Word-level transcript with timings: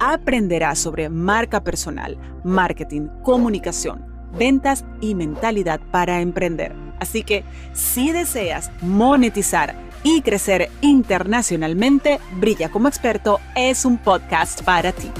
aprenderás 0.00 0.78
sobre 0.78 1.08
marca 1.08 1.62
personal, 1.64 2.18
marketing, 2.44 3.08
comunicación, 3.22 4.04
ventas 4.38 4.84
y 5.00 5.14
mentalidad 5.14 5.80
para 5.90 6.20
emprender. 6.20 6.74
Así 7.00 7.22
que 7.22 7.44
si 7.72 8.12
deseas 8.12 8.70
monetizar 8.82 9.74
y 10.02 10.22
crecer 10.22 10.70
internacionalmente, 10.80 12.20
Brilla 12.38 12.70
como 12.70 12.88
experto 12.88 13.40
es 13.54 13.84
un 13.84 13.98
podcast 13.98 14.62
para 14.62 14.92
ti. 14.92 15.10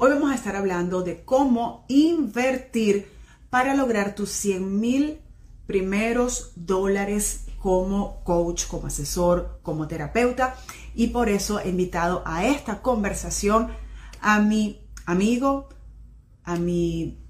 Hoy 0.00 0.10
vamos 0.10 0.30
a 0.30 0.36
estar 0.36 0.54
hablando 0.54 1.02
de 1.02 1.24
cómo 1.24 1.84
invertir 1.88 3.10
para 3.50 3.74
lograr 3.74 4.14
tus 4.14 4.30
100 4.30 4.80
mil 4.80 5.18
primeros 5.68 6.52
dólares 6.56 7.44
como 7.60 8.24
coach, 8.24 8.66
como 8.66 8.86
asesor, 8.86 9.60
como 9.62 9.86
terapeuta. 9.86 10.56
Y 10.94 11.08
por 11.08 11.28
eso 11.28 11.60
he 11.60 11.68
invitado 11.68 12.22
a 12.24 12.46
esta 12.46 12.80
conversación 12.80 13.70
a 14.22 14.40
mi 14.40 14.80
amigo, 15.04 15.68
a 16.42 16.56
mi 16.56 17.22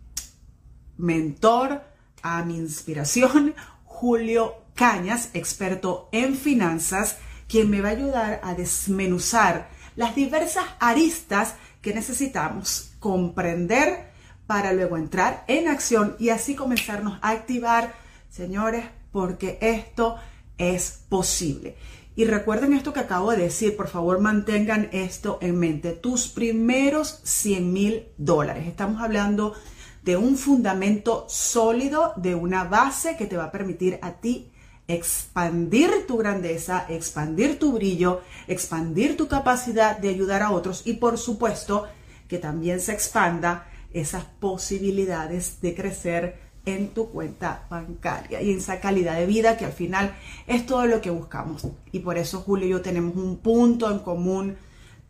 mentor, 0.97 1.83
a 2.23 2.45
mi 2.45 2.59
inspiración, 2.59 3.57
Julio 3.85 4.55
Cañas, 4.75 5.31
experto 5.35 6.09
en 6.13 6.37
finanzas, 6.37 7.19
quien 7.49 7.69
me 7.69 7.81
va 7.81 7.89
a 7.89 7.93
ayudar 7.93 8.41
a 8.45 8.55
desmenuzar 8.55 9.69
las 9.97 10.15
diversas 10.15 10.65
aristas 10.79 11.57
que 11.83 11.93
necesitamos 11.93 12.93
comprender 13.01 14.13
para 14.47 14.73
luego 14.73 14.97
entrar 14.97 15.45
en 15.49 15.67
acción 15.67 16.15
y 16.21 16.29
así 16.29 16.55
comenzarnos 16.55 17.19
a 17.21 17.31
activar 17.31 18.07
señores, 18.29 18.85
porque 19.13 19.59
esto 19.61 20.17
es 20.59 21.05
posible. 21.09 21.77
Y 22.17 22.25
recuerden 22.25 22.73
esto 22.73 22.93
que 22.93 23.01
acabo 23.01 23.31
de 23.31 23.39
decir, 23.45 23.77
por 23.77 23.89
favor 23.89 24.21
mantengan 24.21 24.89
esto 24.93 25.39
en 25.41 25.59
mente. 25.59 25.93
Tus 25.93 26.29
primeros 26.29 27.21
100 27.23 27.73
mil 27.73 28.09
dólares. 28.17 28.67
Estamos 28.67 29.01
hablando 29.01 29.55
de 30.03 30.17
un 30.17 30.37
fundamento 30.37 31.27
sólido, 31.29 32.13
de 32.17 32.35
una 32.35 32.65
base 32.65 33.17
que 33.17 33.27
te 33.27 33.37
va 33.37 33.45
a 33.45 33.53
permitir 33.53 33.99
a 34.03 34.15
ti 34.15 34.51
expandir 34.89 36.07
tu 36.07 36.17
grandeza, 36.17 36.87
expandir 36.89 37.59
tu 37.59 37.73
brillo, 37.73 38.23
expandir 38.49 39.17
tu 39.17 39.29
capacidad 39.29 39.99
de 39.99 40.09
ayudar 40.09 40.43
a 40.43 40.51
otros 40.51 40.83
y 40.87 40.95
por 40.95 41.19
supuesto 41.19 41.87
que 42.27 42.39
también 42.39 42.81
se 42.81 42.93
expanda 42.93 43.69
esas 43.93 44.25
posibilidades 44.25 45.61
de 45.61 45.75
crecer 45.75 46.48
en 46.75 46.89
tu 46.89 47.11
cuenta 47.11 47.67
bancaria 47.71 48.43
y 48.43 48.51
en 48.51 48.59
esa 48.59 48.81
calidad 48.81 49.17
de 49.17 49.27
vida 49.27 49.57
que 49.57 49.65
al 49.65 49.73
final 49.73 50.15
es 50.47 50.67
todo 50.67 50.87
lo 50.87 51.01
que 51.01 51.11
buscamos. 51.11 51.67
Y 51.93 52.01
por 52.01 52.19
eso 52.19 52.41
Julio 52.41 52.67
y 52.67 52.71
yo 52.71 52.83
tenemos 52.83 53.17
un 53.17 53.39
punto 53.39 53.91
en 53.91 54.01
común 54.01 54.57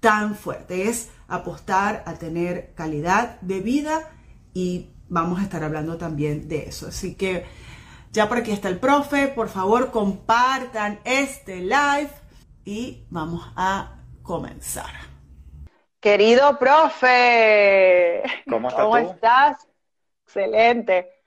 tan 0.00 0.36
fuerte, 0.36 0.88
es 0.88 1.10
apostar 1.26 2.02
a 2.06 2.14
tener 2.14 2.72
calidad 2.74 3.41
de 3.41 3.60
vida 3.60 4.10
y 4.54 4.91
vamos 5.08 5.41
a 5.41 5.42
estar 5.42 5.64
hablando 5.64 5.96
también 5.96 6.48
de 6.48 6.64
eso. 6.69 6.88
Así 6.88 7.14
que 7.14 7.44
ya 8.12 8.28
por 8.28 8.38
aquí 8.38 8.52
está 8.52 8.69
el 8.69 8.78
profe, 8.78 9.28
por 9.28 9.48
favor 9.48 9.90
compartan 9.90 11.00
este 11.04 11.56
live 11.56 12.10
y 12.64 13.04
vamos 13.10 13.50
a 13.56 13.96
comenzar. 14.22 15.08
Querido 16.00 16.58
profe, 16.58 18.22
¿cómo, 18.48 18.70
¿Cómo 18.76 18.96
estás? 18.98 19.66
Excelente. 20.25 21.18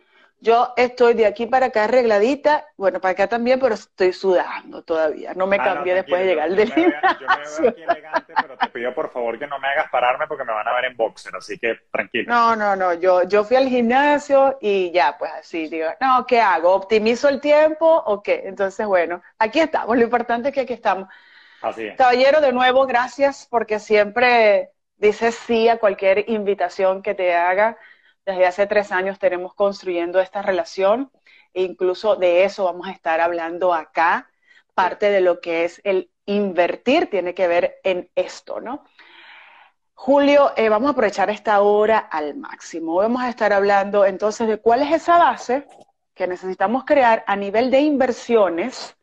Yo 0.43 0.73
estoy 0.75 1.13
de 1.13 1.27
aquí 1.27 1.45
para 1.45 1.67
acá 1.67 1.83
arregladita, 1.83 2.65
bueno, 2.75 2.99
para 2.99 3.11
acá 3.11 3.27
también, 3.27 3.59
pero 3.59 3.75
estoy 3.75 4.11
sudando 4.11 4.81
todavía. 4.81 5.35
No 5.35 5.45
me 5.45 5.57
ah, 5.57 5.63
cambié 5.63 5.93
después 5.93 6.21
de 6.21 6.29
llegar 6.29 6.49
del 6.49 6.73
gimnasio. 6.73 7.19
Yo 7.19 7.27
me 7.27 7.61
veo 7.61 7.69
aquí 7.69 7.83
elegante, 7.83 8.33
pero 8.41 8.57
te 8.57 8.67
pido 8.69 8.95
por 8.95 9.11
favor 9.11 9.37
que 9.37 9.45
no 9.45 9.59
me 9.59 9.67
hagas 9.67 9.91
pararme 9.91 10.25
porque 10.25 10.43
me 10.43 10.51
van 10.51 10.67
a 10.67 10.73
ver 10.73 10.85
en 10.85 10.97
boxer, 10.97 11.35
así 11.35 11.59
que 11.59 11.75
tranquilo. 11.91 12.33
No, 12.33 12.55
no, 12.55 12.75
no, 12.75 12.95
yo, 12.95 13.21
yo 13.21 13.43
fui 13.43 13.55
al 13.55 13.67
gimnasio 13.67 14.57
y 14.59 14.89
ya, 14.89 15.15
pues 15.15 15.31
así, 15.31 15.67
digo, 15.67 15.89
no, 16.01 16.25
¿qué 16.25 16.41
hago? 16.41 16.73
¿Optimizo 16.73 17.29
el 17.29 17.39
tiempo 17.39 17.85
o 17.85 18.23
qué? 18.23 18.41
Entonces, 18.45 18.87
bueno, 18.87 19.21
aquí 19.37 19.59
estamos, 19.59 19.95
lo 19.95 20.01
importante 20.01 20.49
es 20.49 20.55
que 20.55 20.61
aquí 20.61 20.73
estamos. 20.73 21.07
Así 21.61 21.85
es. 21.85 21.95
Caballero, 21.95 22.41
de 22.41 22.51
nuevo, 22.51 22.87
gracias 22.87 23.47
porque 23.47 23.77
siempre 23.77 24.71
dices 24.97 25.35
sí 25.35 25.69
a 25.69 25.77
cualquier 25.77 26.27
invitación 26.31 27.03
que 27.03 27.13
te 27.13 27.35
haga 27.35 27.77
desde 28.25 28.45
hace 28.45 28.67
tres 28.67 28.91
años 28.91 29.19
tenemos 29.19 29.53
construyendo 29.53 30.19
esta 30.19 30.41
relación 30.41 31.11
e 31.53 31.63
incluso 31.63 32.15
de 32.15 32.43
eso 32.43 32.65
vamos 32.65 32.87
a 32.87 32.91
estar 32.91 33.19
hablando 33.19 33.73
acá. 33.73 34.29
Parte 34.73 35.11
de 35.11 35.21
lo 35.21 35.41
que 35.41 35.65
es 35.65 35.81
el 35.83 36.09
invertir 36.25 37.09
tiene 37.09 37.33
que 37.33 37.47
ver 37.47 37.79
en 37.83 38.09
esto, 38.15 38.61
¿no? 38.61 38.85
Julio, 39.93 40.51
eh, 40.55 40.69
vamos 40.69 40.89
a 40.89 40.91
aprovechar 40.93 41.29
esta 41.29 41.61
hora 41.61 41.99
al 41.99 42.35
máximo. 42.35 42.95
Vamos 42.95 43.21
a 43.21 43.29
estar 43.29 43.53
hablando 43.53 44.05
entonces 44.05 44.47
de 44.47 44.57
cuál 44.57 44.81
es 44.81 44.93
esa 44.93 45.17
base 45.17 45.67
que 46.15 46.27
necesitamos 46.27 46.85
crear 46.85 47.23
a 47.27 47.35
nivel 47.35 47.69
de 47.69 47.81
inversiones 47.81 48.95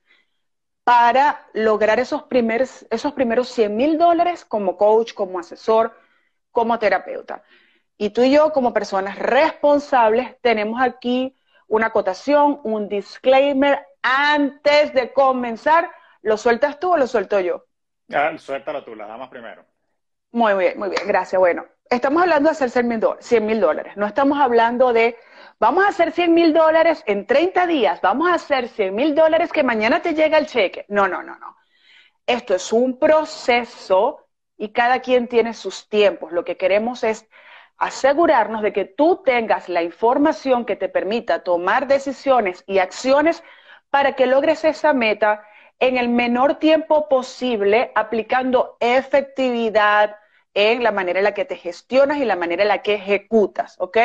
para 0.84 1.46
lograr 1.52 2.00
esos 2.00 2.22
primeros, 2.24 2.86
esos 2.90 3.12
primeros 3.12 3.48
100 3.50 3.76
mil 3.76 3.98
dólares 3.98 4.44
como 4.44 4.76
coach, 4.76 5.12
como 5.12 5.38
asesor, 5.38 5.94
como 6.50 6.78
terapeuta. 6.78 7.44
Y 7.98 8.10
tú 8.10 8.22
y 8.22 8.30
yo, 8.30 8.52
como 8.52 8.72
personas 8.72 9.18
responsables, 9.18 10.40
tenemos 10.40 10.80
aquí 10.80 11.36
una 11.66 11.88
acotación, 11.88 12.60
un 12.62 12.88
disclaimer 12.88 13.84
antes 14.02 14.94
de 14.94 15.12
comenzar. 15.12 15.90
¿Lo 16.22 16.36
sueltas 16.36 16.78
tú 16.78 16.92
o 16.92 16.96
lo 16.96 17.08
suelto 17.08 17.40
yo? 17.40 17.64
Ah, 18.14 18.32
suéltalo 18.38 18.84
tú, 18.84 18.94
las 18.94 19.08
damas 19.08 19.28
primero. 19.28 19.64
Muy 20.30 20.54
bien, 20.54 20.78
muy 20.78 20.90
bien, 20.90 21.02
gracias. 21.08 21.40
Bueno, 21.40 21.66
estamos 21.90 22.22
hablando 22.22 22.48
de 22.48 22.52
hacer 22.52 22.70
100 22.70 23.46
mil 23.46 23.60
dólares. 23.60 23.96
No 23.96 24.06
estamos 24.06 24.38
hablando 24.38 24.92
de, 24.92 25.16
vamos 25.58 25.84
a 25.84 25.88
hacer 25.88 26.12
100 26.12 26.32
mil 26.32 26.52
dólares 26.52 27.02
en 27.06 27.26
30 27.26 27.66
días, 27.66 28.00
vamos 28.00 28.28
a 28.30 28.34
hacer 28.34 28.68
100 28.68 28.94
mil 28.94 29.14
dólares 29.16 29.52
que 29.52 29.64
mañana 29.64 30.00
te 30.02 30.14
llega 30.14 30.38
el 30.38 30.46
cheque. 30.46 30.84
No, 30.88 31.08
no, 31.08 31.22
no, 31.24 31.36
no. 31.38 31.56
Esto 32.26 32.54
es 32.54 32.72
un 32.72 32.98
proceso 32.98 34.28
y 34.56 34.68
cada 34.68 35.00
quien 35.00 35.26
tiene 35.26 35.52
sus 35.54 35.88
tiempos. 35.88 36.30
Lo 36.30 36.44
que 36.44 36.56
queremos 36.56 37.02
es 37.02 37.26
asegurarnos 37.78 38.62
de 38.62 38.72
que 38.72 38.84
tú 38.84 39.22
tengas 39.24 39.68
la 39.68 39.82
información 39.82 40.64
que 40.64 40.76
te 40.76 40.88
permita 40.88 41.44
tomar 41.44 41.86
decisiones 41.86 42.64
y 42.66 42.78
acciones 42.78 43.42
para 43.90 44.12
que 44.14 44.26
logres 44.26 44.64
esa 44.64 44.92
meta 44.92 45.44
en 45.78 45.96
el 45.96 46.08
menor 46.08 46.56
tiempo 46.56 47.08
posible, 47.08 47.92
aplicando 47.94 48.76
efectividad 48.80 50.16
en 50.54 50.82
la 50.82 50.90
manera 50.90 51.20
en 51.20 51.24
la 51.24 51.34
que 51.34 51.44
te 51.44 51.56
gestionas 51.56 52.18
y 52.18 52.24
la 52.24 52.36
manera 52.36 52.62
en 52.62 52.68
la 52.68 52.82
que 52.82 52.94
ejecutas, 52.94 53.76
¿ok? 53.78 53.98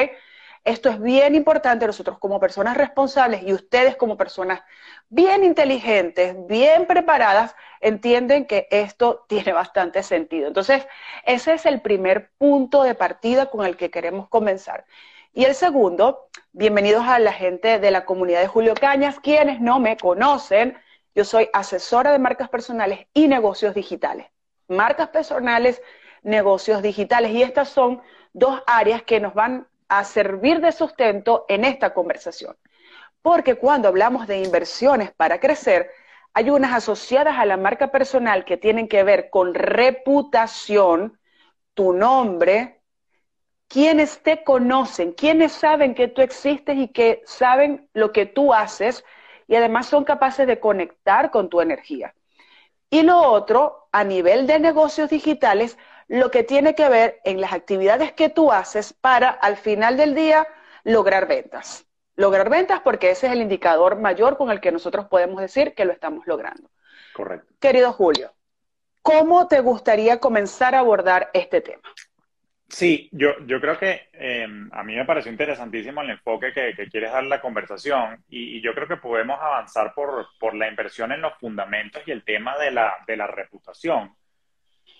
Esto 0.64 0.90
es 0.90 1.02
bien 1.02 1.36
importante 1.36 1.86
nosotros 1.86 2.20
como 2.20 2.40
personas 2.40 2.78
responsables 2.78 3.44
y 3.44 3.52
ustedes 3.52 3.98
como 3.98 4.16
personas 4.16 4.62
bien 5.10 5.44
inteligentes, 5.44 6.36
bien 6.48 6.88
preparadas, 6.88 7.54
entienden 7.82 8.46
que 8.46 8.68
esto 8.72 9.26
tiene 9.28 9.52
bastante 9.52 10.04
sentido. 10.04 10.48
Entonces, 10.48 10.88
ese 11.26 11.54
es 11.54 11.66
el 11.66 11.82
primer 11.82 12.32
punto 12.38 12.84
de 12.84 12.96
partida 12.96 13.48
con 13.48 13.66
el 13.66 13.76
que 13.76 13.92
queremos 13.92 14.30
comenzar. 14.30 14.86
Y 15.34 15.44
el 15.44 15.54
segundo, 15.54 16.30
bienvenidos 16.54 17.06
a 17.08 17.20
la 17.20 17.34
gente 17.34 17.80
de 17.80 17.92
la 17.92 18.06
comunidad 18.06 18.40
de 18.40 18.48
Julio 18.48 18.74
Cañas, 18.74 19.20
quienes 19.20 19.60
no 19.60 19.80
me 19.82 19.98
conocen, 19.98 20.78
yo 21.14 21.26
soy 21.26 21.50
asesora 21.52 22.14
de 22.14 22.20
marcas 22.20 22.48
personales 22.48 23.08
y 23.14 23.28
negocios 23.28 23.76
digitales. 23.76 24.28
Marcas 24.70 25.10
personales, 25.10 25.82
negocios 26.22 26.82
digitales. 26.82 27.32
Y 27.32 27.44
estas 27.44 27.68
son 27.68 28.02
dos 28.32 28.64
áreas 28.66 29.04
que 29.04 29.20
nos 29.20 29.34
van 29.34 29.68
a 30.00 30.04
servir 30.04 30.60
de 30.62 30.72
sustento 30.72 31.46
en 31.48 31.66
esta 31.66 31.94
conversación. 31.94 32.56
Porque 33.22 33.56
cuando 33.56 33.88
hablamos 33.88 34.28
de 34.28 34.42
inversiones 34.42 35.12
para 35.12 35.40
crecer, 35.40 35.90
hay 36.34 36.50
unas 36.50 36.74
asociadas 36.74 37.38
a 37.38 37.46
la 37.46 37.58
marca 37.58 37.92
personal 37.92 38.44
que 38.44 38.58
tienen 38.58 38.88
que 38.88 39.04
ver 39.04 39.30
con 39.30 39.54
reputación, 39.54 41.20
tu 41.74 41.94
nombre, 41.94 42.82
quienes 43.68 44.22
te 44.22 44.44
conocen, 44.44 45.14
quienes 45.14 45.52
saben 45.52 45.96
que 45.96 46.08
tú 46.08 46.22
existes 46.22 46.78
y 46.78 46.90
que 46.90 47.22
saben 47.26 47.90
lo 47.94 48.12
que 48.12 48.26
tú 48.26 48.54
haces 48.54 49.04
y 49.48 49.56
además 49.56 49.88
son 49.88 50.04
capaces 50.04 50.48
de 50.48 50.60
conectar 50.60 51.32
con 51.32 51.50
tu 51.50 51.62
energía. 51.62 52.14
Y 52.90 53.02
lo 53.02 53.20
otro, 53.20 53.88
a 53.92 54.04
nivel 54.04 54.46
de 54.46 54.60
negocios 54.60 55.10
digitales, 55.10 55.78
lo 56.14 56.30
que 56.30 56.44
tiene 56.44 56.76
que 56.76 56.90
ver 56.90 57.20
en 57.24 57.42
las 57.42 57.54
actividades 57.54 58.12
que 58.12 58.30
tú 58.30 58.52
haces 58.52 58.94
para 58.94 59.30
al 59.30 59.58
final 59.58 59.98
del 59.98 60.14
día 60.14 60.46
lograr 60.84 61.28
ventas. 61.28 61.88
Lograr 62.16 62.52
ventas 62.52 62.82
porque 62.82 63.10
ese 63.10 63.26
es 63.26 63.34
el 63.34 63.42
indicador 63.42 64.00
mayor 64.00 64.38
con 64.38 64.52
el 64.52 64.62
que 64.62 64.72
nosotros 64.72 65.08
podemos 65.08 65.42
decir 65.42 65.74
que 65.74 65.86
lo 65.86 65.92
estamos 65.92 66.28
logrando. 66.28 66.70
Correcto. 67.14 67.52
Querido 67.60 67.94
Julio, 67.94 68.32
¿cómo 69.02 69.48
te 69.48 69.60
gustaría 69.62 70.20
comenzar 70.20 70.76
a 70.76 70.80
abordar 70.80 71.32
este 71.34 71.62
tema? 71.62 71.82
Sí, 72.70 73.10
yo, 73.12 73.32
yo 73.48 73.60
creo 73.60 73.80
que 73.80 74.10
eh, 74.14 74.48
a 74.72 74.84
mí 74.84 74.96
me 74.96 75.06
pareció 75.06 75.32
interesantísimo 75.32 76.02
el 76.02 76.12
enfoque 76.12 76.54
que, 76.54 76.76
quieres 76.92 77.12
dar 77.12 77.24
la 77.24 77.42
conversación 77.42 78.24
y, 78.30 78.62
yo 78.62 78.76
creo 78.76 78.88
que 78.88 78.98
podemos 78.98 79.40
avanzar 79.42 79.96
por, 79.96 80.28
por, 80.40 80.54
la 80.54 80.68
inversión 80.68 81.12
en 81.12 81.22
los 81.22 81.34
fundamentos 81.40 82.04
y 82.06 82.12
el 82.12 82.24
tema 82.24 82.56
de 82.60 82.70
la, 82.70 82.98
de 83.08 83.18
la 83.18 83.26
reputación, 83.26 84.16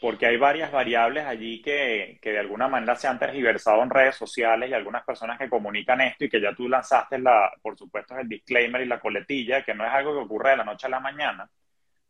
porque 0.04 0.26
hay 0.26 0.36
varias 0.36 0.70
variables 0.70 1.26
allí 1.26 1.62
que, 1.62 2.20
que, 2.22 2.34
de 2.34 2.40
alguna 2.40 2.68
manera 2.68 2.94
se 2.98 3.08
han 3.08 3.18
tergiversado 3.18 3.82
en 3.84 3.90
redes 3.90 4.18
sociales 4.18 4.70
y 4.70 4.74
algunas 4.74 5.06
personas 5.06 5.40
que 5.40 5.48
comunican 5.48 6.02
esto 6.02 6.26
y 6.26 6.30
que 6.30 6.42
ya 6.42 6.54
tú 6.54 6.68
lanzaste, 6.68 7.20
la, 7.20 7.54
por 7.62 7.78
supuesto, 7.78 8.18
el 8.18 8.28
disclaimer 8.28 8.82
y 8.82 8.86
la 8.86 9.00
coletilla, 9.00 9.64
que 9.64 9.74
no 9.74 9.86
es 9.86 9.94
algo 9.94 10.12
que 10.12 10.26
ocurre 10.26 10.50
de 10.50 10.58
la 10.58 10.66
noche 10.66 10.88
a 10.88 10.90
la 10.90 11.00
mañana 11.00 11.50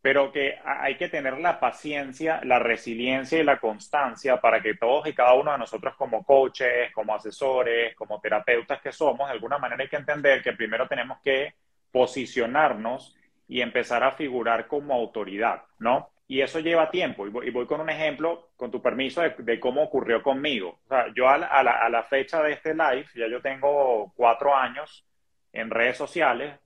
pero 0.02 0.32
que 0.32 0.58
hay 0.64 0.96
que 0.96 1.08
tener 1.08 1.38
la 1.38 1.60
paciencia, 1.60 2.40
la 2.44 2.58
resiliencia 2.58 3.38
y 3.38 3.44
la 3.44 3.60
constancia 3.60 4.38
para 4.38 4.60
que 4.60 4.74
todos 4.74 5.06
y 5.06 5.14
cada 5.14 5.34
uno 5.34 5.52
de 5.52 5.58
nosotros 5.58 5.94
como 5.96 6.24
coaches, 6.24 6.92
como 6.92 7.14
asesores, 7.14 7.94
como 7.94 8.20
terapeutas 8.20 8.82
que 8.82 8.92
somos, 8.92 9.28
de 9.28 9.34
alguna 9.34 9.56
manera 9.56 9.82
hay 9.82 9.88
que 9.88 9.96
entender 9.96 10.42
que 10.42 10.52
primero 10.52 10.88
tenemos 10.88 11.18
que 11.22 11.54
posicionarnos 11.92 13.16
y 13.46 13.60
empezar 13.60 14.02
a 14.02 14.12
figurar 14.12 14.66
como 14.66 14.94
autoridad, 14.94 15.62
¿no? 15.78 16.10
Y 16.26 16.40
eso 16.40 16.58
lleva 16.60 16.90
tiempo. 16.90 17.26
Y 17.26 17.50
voy, 17.50 17.66
con 17.66 17.80
un 17.80 17.90
ejemplo, 17.90 18.50
con 18.56 18.70
tu 18.70 18.80
permiso, 18.80 19.22
de, 19.22 19.60
cómo 19.60 19.82
ocurrió 19.82 20.22
conmigo. 20.22 20.80
O 20.84 20.88
sea, 20.88 21.06
yo 21.14 21.28
a 21.28 21.38
la, 21.38 21.46
a 21.46 21.88
la 21.88 22.02
fecha 22.04 22.42
de 22.42 22.52
este 22.52 22.74
live, 22.74 23.06
ya 23.14 23.28
yo 23.28 23.42
tengo 23.42 24.12
cuatro 24.16 24.56
años 24.56 25.06
en 25.52 25.70
redes 25.70 25.96
sociales, 25.96 26.58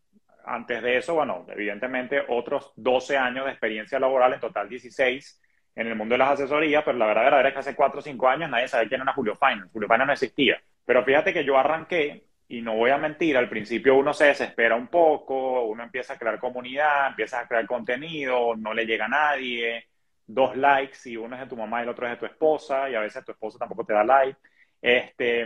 antes 0.44 0.82
de 0.82 0.96
eso, 0.96 1.14
bueno, 1.14 1.44
evidentemente 1.49 2.22
otros 2.28 2.72
12 2.76 3.16
años 3.19 3.44
de 3.44 3.50
experiencia 3.50 4.00
laboral, 4.00 4.32
en 4.32 4.40
total 4.40 4.69
16 4.69 5.43
en 5.78 5.87
el 5.87 5.94
mundo 5.94 6.14
de 6.14 6.19
las 6.19 6.31
asesorías, 6.31 6.82
pero 6.84 6.99
la 6.99 7.06
verdad, 7.06 7.46
es 7.46 7.52
que 7.52 7.58
hace 7.61 7.76
4 7.76 8.00
o 8.00 8.02
5 8.02 8.28
años 8.28 8.50
nadie 8.50 8.66
sabía 8.66 8.88
quién 8.88 9.02
era 9.02 9.12
Julio 9.12 9.37
Finance. 9.37 9.70
Julio 9.72 9.87
Finance 9.87 10.06
no 10.06 10.12
existía. 10.12 10.61
Pero 10.84 11.04
fíjate 11.04 11.32
que 11.32 11.44
yo 11.44 11.56
arranqué, 11.56 12.25
y 12.48 12.62
no 12.62 12.74
voy 12.76 12.90
a 12.90 12.96
mentir, 12.96 13.36
al 13.36 13.48
principio 13.48 13.94
uno 13.94 14.14
se 14.14 14.24
desespera 14.24 14.74
un 14.74 14.88
poco, 14.88 15.64
uno 15.64 15.82
empieza 15.82 16.14
a 16.14 16.18
crear 16.18 16.38
comunidad, 16.38 17.08
empieza 17.08 17.40
a 17.40 17.46
crear 17.46 17.66
contenido, 17.66 18.56
no 18.56 18.72
le 18.72 18.86
llega 18.86 19.04
a 19.04 19.08
nadie, 19.08 19.86
dos 20.26 20.56
likes 20.56 20.98
y 21.04 21.18
uno 21.18 21.36
es 21.36 21.42
de 21.42 21.46
tu 21.46 21.56
mamá 21.56 21.80
y 21.80 21.82
el 21.82 21.90
otro 21.90 22.06
es 22.06 22.12
de 22.12 22.16
tu 22.16 22.26
esposa, 22.26 22.88
y 22.88 22.94
a 22.94 23.00
veces 23.00 23.22
tu 23.22 23.32
esposa 23.32 23.58
tampoco 23.58 23.84
te 23.84 23.92
da 23.92 24.02
like. 24.02 24.38
Este, 24.80 25.44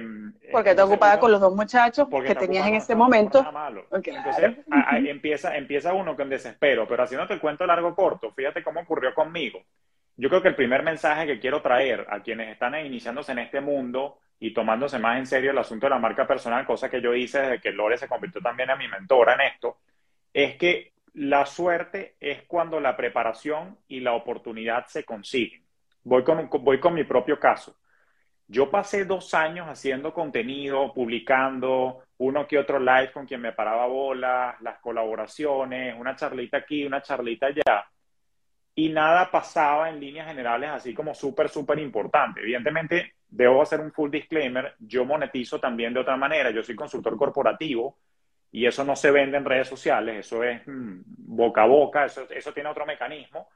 porque 0.52 0.75
te 0.75 0.82
ocupada 0.82 1.19
con 1.19 1.32
los 1.32 1.40
dos 1.40 1.56
muchachos 1.56 2.06
que 2.25 2.34
tenías 2.34 2.69
en 2.69 2.75
ese 2.75 2.94
momento. 2.94 3.44
Entonces 4.05 4.58
empieza, 5.08 5.56
empieza 5.56 5.94
uno 5.94 6.14
con 6.14 6.28
desespero, 6.28 6.87
pero 6.87 7.02
haciéndote 7.02 7.34
el 7.34 7.40
cuento 7.40 7.66
largo 7.66 7.94
corto, 7.96 8.31
fíjate 8.31 8.62
cómo 8.62 8.81
ocurrió 8.81 9.12
conmigo. 9.12 9.60
Yo 10.16 10.28
creo 10.28 10.43
que 10.43 10.48
el 10.48 10.55
primer 10.55 10.82
mensaje 10.82 11.26
que 11.26 11.40
quiero 11.40 11.62
traer 11.62 12.06
a 12.10 12.20
quienes 12.20 12.50
están 12.50 12.75
iniciándose 12.84 13.32
en 13.32 13.38
este 13.38 13.60
mundo 13.60 14.19
y 14.43 14.53
tomándose 14.53 14.99
más 14.99 15.19
en 15.19 15.27
serio 15.27 15.53
el 15.53 15.59
asunto 15.59 15.87
de 15.87 15.91
la 15.91 16.00
marca 16.00 16.27
personal, 16.27 16.67
cosa 16.67 16.91
que 16.91 17.00
yo 17.00 17.15
hice 17.15 17.41
desde 17.41 17.61
que 17.61 17.71
Lore 17.71 17.97
se 17.97 18.09
convirtió 18.09 18.41
también 18.41 18.71
en 18.71 18.79
mi 18.79 18.89
mentora 18.89 19.35
en 19.35 19.43
esto, 19.43 19.79
es 20.33 20.56
que 20.56 20.94
la 21.15 21.47
suerte 21.47 22.17
es 22.19 22.43
cuando 22.49 22.81
la 22.81 22.97
preparación 22.97 23.79
y 23.87 24.00
la 24.00 24.15
oportunidad 24.15 24.87
se 24.87 25.05
consiguen. 25.05 25.62
Voy 26.03 26.25
con, 26.25 26.50
voy 26.50 26.81
con 26.81 26.93
mi 26.93 27.05
propio 27.05 27.39
caso. 27.39 27.77
Yo 28.49 28.69
pasé 28.69 29.05
dos 29.05 29.33
años 29.33 29.69
haciendo 29.69 30.12
contenido, 30.12 30.93
publicando 30.93 32.03
uno 32.19 32.44
que 32.49 32.59
otro 32.59 32.81
live 32.81 33.12
con 33.12 33.27
quien 33.27 33.43
me 33.43 33.53
paraba 33.53 33.87
bolas, 33.87 34.61
las 34.61 34.81
colaboraciones, 34.81 35.94
una 35.97 36.17
charlita 36.17 36.56
aquí, 36.56 36.85
una 36.85 37.00
charlita 37.00 37.47
allá, 37.47 37.87
y 38.75 38.89
nada 38.89 39.31
pasaba 39.31 39.89
en 39.89 40.00
líneas 40.00 40.27
generales 40.27 40.71
así 40.71 40.93
como 40.93 41.15
súper, 41.15 41.49
súper 41.49 41.79
importante. 41.79 42.41
Evidentemente, 42.41 43.15
debo 43.32 43.62
hacer 43.62 43.81
un 43.81 43.93
full 43.93 44.11
disclaimer, 44.11 44.75
yo 44.79 45.05
monetizo 45.05 45.58
también 45.58 45.94
de 45.94 46.00
otra 46.00 46.17
manera, 46.17 46.50
yo 46.50 46.62
soy 46.62 46.76
consultor 46.76 47.17
corporativo 47.17 47.96
y 48.50 48.67
eso 48.67 48.84
no 48.84 48.94
se 48.94 49.11
vende 49.11 49.38
en 49.38 49.44
redes 49.44 49.69
sociales, 49.69 50.26
eso 50.26 50.44
es 50.44 50.61
mm, 50.67 51.00
boca 51.06 51.62
a 51.62 51.67
boca, 51.67 52.05
eso, 52.05 52.26
eso 52.31 52.52
tiene 52.52 52.69
otro 52.69 52.84
mecanismo 52.84 53.49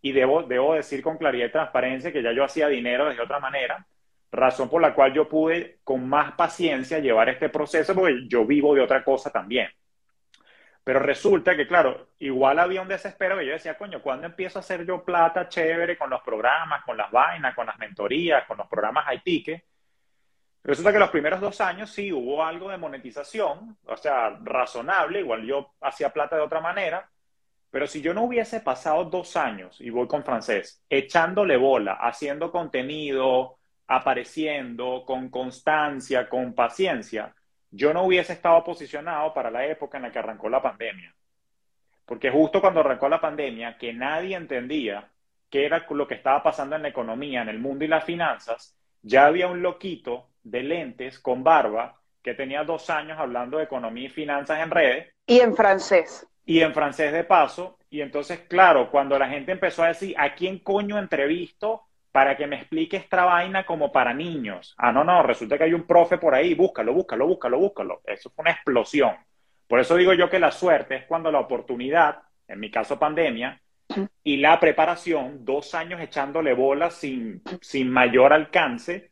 y 0.00 0.12
debo, 0.12 0.42
debo 0.42 0.74
decir 0.74 1.02
con 1.02 1.18
claridad 1.18 1.46
y 1.46 1.52
transparencia 1.52 2.12
que 2.12 2.22
ya 2.22 2.32
yo 2.32 2.44
hacía 2.44 2.68
dinero 2.68 3.08
de 3.08 3.20
otra 3.20 3.38
manera 3.38 3.86
razón 4.30 4.68
por 4.68 4.82
la 4.82 4.94
cual 4.94 5.12
yo 5.12 5.28
pude 5.28 5.78
con 5.84 6.08
más 6.08 6.32
paciencia 6.32 6.98
llevar 6.98 7.28
este 7.28 7.48
proceso, 7.48 7.94
porque 7.94 8.26
yo 8.28 8.44
vivo 8.44 8.74
de 8.74 8.82
otra 8.82 9.02
cosa 9.02 9.30
también. 9.30 9.68
Pero 10.88 11.00
resulta 11.00 11.54
que, 11.54 11.66
claro, 11.66 12.12
igual 12.18 12.58
había 12.58 12.80
un 12.80 12.88
desespero 12.88 13.36
que 13.36 13.44
yo 13.44 13.52
decía, 13.52 13.76
coño, 13.76 14.00
¿cuándo 14.00 14.26
empiezo 14.26 14.58
a 14.58 14.60
hacer 14.60 14.86
yo 14.86 15.04
plata 15.04 15.46
chévere 15.46 15.98
con 15.98 16.08
los 16.08 16.22
programas, 16.22 16.82
con 16.82 16.96
las 16.96 17.10
vainas, 17.10 17.54
con 17.54 17.66
las 17.66 17.78
mentorías, 17.78 18.46
con 18.46 18.56
los 18.56 18.66
programas 18.68 19.04
IT? 19.12 19.62
Resulta 20.64 20.90
que 20.90 20.98
los 20.98 21.10
primeros 21.10 21.42
dos 21.42 21.60
años 21.60 21.90
sí 21.90 22.10
hubo 22.10 22.42
algo 22.42 22.70
de 22.70 22.78
monetización, 22.78 23.76
o 23.84 23.96
sea, 23.98 24.38
razonable, 24.42 25.20
igual 25.20 25.44
yo 25.44 25.74
hacía 25.82 26.10
plata 26.10 26.36
de 26.36 26.42
otra 26.42 26.62
manera, 26.62 27.10
pero 27.70 27.86
si 27.86 28.00
yo 28.00 28.14
no 28.14 28.22
hubiese 28.22 28.60
pasado 28.60 29.04
dos 29.04 29.36
años, 29.36 29.78
y 29.82 29.90
voy 29.90 30.08
con 30.08 30.24
francés, 30.24 30.82
echándole 30.88 31.58
bola, 31.58 31.98
haciendo 32.00 32.50
contenido, 32.50 33.58
apareciendo 33.88 35.04
con 35.04 35.28
constancia, 35.28 36.30
con 36.30 36.54
paciencia, 36.54 37.34
yo 37.70 37.92
no 37.92 38.04
hubiese 38.04 38.32
estado 38.32 38.62
posicionado 38.64 39.32
para 39.34 39.50
la 39.50 39.66
época 39.66 39.98
en 39.98 40.04
la 40.04 40.12
que 40.12 40.18
arrancó 40.18 40.48
la 40.48 40.62
pandemia. 40.62 41.14
Porque 42.04 42.30
justo 42.30 42.60
cuando 42.60 42.80
arrancó 42.80 43.08
la 43.08 43.20
pandemia, 43.20 43.76
que 43.76 43.92
nadie 43.92 44.36
entendía 44.36 45.08
qué 45.50 45.66
era 45.66 45.84
lo 45.90 46.06
que 46.06 46.14
estaba 46.14 46.42
pasando 46.42 46.76
en 46.76 46.82
la 46.82 46.88
economía, 46.88 47.42
en 47.42 47.48
el 47.48 47.58
mundo 47.58 47.84
y 47.84 47.88
las 47.88 48.04
finanzas, 48.04 48.74
ya 49.02 49.26
había 49.26 49.48
un 49.48 49.62
loquito 49.62 50.28
de 50.42 50.62
lentes 50.62 51.18
con 51.18 51.44
barba 51.44 52.00
que 52.22 52.34
tenía 52.34 52.64
dos 52.64 52.90
años 52.90 53.18
hablando 53.18 53.58
de 53.58 53.64
economía 53.64 54.06
y 54.06 54.10
finanzas 54.10 54.60
en 54.60 54.70
redes. 54.70 55.14
Y 55.26 55.40
en 55.40 55.54
francés. 55.54 56.26
Y 56.44 56.60
en 56.60 56.72
francés 56.72 57.12
de 57.12 57.24
paso. 57.24 57.78
Y 57.90 58.00
entonces, 58.00 58.40
claro, 58.48 58.90
cuando 58.90 59.18
la 59.18 59.28
gente 59.28 59.52
empezó 59.52 59.82
a 59.82 59.88
decir, 59.88 60.14
¿a 60.18 60.34
quién 60.34 60.58
coño 60.58 60.98
entrevisto 60.98 61.87
para 62.12 62.36
que 62.36 62.46
me 62.46 62.56
explique 62.56 62.96
esta 62.96 63.24
vaina 63.24 63.64
como 63.64 63.92
para 63.92 64.14
niños. 64.14 64.74
Ah, 64.78 64.92
no, 64.92 65.04
no, 65.04 65.22
resulta 65.22 65.58
que 65.58 65.64
hay 65.64 65.74
un 65.74 65.86
profe 65.86 66.18
por 66.18 66.34
ahí, 66.34 66.54
búscalo, 66.54 66.92
búscalo, 66.92 67.26
búscalo, 67.26 67.58
búscalo. 67.58 68.00
Eso 68.04 68.30
fue 68.30 68.42
una 68.42 68.52
explosión. 68.52 69.16
Por 69.66 69.80
eso 69.80 69.96
digo 69.96 70.14
yo 70.14 70.30
que 70.30 70.38
la 70.38 70.50
suerte 70.50 70.96
es 70.96 71.04
cuando 71.04 71.30
la 71.30 71.40
oportunidad, 71.40 72.22
en 72.46 72.60
mi 72.60 72.70
caso 72.70 72.98
pandemia, 72.98 73.60
y 74.22 74.36
la 74.38 74.58
preparación, 74.60 75.44
dos 75.44 75.74
años 75.74 76.00
echándole 76.00 76.54
bolas 76.54 76.94
sin, 76.94 77.42
sin 77.60 77.90
mayor 77.90 78.32
alcance, 78.32 79.10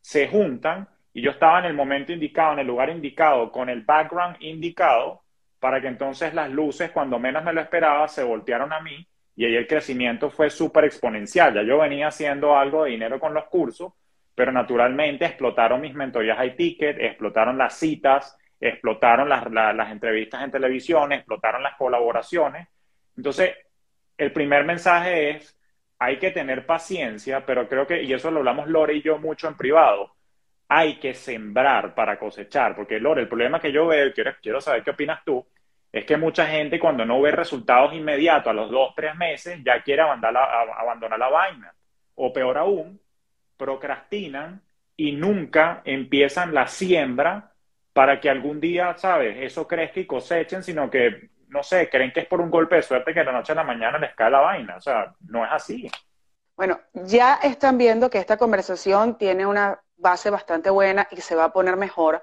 se 0.00 0.28
juntan 0.28 0.88
y 1.12 1.22
yo 1.22 1.30
estaba 1.30 1.58
en 1.58 1.66
el 1.66 1.74
momento 1.74 2.12
indicado, 2.12 2.54
en 2.54 2.60
el 2.60 2.66
lugar 2.66 2.90
indicado, 2.90 3.50
con 3.50 3.68
el 3.68 3.82
background 3.82 4.36
indicado, 4.40 5.22
para 5.58 5.80
que 5.80 5.88
entonces 5.88 6.34
las 6.34 6.50
luces, 6.50 6.90
cuando 6.90 7.18
menos 7.18 7.44
me 7.44 7.52
lo 7.52 7.60
esperaba, 7.60 8.06
se 8.08 8.22
voltearon 8.22 8.72
a 8.72 8.80
mí 8.80 9.06
y 9.38 9.44
ahí 9.44 9.54
el 9.54 9.68
crecimiento 9.68 10.30
fue 10.30 10.50
súper 10.50 10.86
exponencial. 10.86 11.54
Ya 11.54 11.62
yo 11.62 11.78
venía 11.78 12.08
haciendo 12.08 12.58
algo 12.58 12.82
de 12.82 12.90
dinero 12.90 13.20
con 13.20 13.32
los 13.32 13.44
cursos, 13.44 13.92
pero 14.34 14.50
naturalmente 14.50 15.26
explotaron 15.26 15.80
mis 15.80 15.94
mentorías 15.94 16.36
high 16.38 16.56
ticket, 16.56 16.98
explotaron 16.98 17.56
las 17.56 17.78
citas, 17.78 18.36
explotaron 18.60 19.28
las, 19.28 19.48
las 19.48 19.92
entrevistas 19.92 20.42
en 20.42 20.50
televisión, 20.50 21.12
explotaron 21.12 21.62
las 21.62 21.76
colaboraciones. 21.76 22.66
Entonces, 23.16 23.54
el 24.16 24.32
primer 24.32 24.64
mensaje 24.64 25.30
es, 25.30 25.56
hay 26.00 26.18
que 26.18 26.32
tener 26.32 26.66
paciencia, 26.66 27.46
pero 27.46 27.68
creo 27.68 27.86
que, 27.86 28.02
y 28.02 28.12
eso 28.12 28.32
lo 28.32 28.40
hablamos 28.40 28.66
Lore 28.66 28.94
y 28.94 29.02
yo 29.02 29.18
mucho 29.18 29.46
en 29.46 29.56
privado, 29.56 30.16
hay 30.66 30.98
que 30.98 31.14
sembrar 31.14 31.94
para 31.94 32.18
cosechar, 32.18 32.74
porque 32.74 32.98
Lore, 32.98 33.22
el 33.22 33.28
problema 33.28 33.60
que 33.60 33.70
yo 33.70 33.86
veo, 33.86 34.08
y 34.08 34.12
quiero, 34.12 34.32
quiero 34.42 34.60
saber 34.60 34.82
qué 34.82 34.90
opinas 34.90 35.20
tú, 35.24 35.46
es 35.92 36.04
que 36.04 36.16
mucha 36.16 36.46
gente 36.46 36.78
cuando 36.78 37.04
no 37.04 37.20
ve 37.20 37.30
resultados 37.30 37.94
inmediatos 37.94 38.50
a 38.50 38.54
los 38.54 38.70
dos, 38.70 38.92
tres 38.94 39.14
meses, 39.16 39.60
ya 39.64 39.82
quiere 39.82 40.02
abandonar 40.02 41.18
la, 41.18 41.28
vaina. 41.28 41.74
O 42.16 42.32
peor 42.32 42.58
aún, 42.58 43.00
procrastinan 43.56 44.62
y 44.96 45.12
nunca 45.12 45.82
empiezan 45.84 46.52
la 46.52 46.66
siembra 46.66 47.52
para 47.92 48.20
que 48.20 48.28
algún 48.28 48.60
día, 48.60 48.96
¿sabes?, 48.96 49.36
eso 49.38 49.66
crezca 49.66 50.00
y 50.00 50.06
cosechen, 50.06 50.62
sino 50.62 50.90
que, 50.90 51.30
no 51.48 51.62
sé, 51.62 51.88
creen 51.88 52.12
que 52.12 52.20
es 52.20 52.26
por 52.26 52.40
un 52.40 52.50
golpe 52.50 52.76
de 52.76 52.82
suerte 52.82 53.14
que 53.14 53.20
de 53.20 53.26
la 53.26 53.32
noche 53.32 53.52
a 53.52 53.56
la 53.56 53.64
mañana 53.64 53.98
les 53.98 54.14
cae 54.14 54.30
la 54.30 54.40
vaina. 54.40 54.76
O 54.76 54.80
sea, 54.80 55.14
no 55.28 55.44
es 55.44 55.50
así. 55.50 55.90
Bueno, 56.56 56.80
ya 56.92 57.34
están 57.36 57.78
viendo 57.78 58.10
que 58.10 58.18
esta 58.18 58.36
conversación 58.36 59.16
tiene 59.16 59.46
una 59.46 59.80
base 59.96 60.30
bastante 60.30 60.70
buena 60.70 61.08
y 61.10 61.20
se 61.20 61.34
va 61.34 61.44
a 61.44 61.52
poner 61.52 61.76
mejor 61.76 62.22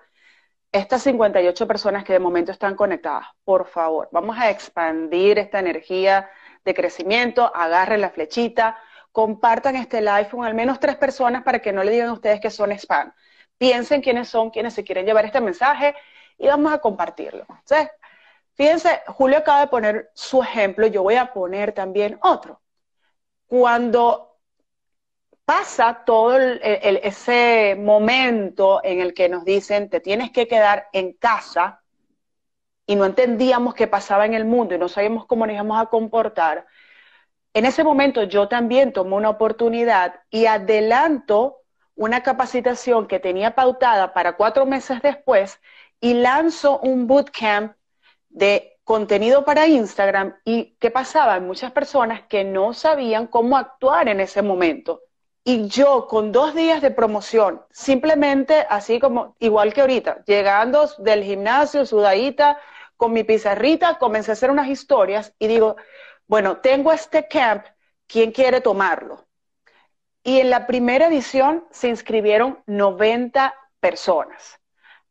estas 0.76 1.04
58 1.04 1.68
personas 1.68 2.04
que 2.04 2.12
de 2.12 2.20
momento 2.20 2.52
están 2.52 2.76
conectadas, 2.76 3.28
por 3.46 3.66
favor, 3.66 4.10
vamos 4.12 4.38
a 4.38 4.50
expandir 4.50 5.40
esta 5.40 5.60
energía 5.60 6.30
de 6.66 6.74
crecimiento, 6.74 7.50
agarren 7.56 8.02
la 8.02 8.10
flechita, 8.10 8.78
compartan 9.14 9.78
este 9.78 10.02
live 10.02 10.28
con 10.30 10.44
al 10.44 10.54
menos 10.54 10.82
tres 10.82 10.98
personas 10.98 11.44
para 11.44 11.60
que 11.60 11.72
no 11.72 11.82
le 11.82 11.92
digan 11.92 12.10
a 12.10 12.14
ustedes 12.14 12.42
que 12.42 12.52
son 12.52 12.74
spam. 12.74 13.14
Piensen 13.58 14.02
quiénes 14.02 14.28
son 14.28 14.50
quienes 14.50 14.74
se 14.74 14.84
quieren 14.84 15.06
llevar 15.06 15.24
este 15.24 15.40
mensaje 15.40 15.96
y 16.38 16.48
vamos 16.48 16.74
a 16.74 16.80
compartirlo. 16.80 17.46
Fíjense, 18.56 19.02
Julio 19.08 19.38
acaba 19.38 19.62
de 19.62 19.68
poner 19.68 20.12
su 20.14 20.44
ejemplo, 20.44 20.88
yo 20.88 21.04
voy 21.04 21.16
a 21.16 21.32
poner 21.32 21.72
también 21.72 22.20
otro. 22.22 22.62
Cuando 23.48 24.35
pasa 25.46 26.04
todo 26.06 26.38
ese 26.38 27.76
momento 27.80 28.82
en 28.84 29.00
el 29.00 29.14
que 29.14 29.30
nos 29.30 29.46
dicen, 29.46 29.90
te 29.90 30.00
tienes 30.00 30.32
que 30.32 30.48
quedar 30.48 30.88
en 30.92 31.14
casa, 31.14 31.84
y 32.88 32.96
no 32.96 33.06
entendíamos 33.06 33.74
qué 33.74 33.88
pasaba 33.88 34.26
en 34.26 34.34
el 34.34 34.46
mundo 34.46 34.76
y 34.76 34.78
no 34.78 34.88
sabíamos 34.90 35.26
cómo 35.26 35.46
nos 35.46 35.56
íbamos 35.56 35.82
a 35.82 35.88
comportar, 35.88 36.66
en 37.54 37.66
ese 37.66 37.84
momento 37.84 38.24
yo 38.24 38.48
también 38.48 38.92
tomo 38.92 39.16
una 39.16 39.30
oportunidad 39.30 40.22
y 40.30 40.46
adelanto 40.46 41.62
una 41.96 42.22
capacitación 42.22 43.08
que 43.08 43.20
tenía 43.20 43.56
pautada 43.56 44.14
para 44.14 44.36
cuatro 44.36 44.66
meses 44.66 45.02
después 45.02 45.60
y 46.02 46.16
lanzo 46.16 46.80
un 46.80 47.08
bootcamp 47.08 47.76
de 48.30 48.78
contenido 48.84 49.46
para 49.46 49.68
Instagram 49.68 50.36
y 50.44 50.76
qué 50.80 50.92
pasaba, 50.92 51.40
muchas 51.40 51.72
personas 51.72 52.24
que 52.28 52.44
no 52.44 52.74
sabían 52.74 53.28
cómo 53.28 53.58
actuar 53.58 54.10
en 54.10 54.20
ese 54.20 54.42
momento. 54.42 55.05
Y 55.48 55.68
yo 55.68 56.08
con 56.08 56.32
dos 56.32 56.56
días 56.56 56.82
de 56.82 56.90
promoción, 56.90 57.64
simplemente 57.70 58.66
así 58.68 59.00
como, 59.00 59.36
igual 59.38 59.76
que 59.76 59.82
ahorita, 59.82 60.24
llegando 60.26 60.90
del 60.98 61.24
gimnasio, 61.24 61.86
sudadita, 61.86 62.60
con 62.98 63.14
mi 63.14 63.24
pizarrita, 63.24 64.00
comencé 64.00 64.32
a 64.32 64.34
hacer 64.34 64.50
unas 64.50 64.68
historias 64.68 65.36
y 65.38 65.46
digo, 65.46 65.76
bueno, 66.26 66.58
tengo 66.58 66.92
este 66.92 67.28
camp, 67.28 67.64
¿quién 68.08 68.32
quiere 68.32 68.60
tomarlo? 68.60 69.28
Y 70.24 70.40
en 70.40 70.50
la 70.50 70.66
primera 70.66 71.10
edición 71.10 71.64
se 71.70 71.90
inscribieron 71.90 72.64
90 72.66 73.54
personas. 73.80 74.60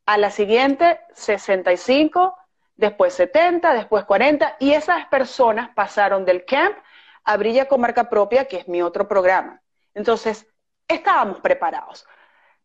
A 0.04 0.18
la 0.18 0.32
siguiente, 0.32 0.98
65, 1.14 2.36
después 2.74 3.14
70, 3.14 3.72
después 3.72 4.04
40, 4.04 4.56
y 4.58 4.72
esas 4.72 5.06
personas 5.06 5.70
pasaron 5.76 6.24
del 6.24 6.44
camp 6.44 6.76
a 7.22 7.36
Brilla 7.36 7.68
con 7.68 7.80
Marca 7.80 8.10
Propia, 8.10 8.46
que 8.46 8.56
es 8.56 8.66
mi 8.66 8.82
otro 8.82 9.06
programa. 9.06 9.60
Entonces, 9.94 10.46
estábamos 10.88 11.40
preparados. 11.40 12.06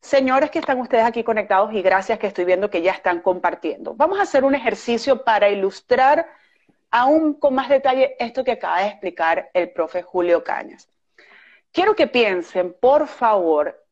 Señores 0.01 0.49
que 0.49 0.59
están 0.59 0.79
ustedes 0.79 1.05
aquí 1.05 1.23
conectados 1.23 1.73
y 1.73 1.81
gracias 1.81 2.19
que 2.19 2.27
estoy 2.27 2.45
viendo 2.45 2.69
que 2.69 2.81
ya 2.81 2.91
están 2.91 3.21
compartiendo. 3.21 3.93
Vamos 3.95 4.19
a 4.19 4.23
hacer 4.23 4.43
un 4.43 4.55
ejercicio 4.55 5.23
para 5.23 5.49
ilustrar 5.49 6.27
aún 6.89 7.33
con 7.33 7.53
más 7.53 7.69
detalle 7.69 8.15
esto 8.17 8.43
que 8.43 8.53
acaba 8.53 8.81
de 8.81 8.87
explicar 8.87 9.49
el 9.53 9.71
profe 9.71 10.01
Julio 10.01 10.43
Cañas. 10.43 10.87
Quiero 11.71 11.95
que 11.95 12.07
piensen, 12.07 12.73
por 12.79 13.07
favor, 13.07 13.85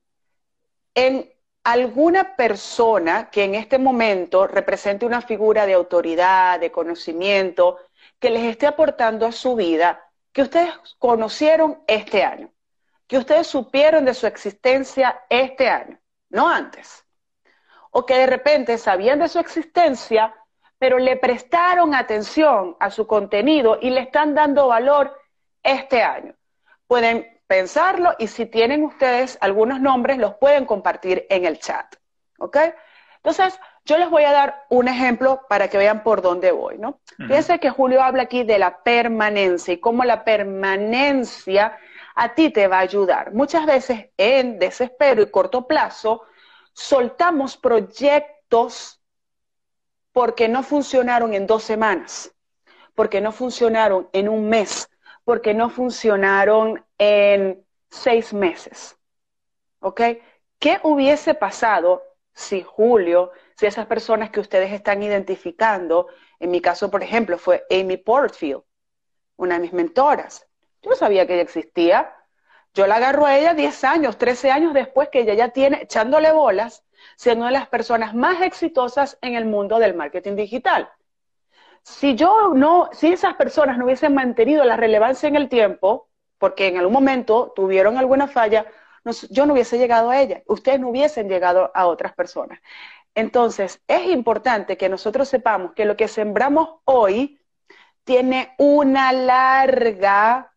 en 0.96 1.30
alguna 1.64 2.36
persona 2.36 3.30
que 3.30 3.44
en 3.44 3.56
este 3.56 3.78
momento 3.78 4.48
represente 4.48 5.06
una 5.06 5.22
figura 5.22 5.66
de 5.66 5.74
autoridad, 5.74 6.60
de 6.60 6.72
conocimiento, 6.72 7.78
que 8.20 8.30
les 8.30 8.44
esté 8.46 8.66
aportando 8.66 9.26
a 9.26 9.32
su 9.32 9.56
vida, 9.56 10.10
que 10.32 10.44
ustedes 10.44 10.72
conocieron 10.98 11.84
este 11.86 12.24
año 12.24 12.50
que 13.08 13.18
ustedes 13.18 13.48
supieron 13.48 14.06
de 14.06 14.14
su 14.14 14.28
existencia 14.28 15.22
este 15.30 15.70
año, 15.70 15.98
no 16.30 16.48
antes. 16.48 17.06
O 17.92 18.06
que 18.06 18.16
de 18.16 18.28
repente 18.28 18.78
sabían 18.78 19.20
de 19.20 19.30
su 19.30 19.40
existencia, 19.40 20.36
pero 20.78 21.00
le 21.00 21.16
prestaron 21.16 21.96
atención 21.96 22.76
a 22.80 22.92
su 22.92 23.08
contenido 23.08 23.80
y 23.82 23.90
le 23.90 24.02
están 24.02 24.36
dando 24.36 24.68
valor 24.68 25.18
este 25.64 26.04
año. 26.04 26.36
Pueden 26.86 27.42
pensarlo 27.48 28.14
y 28.20 28.28
si 28.28 28.46
tienen 28.46 28.84
ustedes 28.84 29.38
algunos 29.42 29.80
nombres, 29.80 30.18
los 30.18 30.36
pueden 30.36 30.66
compartir 30.66 31.26
en 31.30 31.46
el 31.46 31.60
chat. 31.60 31.96
¿Ok? 32.40 32.58
Entonces, 33.16 33.60
yo 33.86 33.98
les 33.98 34.10
voy 34.10 34.24
a 34.24 34.32
dar 34.32 34.66
un 34.70 34.88
ejemplo 34.88 35.42
para 35.50 35.70
que 35.70 35.78
vean 35.78 36.04
por 36.04 36.22
dónde 36.22 36.52
voy, 36.52 36.78
¿no? 36.78 37.00
Fíjense 37.18 37.60
que 37.60 37.70
Julio 37.70 38.04
habla 38.04 38.24
aquí 38.24 38.44
de 38.44 38.60
la 38.60 38.84
permanencia 38.84 39.74
y 39.74 39.80
cómo 39.80 40.04
la 40.04 40.24
permanencia 40.24 41.78
a 42.20 42.34
ti 42.34 42.50
te 42.50 42.68
va 42.68 42.78
a 42.78 42.82
ayudar. 42.82 43.32
Muchas 43.34 43.68
veces 43.68 44.08
en 44.18 44.58
desespero 44.58 45.22
y 45.22 45.30
corto 45.30 45.68
plazo 45.68 46.24
soltamos 46.74 47.58
proyectos 47.58 49.00
porque 50.12 50.48
no 50.48 50.64
funcionaron 50.64 51.36
en 51.36 51.46
dos 51.46 51.64
semanas, 51.64 52.34
porque 52.96 53.22
no 53.22 53.32
funcionaron 53.32 54.10
en 54.14 54.30
un 54.30 54.50
mes, 54.50 54.90
porque 55.24 55.54
no 55.54 55.70
funcionaron 55.70 56.84
en 56.98 57.64
seis 57.92 58.34
meses. 58.34 58.98
¿Ok? 59.80 60.02
¿Qué 60.58 60.80
hubiese 60.82 61.36
pasado 61.36 62.02
si 62.34 62.64
Julio, 62.64 63.32
si 63.56 63.68
esas 63.68 63.86
personas 63.86 64.32
que 64.32 64.40
ustedes 64.40 64.72
están 64.72 65.04
identificando, 65.04 66.08
en 66.40 66.50
mi 66.50 66.62
caso, 66.62 66.90
por 66.90 67.04
ejemplo, 67.04 67.38
fue 67.38 67.64
Amy 67.70 67.98
Portfield, 67.98 68.64
una 69.36 69.56
de 69.56 69.62
mis 69.62 69.74
mentoras, 69.74 70.47
no 70.88 70.96
sabía 70.96 71.28
que 71.28 71.34
ella 71.34 71.44
existía. 71.44 72.14
Yo 72.74 72.88
la 72.88 72.96
agarro 72.98 73.26
a 73.26 73.38
ella 73.38 73.54
10 73.54 73.84
años, 73.84 74.18
13 74.18 74.52
años 74.52 74.74
después 74.74 75.10
que 75.10 75.22
ella 75.22 75.34
ya 75.34 75.50
tiene, 75.50 75.82
echándole 75.84 76.32
bolas, 76.32 76.84
siendo 77.16 77.44
una 77.44 77.52
de 77.52 77.60
las 77.60 77.70
personas 77.70 78.14
más 78.14 78.42
exitosas 78.42 79.18
en 79.22 79.36
el 79.36 79.46
mundo 79.46 79.80
del 79.80 79.96
marketing 79.96 80.36
digital. 80.36 80.90
Si 81.84 82.16
yo 82.16 82.54
no, 82.54 82.90
si 82.92 83.14
esas 83.14 83.36
personas 83.36 83.78
no 83.78 83.86
hubiesen 83.86 84.14
mantenido 84.14 84.64
la 84.66 84.78
relevancia 84.78 85.28
en 85.28 85.36
el 85.36 85.50
tiempo, 85.50 86.10
porque 86.38 86.68
en 86.68 86.78
algún 86.78 86.94
momento 86.94 87.54
tuvieron 87.56 87.98
alguna 87.98 88.28
falla, 88.28 88.66
yo 89.30 89.46
no 89.46 89.54
hubiese 89.54 89.78
llegado 89.78 90.10
a 90.10 90.20
ella, 90.20 90.44
ustedes 90.48 90.80
no 90.80 90.90
hubiesen 90.90 91.30
llegado 91.30 91.72
a 91.74 91.88
otras 91.88 92.14
personas. 92.14 92.60
Entonces, 93.16 93.82
es 93.88 94.06
importante 94.08 94.78
que 94.78 94.90
nosotros 94.90 95.28
sepamos 95.28 95.74
que 95.74 95.86
lo 95.86 95.96
que 95.96 96.08
sembramos 96.08 96.82
hoy 96.86 97.40
tiene 98.04 98.54
una 98.58 99.12
larga 99.12 100.54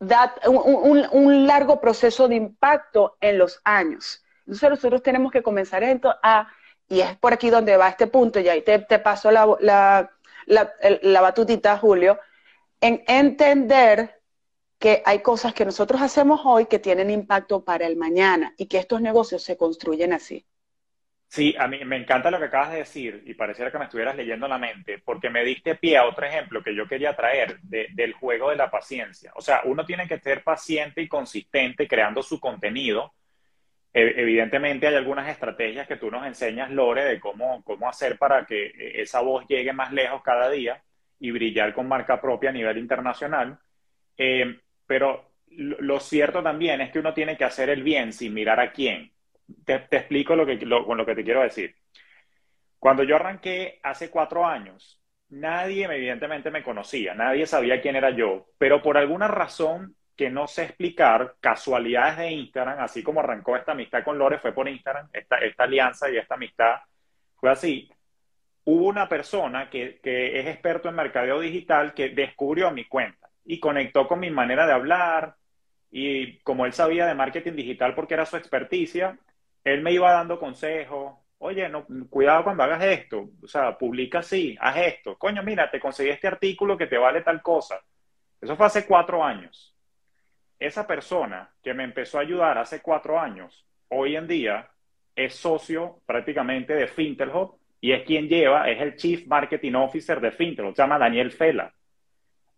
un, 0.00 1.46
largo 1.46 1.80
proceso 1.80 2.28
de 2.28 2.36
impacto 2.36 3.16
en 3.20 3.38
los 3.38 3.60
años. 3.64 4.22
Entonces 4.40 4.70
nosotros 4.70 5.02
tenemos 5.02 5.32
que 5.32 5.42
comenzar 5.42 5.82
esto 5.82 6.14
a, 6.22 6.48
y 6.88 7.00
es 7.00 7.16
por 7.18 7.32
aquí 7.32 7.50
donde 7.50 7.76
va 7.76 7.88
este 7.88 8.06
punto, 8.06 8.38
y 8.40 8.48
ahí 8.48 8.62
te, 8.62 8.78
te 8.80 8.98
paso 8.98 9.30
la, 9.30 9.46
la, 9.60 10.10
la, 10.46 11.20
batutita, 11.20 11.78
Julio, 11.78 12.18
en 12.80 13.02
entender 13.06 14.20
que 14.78 15.02
hay 15.06 15.20
cosas 15.20 15.54
que 15.54 15.64
nosotros 15.64 16.02
hacemos 16.02 16.42
hoy 16.44 16.66
que 16.66 16.78
tienen 16.78 17.10
impacto 17.10 17.64
para 17.64 17.86
el 17.86 17.96
mañana 17.96 18.54
y 18.58 18.66
que 18.66 18.78
estos 18.78 19.00
negocios 19.00 19.42
se 19.42 19.56
construyen 19.56 20.12
así. 20.12 20.46
Sí, 21.28 21.54
a 21.58 21.66
mí 21.66 21.84
me 21.84 21.96
encanta 21.96 22.30
lo 22.30 22.38
que 22.38 22.46
acabas 22.46 22.70
de 22.72 22.78
decir 22.78 23.22
y 23.26 23.34
pareciera 23.34 23.70
que 23.70 23.78
me 23.78 23.84
estuvieras 23.84 24.16
leyendo 24.16 24.46
la 24.48 24.58
mente, 24.58 25.00
porque 25.04 25.28
me 25.28 25.44
diste 25.44 25.74
pie 25.74 25.96
a 25.98 26.06
otro 26.06 26.24
ejemplo 26.24 26.62
que 26.62 26.74
yo 26.74 26.86
quería 26.86 27.14
traer 27.16 27.58
del 27.60 28.12
juego 28.14 28.50
de 28.50 28.56
la 28.56 28.70
paciencia. 28.70 29.32
O 29.34 29.40
sea, 29.40 29.62
uno 29.64 29.84
tiene 29.84 30.06
que 30.06 30.18
ser 30.18 30.42
paciente 30.42 31.02
y 31.02 31.08
consistente 31.08 31.88
creando 31.88 32.22
su 32.22 32.40
contenido. 32.40 33.12
E, 33.92 34.20
evidentemente 34.22 34.86
hay 34.86 34.94
algunas 34.94 35.28
estrategias 35.28 35.86
que 35.88 35.96
tú 35.96 36.10
nos 36.10 36.26
enseñas, 36.26 36.70
Lore, 36.70 37.04
de 37.04 37.20
cómo, 37.20 37.62
cómo 37.64 37.88
hacer 37.88 38.18
para 38.18 38.46
que 38.46 38.72
esa 38.94 39.20
voz 39.20 39.46
llegue 39.48 39.72
más 39.72 39.92
lejos 39.92 40.22
cada 40.22 40.48
día 40.50 40.82
y 41.18 41.30
brillar 41.32 41.74
con 41.74 41.88
marca 41.88 42.20
propia 42.20 42.50
a 42.50 42.52
nivel 42.52 42.78
internacional. 42.78 43.58
Eh, 44.16 44.60
pero 44.86 45.32
lo 45.48 46.00
cierto 46.00 46.42
también 46.42 46.80
es 46.80 46.90
que 46.92 47.00
uno 47.00 47.12
tiene 47.14 47.36
que 47.36 47.44
hacer 47.44 47.68
el 47.70 47.82
bien 47.82 48.12
sin 48.12 48.32
mirar 48.32 48.60
a 48.60 48.72
quién 48.72 49.12
te, 49.64 49.74
explico 49.74 50.36
lo 50.36 50.46
que, 50.46 50.58
con 50.58 50.96
lo 50.96 51.06
que 51.06 51.14
te 51.14 51.24
quiero 51.24 51.42
decir. 51.42 51.74
Cuando 52.78 53.02
yo 53.02 53.16
arranqué 53.16 53.80
hace 53.82 54.10
cuatro 54.10 54.46
años, 54.46 55.00
nadie 55.28 55.84
evidentemente 55.84 56.50
me 56.50 56.62
conocía, 56.62 57.14
nadie 57.14 57.46
sabía 57.46 57.80
quién 57.80 57.96
era 57.96 58.10
yo, 58.10 58.46
pero 58.58 58.82
por 58.82 58.96
alguna 58.96 59.28
razón 59.28 59.96
que 60.14 60.30
no 60.30 60.46
sé 60.46 60.64
explicar, 60.64 61.34
casualidades 61.40 62.16
de 62.16 62.30
Instagram, 62.30 62.80
así 62.80 63.02
como 63.02 63.20
arrancó 63.20 63.56
esta 63.56 63.72
amistad 63.72 64.02
con 64.02 64.18
Lore, 64.18 64.38
fue 64.38 64.52
por 64.52 64.68
Instagram, 64.68 65.08
esta, 65.12 65.36
esta 65.38 65.64
alianza 65.64 66.10
y 66.10 66.16
esta 66.16 66.36
amistad 66.36 66.76
fue 67.36 67.50
así. 67.50 67.90
Hubo 68.64 68.86
una 68.86 69.08
persona 69.08 69.68
que, 69.68 70.00
que 70.02 70.40
es 70.40 70.46
experto 70.46 70.88
en 70.88 70.94
mercadeo 70.94 71.40
digital 71.40 71.92
que 71.92 72.08
descubrió 72.08 72.70
mi 72.70 72.86
cuenta 72.86 73.28
y 73.44 73.60
conectó 73.60 74.08
con 74.08 74.20
mi 74.20 74.30
manera 74.30 74.66
de 74.66 74.72
hablar, 74.72 75.36
y 75.90 76.38
como 76.40 76.66
él 76.66 76.72
sabía 76.72 77.06
de 77.06 77.14
marketing 77.14 77.52
digital 77.52 77.94
porque 77.94 78.14
era 78.14 78.26
su 78.26 78.36
experticia, 78.36 79.18
él 79.66 79.82
me 79.82 79.90
iba 79.90 80.12
dando 80.12 80.38
consejos. 80.38 81.14
Oye, 81.38 81.68
no, 81.68 81.84
cuidado 82.08 82.44
cuando 82.44 82.62
hagas 82.62 82.84
esto. 82.84 83.30
O 83.42 83.48
sea, 83.48 83.76
publica 83.76 84.20
así, 84.20 84.56
haz 84.60 84.76
esto. 84.76 85.18
Coño, 85.18 85.42
mira, 85.42 85.68
te 85.68 85.80
conseguí 85.80 86.10
este 86.10 86.28
artículo 86.28 86.78
que 86.78 86.86
te 86.86 86.96
vale 86.96 87.22
tal 87.22 87.42
cosa. 87.42 87.80
Eso 88.40 88.54
fue 88.54 88.66
hace 88.66 88.86
cuatro 88.86 89.24
años. 89.24 89.74
Esa 90.56 90.86
persona 90.86 91.50
que 91.60 91.74
me 91.74 91.82
empezó 91.82 92.18
a 92.18 92.20
ayudar 92.20 92.56
hace 92.58 92.80
cuatro 92.80 93.18
años, 93.18 93.66
hoy 93.88 94.14
en 94.14 94.28
día 94.28 94.70
es 95.16 95.34
socio 95.34 96.00
prácticamente 96.06 96.72
de 96.72 96.86
Fintelhop 96.86 97.58
y 97.80 97.90
es 97.90 98.04
quien 98.04 98.28
lleva, 98.28 98.70
es 98.70 98.80
el 98.80 98.94
Chief 98.94 99.26
Marketing 99.26 99.74
Officer 99.74 100.20
de 100.20 100.30
Fintelhop, 100.30 100.76
se 100.76 100.82
llama 100.82 100.98
Daniel 100.98 101.32
Fela. 101.32 101.74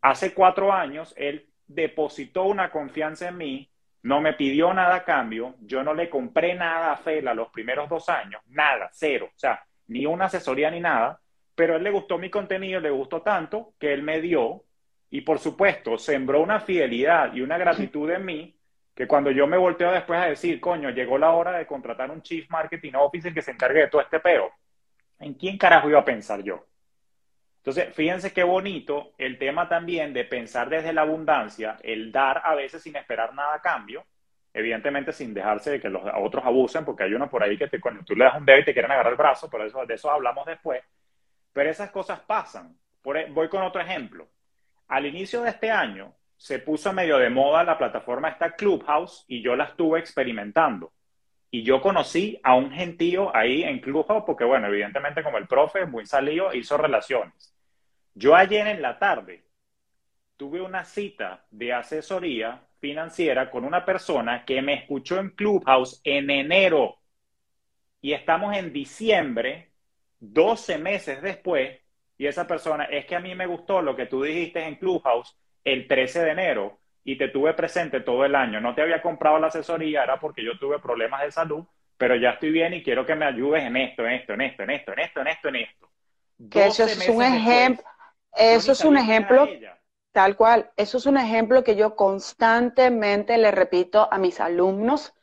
hace 0.02 0.34
cuatro 0.34 0.72
años 0.72 1.14
él 1.16 1.48
depositó 1.66 2.44
una 2.44 2.70
confianza 2.70 3.28
en 3.28 3.36
mí, 3.38 3.70
no 4.08 4.22
me 4.22 4.32
pidió 4.32 4.72
nada 4.72 4.96
a 4.96 5.04
cambio, 5.04 5.56
yo 5.60 5.84
no 5.84 5.92
le 5.92 6.08
compré 6.08 6.54
nada 6.54 6.92
a 6.92 6.96
Fela 6.96 7.34
los 7.34 7.50
primeros 7.50 7.90
dos 7.90 8.08
años, 8.08 8.40
nada, 8.46 8.88
cero, 8.90 9.28
o 9.28 9.38
sea, 9.38 9.62
ni 9.88 10.06
una 10.06 10.24
asesoría 10.24 10.70
ni 10.70 10.80
nada, 10.80 11.20
pero 11.54 11.74
a 11.74 11.76
él 11.76 11.82
le 11.82 11.90
gustó 11.90 12.16
mi 12.16 12.30
contenido, 12.30 12.80
le 12.80 12.88
gustó 12.88 13.20
tanto 13.20 13.74
que 13.78 13.92
él 13.92 14.02
me 14.02 14.22
dio 14.22 14.64
y 15.10 15.20
por 15.20 15.38
supuesto 15.38 15.98
sembró 15.98 16.40
una 16.40 16.58
fidelidad 16.60 17.34
y 17.34 17.42
una 17.42 17.58
gratitud 17.58 18.10
en 18.10 18.24
mí 18.24 18.56
que 18.94 19.06
cuando 19.06 19.30
yo 19.30 19.46
me 19.46 19.58
volteo 19.58 19.92
después 19.92 20.18
a 20.18 20.26
decir, 20.26 20.58
coño, 20.58 20.88
llegó 20.88 21.18
la 21.18 21.32
hora 21.32 21.58
de 21.58 21.66
contratar 21.66 22.10
un 22.10 22.22
Chief 22.22 22.48
Marketing 22.48 22.94
Officer 22.94 23.34
que 23.34 23.42
se 23.42 23.50
encargue 23.50 23.80
de 23.80 23.88
todo 23.88 24.00
este 24.00 24.20
peo, 24.20 24.50
¿en 25.18 25.34
quién 25.34 25.58
carajo 25.58 25.90
iba 25.90 26.00
a 26.00 26.04
pensar 26.06 26.42
yo? 26.42 26.64
Entonces, 27.68 27.94
fíjense 27.94 28.32
qué 28.32 28.44
bonito 28.44 29.12
el 29.18 29.36
tema 29.36 29.68
también 29.68 30.14
de 30.14 30.24
pensar 30.24 30.70
desde 30.70 30.94
la 30.94 31.02
abundancia, 31.02 31.76
el 31.82 32.10
dar 32.10 32.40
a 32.42 32.54
veces 32.54 32.82
sin 32.82 32.96
esperar 32.96 33.34
nada 33.34 33.56
a 33.56 33.60
cambio, 33.60 34.06
evidentemente 34.54 35.12
sin 35.12 35.34
dejarse 35.34 35.72
de 35.72 35.78
que 35.78 35.90
los 35.90 36.02
otros 36.16 36.46
abusen, 36.46 36.86
porque 36.86 37.02
hay 37.02 37.12
uno 37.12 37.28
por 37.28 37.42
ahí 37.42 37.58
que 37.58 37.68
te, 37.68 37.78
cuando 37.78 38.02
tú 38.04 38.16
le 38.16 38.24
das 38.24 38.38
un 38.38 38.46
dedo 38.46 38.60
y 38.60 38.64
te 38.64 38.72
quieren 38.72 38.90
agarrar 38.90 39.12
el 39.12 39.18
brazo, 39.18 39.50
pero 39.50 39.66
eso, 39.66 39.84
de 39.84 39.92
eso 39.92 40.10
hablamos 40.10 40.46
después, 40.46 40.82
pero 41.52 41.68
esas 41.68 41.90
cosas 41.90 42.20
pasan. 42.20 42.74
E, 43.04 43.26
voy 43.32 43.50
con 43.50 43.62
otro 43.62 43.82
ejemplo. 43.82 44.26
Al 44.86 45.04
inicio 45.04 45.42
de 45.42 45.50
este 45.50 45.70
año 45.70 46.14
se 46.38 46.60
puso 46.60 46.94
medio 46.94 47.18
de 47.18 47.28
moda 47.28 47.64
la 47.64 47.76
plataforma 47.76 48.30
esta 48.30 48.52
Clubhouse 48.52 49.26
y 49.28 49.42
yo 49.42 49.54
la 49.56 49.64
estuve 49.64 49.98
experimentando. 49.98 50.90
Y 51.50 51.64
yo 51.64 51.82
conocí 51.82 52.40
a 52.42 52.54
un 52.54 52.70
gentío 52.70 53.30
ahí 53.36 53.62
en 53.62 53.80
Clubhouse 53.80 54.24
porque, 54.24 54.44
bueno, 54.44 54.68
evidentemente 54.68 55.22
como 55.22 55.36
el 55.36 55.46
profe, 55.46 55.84
muy 55.84 56.06
salido, 56.06 56.54
hizo 56.54 56.78
relaciones. 56.78 57.57
Yo 58.18 58.34
ayer 58.34 58.66
en 58.66 58.82
la 58.82 58.98
tarde 58.98 59.44
tuve 60.36 60.60
una 60.60 60.84
cita 60.84 61.44
de 61.52 61.72
asesoría 61.72 62.60
financiera 62.80 63.48
con 63.48 63.64
una 63.64 63.84
persona 63.84 64.44
que 64.44 64.60
me 64.60 64.74
escuchó 64.74 65.20
en 65.20 65.30
Clubhouse 65.30 66.00
en 66.02 66.28
enero 66.28 66.96
y 68.00 68.14
estamos 68.14 68.56
en 68.56 68.72
diciembre, 68.72 69.70
12 70.18 70.78
meses 70.78 71.22
después, 71.22 71.78
y 72.16 72.26
esa 72.26 72.44
persona, 72.44 72.86
es 72.86 73.06
que 73.06 73.14
a 73.14 73.20
mí 73.20 73.36
me 73.36 73.46
gustó 73.46 73.82
lo 73.82 73.94
que 73.94 74.06
tú 74.06 74.24
dijiste 74.24 74.64
en 74.64 74.74
Clubhouse 74.74 75.38
el 75.62 75.86
13 75.86 76.24
de 76.24 76.30
enero 76.32 76.80
y 77.04 77.16
te 77.16 77.28
tuve 77.28 77.54
presente 77.54 78.00
todo 78.00 78.24
el 78.24 78.34
año. 78.34 78.60
No 78.60 78.74
te 78.74 78.82
había 78.82 79.00
comprado 79.00 79.38
la 79.38 79.46
asesoría, 79.46 80.02
era 80.02 80.18
porque 80.18 80.44
yo 80.44 80.58
tuve 80.58 80.80
problemas 80.80 81.22
de 81.22 81.30
salud, 81.30 81.64
pero 81.96 82.16
ya 82.16 82.30
estoy 82.30 82.50
bien 82.50 82.74
y 82.74 82.82
quiero 82.82 83.06
que 83.06 83.14
me 83.14 83.26
ayudes 83.26 83.62
en 83.62 83.76
esto, 83.76 84.04
en 84.04 84.14
esto, 84.14 84.32
en 84.32 84.40
esto, 84.40 84.62
en 84.64 84.70
esto, 84.70 84.92
en 84.92 84.98
esto, 84.98 85.20
en 85.20 85.26
esto, 85.28 85.48
en 85.50 85.56
esto. 85.56 85.90
Que 86.50 86.66
eso 86.66 86.84
es 86.84 87.08
un 87.08 87.22
ejemplo, 87.22 87.84
eso 88.36 88.72
es 88.72 88.84
un 88.84 88.96
ejemplo 88.96 89.48
tal 90.12 90.36
cual, 90.36 90.72
eso 90.76 90.98
es 90.98 91.06
un 91.06 91.16
ejemplo 91.16 91.62
que 91.62 91.76
yo 91.76 91.94
constantemente 91.94 93.38
le 93.38 93.50
repito 93.50 94.08
a 94.10 94.18
mis 94.18 94.40
alumnos 94.40 95.14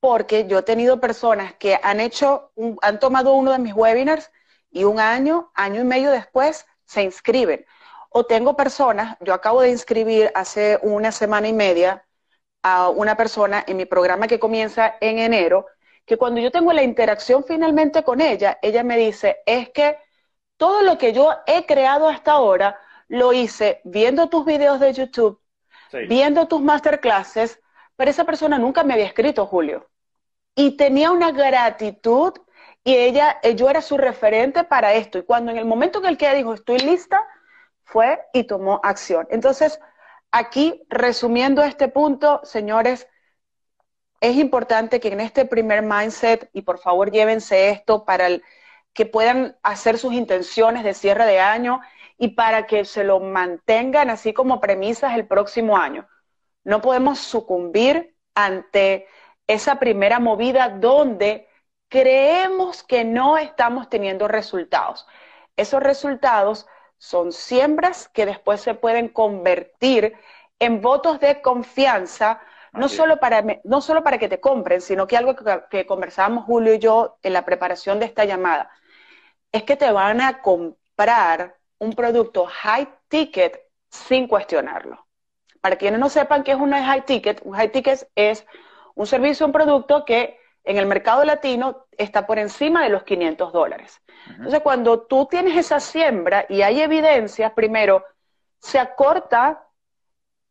porque 0.00 0.48
yo 0.48 0.58
he 0.58 0.62
tenido 0.62 1.00
personas 1.00 1.54
que 1.54 1.78
han 1.80 2.00
hecho, 2.00 2.50
han 2.80 2.98
tomado 2.98 3.34
uno 3.34 3.52
de 3.52 3.60
mis 3.60 3.72
webinars 3.72 4.32
y 4.68 4.82
un 4.82 4.98
año, 4.98 5.52
año 5.54 5.82
y 5.82 5.84
medio 5.84 6.10
después 6.10 6.66
se 6.86 7.04
inscriben. 7.04 7.64
O 8.10 8.26
tengo 8.26 8.56
personas, 8.56 9.16
yo 9.20 9.32
acabo 9.32 9.60
de 9.60 9.70
inscribir 9.70 10.32
hace 10.34 10.78
una 10.82 11.12
semana 11.12 11.46
y 11.46 11.52
media 11.52 12.04
a 12.64 12.88
una 12.88 13.16
persona 13.16 13.62
en 13.66 13.76
mi 13.76 13.84
programa 13.86 14.26
que 14.26 14.40
comienza 14.40 14.96
en 15.00 15.20
enero, 15.20 15.66
que 16.04 16.16
cuando 16.16 16.40
yo 16.40 16.50
tengo 16.50 16.72
la 16.72 16.82
interacción 16.82 17.44
finalmente 17.44 18.02
con 18.02 18.20
ella, 18.20 18.58
ella 18.60 18.82
me 18.82 18.96
dice, 18.96 19.38
es 19.46 19.70
que 19.70 19.98
todo 20.62 20.82
lo 20.82 20.96
que 20.96 21.12
yo 21.12 21.34
he 21.44 21.66
creado 21.66 22.08
hasta 22.08 22.30
ahora 22.30 22.78
lo 23.08 23.32
hice 23.32 23.80
viendo 23.82 24.28
tus 24.28 24.44
videos 24.44 24.78
de 24.78 24.92
YouTube, 24.92 25.40
viendo 26.06 26.46
tus 26.46 26.60
masterclasses, 26.60 27.60
pero 27.96 28.12
esa 28.12 28.22
persona 28.22 28.60
nunca 28.60 28.84
me 28.84 28.92
había 28.92 29.06
escrito, 29.06 29.44
Julio. 29.44 29.90
Y 30.54 30.76
tenía 30.76 31.10
una 31.10 31.32
gratitud 31.32 32.34
y 32.84 32.94
ella, 32.94 33.40
eh, 33.42 33.56
yo 33.56 33.68
era 33.70 33.82
su 33.82 33.98
referente 33.98 34.62
para 34.62 34.94
esto. 34.94 35.18
Y 35.18 35.24
cuando 35.24 35.50
en 35.50 35.56
el 35.56 35.64
momento 35.64 35.98
en 35.98 36.06
el 36.06 36.16
que 36.16 36.26
ella 36.26 36.36
dijo, 36.36 36.54
estoy 36.54 36.78
lista, 36.78 37.26
fue 37.82 38.20
y 38.32 38.44
tomó 38.44 38.78
acción. 38.84 39.26
Entonces, 39.30 39.80
aquí, 40.30 40.84
resumiendo 40.88 41.64
este 41.64 41.88
punto, 41.88 42.40
señores, 42.44 43.08
es 44.20 44.36
importante 44.36 45.00
que 45.00 45.08
en 45.08 45.18
este 45.18 45.44
primer 45.44 45.82
mindset, 45.82 46.48
y 46.52 46.62
por 46.62 46.78
favor 46.78 47.10
llévense 47.10 47.70
esto 47.70 48.04
para 48.04 48.28
que 48.92 49.06
puedan 49.06 49.56
hacer 49.62 49.98
sus 49.98 50.12
intenciones 50.12 50.84
de 50.84 50.94
cierre 50.94 51.24
de 51.26 51.40
año 51.40 51.80
y 52.18 52.28
para 52.28 52.66
que 52.66 52.84
se 52.84 53.04
lo 53.04 53.20
mantengan 53.20 54.10
así 54.10 54.32
como 54.32 54.60
premisas 54.60 55.14
el 55.14 55.26
próximo 55.26 55.76
año. 55.76 56.06
No 56.64 56.80
podemos 56.80 57.18
sucumbir 57.18 58.14
ante 58.34 59.06
esa 59.46 59.78
primera 59.78 60.20
movida 60.20 60.68
donde 60.68 61.48
creemos 61.88 62.82
que 62.82 63.04
no 63.04 63.38
estamos 63.38 63.88
teniendo 63.88 64.28
resultados. 64.28 65.06
Esos 65.56 65.82
resultados 65.82 66.66
son 66.96 67.32
siembras 67.32 68.08
que 68.08 68.26
después 68.26 68.60
se 68.60 68.74
pueden 68.74 69.08
convertir 69.08 70.14
en 70.58 70.80
votos 70.80 71.18
de 71.18 71.42
confianza, 71.42 72.40
no 72.72 72.88
solo, 72.88 73.18
para, 73.18 73.44
no 73.64 73.80
solo 73.80 74.04
para 74.04 74.18
que 74.18 74.28
te 74.28 74.40
compren, 74.40 74.80
sino 74.80 75.06
que 75.06 75.16
algo 75.16 75.34
que, 75.34 75.62
que 75.68 75.86
conversábamos 75.86 76.44
Julio 76.44 76.74
y 76.74 76.78
yo 76.78 77.18
en 77.22 77.32
la 77.32 77.44
preparación 77.44 77.98
de 77.98 78.06
esta 78.06 78.24
llamada, 78.24 78.70
es 79.52 79.62
que 79.64 79.76
te 79.76 79.92
van 79.92 80.20
a 80.20 80.40
comprar 80.40 81.56
un 81.78 81.92
producto 81.92 82.46
high 82.46 82.88
ticket 83.08 83.60
sin 83.90 84.26
cuestionarlo. 84.26 85.06
Para 85.60 85.76
quienes 85.76 86.00
no 86.00 86.08
sepan 86.08 86.42
qué 86.42 86.52
es 86.52 86.58
un 86.58 86.72
high 86.72 87.04
ticket, 87.04 87.40
un 87.44 87.54
high 87.54 87.70
ticket 87.70 88.08
es 88.16 88.46
un 88.94 89.06
servicio, 89.06 89.46
un 89.46 89.52
producto 89.52 90.04
que 90.04 90.38
en 90.64 90.78
el 90.78 90.86
mercado 90.86 91.24
latino 91.24 91.86
está 91.96 92.26
por 92.26 92.38
encima 92.38 92.82
de 92.82 92.88
los 92.88 93.02
500 93.02 93.52
dólares. 93.52 94.00
Entonces, 94.28 94.60
cuando 94.60 95.02
tú 95.02 95.26
tienes 95.26 95.56
esa 95.56 95.80
siembra 95.80 96.46
y 96.48 96.62
hay 96.62 96.80
evidencias, 96.80 97.52
primero, 97.52 98.04
se 98.58 98.78
acorta 98.78 99.66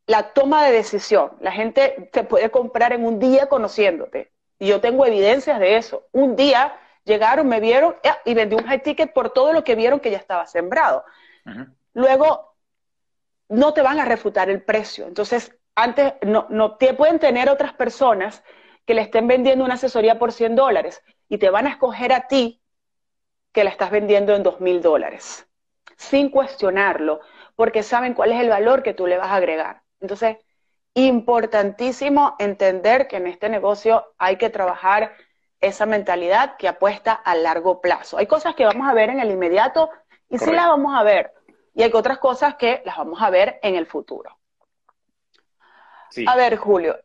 la 0.08 0.34
toma 0.34 0.66
de 0.66 0.74
decisión. 0.74 1.32
La 1.40 1.52
gente 1.52 2.10
te 2.12 2.24
puede 2.24 2.52
comprar 2.52 2.92
en 2.92 3.06
un 3.06 3.20
día 3.20 3.48
conociéndote. 3.48 4.32
Y 4.60 4.68
yo 4.68 4.82
tengo 4.82 5.06
evidencias 5.06 5.60
de 5.60 5.78
eso. 5.78 6.04
Un 6.12 6.36
día 6.36 6.78
llegaron, 7.04 7.48
me 7.48 7.60
vieron 7.60 7.96
y 8.26 8.34
vendí 8.34 8.56
un 8.56 8.66
high 8.66 8.82
ticket 8.82 9.14
por 9.14 9.32
todo 9.32 9.54
lo 9.54 9.64
que 9.64 9.76
vieron 9.76 10.00
que 10.00 10.12
ya 10.12 10.18
estaba 10.18 10.46
sembrado. 10.48 11.04
Luego, 11.94 12.56
no 13.50 13.74
te 13.74 13.82
van 13.82 14.00
a 14.00 14.06
refutar 14.06 14.50
el 14.50 14.64
precio. 14.64 15.08
Entonces, 15.08 15.56
antes, 15.76 16.14
no, 16.22 16.48
no 16.50 16.78
te 16.78 16.94
pueden 16.94 17.20
tener 17.20 17.50
otras 17.50 17.74
personas 17.74 18.44
que 18.86 18.94
le 18.94 19.02
estén 19.02 19.28
vendiendo 19.28 19.66
una 19.66 19.76
asesoría 19.76 20.20
por 20.20 20.32
100 20.32 20.56
dólares 20.56 21.04
y 21.30 21.38
te 21.38 21.50
van 21.50 21.68
a 21.68 21.72
escoger 21.72 22.14
a 22.14 22.28
ti 22.28 22.62
que 23.52 23.64
la 23.64 23.70
estás 23.70 23.92
vendiendo 23.92 24.34
en 24.36 24.44
2 24.44 24.62
mil 24.62 24.82
dólares, 24.82 25.48
sin 25.98 26.30
cuestionarlo, 26.30 27.20
porque 27.56 27.84
saben 27.84 28.14
cuál 28.14 28.32
es 28.32 28.40
el 28.40 28.50
valor 28.50 28.84
que 28.84 28.94
tú 28.94 29.08
le 29.08 29.18
vas 29.18 29.28
a 29.28 29.36
agregar. 29.36 29.84
Entonces, 30.00 30.38
importantísimo 30.94 32.36
entender 32.40 33.08
que 33.08 33.18
en 33.18 33.28
este 33.28 33.50
negocio 33.50 34.14
hay 34.18 34.38
que 34.38 34.50
trabajar 34.50 35.14
esa 35.62 35.86
mentalidad 35.86 36.58
que 36.58 36.68
apuesta 36.68 37.14
a 37.14 37.36
largo 37.36 37.80
plazo. 37.80 38.18
Hay 38.18 38.28
cosas 38.28 38.56
que 38.56 38.66
vamos 38.66 38.88
a 38.88 38.94
ver 38.94 39.10
en 39.10 39.20
el 39.20 39.32
inmediato 39.32 39.90
y 40.30 40.38
sí 40.38 40.52
las 40.52 40.68
vamos 40.68 40.94
a 40.98 41.04
ver. 41.04 41.32
Y 41.74 41.84
hay 41.84 41.92
otras 41.94 42.18
cosas 42.18 42.56
que 42.56 42.82
las 42.86 42.98
vamos 42.98 43.22
a 43.22 43.30
ver 43.30 43.60
en 43.62 43.76
el 43.76 43.86
futuro. 43.86 44.38
A 46.28 46.36
ver, 46.36 46.58
Julio, 46.58 46.98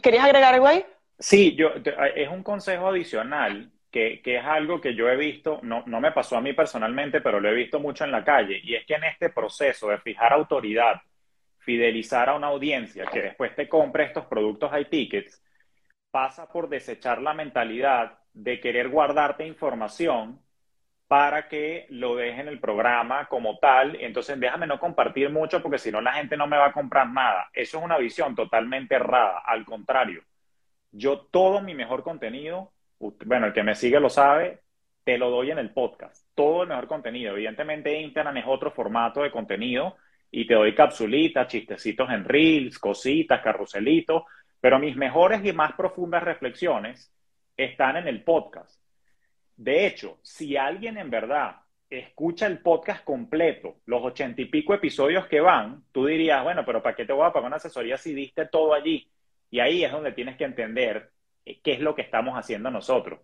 ¿Querías 0.00 0.24
agregar 0.24 0.54
algo 0.54 0.66
ahí? 0.66 0.84
Sí, 1.18 1.54
yo, 1.54 1.72
es 2.14 2.28
un 2.28 2.42
consejo 2.42 2.88
adicional 2.88 3.70
que, 3.90 4.22
es 4.24 4.44
algo 4.44 4.80
que 4.80 4.94
yo 4.94 5.08
he 5.08 5.16
visto, 5.16 5.60
no, 5.62 5.82
no 5.86 6.00
me 6.00 6.12
pasó 6.12 6.36
a 6.36 6.40
mí 6.40 6.54
personalmente, 6.54 7.20
pero 7.20 7.40
lo 7.40 7.50
he 7.50 7.54
visto 7.54 7.78
mucho 7.78 8.04
en 8.04 8.12
la 8.12 8.24
calle, 8.24 8.58
y 8.62 8.74
es 8.74 8.86
que 8.86 8.94
en 8.94 9.04
este 9.04 9.28
proceso 9.28 9.88
de 9.88 9.98
fijar 9.98 10.32
autoridad, 10.32 11.02
fidelizar 11.58 12.30
a 12.30 12.34
una 12.34 12.46
audiencia 12.46 13.04
que 13.06 13.20
después 13.20 13.54
te 13.54 13.68
compre 13.68 14.04
estos 14.04 14.24
productos 14.26 14.70
high 14.70 14.88
tickets, 14.88 15.44
pasa 16.12 16.46
por 16.46 16.68
desechar 16.68 17.20
la 17.20 17.34
mentalidad 17.34 18.20
de 18.32 18.60
querer 18.60 18.88
guardarte 18.88 19.46
información 19.46 20.40
para 21.08 21.48
que 21.48 21.86
lo 21.90 22.14
deje 22.16 22.40
en 22.40 22.48
el 22.48 22.60
programa 22.60 23.26
como 23.28 23.58
tal. 23.58 23.96
Entonces, 23.96 24.38
déjame 24.38 24.66
no 24.66 24.78
compartir 24.78 25.30
mucho 25.30 25.60
porque 25.60 25.78
si 25.78 25.90
no 25.90 26.00
la 26.00 26.12
gente 26.12 26.36
no 26.36 26.46
me 26.46 26.56
va 26.56 26.68
a 26.68 26.72
comprar 26.72 27.10
nada. 27.10 27.50
Eso 27.52 27.78
es 27.78 27.84
una 27.84 27.98
visión 27.98 28.34
totalmente 28.34 28.94
errada. 28.94 29.42
Al 29.44 29.64
contrario, 29.64 30.22
yo 30.90 31.20
todo 31.30 31.60
mi 31.60 31.74
mejor 31.74 32.02
contenido, 32.02 32.72
bueno, 32.98 33.46
el 33.46 33.52
que 33.52 33.62
me 33.62 33.74
sigue 33.74 33.98
lo 33.98 34.08
sabe, 34.08 34.60
te 35.04 35.18
lo 35.18 35.30
doy 35.30 35.50
en 35.50 35.58
el 35.58 35.72
podcast. 35.72 36.26
Todo 36.34 36.62
el 36.62 36.68
mejor 36.68 36.86
contenido. 36.86 37.32
Evidentemente, 37.32 38.00
Instagram 38.00 38.36
es 38.38 38.44
otro 38.46 38.70
formato 38.70 39.22
de 39.22 39.30
contenido 39.30 39.96
y 40.30 40.46
te 40.46 40.54
doy 40.54 40.74
capsulitas, 40.74 41.48
chistecitos 41.48 42.08
en 42.10 42.24
reels, 42.24 42.78
cositas, 42.78 43.42
carruselitos, 43.42 44.22
pero 44.62 44.78
mis 44.78 44.94
mejores 44.94 45.44
y 45.44 45.52
más 45.52 45.72
profundas 45.72 46.22
reflexiones 46.22 47.12
están 47.56 47.96
en 47.96 48.06
el 48.06 48.22
podcast. 48.22 48.80
De 49.56 49.86
hecho, 49.86 50.20
si 50.22 50.56
alguien 50.56 50.98
en 50.98 51.10
verdad 51.10 51.56
escucha 51.90 52.46
el 52.46 52.60
podcast 52.60 53.02
completo, 53.02 53.78
los 53.86 54.04
ochenta 54.04 54.40
y 54.40 54.44
pico 54.44 54.72
episodios 54.72 55.26
que 55.26 55.40
van, 55.40 55.82
tú 55.90 56.06
dirías, 56.06 56.44
bueno, 56.44 56.64
pero 56.64 56.80
¿para 56.80 56.94
qué 56.94 57.04
te 57.04 57.12
voy 57.12 57.26
a 57.26 57.32
pagar 57.32 57.48
una 57.48 57.56
asesoría 57.56 57.96
si 57.96 58.14
diste 58.14 58.46
todo 58.46 58.72
allí? 58.72 59.10
Y 59.50 59.58
ahí 59.58 59.82
es 59.82 59.90
donde 59.90 60.12
tienes 60.12 60.36
que 60.36 60.44
entender 60.44 61.10
eh, 61.44 61.60
qué 61.60 61.72
es 61.72 61.80
lo 61.80 61.96
que 61.96 62.02
estamos 62.02 62.38
haciendo 62.38 62.70
nosotros. 62.70 63.18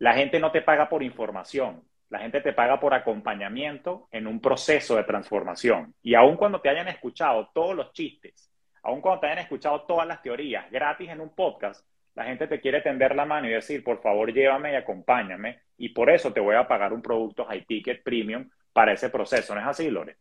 La 0.00 0.14
gente 0.14 0.40
no 0.40 0.50
te 0.50 0.62
paga 0.62 0.88
por 0.88 1.04
información, 1.04 1.84
la 2.10 2.18
gente 2.18 2.40
te 2.40 2.52
paga 2.52 2.80
por 2.80 2.94
acompañamiento 2.94 4.08
en 4.10 4.26
un 4.26 4.40
proceso 4.40 4.96
de 4.96 5.04
transformación. 5.04 5.94
Y 6.02 6.14
aun 6.14 6.36
cuando 6.36 6.60
te 6.60 6.68
hayan 6.68 6.88
escuchado 6.88 7.48
todos 7.54 7.76
los 7.76 7.92
chistes, 7.92 8.47
aun 8.82 9.00
cuando 9.00 9.20
te 9.20 9.26
hayan 9.26 9.38
escuchado 9.38 9.82
todas 9.82 10.06
las 10.06 10.22
teorías 10.22 10.70
gratis 10.70 11.10
en 11.10 11.20
un 11.20 11.30
podcast, 11.30 11.84
la 12.14 12.24
gente 12.24 12.48
te 12.48 12.60
quiere 12.60 12.80
tender 12.80 13.14
la 13.14 13.24
mano 13.24 13.46
y 13.46 13.52
decir, 13.52 13.84
por 13.84 14.02
favor, 14.02 14.32
llévame 14.32 14.72
y 14.72 14.76
acompáñame. 14.76 15.60
Y 15.76 15.90
por 15.90 16.10
eso 16.10 16.32
te 16.32 16.40
voy 16.40 16.56
a 16.56 16.66
pagar 16.66 16.92
un 16.92 17.00
producto 17.00 17.44
high 17.44 17.64
ticket 17.64 18.02
premium 18.02 18.50
para 18.72 18.92
ese 18.92 19.08
proceso. 19.08 19.54
¿No 19.54 19.60
es 19.60 19.66
así, 19.68 19.88
Lore? 19.88 20.16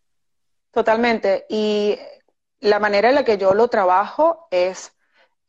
Totalmente. 0.72 1.46
Y 1.50 1.98
la 2.60 2.78
manera 2.80 3.10
en 3.10 3.16
la 3.16 3.26
que 3.26 3.40
yo 3.40 3.56
lo 3.56 3.68
trabajo 3.68 4.48
es, 4.52 4.96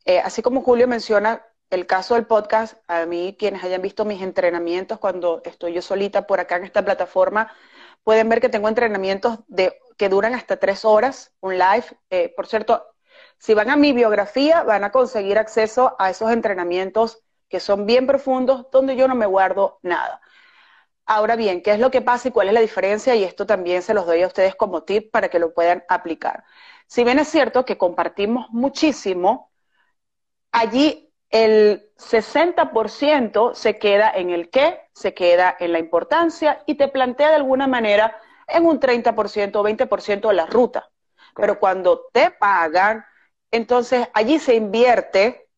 eh, 0.05 0.19
así 0.19 0.41
como 0.41 0.61
Julio 0.61 0.87
menciona, 0.87 1.45
el 1.69 1.85
caso 1.85 2.15
del 2.15 2.25
podcast, 2.25 2.77
a 2.87 3.05
mí 3.05 3.35
quienes 3.37 3.63
hayan 3.63 3.83
visto 3.83 4.03
mis 4.03 4.23
entrenamientos 4.23 4.97
cuando 4.97 5.41
estoy 5.45 5.73
yo 5.73 5.83
solita 5.83 6.25
por 6.25 6.39
acá 6.39 6.57
en 6.57 6.63
esta 6.63 6.83
plataforma, 6.83 7.53
pueden 8.03 8.27
ver 8.27 8.41
que 8.41 8.49
tengo 8.49 8.67
entrenamientos 8.67 9.39
de, 9.47 9.77
que 9.97 10.09
duran 10.09 10.33
hasta 10.33 10.57
tres 10.57 10.83
horas, 10.83 11.31
un 11.41 11.59
live. 11.59 11.85
Eh, 12.09 12.33
por 12.35 12.47
cierto, 12.47 12.83
si 13.39 13.53
van 13.53 13.69
a 13.69 13.77
mi 13.77 13.93
biografía, 13.93 14.63
van 14.63 14.83
a 14.83 14.91
conseguir 14.91 15.37
acceso 15.37 15.95
a 15.97 16.09
esos 16.09 16.31
entrenamientos 16.31 17.23
que 17.47 17.59
son 17.59 17.85
bien 17.85 18.05
profundos, 18.05 18.67
donde 18.71 18.95
yo 18.95 19.07
no 19.07 19.15
me 19.15 19.25
guardo 19.25 19.79
nada. 19.81 20.21
Ahora 21.05 21.35
bien, 21.35 21.63
¿qué 21.63 21.71
es 21.71 21.79
lo 21.79 21.89
que 21.89 22.01
pasa 22.01 22.27
y 22.27 22.31
cuál 22.31 22.49
es 22.49 22.53
la 22.53 22.59
diferencia? 22.59 23.15
Y 23.15 23.23
esto 23.23 23.47
también 23.47 23.81
se 23.81 23.95
los 23.95 24.05
doy 24.05 24.21
a 24.21 24.27
ustedes 24.27 24.55
como 24.55 24.83
tip 24.83 25.11
para 25.11 25.29
que 25.29 25.39
lo 25.39 25.53
puedan 25.53 25.83
aplicar. 25.89 26.43
Si 26.85 27.03
bien 27.03 27.17
es 27.17 27.29
cierto 27.29 27.65
que 27.65 27.77
compartimos 27.77 28.47
muchísimo, 28.51 29.51
allí 30.51 31.11
el 31.29 31.91
60% 31.97 33.53
se 33.55 33.79
queda 33.79 34.11
en 34.11 34.29
el 34.31 34.49
qué, 34.49 34.81
se 34.93 35.13
queda 35.13 35.55
en 35.59 35.71
la 35.71 35.79
importancia 35.79 36.61
y 36.65 36.75
te 36.75 36.87
plantea 36.87 37.29
de 37.29 37.35
alguna 37.35 37.67
manera 37.67 38.15
en 38.47 38.65
un 38.65 38.79
30% 38.79 39.55
o 39.59 39.63
20% 39.63 40.31
la 40.31 40.45
ruta. 40.45 40.89
Pero 41.35 41.59
cuando 41.59 42.07
te 42.11 42.31
pagan, 42.31 43.05
entonces 43.51 44.07
allí 44.13 44.39
se 44.39 44.55
invierte 44.55 45.49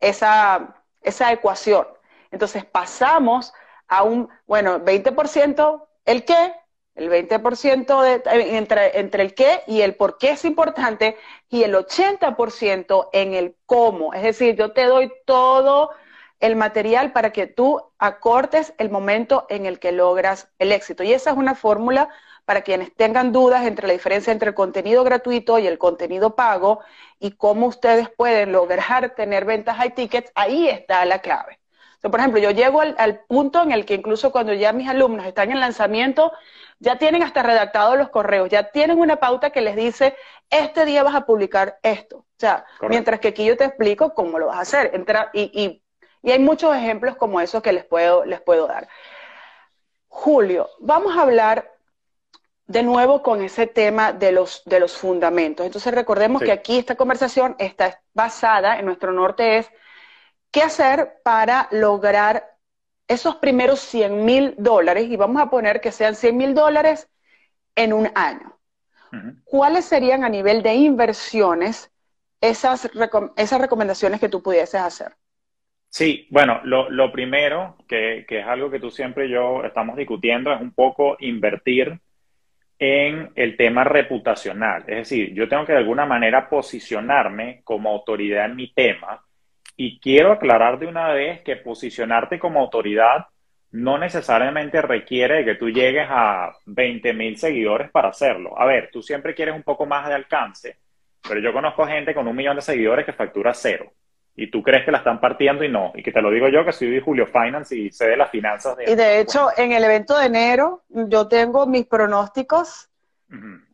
esa, 0.00 0.82
esa 1.00 1.32
ecuación. 1.32 1.86
Entonces 2.30 2.64
pasamos 2.64 3.52
a 3.88 4.02
un, 4.02 4.28
bueno, 4.46 4.80
20% 4.80 5.86
el 6.04 6.24
qué, 6.24 6.54
el 6.94 7.10
20% 7.10 8.02
de, 8.02 8.56
entre, 8.56 8.98
entre 8.98 9.22
el 9.22 9.34
qué 9.34 9.62
y 9.66 9.80
el 9.80 9.96
por 9.96 10.18
qué 10.18 10.30
es 10.30 10.44
importante 10.44 11.16
y 11.48 11.62
el 11.64 11.74
80% 11.74 13.08
en 13.12 13.34
el 13.34 13.56
cómo. 13.66 14.14
Es 14.14 14.22
decir, 14.22 14.56
yo 14.56 14.72
te 14.72 14.84
doy 14.84 15.12
todo 15.26 15.90
el 16.40 16.56
material 16.56 17.12
para 17.12 17.32
que 17.32 17.46
tú 17.46 17.82
acortes 17.98 18.74
el 18.78 18.90
momento 18.90 19.46
en 19.48 19.66
el 19.66 19.78
que 19.78 19.92
logras 19.92 20.48
el 20.58 20.72
éxito. 20.72 21.02
Y 21.02 21.12
esa 21.12 21.30
es 21.30 21.36
una 21.36 21.54
fórmula 21.54 22.10
para 22.44 22.62
quienes 22.62 22.94
tengan 22.94 23.32
dudas 23.32 23.64
entre 23.66 23.86
la 23.86 23.92
diferencia 23.92 24.32
entre 24.32 24.50
el 24.50 24.54
contenido 24.54 25.04
gratuito 25.04 25.58
y 25.58 25.66
el 25.66 25.78
contenido 25.78 26.34
pago 26.36 26.80
y 27.18 27.32
cómo 27.32 27.66
ustedes 27.66 28.08
pueden 28.10 28.52
lograr 28.52 29.14
tener 29.14 29.44
ventas 29.44 29.76
high 29.76 29.94
tickets, 29.94 30.30
ahí 30.34 30.68
está 30.68 31.04
la 31.04 31.20
clave. 31.20 31.58
por 32.02 32.20
ejemplo, 32.20 32.40
yo 32.40 32.50
llego 32.50 32.80
al, 32.80 32.94
al 32.98 33.20
punto 33.20 33.62
en 33.62 33.72
el 33.72 33.86
que 33.86 33.94
incluso 33.94 34.30
cuando 34.30 34.52
ya 34.52 34.72
mis 34.72 34.88
alumnos 34.88 35.26
están 35.26 35.50
en 35.50 35.60
lanzamiento, 35.60 36.32
ya 36.78 36.98
tienen 36.98 37.22
hasta 37.22 37.42
redactados 37.42 37.96
los 37.96 38.10
correos, 38.10 38.48
ya 38.50 38.70
tienen 38.70 38.98
una 38.98 39.16
pauta 39.16 39.50
que 39.50 39.62
les 39.62 39.76
dice, 39.76 40.16
este 40.50 40.84
día 40.84 41.02
vas 41.02 41.14
a 41.14 41.26
publicar 41.26 41.78
esto. 41.82 42.18
O 42.18 42.38
sea, 42.38 42.66
mientras 42.88 43.20
que 43.20 43.28
aquí 43.28 43.44
yo 43.44 43.56
te 43.56 43.64
explico 43.64 44.12
cómo 44.14 44.38
lo 44.38 44.46
vas 44.46 44.58
a 44.58 44.62
hacer. 44.62 44.90
Entra, 44.94 45.30
y, 45.32 45.80
hay 46.22 46.38
muchos 46.38 46.74
ejemplos 46.74 47.16
como 47.16 47.40
esos 47.40 47.62
que 47.62 47.72
les 47.72 47.84
puedo, 47.84 48.24
les 48.24 48.40
puedo 48.40 48.66
dar. 48.66 48.88
Julio, 50.08 50.68
vamos 50.80 51.16
a 51.16 51.22
hablar 51.22 51.73
de 52.66 52.82
nuevo 52.82 53.22
con 53.22 53.42
ese 53.42 53.66
tema 53.66 54.12
de 54.12 54.32
los, 54.32 54.62
de 54.64 54.80
los 54.80 54.96
fundamentos. 54.96 55.66
Entonces 55.66 55.94
recordemos 55.94 56.42
que 56.42 56.52
aquí 56.52 56.78
esta 56.78 56.94
conversación 56.94 57.56
está 57.58 58.00
basada 58.14 58.78
en 58.78 58.86
nuestro 58.86 59.12
norte 59.12 59.58
es 59.58 59.70
qué 60.50 60.62
hacer 60.62 61.20
para 61.22 61.68
lograr 61.72 62.54
esos 63.06 63.36
primeros 63.36 63.80
100 63.80 64.24
mil 64.24 64.54
dólares, 64.56 65.08
y 65.10 65.16
vamos 65.16 65.42
a 65.42 65.50
poner 65.50 65.80
que 65.80 65.92
sean 65.92 66.14
100 66.14 66.36
mil 66.36 66.54
dólares 66.54 67.10
en 67.76 67.92
un 67.92 68.08
año, 68.14 68.58
¿cuáles 69.44 69.84
serían 69.84 70.24
a 70.24 70.28
nivel 70.28 70.62
de 70.62 70.74
inversiones 70.74 71.92
esas, 72.40 72.90
esas 73.36 73.60
recomendaciones 73.60 74.20
que 74.20 74.28
tú 74.28 74.42
pudieses 74.42 74.80
hacer? 74.80 75.12
Sí, 75.88 76.26
bueno, 76.30 76.60
lo, 76.64 77.12
primero, 77.12 77.76
que, 77.86 78.24
que, 78.28 78.40
es 78.40 78.46
algo 78.46 78.70
que 78.70 78.80
tú 78.80 78.90
siempre 78.90 79.26
y 79.26 79.30
yo 79.30 79.64
estamos 79.64 79.96
discutiendo, 79.96 80.52
es 80.52 80.60
un 80.60 80.72
poco 80.72 81.16
invertir 81.20 82.00
en 82.78 83.30
el 83.34 83.56
tema 83.56 83.84
reputacional. 83.84 84.84
Es 84.86 84.96
decir, 84.96 85.32
yo 85.34 85.48
tengo 85.48 85.64
que 85.64 85.72
de 85.72 85.78
alguna 85.78 86.06
manera 86.06 86.48
posicionarme 86.48 87.60
como 87.64 87.90
autoridad 87.90 88.46
en 88.46 88.56
mi 88.56 88.72
tema 88.72 89.24
y 89.76 89.98
quiero 90.00 90.32
aclarar 90.32 90.78
de 90.78 90.86
una 90.86 91.08
vez 91.08 91.42
que 91.42 91.56
posicionarte 91.56 92.38
como 92.38 92.60
autoridad 92.60 93.26
no 93.72 93.98
necesariamente 93.98 94.80
requiere 94.82 95.44
que 95.44 95.56
tú 95.56 95.68
llegues 95.68 96.06
a 96.08 96.52
20 96.66 97.12
mil 97.12 97.36
seguidores 97.36 97.90
para 97.90 98.08
hacerlo. 98.08 98.58
A 98.58 98.66
ver, 98.66 98.88
tú 98.92 99.02
siempre 99.02 99.34
quieres 99.34 99.54
un 99.54 99.64
poco 99.64 99.84
más 99.84 100.06
de 100.06 100.14
alcance, 100.14 100.78
pero 101.28 101.40
yo 101.40 101.52
conozco 101.52 101.84
gente 101.84 102.14
con 102.14 102.28
un 102.28 102.36
millón 102.36 102.54
de 102.54 102.62
seguidores 102.62 103.04
que 103.04 103.12
factura 103.12 103.52
cero. 103.52 103.92
Y 104.36 104.50
tú 104.50 104.62
crees 104.62 104.84
que 104.84 104.90
la 104.90 104.98
están 104.98 105.20
partiendo 105.20 105.62
y 105.64 105.68
no. 105.68 105.92
Y 105.94 106.02
que 106.02 106.10
te 106.10 106.20
lo 106.20 106.30
digo 106.30 106.48
yo, 106.48 106.64
que 106.64 106.72
soy 106.72 107.00
Julio 107.00 107.26
Finance 107.26 107.76
y 107.76 107.90
sé 107.92 108.08
de 108.08 108.16
las 108.16 108.30
finanzas. 108.30 108.76
De 108.76 108.90
y 108.90 108.94
de 108.94 109.20
hecho, 109.20 109.48
en 109.56 109.72
el 109.72 109.84
evento 109.84 110.18
de 110.18 110.26
enero, 110.26 110.82
yo 110.88 111.28
tengo 111.28 111.66
mis 111.66 111.86
pronósticos 111.86 112.88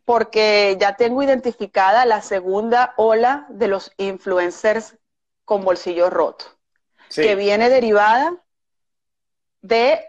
porque 0.05 0.77
ya 0.81 0.97
tengo 0.97 1.23
identificada 1.23 2.05
la 2.05 2.21
segunda 2.21 2.95
ola 2.97 3.47
de 3.49 3.69
los 3.69 3.93
influencers 3.97 4.99
con 5.45 5.65
bolsillo 5.65 6.11
roto, 6.11 6.47
que 7.15 7.35
viene 7.37 7.69
derivada 7.69 8.35
de 9.63 10.01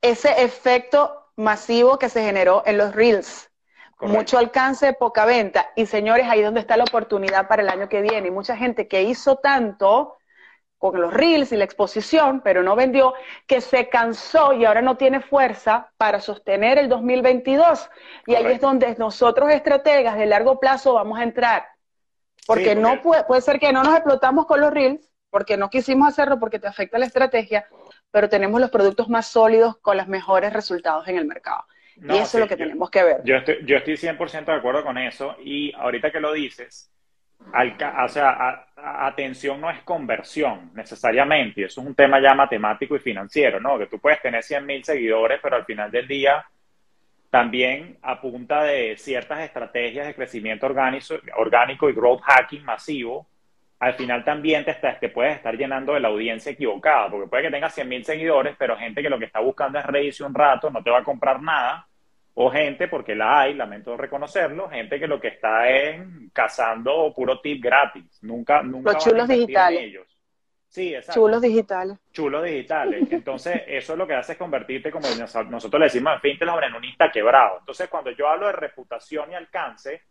ese 0.00 0.42
efecto 0.42 1.30
masivo 1.36 1.98
que 1.98 2.08
se 2.08 2.22
generó 2.22 2.62
en 2.66 2.78
los 2.78 2.94
reels. 2.94 3.50
Mucho 4.00 4.38
alcance, 4.38 4.92
poca 4.92 5.24
venta. 5.24 5.70
Y 5.76 5.86
señores, 5.86 6.26
ahí 6.28 6.40
es 6.40 6.44
donde 6.44 6.60
está 6.60 6.76
la 6.76 6.84
oportunidad 6.84 7.48
para 7.48 7.62
el 7.62 7.68
año 7.68 7.88
que 7.88 8.02
viene. 8.02 8.28
Y 8.28 8.30
mucha 8.30 8.56
gente 8.56 8.88
que 8.88 9.02
hizo 9.02 9.36
tanto 9.36 10.18
con 10.78 11.00
los 11.00 11.14
reels 11.14 11.50
y 11.52 11.56
la 11.56 11.64
exposición, 11.64 12.42
pero 12.44 12.62
no 12.62 12.76
vendió, 12.76 13.14
que 13.46 13.62
se 13.62 13.88
cansó 13.88 14.52
y 14.52 14.66
ahora 14.66 14.82
no 14.82 14.98
tiene 14.98 15.20
fuerza 15.20 15.90
para 15.96 16.20
sostener 16.20 16.76
el 16.76 16.90
2022. 16.90 17.88
Y 18.26 18.34
ahí 18.34 18.46
es 18.46 18.60
donde 18.60 18.94
nosotros, 18.96 19.50
estrategas 19.50 20.18
de 20.18 20.26
largo 20.26 20.60
plazo, 20.60 20.92
vamos 20.92 21.18
a 21.18 21.22
entrar. 21.22 21.66
Porque, 22.46 22.74
no 22.74 23.00
puede, 23.00 23.24
puede 23.24 23.40
ser 23.40 23.58
que 23.58 23.72
no 23.72 23.82
nos 23.82 23.94
explotamos 23.94 24.44
con 24.44 24.60
los 24.60 24.70
reels, 24.70 25.10
porque 25.30 25.56
no 25.56 25.70
quisimos 25.70 26.08
hacerlo 26.08 26.38
porque 26.38 26.58
te 26.58 26.68
afecta 26.68 26.98
la 26.98 27.06
estrategia, 27.06 27.66
pero 28.10 28.28
tenemos 28.28 28.60
los 28.60 28.70
productos 28.70 29.08
más 29.08 29.26
sólidos 29.26 29.78
con 29.78 29.96
los 29.96 30.06
mejores 30.06 30.52
resultados 30.52 31.08
en 31.08 31.16
el 31.16 31.24
mercado. 31.24 31.64
Y 31.96 32.16
eso 32.16 32.38
es 32.38 32.40
lo 32.40 32.48
que 32.48 32.56
tenemos 32.56 32.90
que 32.90 33.02
ver. 33.02 33.20
Yo 33.24 33.36
estoy, 33.36 33.58
yo 33.64 33.76
estoy 33.76 33.94
100% 33.94 34.44
de 34.44 34.52
acuerdo 34.52 34.82
con 34.82 34.98
eso 34.98 35.36
y 35.42 35.72
ahorita 35.74 36.10
que 36.10 36.20
lo 36.20 36.32
dices, 36.32 36.90
o 37.40 38.08
sea, 38.08 38.66
atención 38.76 39.60
no 39.60 39.70
es 39.70 39.80
conversión 39.82 40.70
necesariamente, 40.74 41.64
eso 41.64 41.80
es 41.80 41.86
un 41.86 41.94
tema 41.94 42.20
ya 42.20 42.34
matemático 42.34 42.96
y 42.96 43.00
financiero, 43.00 43.60
¿no? 43.60 43.78
Que 43.78 43.86
tú 43.86 43.98
puedes 43.98 44.20
tener 44.20 44.42
100 44.42 44.66
mil 44.66 44.84
seguidores, 44.84 45.40
pero 45.42 45.56
al 45.56 45.64
final 45.64 45.90
del 45.90 46.08
día 46.08 46.44
también 47.30 47.98
a 48.02 48.20
punta 48.20 48.62
de 48.62 48.96
ciertas 48.96 49.40
estrategias 49.40 50.06
de 50.06 50.14
crecimiento 50.14 50.66
orgánico, 50.66 51.16
orgánico 51.36 51.88
y 51.90 51.92
growth 51.92 52.20
hacking 52.22 52.64
masivo, 52.64 53.26
al 53.78 53.94
final 53.94 54.24
también 54.24 54.64
te, 54.64 54.74
te 54.74 55.08
puedes 55.08 55.36
estar 55.36 55.56
llenando 55.56 55.94
de 55.94 56.00
la 56.00 56.08
audiencia 56.08 56.52
equivocada, 56.52 57.10
porque 57.10 57.28
puede 57.28 57.44
que 57.44 57.50
tengas 57.50 57.74
100 57.74 57.88
mil 57.88 58.04
seguidores, 58.04 58.56
pero 58.58 58.76
gente 58.76 59.02
que 59.02 59.10
lo 59.10 59.18
que 59.18 59.26
está 59.26 59.40
buscando 59.40 59.78
es 59.78 59.86
reírse 59.86 60.24
un 60.24 60.34
rato, 60.34 60.70
no 60.70 60.82
te 60.82 60.90
va 60.90 60.98
a 60.98 61.04
comprar 61.04 61.42
nada, 61.42 61.86
o 62.34 62.50
gente, 62.50 62.88
porque 62.88 63.14
la 63.14 63.40
hay, 63.40 63.54
lamento 63.54 63.96
reconocerlo, 63.96 64.68
gente 64.68 64.98
que 64.98 65.06
lo 65.06 65.20
que 65.20 65.28
está 65.28 65.68
es 65.68 66.00
cazando 66.32 67.12
puro 67.14 67.40
tip 67.40 67.62
gratis, 67.62 68.18
nunca, 68.22 68.62
nunca 68.62 68.92
Los 68.92 69.04
chulos 69.04 69.28
digitales. 69.28 69.80
ellos. 69.80 70.18
Sí, 70.66 70.92
exacto. 70.92 71.20
Chulos 71.20 71.40
digitales. 71.40 71.98
Chulos 72.10 72.44
digitales. 72.44 73.06
Entonces, 73.12 73.62
eso 73.68 73.92
es 73.92 73.98
lo 73.98 74.08
que 74.08 74.14
hace 74.14 74.32
es 74.32 74.38
convertirte, 74.38 74.90
como 74.90 75.06
nosotros 75.08 75.78
le 75.78 75.84
decimos 75.84 76.14
en 76.14 76.20
Fintech, 76.20 76.48
en 76.48 76.74
un 76.74 76.84
insta 76.84 77.12
quebrado. 77.12 77.58
Entonces, 77.60 77.88
cuando 77.88 78.10
yo 78.10 78.28
hablo 78.28 78.48
de 78.48 78.54
reputación 78.54 79.30
y 79.30 79.34
alcance, 79.36 80.02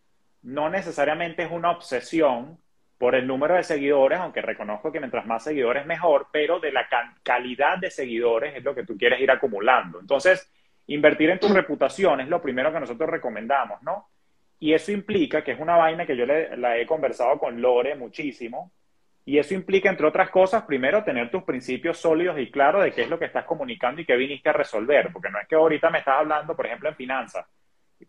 no 0.43 0.69
necesariamente 0.69 1.43
es 1.43 1.51
una 1.51 1.71
obsesión 1.71 2.57
por 3.03 3.15
el 3.15 3.27
número 3.27 3.55
de 3.55 3.63
seguidores, 3.63 4.17
aunque 4.17 4.41
reconozco 4.41 4.89
que 4.89 4.99
mientras 4.99 5.25
más 5.25 5.43
seguidores 5.43 5.85
mejor, 5.85 6.27
pero 6.31 6.61
de 6.61 6.71
la 6.71 6.87
calidad 7.21 7.77
de 7.77 7.91
seguidores 7.91 8.55
es 8.55 8.63
lo 8.63 8.73
que 8.73 8.85
tú 8.85 8.97
quieres 8.97 9.19
ir 9.19 9.29
acumulando. 9.29 9.99
Entonces, 9.99 10.49
Invertir 10.87 11.29
en 11.29 11.39
tu 11.39 11.47
reputación 11.47 12.19
es 12.19 12.27
lo 12.27 12.41
primero 12.41 12.71
que 12.73 12.79
nosotros 12.79 13.09
recomendamos, 13.09 13.81
¿no? 13.83 14.09
Y 14.59 14.73
eso 14.73 14.91
implica 14.91 15.43
que 15.43 15.51
es 15.51 15.59
una 15.59 15.77
vaina 15.77 16.05
que 16.05 16.15
yo 16.15 16.25
le, 16.25 16.57
la 16.57 16.77
he 16.77 16.85
conversado 16.85 17.39
con 17.39 17.61
Lore 17.61 17.95
muchísimo, 17.95 18.71
y 19.25 19.37
eso 19.37 19.53
implica, 19.53 19.89
entre 19.89 20.05
otras 20.05 20.29
cosas, 20.29 20.63
primero 20.63 21.03
tener 21.03 21.31
tus 21.31 21.43
principios 21.43 21.97
sólidos 21.97 22.37
y 22.37 22.51
claros 22.51 22.83
de 22.83 22.91
qué 22.91 23.03
es 23.03 23.09
lo 23.09 23.17
que 23.17 23.25
estás 23.25 23.45
comunicando 23.45 24.01
y 24.01 24.05
qué 24.05 24.17
viniste 24.17 24.49
a 24.49 24.53
resolver, 24.53 25.09
porque 25.13 25.29
no 25.29 25.39
es 25.39 25.47
que 25.47 25.55
ahorita 25.55 25.89
me 25.89 25.99
estás 25.99 26.15
hablando, 26.19 26.53
por 26.53 26.65
ejemplo, 26.65 26.89
en 26.89 26.95
finanzas, 26.95 27.45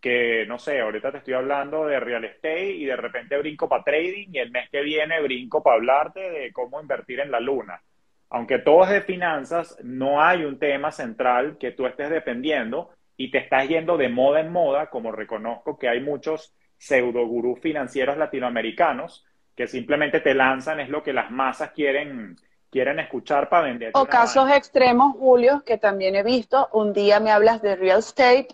que 0.01 0.45
no 0.47 0.59
sé, 0.59 0.81
ahorita 0.81 1.11
te 1.11 1.17
estoy 1.19 1.33
hablando 1.33 1.85
de 1.85 1.99
real 1.99 2.25
estate 2.25 2.71
y 2.71 2.85
de 2.85 2.95
repente 2.95 3.37
brinco 3.37 3.69
para 3.69 3.83
trading 3.83 4.29
y 4.33 4.39
el 4.39 4.51
mes 4.51 4.69
que 4.69 4.81
viene 4.81 5.21
brinco 5.21 5.63
para 5.63 5.77
hablarte 5.77 6.19
de 6.19 6.51
cómo 6.51 6.81
invertir 6.81 7.19
en 7.19 7.31
la 7.31 7.39
luna. 7.39 7.81
Aunque 8.29 8.59
todo 8.59 8.83
es 8.83 8.89
de 8.89 9.01
finanzas, 9.01 9.77
no 9.83 10.21
hay 10.21 10.43
un 10.43 10.59
tema 10.59 10.91
central 10.91 11.57
que 11.57 11.71
tú 11.71 11.85
estés 11.85 12.09
dependiendo 12.09 12.89
y 13.17 13.31
te 13.31 13.37
estás 13.37 13.67
yendo 13.67 13.97
de 13.97 14.09
moda 14.09 14.41
en 14.41 14.51
moda, 14.51 14.89
como 14.89 15.11
reconozco 15.11 15.77
que 15.77 15.87
hay 15.87 16.01
muchos 16.01 16.53
pseudo 16.77 17.25
gurús 17.25 17.59
financieros 17.61 18.17
latinoamericanos 18.17 19.25
que 19.55 19.67
simplemente 19.67 20.19
te 20.19 20.33
lanzan, 20.33 20.81
es 20.81 20.89
lo 20.89 21.01
que 21.01 21.13
las 21.13 21.31
masas 21.31 21.71
quieren, 21.71 22.35
quieren 22.69 22.99
escuchar 22.99 23.47
para 23.47 23.67
vender. 23.67 23.91
O 23.93 24.05
casos 24.05 24.51
extremos, 24.51 25.15
Julio, 25.15 25.63
que 25.65 25.77
también 25.77 26.15
he 26.15 26.23
visto. 26.23 26.67
Un 26.73 26.91
día 26.91 27.21
me 27.21 27.31
hablas 27.31 27.61
de 27.61 27.77
real 27.77 27.99
estate 27.99 28.49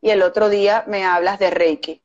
y 0.00 0.10
el 0.10 0.22
otro 0.22 0.48
día 0.48 0.84
me 0.86 1.04
hablas 1.04 1.38
de 1.38 1.50
Reiki. 1.50 2.00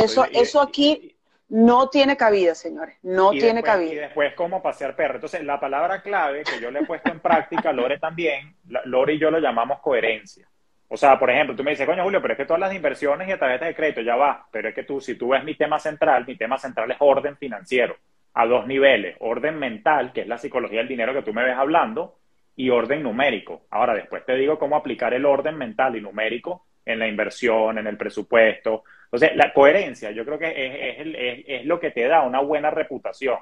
Eso, 0.00 0.24
eso 0.32 0.60
aquí 0.60 1.14
no 1.48 1.88
tiene 1.88 2.16
cabida, 2.16 2.54
señores. 2.54 2.96
No 3.02 3.30
tiene 3.30 3.62
cabida. 3.62 3.92
Y 3.92 3.96
después, 3.96 4.34
¿cómo 4.34 4.62
pasear 4.62 4.94
perro? 4.94 5.14
Entonces, 5.14 5.42
la 5.44 5.58
palabra 5.58 6.02
clave 6.02 6.42
que 6.44 6.60
yo 6.60 6.70
le 6.70 6.80
he 6.80 6.86
puesto 6.86 7.10
en 7.10 7.20
práctica, 7.20 7.72
Lore 7.72 7.98
también, 7.98 8.54
Lore 8.84 9.14
y 9.14 9.18
yo 9.18 9.30
lo 9.30 9.40
llamamos 9.40 9.80
coherencia. 9.80 10.46
O 10.90 10.96
sea, 10.96 11.18
por 11.18 11.30
ejemplo, 11.30 11.54
tú 11.54 11.62
me 11.62 11.72
dices, 11.72 11.86
coño 11.86 12.02
Julio, 12.02 12.20
pero 12.22 12.32
es 12.32 12.38
que 12.38 12.46
todas 12.46 12.60
las 12.60 12.74
inversiones 12.74 13.28
y 13.28 13.32
a 13.32 13.38
través 13.38 13.60
de 13.60 13.74
crédito 13.74 14.00
ya 14.00 14.16
va. 14.16 14.46
Pero 14.50 14.70
es 14.70 14.74
que 14.74 14.84
tú, 14.84 15.00
si 15.00 15.16
tú 15.16 15.28
ves 15.28 15.44
mi 15.44 15.54
tema 15.54 15.78
central, 15.78 16.26
mi 16.26 16.36
tema 16.36 16.58
central 16.58 16.90
es 16.90 16.96
orden 17.00 17.36
financiero 17.36 17.96
a 18.34 18.46
dos 18.46 18.66
niveles. 18.66 19.16
Orden 19.20 19.58
mental, 19.58 20.12
que 20.12 20.22
es 20.22 20.26
la 20.26 20.38
psicología 20.38 20.78
del 20.78 20.88
dinero 20.88 21.12
que 21.12 21.22
tú 21.22 21.34
me 21.34 21.44
ves 21.44 21.56
hablando, 21.56 22.16
y 22.58 22.70
orden 22.70 23.04
numérico. 23.04 23.62
Ahora, 23.70 23.94
después 23.94 24.26
te 24.26 24.34
digo 24.34 24.58
cómo 24.58 24.74
aplicar 24.74 25.14
el 25.14 25.24
orden 25.24 25.56
mental 25.56 25.94
y 25.94 26.00
numérico 26.00 26.66
en 26.84 26.98
la 26.98 27.06
inversión, 27.06 27.78
en 27.78 27.86
el 27.86 27.96
presupuesto. 27.96 28.82
Entonces, 29.04 29.36
la 29.36 29.52
coherencia 29.52 30.10
yo 30.10 30.24
creo 30.24 30.40
que 30.40 30.48
es, 30.48 31.06
es, 31.06 31.44
es, 31.46 31.66
lo 31.66 31.78
que 31.78 31.92
te 31.92 32.08
da 32.08 32.22
una 32.22 32.40
buena 32.40 32.72
reputación. 32.72 33.38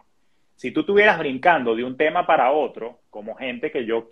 Si 0.54 0.70
tú 0.70 0.80
estuvieras 0.80 1.18
brincando 1.18 1.74
de 1.74 1.82
un 1.82 1.96
tema 1.96 2.26
para 2.26 2.52
otro, 2.52 3.00
como 3.08 3.34
gente 3.36 3.70
que 3.70 3.86
yo 3.86 4.10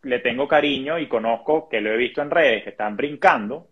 le 0.00 0.18
tengo 0.20 0.48
cariño 0.48 0.98
y 0.98 1.08
conozco, 1.08 1.68
que 1.68 1.82
lo 1.82 1.92
he 1.92 1.96
visto 1.98 2.22
en 2.22 2.30
redes, 2.30 2.64
que 2.64 2.70
están 2.70 2.96
brincando, 2.96 3.68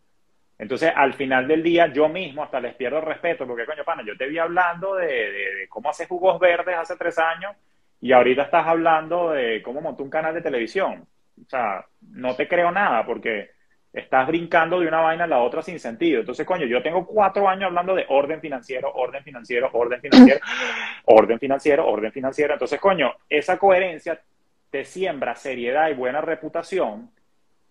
entonces 0.58 0.92
al 0.94 1.14
final 1.14 1.48
del 1.48 1.62
día 1.62 1.90
yo 1.90 2.10
mismo 2.10 2.42
hasta 2.42 2.60
les 2.60 2.74
pierdo 2.74 3.00
respeto, 3.00 3.46
porque 3.46 3.64
coño, 3.64 3.82
pana, 3.82 4.02
yo 4.06 4.14
te 4.14 4.28
vi 4.28 4.36
hablando 4.36 4.94
de, 4.96 5.06
de 5.06 5.68
cómo 5.70 5.88
hacer 5.88 6.06
jugos 6.06 6.38
verdes 6.38 6.76
hace 6.76 6.96
tres 6.96 7.18
años 7.18 7.56
y 8.00 8.12
ahorita 8.12 8.42
estás 8.42 8.66
hablando 8.66 9.30
de 9.30 9.62
cómo 9.62 9.80
montó 9.80 10.02
un 10.02 10.10
canal 10.10 10.34
de 10.34 10.42
televisión. 10.42 11.06
O 11.40 11.48
sea, 11.48 11.84
no 12.12 12.34
te 12.34 12.48
creo 12.48 12.70
nada 12.70 13.04
porque 13.04 13.50
estás 13.92 14.26
brincando 14.28 14.80
de 14.80 14.86
una 14.86 15.00
vaina 15.00 15.24
a 15.24 15.26
la 15.26 15.40
otra 15.40 15.62
sin 15.62 15.78
sentido. 15.78 16.20
Entonces, 16.20 16.46
coño, 16.46 16.66
yo 16.66 16.82
tengo 16.82 17.06
cuatro 17.06 17.48
años 17.48 17.64
hablando 17.64 17.94
de 17.94 18.06
orden 18.08 18.40
financiero, 18.40 18.92
orden 18.94 19.22
financiero, 19.22 19.68
orden 19.72 20.00
financiero, 20.00 20.40
orden 21.06 21.38
financiero, 21.38 21.86
orden 21.86 22.12
financiero. 22.12 22.52
Entonces, 22.54 22.80
coño, 22.80 23.12
esa 23.28 23.58
coherencia 23.58 24.20
te 24.70 24.84
siembra 24.84 25.34
seriedad 25.34 25.90
y 25.90 25.94
buena 25.94 26.20
reputación 26.20 27.10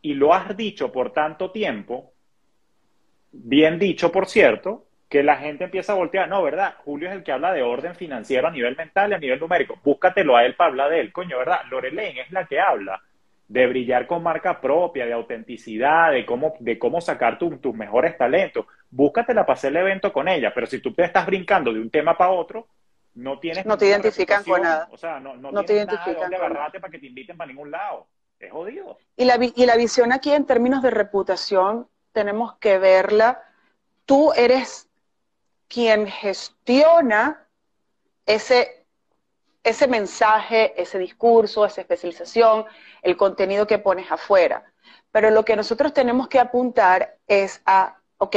y 0.01 0.13
lo 0.13 0.33
has 0.33 0.55
dicho 0.55 0.91
por 0.91 1.11
tanto 1.11 1.51
tiempo, 1.51 2.13
bien 3.31 3.79
dicho, 3.79 4.11
por 4.11 4.27
cierto, 4.27 4.85
que 5.09 5.23
la 5.23 5.37
gente 5.37 5.63
empieza 5.63 5.93
a 5.93 5.95
voltear. 5.95 6.29
No, 6.29 6.43
¿verdad? 6.43 6.75
Julio 6.85 7.09
es 7.09 7.15
el 7.15 7.23
que 7.23 7.31
habla 7.31 7.51
de 7.51 7.63
orden 7.63 7.95
financiero 7.95 8.47
a 8.47 8.51
nivel 8.51 8.77
mental 8.77 9.11
y 9.11 9.15
a 9.15 9.19
nivel 9.19 9.39
numérico. 9.39 9.79
Búscatelo 9.83 10.37
a 10.37 10.45
él 10.45 10.55
para 10.55 10.69
hablar 10.69 10.91
de 10.91 11.01
él. 11.01 11.11
Coño, 11.11 11.39
¿verdad? 11.39 11.61
Lorelaine 11.69 12.21
es 12.21 12.31
la 12.31 12.45
que 12.45 12.59
habla 12.59 13.01
de 13.47 13.65
brillar 13.65 14.05
con 14.05 14.21
marca 14.21 14.61
propia, 14.61 15.07
de 15.07 15.13
autenticidad, 15.13 16.11
de 16.11 16.23
cómo, 16.23 16.53
de 16.59 16.77
cómo 16.77 17.01
sacar 17.01 17.39
tus 17.39 17.73
mejores 17.73 18.15
talentos. 18.15 18.67
Búscatela 18.91 19.43
para 19.43 19.55
hacer 19.55 19.71
el 19.71 19.77
evento 19.77 20.13
con 20.13 20.27
ella, 20.27 20.53
pero 20.53 20.67
si 20.67 20.79
tú 20.79 20.93
te 20.93 21.03
estás 21.03 21.25
brincando 21.25 21.73
de 21.73 21.79
un 21.79 21.89
tema 21.89 22.15
para 22.15 22.29
otro, 22.29 22.67
no 23.15 23.39
tienes... 23.39 23.65
No 23.65 23.75
te 23.75 23.87
identifican 23.87 24.43
con 24.43 24.61
nada. 24.61 24.87
O 24.91 24.97
sea, 24.97 25.19
no, 25.19 25.35
no, 25.35 25.63
te 25.63 25.73
identifican 25.73 26.29
nada 26.29 26.69
para 26.69 26.91
que 26.91 26.99
te 26.99 27.07
inviten 27.07 27.35
para 27.35 27.47
ningún 27.47 27.71
lado. 27.71 28.07
Es 28.39 28.51
jodido. 28.51 28.99
Y 29.17 29.25
la, 29.25 29.39
y 29.41 29.65
la 29.65 29.75
visión 29.75 30.11
aquí 30.11 30.31
en 30.31 30.45
términos 30.45 30.83
de 30.83 30.91
reputación, 30.91 31.87
tenemos 32.11 32.55
que 32.59 32.77
verla. 32.77 33.41
Tú 34.05 34.31
eres 34.33 34.88
quien 35.69 36.07
gestiona 36.07 37.47
ese, 38.25 38.85
ese 39.63 39.87
mensaje, 39.87 40.73
ese 40.81 40.97
discurso, 40.97 41.65
esa 41.65 41.81
especialización, 41.81 42.65
el 43.01 43.15
contenido 43.15 43.67
que 43.67 43.79
pones 43.79 44.11
afuera. 44.11 44.73
Pero 45.11 45.29
lo 45.29 45.45
que 45.45 45.55
nosotros 45.55 45.93
tenemos 45.93 46.27
que 46.27 46.39
apuntar 46.39 47.17
es 47.27 47.61
a, 47.65 48.01
ok, 48.17 48.35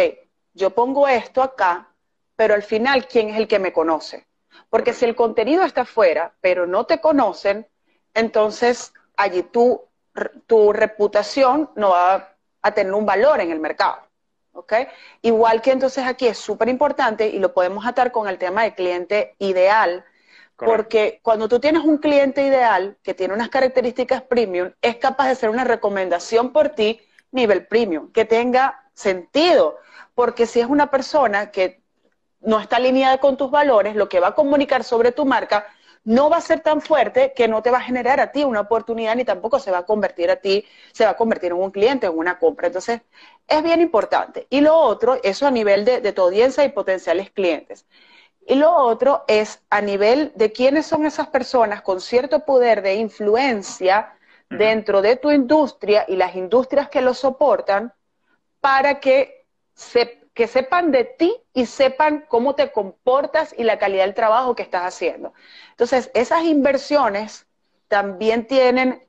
yo 0.55 0.71
pongo 0.71 1.09
esto 1.09 1.43
acá, 1.43 1.89
pero 2.37 2.55
al 2.55 2.63
final, 2.63 3.09
¿quién 3.09 3.31
es 3.31 3.37
el 3.37 3.49
que 3.49 3.59
me 3.59 3.73
conoce? 3.73 4.27
Porque 4.69 4.93
si 4.93 5.07
el 5.07 5.17
contenido 5.17 5.65
está 5.65 5.83
afuera, 5.83 6.35
pero 6.41 6.67
no 6.67 6.85
te 6.85 7.01
conocen, 7.01 7.67
entonces 8.15 8.93
allí 9.17 9.43
tu, 9.43 9.83
tu 10.47 10.73
reputación 10.73 11.71
no 11.77 11.91
va 11.91 12.37
a 12.61 12.73
tener 12.73 12.93
un 12.93 13.07
valor 13.07 13.41
en 13.41 13.51
el 13.51 13.61
mercado. 13.61 14.12
Igual 15.23 15.63
que 15.63 15.73
entonces 15.73 16.05
aquí 16.07 16.27
es 16.27 16.39
súper 16.39 16.69
importante 16.69 17.29
y 17.29 17.39
lo 17.39 17.53
podemos 17.53 17.87
atar 17.87 18.13
con 18.13 18.29
el 18.29 18.39
tema 18.39 18.63
de 18.63 18.75
cliente 18.75 19.35
ideal, 19.39 20.05
porque 20.57 21.21
cuando 21.23 21.49
tú 21.49 21.59
tienes 21.59 21.83
un 21.85 21.99
cliente 21.99 22.43
ideal 22.43 22.97
que 23.03 23.15
tiene 23.15 23.35
unas 23.35 23.49
características 23.49 24.23
premium, 24.23 24.71
es 24.81 24.97
capaz 24.97 25.27
de 25.27 25.33
hacer 25.33 25.51
una 25.51 25.65
recomendación 25.65 26.53
por 26.53 26.71
ti 26.71 27.01
nivel 27.33 27.67
premium, 27.67 28.13
que 28.13 28.25
tenga 28.25 28.91
sentido, 28.95 29.79
porque 30.15 30.47
si 30.47 30.61
es 30.61 30.67
una 30.67 30.91
persona 30.91 31.51
que 31.51 31.83
no 32.41 32.61
está 32.61 32.77
alineada 32.77 33.19
con 33.19 33.37
tus 33.37 33.51
valores, 33.51 33.97
lo 33.97 34.09
que 34.09 34.21
va 34.21 34.29
a 34.29 34.35
comunicar 34.35 34.85
sobre 34.85 35.13
tu 35.13 35.25
marca 35.25 35.67
no 36.05 36.29
va 36.29 36.39
a 36.39 36.41
ser 36.41 36.61
tan 36.61 36.81
fuerte 36.81 37.33
que 37.35 37.49
no 37.49 37.63
te 37.63 37.71
va 37.71 37.79
a 37.79 37.83
generar 37.83 38.21
a 38.21 38.33
ti 38.33 38.45
una 38.45 38.61
oportunidad 38.61 39.15
ni 39.15 39.25
tampoco 39.25 39.59
se 39.59 39.71
va 39.71 39.79
a 39.79 39.87
convertir 39.87 40.31
a 40.31 40.37
ti, 40.37 40.65
se 40.93 41.05
va 41.05 41.11
a 41.11 41.17
convertir 41.17 41.53
en 41.53 41.59
un 41.59 41.71
cliente, 41.71 42.07
en 42.07 42.19
una 42.19 42.39
compra. 42.39 42.67
Entonces, 42.67 43.03
es 43.47 43.63
bien 43.63 43.81
importante. 43.81 44.47
Y 44.51 44.61
lo 44.61 44.77
otro, 44.77 45.19
eso 45.23 45.47
a 45.47 45.51
nivel 45.51 45.85
de, 45.85 46.13
tu 46.13 46.23
audiencia 46.23 46.65
y 46.65 46.71
potenciales 46.71 47.31
clientes. 47.31 47.87
Y 48.47 48.57
lo 48.57 48.75
otro 48.75 49.25
es 49.29 49.63
a 49.71 49.81
nivel 49.81 50.33
de 50.35 50.51
quiénes 50.51 50.87
son 50.87 51.07
esas 51.07 51.29
personas 51.29 51.83
con 51.83 52.01
cierto 52.01 52.45
poder 52.45 52.83
de 52.83 52.97
influencia 52.97 54.15
dentro 54.51 55.01
de 55.01 55.17
tu 55.17 55.31
industria 55.31 56.05
y 56.09 56.17
las 56.17 56.35
industrias 56.35 56.89
que 56.89 57.01
lo 57.01 57.15
soportan 57.15 57.95
para 58.61 59.01
que 59.01 59.47
se 59.75 60.22
que 60.35 60.47
sepan 60.47 60.91
de 60.91 61.05
ti 61.05 61.37
y 61.53 61.67
sepan 61.67 62.25
cómo 62.29 62.55
te 62.55 62.73
comportas 62.73 63.55
y 63.57 63.65
la 63.65 63.79
calidad 63.79 64.05
del 64.05 64.15
trabajo 64.15 64.57
que 64.57 64.63
estás 64.63 64.83
haciendo. 64.83 65.35
Entonces, 65.71 66.11
esas 66.15 66.45
inversiones 66.45 67.47
también 67.89 68.47
tienen 68.47 69.07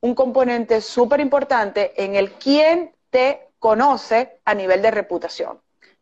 un 0.00 0.14
componente 0.14 0.80
súper 0.80 1.20
importante 1.20 1.92
en 2.02 2.14
el 2.14 2.32
quién 2.32 2.94
te 3.10 3.48
conoce 3.58 4.38
a 4.44 4.54
nivel 4.54 4.82
de 4.82 4.90
reputación. 4.90 5.60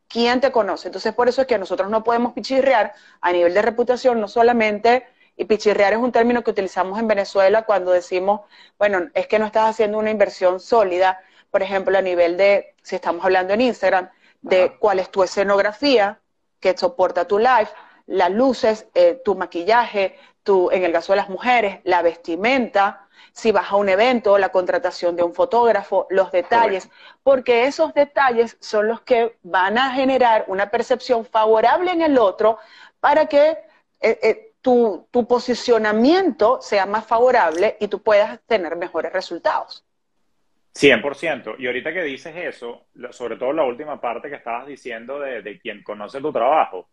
¿Quién 0.08 0.40
te 0.40 0.52
conoce? 0.52 0.88
Entonces, 0.88 1.14
por 1.14 1.28
eso 1.28 1.42
es 1.42 1.46
que 1.46 1.58
nosotros 1.58 1.88
no 1.88 2.04
podemos 2.04 2.32
pichirrear 2.32 2.92
a 3.20 3.32
nivel 3.32 3.54
de 3.54 3.62
reputación, 3.62 4.20
no 4.20 4.28
solamente, 4.28 5.06
y 5.36 5.44
pichirrear 5.44 5.92
es 5.92 5.98
un 5.98 6.12
término 6.12 6.42
que 6.44 6.50
utilizamos 6.50 6.98
en 6.98 7.08
Venezuela 7.08 7.62
cuando 7.62 7.92
decimos, 7.92 8.42
bueno, 8.78 9.08
es 9.14 9.26
que 9.26 9.38
no 9.38 9.46
estás 9.46 9.70
haciendo 9.70 9.98
una 9.98 10.10
inversión 10.10 10.60
sólida, 10.60 11.20
por 11.50 11.62
ejemplo, 11.62 11.96
a 11.96 12.02
nivel 12.02 12.36
de, 12.36 12.74
si 12.82 12.96
estamos 12.96 13.24
hablando 13.24 13.54
en 13.54 13.60
Instagram, 13.62 14.10
de 14.44 14.76
cuál 14.78 14.98
es 14.98 15.10
tu 15.10 15.22
escenografía 15.22 16.20
que 16.60 16.76
soporta 16.76 17.26
tu 17.26 17.38
live, 17.38 17.68
las 18.06 18.30
luces, 18.30 18.86
eh, 18.94 19.20
tu 19.24 19.34
maquillaje, 19.34 20.18
tu, 20.42 20.70
en 20.70 20.84
el 20.84 20.92
caso 20.92 21.12
de 21.12 21.16
las 21.16 21.30
mujeres, 21.30 21.80
la 21.84 22.02
vestimenta, 22.02 23.08
si 23.32 23.52
vas 23.52 23.72
a 23.72 23.76
un 23.76 23.88
evento, 23.88 24.38
la 24.38 24.50
contratación 24.50 25.16
de 25.16 25.22
un 25.22 25.34
fotógrafo, 25.34 26.06
los 26.10 26.30
detalles, 26.30 26.90
porque 27.22 27.64
esos 27.64 27.94
detalles 27.94 28.56
son 28.60 28.86
los 28.86 29.00
que 29.00 29.38
van 29.42 29.78
a 29.78 29.92
generar 29.92 30.44
una 30.48 30.70
percepción 30.70 31.24
favorable 31.24 31.90
en 31.92 32.02
el 32.02 32.18
otro 32.18 32.58
para 33.00 33.26
que 33.26 33.50
eh, 34.00 34.18
eh, 34.22 34.52
tu, 34.60 35.08
tu 35.10 35.26
posicionamiento 35.26 36.60
sea 36.60 36.84
más 36.86 37.06
favorable 37.06 37.76
y 37.80 37.88
tú 37.88 38.02
puedas 38.02 38.40
tener 38.46 38.76
mejores 38.76 39.12
resultados. 39.12 39.83
100%. 40.74 41.56
Y 41.58 41.66
ahorita 41.66 41.92
que 41.92 42.02
dices 42.02 42.34
eso, 42.36 42.86
sobre 43.10 43.36
todo 43.36 43.52
la 43.52 43.64
última 43.64 44.00
parte 44.00 44.28
que 44.28 44.36
estabas 44.36 44.66
diciendo 44.66 45.20
de, 45.20 45.58
quien 45.60 45.82
conoce 45.82 46.20
tu 46.20 46.32
trabajo, 46.32 46.88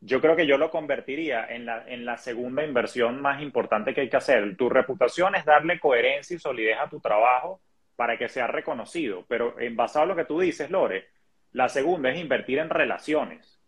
yo 0.00 0.20
creo 0.20 0.34
que 0.34 0.46
yo 0.46 0.58
lo 0.58 0.70
convertiría 0.70 1.46
en 1.46 1.66
la, 1.66 1.84
en 1.86 2.04
la 2.04 2.16
segunda 2.16 2.64
inversión 2.64 3.20
más 3.20 3.40
importante 3.42 3.94
que 3.94 4.00
hay 4.02 4.08
que 4.08 4.16
hacer. 4.16 4.56
Tu 4.56 4.68
reputación 4.68 5.34
es 5.34 5.44
darle 5.44 5.78
coherencia 5.78 6.34
y 6.34 6.38
solidez 6.38 6.78
a 6.78 6.88
tu 6.88 7.00
trabajo 7.00 7.60
para 7.96 8.16
que 8.16 8.28
sea 8.28 8.46
reconocido. 8.46 9.24
Pero 9.28 9.60
en 9.60 9.76
basado 9.76 10.04
en 10.04 10.08
lo 10.08 10.16
que 10.16 10.24
tú 10.24 10.40
dices, 10.40 10.70
Lore, 10.70 11.08
la 11.52 11.68
segunda 11.68 12.10
es 12.10 12.18
invertir 12.18 12.58
en 12.58 12.70
relaciones. 12.70 13.60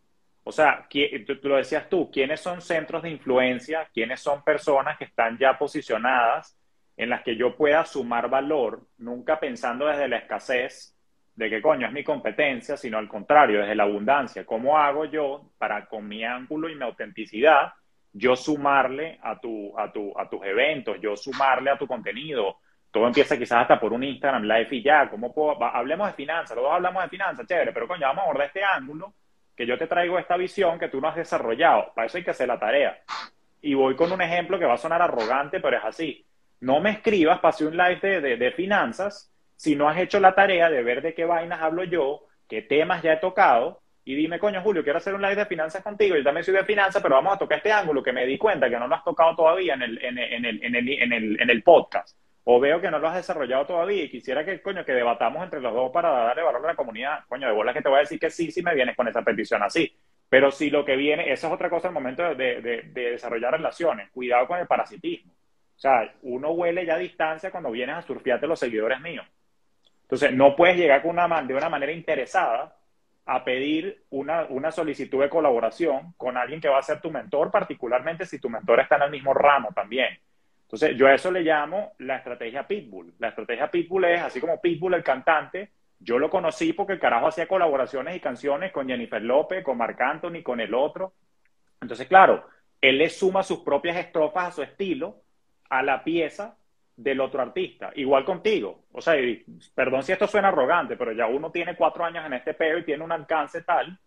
O 0.45 0.51
sea, 0.51 0.89
tú 0.89 1.49
lo 1.49 1.57
decías 1.57 1.89
tú, 1.89 2.11
¿quiénes 2.11 2.41
son 2.41 2.61
centros 2.61 3.03
de 3.03 3.11
influencia? 3.11 3.89
¿Quiénes 3.93 4.21
son 4.21 4.43
personas 4.43 4.99
que 4.99 5.05
están 5.05 5.39
ya 5.39 5.57
posicionadas 5.57 6.59
en 6.97 7.09
las 7.09 7.23
que 7.23 7.37
yo 7.37 7.57
pueda 7.57 7.85
sumar 7.85 8.29
valor, 8.29 8.83
nunca 8.99 9.41
pensando 9.41 9.87
desde 9.87 10.09
la 10.09 10.19
escasez 10.19 10.97
de 11.35 11.49
que 11.49 11.63
coño 11.63 11.87
es 11.87 11.93
mi 11.93 12.05
competencia, 12.05 12.77
sino 12.77 12.99
al 12.99 13.09
contrario, 13.09 13.61
desde 13.61 13.75
la 13.75 13.85
abundancia. 13.85 14.45
¿Cómo 14.45 14.79
hago 14.79 15.07
yo 15.07 15.51
para 15.59 15.87
con 15.87 16.07
mi 16.07 16.25
ángulo 16.25 16.69
y 16.69 16.75
mi 16.75 16.85
autenticidad, 16.85 17.73
yo 18.13 18.37
sumarle 18.37 19.19
a, 19.23 19.41
tu, 19.41 19.77
a, 19.79 19.91
tu, 19.91 20.13
a 20.19 20.29
tus 20.29 20.45
eventos, 20.45 20.99
yo 21.01 21.17
sumarle 21.17 21.71
a 21.71 21.79
tu 21.79 21.87
contenido? 21.87 22.59
Todo 22.91 23.07
empieza 23.07 23.39
quizás 23.39 23.63
hasta 23.63 23.81
por 23.81 23.95
un 23.95 24.05
Instagram 24.05 24.43
Live 24.43 24.69
y 24.73 24.83
ya. 24.83 25.09
¿Cómo 25.09 25.33
puedo? 25.33 25.63
hablemos 25.65 26.09
de 26.09 26.13
finanzas, 26.13 26.55
dos 26.55 26.71
hablamos 26.71 27.03
de 27.03 27.09
finanzas, 27.09 27.47
chévere, 27.47 27.73
pero 27.73 27.89
coño, 27.89 28.03
vamos 28.03 28.21
a 28.21 28.25
abordar 28.25 28.47
este 28.49 28.63
ángulo 28.63 29.15
que 29.57 29.67
yo 29.67 29.79
te 29.79 29.87
traigo 29.87 30.19
esta 30.19 30.37
visión 30.37 30.79
que 30.79 30.89
tú 30.89 31.01
no 31.01 31.09
has 31.09 31.17
desarrollado. 31.17 31.93
Para 31.95 32.07
eso 32.07 32.19
hay 32.19 32.25
que 32.25 32.31
hacer 32.31 32.49
la 32.49 32.59
tarea. 32.59 32.99
Y 33.63 33.75
voy 33.75 33.97
con 33.97 34.13
un 34.13 34.21
ejemplo 34.21 34.59
que 34.59 34.67
va 34.67 34.75
a 34.75 34.79
sonar 34.79 35.01
arrogante, 35.01 35.61
pero 35.61 35.79
es 35.79 35.85
así. 35.85 36.27
No 36.63 36.79
me 36.79 36.91
escribas, 36.91 37.41
pase 37.41 37.67
un 37.67 37.77
live 37.77 38.21
de, 38.21 38.37
de, 38.37 38.53
finanzas 38.53 39.33
si 39.57 39.75
no 39.75 39.89
has 39.89 39.99
hecho 39.99 40.21
la 40.21 40.33
tarea 40.33 40.71
de 40.71 40.81
ver 40.85 41.03
de 41.03 41.13
qué 41.13 41.25
vainas 41.25 41.61
hablo 41.61 41.83
yo, 41.83 42.29
qué 42.49 42.63
temas 42.63 43.03
ya 43.03 43.15
he 43.15 43.17
tocado, 43.17 43.81
y 44.05 44.15
dime, 44.15 44.39
coño, 44.39 44.63
Julio, 44.63 44.85
quiero 44.85 44.99
hacer 44.99 45.13
un 45.13 45.23
live 45.23 45.35
de 45.35 45.47
finanzas 45.47 45.83
contigo, 45.83 46.15
yo 46.15 46.23
también 46.23 46.45
soy 46.45 46.55
de 46.55 46.65
finanzas, 46.65 47.03
pero 47.03 47.17
vamos 47.17 47.35
a 47.35 47.39
tocar 47.39 47.59
este 47.59 47.73
ángulo 47.73 48.01
que 48.01 48.13
me 48.13 48.25
di 48.27 48.39
cuenta 48.39 48.71
que 48.71 48.79
no 48.79 48.87
lo 48.87 48.95
has 48.95 49.03
tocado 49.03 49.35
todavía 49.35 49.75
en 49.75 49.83
el, 49.83 50.05
en 50.05 50.19
el, 50.19 50.33
en 50.33 50.75
el, 50.77 50.89
en 50.89 51.13
el, 51.13 51.41
en 51.41 51.51
el 51.51 51.63
podcast. 51.65 52.17
O 52.45 52.61
veo 52.61 52.81
que 52.81 52.93
no 52.93 53.01
lo 53.01 53.09
has 53.09 53.17
desarrollado 53.17 53.67
todavía 53.67 54.05
y 54.05 54.09
quisiera 54.09 54.45
que, 54.45 54.63
coño, 54.63 54.85
que 54.85 54.93
debatamos 54.93 55.43
entre 55.43 55.61
los 55.61 55.75
dos 55.75 55.91
para 55.91 56.11
darle 56.11 56.45
valor 56.45 56.65
a 56.65 56.69
la 56.69 56.77
comunidad. 56.77 57.25
Coño, 57.29 57.49
de 57.49 57.55
bola 57.55 57.75
que 57.75 57.83
te 57.83 57.89
voy 57.89 57.99
a 57.99 58.01
decir 58.03 58.21
que 58.21 58.31
sí, 58.31 58.53
si 58.53 58.63
me 58.63 58.75
vienes 58.75 58.97
con 58.97 59.09
esa 59.09 59.23
petición 59.23 59.65
así. 59.65 59.93
Pero 60.29 60.53
si 60.53 60.71
lo 60.71 60.85
que 60.85 60.95
viene, 60.95 61.33
eso 61.33 61.49
es 61.49 61.53
otra 61.53 61.69
cosa 61.71 61.89
al 61.89 61.95
momento 61.95 62.23
de, 62.35 62.61
de, 62.61 62.83
de 62.83 63.11
desarrollar 63.11 63.53
relaciones. 63.53 64.11
Cuidado 64.11 64.47
con 64.47 64.61
el 64.61 64.67
parasitismo. 64.69 65.33
O 65.83 65.89
sea, 65.89 66.15
uno 66.23 66.53
huele 66.53 66.87
ya 66.87 66.95
a 66.95 66.99
distancia 66.99 67.51
cuando 67.51 67.73
vienes 67.73 67.97
a 67.97 68.03
surfearte 68.03 68.47
los 68.47 68.61
seguidores 68.61 69.01
míos. 69.01 69.27
Entonces, 70.03 70.33
no 70.33 70.55
puedes 70.55 70.77
llegar 70.77 71.03
con 71.03 71.11
una, 71.11 71.43
de 71.43 71.55
una 71.55 71.69
manera 71.69 71.91
interesada 71.91 72.77
a 73.27 73.43
pedir 73.43 74.05
una, 74.11 74.45
una, 74.45 74.71
solicitud 74.71 75.21
de 75.21 75.29
colaboración 75.29 76.15
con 76.17 76.37
alguien 76.37 76.61
que 76.61 76.69
va 76.69 76.79
a 76.79 76.85
ser 76.85 77.01
tu 77.01 77.11
mentor, 77.11 77.51
particularmente 77.51 78.27
si 78.27 78.39
tu 78.39 78.49
mentor 78.49 78.79
está 78.79 78.95
en 78.95 79.03
el 79.03 79.11
mismo 79.11 79.35
ramo 79.35 79.71
también. 79.75 80.17
Entonces, 80.63 80.97
yo 80.97 81.09
a 81.09 81.15
eso 81.15 81.33
le 81.33 81.41
llamo 81.41 81.95
la 81.99 82.19
estrategia 82.19 82.65
Pitbull. 82.65 83.15
La 83.19 83.31
estrategia 83.31 83.69
Pitbull 83.69 84.05
es, 84.05 84.23
así 84.23 84.41
como 84.41 84.61
Pitbull, 84.61 84.95
el 84.95 85.03
cantante, 85.03 85.73
yo 85.99 86.17
lo 86.17 86.31
conocí 86.31 86.75
porque 86.75 86.93
el 86.93 87.01
carajo 87.01 87.27
hacía 87.27 87.49
colaboraciones 87.49 88.15
y 88.15 88.21
canciones 88.21 88.71
con 88.71 88.87
Jennifer 88.87 89.21
López, 89.21 89.65
con 89.65 89.79
Marc 89.79 90.01
Anthony, 90.01 90.45
con 90.45 90.61
el 90.61 90.75
otro. 90.75 91.15
Entonces, 91.81 92.07
claro, 92.07 92.47
él 92.81 92.99
le 92.99 93.09
suma 93.09 93.43
sus 93.43 93.65
propias 93.65 93.97
estrofas 93.97 94.47
a 94.47 94.53
su 94.53 94.63
estilo 94.63 95.23
a 95.73 95.83
la 95.83 96.05
pieza 96.05 96.59
del 96.95 97.19
otro 97.21 97.41
artista. 97.41 97.91
Igual 97.95 98.27
contigo. 98.27 98.85
O 98.93 99.01
sea, 99.01 99.15
perdón 99.75 100.03
si 100.03 100.13
esto 100.13 100.27
suena 100.27 100.49
arrogante, 100.49 100.97
pero 100.97 101.13
ya 101.13 101.27
uno 101.27 101.51
tiene 101.51 101.75
cuatro 101.77 102.05
años 102.05 102.27
en 102.27 102.35
este 102.35 102.53
peo 102.53 102.77
y 102.77 102.85
tiene 102.85 103.03
un 103.03 103.11
alcance 103.11 103.63
tal 103.63 103.99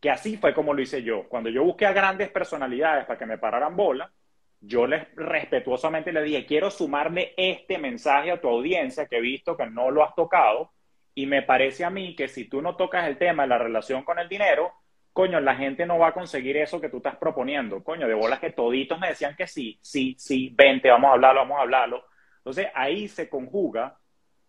que 0.00 0.10
así 0.10 0.36
fue 0.36 0.54
como 0.54 0.72
lo 0.72 0.80
hice 0.80 1.02
yo. 1.02 1.28
Cuando 1.28 1.50
yo 1.50 1.64
busqué 1.64 1.86
a 1.86 1.92
grandes 1.92 2.30
personalidades 2.30 3.04
para 3.04 3.18
que 3.18 3.26
me 3.26 3.36
pararan 3.36 3.74
bola, 3.74 4.12
yo 4.60 4.86
les 4.86 5.12
respetuosamente 5.16 6.12
le 6.12 6.22
dije, 6.22 6.46
quiero 6.46 6.70
sumarle 6.70 7.34
este 7.36 7.78
mensaje 7.78 8.30
a 8.30 8.40
tu 8.40 8.48
audiencia 8.48 9.06
que 9.06 9.16
he 9.16 9.20
visto 9.20 9.56
que 9.56 9.66
no 9.66 9.90
lo 9.90 10.04
has 10.04 10.14
tocado 10.14 10.70
y 11.16 11.26
me 11.26 11.42
parece 11.42 11.84
a 11.84 11.90
mí 11.90 12.14
que 12.14 12.28
si 12.28 12.44
tú 12.44 12.62
no 12.62 12.76
tocas 12.76 13.08
el 13.08 13.18
tema 13.18 13.42
de 13.42 13.48
la 13.48 13.58
relación 13.58 14.04
con 14.04 14.20
el 14.20 14.28
dinero, 14.28 14.72
coño, 15.18 15.40
la 15.40 15.56
gente 15.56 15.84
no 15.84 15.98
va 15.98 16.10
a 16.10 16.14
conseguir 16.14 16.58
eso 16.58 16.80
que 16.80 16.90
tú 16.90 16.98
estás 16.98 17.16
proponiendo. 17.16 17.82
Coño, 17.82 18.06
de 18.06 18.14
bolas 18.14 18.38
que 18.38 18.52
toditos 18.52 19.00
me 19.00 19.08
decían 19.08 19.34
que 19.34 19.48
sí, 19.48 19.76
sí, 19.82 20.14
sí, 20.16 20.54
vente, 20.54 20.90
vamos 20.90 21.10
a 21.10 21.14
hablarlo, 21.14 21.40
vamos 21.40 21.58
a 21.58 21.62
hablarlo. 21.62 22.04
Entonces 22.36 22.68
ahí 22.72 23.08
se 23.08 23.28
conjuga 23.28 23.98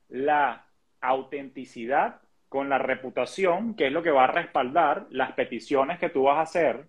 la 0.09 0.67
autenticidad 1.01 2.21
con 2.49 2.69
la 2.69 2.77
reputación, 2.77 3.75
que 3.75 3.87
es 3.87 3.91
lo 3.91 4.03
que 4.03 4.11
va 4.11 4.25
a 4.25 4.31
respaldar 4.31 5.07
las 5.09 5.31
peticiones 5.31 5.97
que 5.97 6.09
tú 6.09 6.25
vas 6.25 6.37
a 6.37 6.41
hacer 6.41 6.85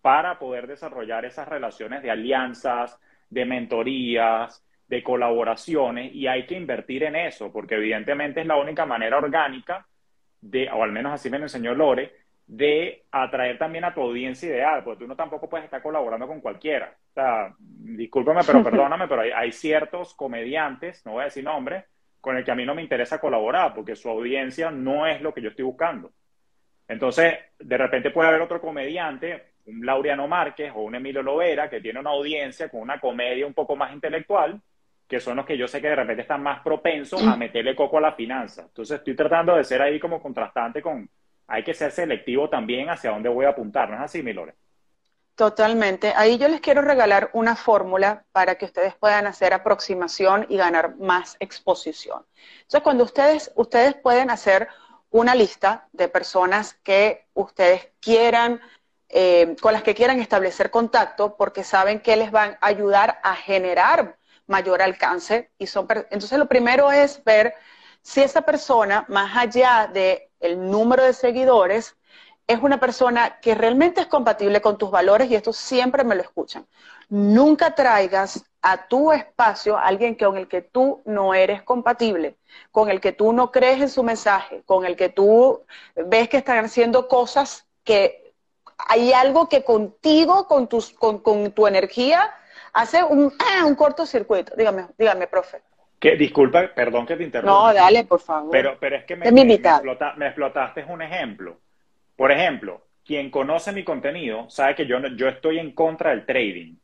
para 0.00 0.38
poder 0.38 0.68
desarrollar 0.68 1.24
esas 1.24 1.48
relaciones 1.48 2.04
de 2.04 2.12
alianzas, 2.12 3.00
de 3.30 3.44
mentorías, 3.44 4.64
de 4.86 5.02
colaboraciones, 5.02 6.14
y 6.14 6.28
hay 6.28 6.46
que 6.46 6.54
invertir 6.54 7.02
en 7.02 7.16
eso, 7.16 7.52
porque 7.52 7.74
evidentemente 7.74 8.42
es 8.42 8.46
la 8.46 8.54
única 8.54 8.86
manera 8.86 9.18
orgánica 9.18 9.88
de, 10.40 10.70
o 10.70 10.84
al 10.84 10.92
menos 10.92 11.14
así 11.14 11.28
me 11.28 11.38
lo 11.40 11.46
enseñó 11.46 11.74
Lore, 11.74 12.27
de 12.48 13.04
atraer 13.12 13.58
también 13.58 13.84
a 13.84 13.92
tu 13.92 14.00
audiencia 14.00 14.48
ideal, 14.48 14.82
porque 14.82 15.04
tú 15.04 15.06
no 15.06 15.14
tampoco 15.14 15.50
puedes 15.50 15.66
estar 15.66 15.82
colaborando 15.82 16.26
con 16.26 16.40
cualquiera. 16.40 16.94
O 17.10 17.12
sea, 17.12 17.54
discúlpame, 17.58 18.40
pero 18.44 18.62
perdóname, 18.64 19.06
pero 19.06 19.20
hay, 19.20 19.52
ciertos 19.52 20.14
comediantes, 20.14 21.04
no 21.04 21.12
voy 21.12 21.22
a 21.22 21.24
decir 21.26 21.44
nombres, 21.44 21.84
con 22.22 22.36
el 22.38 22.44
que 22.44 22.50
a 22.50 22.54
mí 22.54 22.64
no 22.64 22.74
me 22.74 22.82
interesa 22.82 23.20
colaborar, 23.20 23.74
porque 23.74 23.94
su 23.94 24.08
audiencia 24.08 24.70
no 24.70 25.06
es 25.06 25.20
lo 25.20 25.32
que 25.34 25.42
yo 25.42 25.50
estoy 25.50 25.66
buscando. 25.66 26.10
Entonces, 26.88 27.34
de 27.58 27.76
repente 27.76 28.10
puede 28.10 28.30
haber 28.30 28.40
otro 28.40 28.62
comediante, 28.62 29.52
un 29.66 29.84
Laureano 29.84 30.26
Márquez 30.26 30.72
o 30.74 30.80
un 30.80 30.94
Emilio 30.94 31.22
Lovera, 31.22 31.68
que 31.68 31.82
tiene 31.82 32.00
una 32.00 32.10
audiencia 32.10 32.70
con 32.70 32.80
una 32.80 32.98
comedia 32.98 33.46
un 33.46 33.52
poco 33.52 33.76
más 33.76 33.92
intelectual, 33.92 34.58
que 35.06 35.20
son 35.20 35.36
los 35.36 35.44
que 35.44 35.58
yo 35.58 35.68
sé 35.68 35.82
que 35.82 35.88
de 35.88 35.96
repente 35.96 36.22
están 36.22 36.42
más 36.42 36.60
propensos 36.60 37.22
a 37.26 37.36
meterle 37.36 37.76
coco 37.76 37.98
a 37.98 38.02
la 38.02 38.12
finanza. 38.12 38.62
Entonces, 38.62 38.98
estoy 38.98 39.14
tratando 39.14 39.54
de 39.54 39.64
ser 39.64 39.82
ahí 39.82 40.00
como 40.00 40.20
contrastante 40.20 40.80
con, 40.80 41.08
hay 41.48 41.64
que 41.64 41.74
ser 41.74 41.90
selectivo 41.90 42.48
también 42.48 42.90
hacia 42.90 43.10
dónde 43.10 43.30
voy 43.30 43.46
a 43.46 43.50
apuntar, 43.50 43.88
¿no 43.88 43.96
es 43.96 44.02
así, 44.02 44.22
Milore? 44.22 44.54
Totalmente. 45.34 46.12
Ahí 46.14 46.36
yo 46.36 46.48
les 46.48 46.60
quiero 46.60 46.82
regalar 46.82 47.30
una 47.32 47.56
fórmula 47.56 48.24
para 48.32 48.56
que 48.56 48.66
ustedes 48.66 48.94
puedan 48.94 49.26
hacer 49.26 49.54
aproximación 49.54 50.46
y 50.48 50.56
ganar 50.56 50.96
más 50.96 51.36
exposición. 51.40 52.26
Entonces, 52.56 52.82
cuando 52.82 53.04
ustedes, 53.04 53.52
ustedes 53.54 53.94
pueden 53.94 54.30
hacer 54.30 54.68
una 55.10 55.34
lista 55.34 55.88
de 55.92 56.08
personas 56.08 56.74
que 56.82 57.26
ustedes 57.34 57.88
quieran, 58.00 58.60
eh, 59.08 59.56
con 59.62 59.72
las 59.72 59.82
que 59.82 59.94
quieran 59.94 60.20
establecer 60.20 60.70
contacto, 60.70 61.36
porque 61.36 61.64
saben 61.64 62.00
que 62.00 62.16
les 62.16 62.30
van 62.30 62.58
a 62.60 62.66
ayudar 62.66 63.20
a 63.22 63.36
generar 63.36 64.18
mayor 64.48 64.82
alcance. 64.82 65.50
Y 65.56 65.66
son, 65.66 65.86
entonces, 66.10 66.38
lo 66.38 66.46
primero 66.46 66.90
es 66.90 67.22
ver 67.24 67.54
si 68.02 68.22
esa 68.22 68.42
persona, 68.42 69.04
más 69.08 69.36
allá 69.36 69.90
de 69.92 70.30
el 70.40 70.70
número 70.70 71.04
de 71.04 71.12
seguidores, 71.12 71.96
es 72.46 72.62
una 72.62 72.80
persona 72.80 73.40
que 73.40 73.54
realmente 73.54 74.00
es 74.00 74.06
compatible 74.06 74.62
con 74.62 74.78
tus 74.78 74.90
valores 74.90 75.30
y 75.30 75.34
esto 75.34 75.52
siempre 75.52 76.02
me 76.02 76.14
lo 76.14 76.22
escuchan. 76.22 76.66
Nunca 77.10 77.74
traigas 77.74 78.42
a 78.62 78.88
tu 78.88 79.12
espacio 79.12 79.76
a 79.76 79.82
alguien 79.82 80.14
con 80.14 80.36
el 80.38 80.48
que 80.48 80.62
tú 80.62 81.02
no 81.04 81.34
eres 81.34 81.62
compatible, 81.62 82.38
con 82.70 82.88
el 82.88 83.00
que 83.00 83.12
tú 83.12 83.32
no 83.32 83.52
crees 83.52 83.80
en 83.82 83.90
su 83.90 84.02
mensaje, 84.02 84.62
con 84.64 84.86
el 84.86 84.96
que 84.96 85.10
tú 85.10 85.62
ves 85.94 86.28
que 86.30 86.38
están 86.38 86.64
haciendo 86.64 87.06
cosas 87.06 87.66
que 87.84 88.34
hay 88.78 89.12
algo 89.12 89.48
que 89.48 89.64
contigo, 89.64 90.46
con, 90.46 90.68
tus, 90.68 90.90
con, 90.90 91.22
tu 91.52 91.66
energía, 91.66 92.34
hace 92.72 93.02
un, 93.02 93.32
un 93.66 93.74
cortocircuito. 93.74 94.54
Dígame, 94.56 94.88
dígame, 94.96 95.26
profe. 95.26 95.62
Que, 95.98 96.16
disculpa, 96.16 96.68
perdón 96.74 97.06
que 97.06 97.16
te 97.16 97.24
interrumpa. 97.24 97.52
No, 97.52 97.74
dale, 97.74 98.04
por 98.04 98.20
favor. 98.20 98.50
Pero, 98.52 98.76
pero 98.78 98.96
es 98.96 99.04
que 99.04 99.16
me, 99.16 99.32
me, 99.32 99.54
explotaste 99.54 100.84
un 100.84 101.02
ejemplo. 101.02 101.58
Por 102.14 102.30
ejemplo, 102.30 102.82
quien 103.04 103.30
conoce 103.30 103.72
mi 103.72 103.84
contenido 103.84 104.48
sabe 104.48 104.74
que 104.74 104.86
yo, 104.86 104.98
yo 105.16 105.28
estoy 105.28 105.58
en 105.58 105.72
contra 105.72 106.10
del 106.10 106.24
trading, 106.24 106.74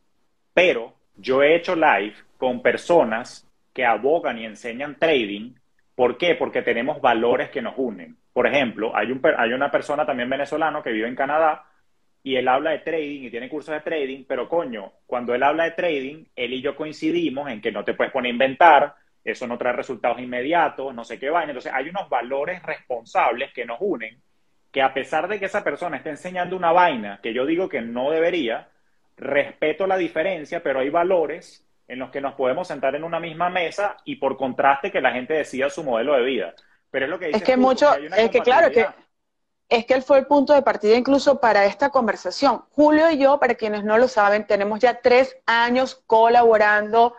pero 0.53 0.95
yo 1.17 1.43
he 1.43 1.55
hecho 1.55 1.77
live 1.77 2.15
con 2.39 2.61
personas 2.61 3.47
que 3.73 3.85
abogan 3.85 4.39
y 4.39 4.47
enseñan 4.47 4.99
trading. 4.99 5.55
¿Por 5.95 6.19
qué? 6.19 6.35
Porque 6.35 6.63
tenemos 6.63 7.01
valores 7.01 7.51
que 7.51 7.63
nos 7.63 7.75
unen. 7.77 8.17
Por 8.33 8.49
ejemplo, 8.49 8.97
hay, 8.97 9.13
un, 9.13 9.21
hay 9.37 9.53
una 9.53 9.71
persona 9.71 10.05
también 10.05 10.29
venezolano 10.29 10.83
que 10.83 10.91
vive 10.91 11.07
en 11.07 11.15
Canadá 11.15 11.67
y 12.25 12.37
él 12.37 12.49
habla 12.49 12.71
de 12.71 12.79
trading 12.79 13.25
y 13.25 13.31
tiene 13.31 13.49
cursos 13.49 13.75
de 13.75 13.81
trading, 13.83 14.25
pero 14.27 14.49
coño, 14.49 14.93
cuando 15.07 15.35
él 15.35 15.43
habla 15.43 15.65
de 15.65 15.73
trading, 15.73 16.25
él 16.35 16.55
y 16.55 16.63
yo 16.63 16.75
coincidimos 16.75 17.51
en 17.51 17.61
que 17.61 17.71
no 17.71 17.85
te 17.85 17.95
puedes 17.95 18.13
poner 18.13 18.31
a 18.31 18.33
inventar, 18.33 18.95
eso 19.25 19.47
no 19.47 19.57
trae 19.57 19.73
resultados 19.73 20.21
inmediatos, 20.21 20.95
no 20.95 21.05
sé 21.05 21.19
qué 21.19 21.31
vaina. 21.31 21.53
Entonces 21.53 21.73
hay 21.75 21.89
unos 21.89 22.09
valores 22.09 22.63
responsables 22.63 23.53
que 23.53 23.65
nos 23.65 23.79
unen, 23.81 24.21
que 24.71 24.83
a 24.83 24.93
pesar 24.93 25.29
de 25.29 25.39
que 25.39 25.47
esa 25.47 25.65
persona 25.65 25.97
esté 25.97 26.11
enseñando 26.11 26.57
una 26.57 26.73
vaina 26.73 27.21
que 27.23 27.33
yo 27.33 27.47
digo 27.47 27.69
que 27.69 27.81
no 27.81 28.11
debería, 28.11 28.69
respeto 29.17 29.87
la 29.87 29.97
diferencia, 29.97 30.63
pero 30.63 30.81
hay 30.81 30.91
valores 30.91 31.67
en 31.89 31.99
los 31.99 32.11
que 32.11 32.21
nos 32.21 32.35
podemos 32.35 32.69
sentar 32.69 32.95
en 32.95 33.05
una 33.05 33.21
misma 33.21 33.51
mesa 33.51 33.97
y 34.05 34.17
por 34.17 34.37
contraste 34.37 34.91
que 34.91 35.01
la 35.01 35.13
gente 35.13 35.35
decida 35.35 35.71
su 35.71 35.85
modelo 35.85 36.15
de 36.15 36.23
vida. 36.23 36.55
Pero 36.91 37.07
es 37.07 37.11
lo 37.11 37.19
que 37.19 37.27
dice 37.27 37.39
Es 37.39 37.45
que 37.45 37.57
mucho, 37.57 37.95
es 37.95 38.31
que 38.31 38.41
claro, 38.41 38.71
que 38.71 38.87
es 39.69 39.87
que 39.87 39.95
él 39.95 40.03
fue 40.03 40.19
el 40.19 40.27
punto 40.27 40.53
de 40.53 40.63
partida 40.63 40.95
incluso 40.95 41.41
para 41.41 41.65
esta 41.65 41.91
conversación. 41.91 42.63
Julio 42.71 43.11
y 43.11 43.19
yo, 43.19 43.41
para 43.41 43.55
quienes 43.55 43.85
no 43.85 43.99
lo 43.99 44.09
saben, 44.09 44.47
tenemos 44.47 44.81
ya 44.81 45.01
tres 45.01 45.37
años 45.47 46.03
colaborando 46.07 47.15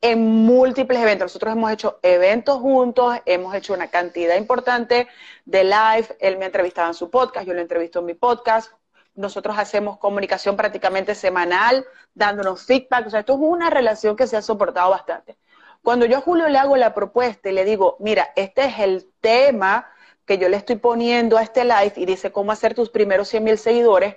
en 0.00 0.20
múltiples 0.20 1.00
eventos. 1.00 1.26
Nosotros 1.26 1.52
hemos 1.52 1.72
hecho 1.72 1.98
eventos 2.02 2.58
juntos, 2.58 3.16
hemos 3.26 3.54
hecho 3.54 3.74
una 3.74 3.88
cantidad 3.88 4.36
importante 4.36 5.08
de 5.44 5.64
live. 5.64 6.16
Él 6.20 6.38
me 6.38 6.44
ha 6.44 6.46
entrevistado 6.46 6.88
en 6.88 6.94
su 6.94 7.10
podcast, 7.10 7.46
yo 7.46 7.54
lo 7.54 7.60
entrevisto 7.60 7.98
en 8.00 8.06
mi 8.06 8.14
podcast. 8.14 8.72
Nosotros 9.14 9.58
hacemos 9.58 9.98
comunicación 9.98 10.56
prácticamente 10.56 11.14
semanal, 11.14 11.84
dándonos 12.14 12.64
feedback. 12.64 13.08
O 13.08 13.10
sea, 13.10 13.20
esto 13.20 13.34
es 13.34 13.40
una 13.40 13.70
relación 13.70 14.16
que 14.16 14.28
se 14.28 14.36
ha 14.36 14.42
soportado 14.42 14.90
bastante. 14.90 15.36
Cuando 15.82 16.06
yo 16.06 16.18
a 16.18 16.20
Julio 16.20 16.48
le 16.48 16.58
hago 16.58 16.76
la 16.76 16.94
propuesta 16.94 17.48
y 17.48 17.52
le 17.52 17.64
digo, 17.64 17.96
mira, 17.98 18.32
este 18.36 18.64
es 18.66 18.78
el 18.78 19.10
tema 19.20 19.90
que 20.24 20.38
yo 20.38 20.48
le 20.48 20.56
estoy 20.56 20.76
poniendo 20.76 21.38
a 21.38 21.42
este 21.42 21.64
live 21.64 21.94
y 21.96 22.04
dice 22.04 22.30
cómo 22.30 22.52
hacer 22.52 22.74
tus 22.74 22.90
primeros 22.90 23.28
100 23.28 23.42
mil 23.44 23.58
seguidores, 23.58 24.16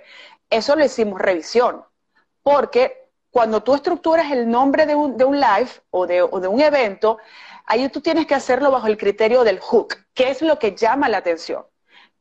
eso 0.50 0.76
le 0.76 0.86
hicimos 0.86 1.20
revisión. 1.20 1.84
Porque 2.42 3.01
cuando 3.32 3.62
tú 3.62 3.74
estructuras 3.74 4.30
el 4.30 4.48
nombre 4.48 4.86
de 4.86 4.94
un, 4.94 5.16
live 5.16 5.70
o 5.90 6.06
de, 6.06 6.22
un 6.22 6.60
evento, 6.60 7.18
ahí 7.66 7.88
tú 7.88 8.00
tienes 8.00 8.26
que 8.26 8.34
hacerlo 8.34 8.70
bajo 8.70 8.86
el 8.86 8.98
criterio 8.98 9.42
del 9.42 9.58
hook, 9.58 9.96
que 10.14 10.30
es 10.30 10.42
lo 10.42 10.58
que 10.58 10.76
llama 10.76 11.08
la 11.08 11.18
atención. 11.18 11.64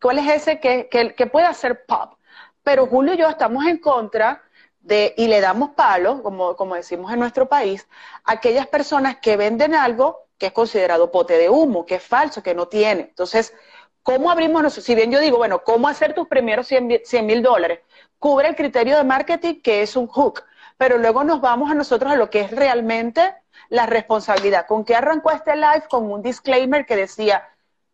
¿Cuál 0.01 0.17
es 0.19 0.41
ese 0.41 0.59
que, 0.59 0.89
que 0.89 1.27
puede 1.27 1.45
hacer 1.45 1.85
pop? 1.85 2.13
Pero 2.63 2.87
Julio 2.87 3.13
y 3.13 3.17
yo 3.17 3.27
estamos 3.27 3.65
en 3.65 3.77
contra 3.77 4.41
de, 4.79 5.13
y 5.17 5.27
le 5.27 5.41
damos 5.41 5.71
palo, 5.71 6.23
como, 6.23 6.55
como 6.55 6.75
decimos 6.75 7.11
en 7.11 7.19
nuestro 7.19 7.47
país, 7.47 7.87
a 8.23 8.33
aquellas 8.33 8.67
personas 8.67 9.17
que 9.17 9.37
venden 9.37 9.75
algo 9.75 10.27
que 10.37 10.47
es 10.47 10.53
considerado 10.53 11.11
pote 11.11 11.37
de 11.37 11.49
humo, 11.49 11.85
que 11.85 11.95
es 11.95 12.03
falso, 12.03 12.41
que 12.41 12.55
no 12.55 12.67
tiene. 12.67 13.01
Entonces, 13.01 13.53
¿cómo 14.01 14.31
abrimos 14.31 14.73
Si 14.73 14.95
bien 14.95 15.11
yo 15.11 15.19
digo, 15.19 15.37
bueno, 15.37 15.63
¿cómo 15.63 15.87
hacer 15.87 16.13
tus 16.15 16.27
primeros 16.27 16.67
100 16.67 17.25
mil 17.25 17.43
dólares? 17.43 17.81
Cubre 18.17 18.47
el 18.47 18.55
criterio 18.55 18.97
de 18.97 19.03
marketing 19.03 19.61
que 19.61 19.81
es 19.83 19.95
un 19.95 20.07
hook, 20.07 20.43
pero 20.81 20.97
luego 20.97 21.23
nos 21.23 21.41
vamos 21.41 21.69
a 21.69 21.75
nosotros 21.75 22.11
a 22.11 22.15
lo 22.15 22.31
que 22.31 22.39
es 22.39 22.49
realmente 22.49 23.35
la 23.69 23.85
responsabilidad. 23.85 24.65
¿Con 24.65 24.83
qué 24.83 24.95
arrancó 24.95 25.29
este 25.29 25.55
live? 25.55 25.83
Con 25.87 26.11
un 26.11 26.23
disclaimer 26.23 26.87
que 26.87 26.95
decía, 26.95 27.47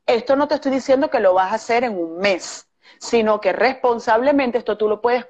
esto 0.05 0.37
no 0.37 0.47
te 0.47 0.55
estoy 0.55 0.71
diciendo 0.71 1.09
que 1.09 1.19
lo 1.19 1.33
vas 1.33 1.51
a 1.51 1.55
hacer 1.55 1.83
en 1.83 1.97
un 1.97 2.17
mes, 2.19 2.69
sino 2.97 3.41
que 3.41 3.51
responsablemente 3.51 4.57
esto 4.57 4.77
tú 4.77 4.87
lo 4.87 5.01
puedes 5.01 5.25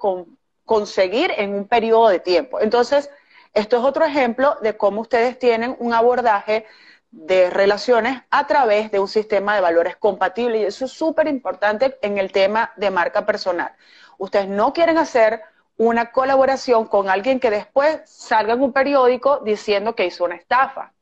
conseguir 0.65 1.33
en 1.35 1.55
un 1.55 1.67
periodo 1.67 2.09
de 2.09 2.19
tiempo. 2.19 2.59
Entonces, 2.59 3.09
esto 3.55 3.77
es 3.77 3.83
otro 3.83 4.05
ejemplo 4.05 4.57
de 4.61 4.77
cómo 4.77 5.01
ustedes 5.01 5.39
tienen 5.39 5.75
un 5.79 5.95
abordaje 5.95 6.67
de 7.09 7.49
relaciones 7.49 8.21
a 8.29 8.45
través 8.45 8.91
de 8.91 8.99
un 8.99 9.07
sistema 9.07 9.55
de 9.55 9.61
valores 9.61 9.95
compatible 9.95 10.59
y 10.59 10.65
eso 10.65 10.85
es 10.85 10.91
súper 10.91 11.27
importante 11.27 11.97
en 12.03 12.19
el 12.19 12.31
tema 12.31 12.71
de 12.75 12.91
marca 12.91 13.25
personal. 13.25 13.73
Ustedes 14.19 14.47
no 14.47 14.73
quieren 14.73 14.99
hacer 14.99 15.41
una 15.77 16.11
colaboración 16.11 16.87
con 16.87 17.09
alguien 17.09 17.39
que 17.39 17.49
después 17.49 18.01
salga 18.05 18.53
en 18.53 18.61
un 18.61 18.73
periódico 18.73 19.41
diciendo 19.45 19.95
que 19.95 20.05
hizo 20.05 20.25
una 20.25 20.35
estafa, 20.35 20.93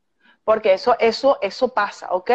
porque 0.44 0.74
eso, 0.74 0.96
eso, 0.98 1.38
eso 1.40 1.72
pasa, 1.72 2.08
¿ok? 2.10 2.30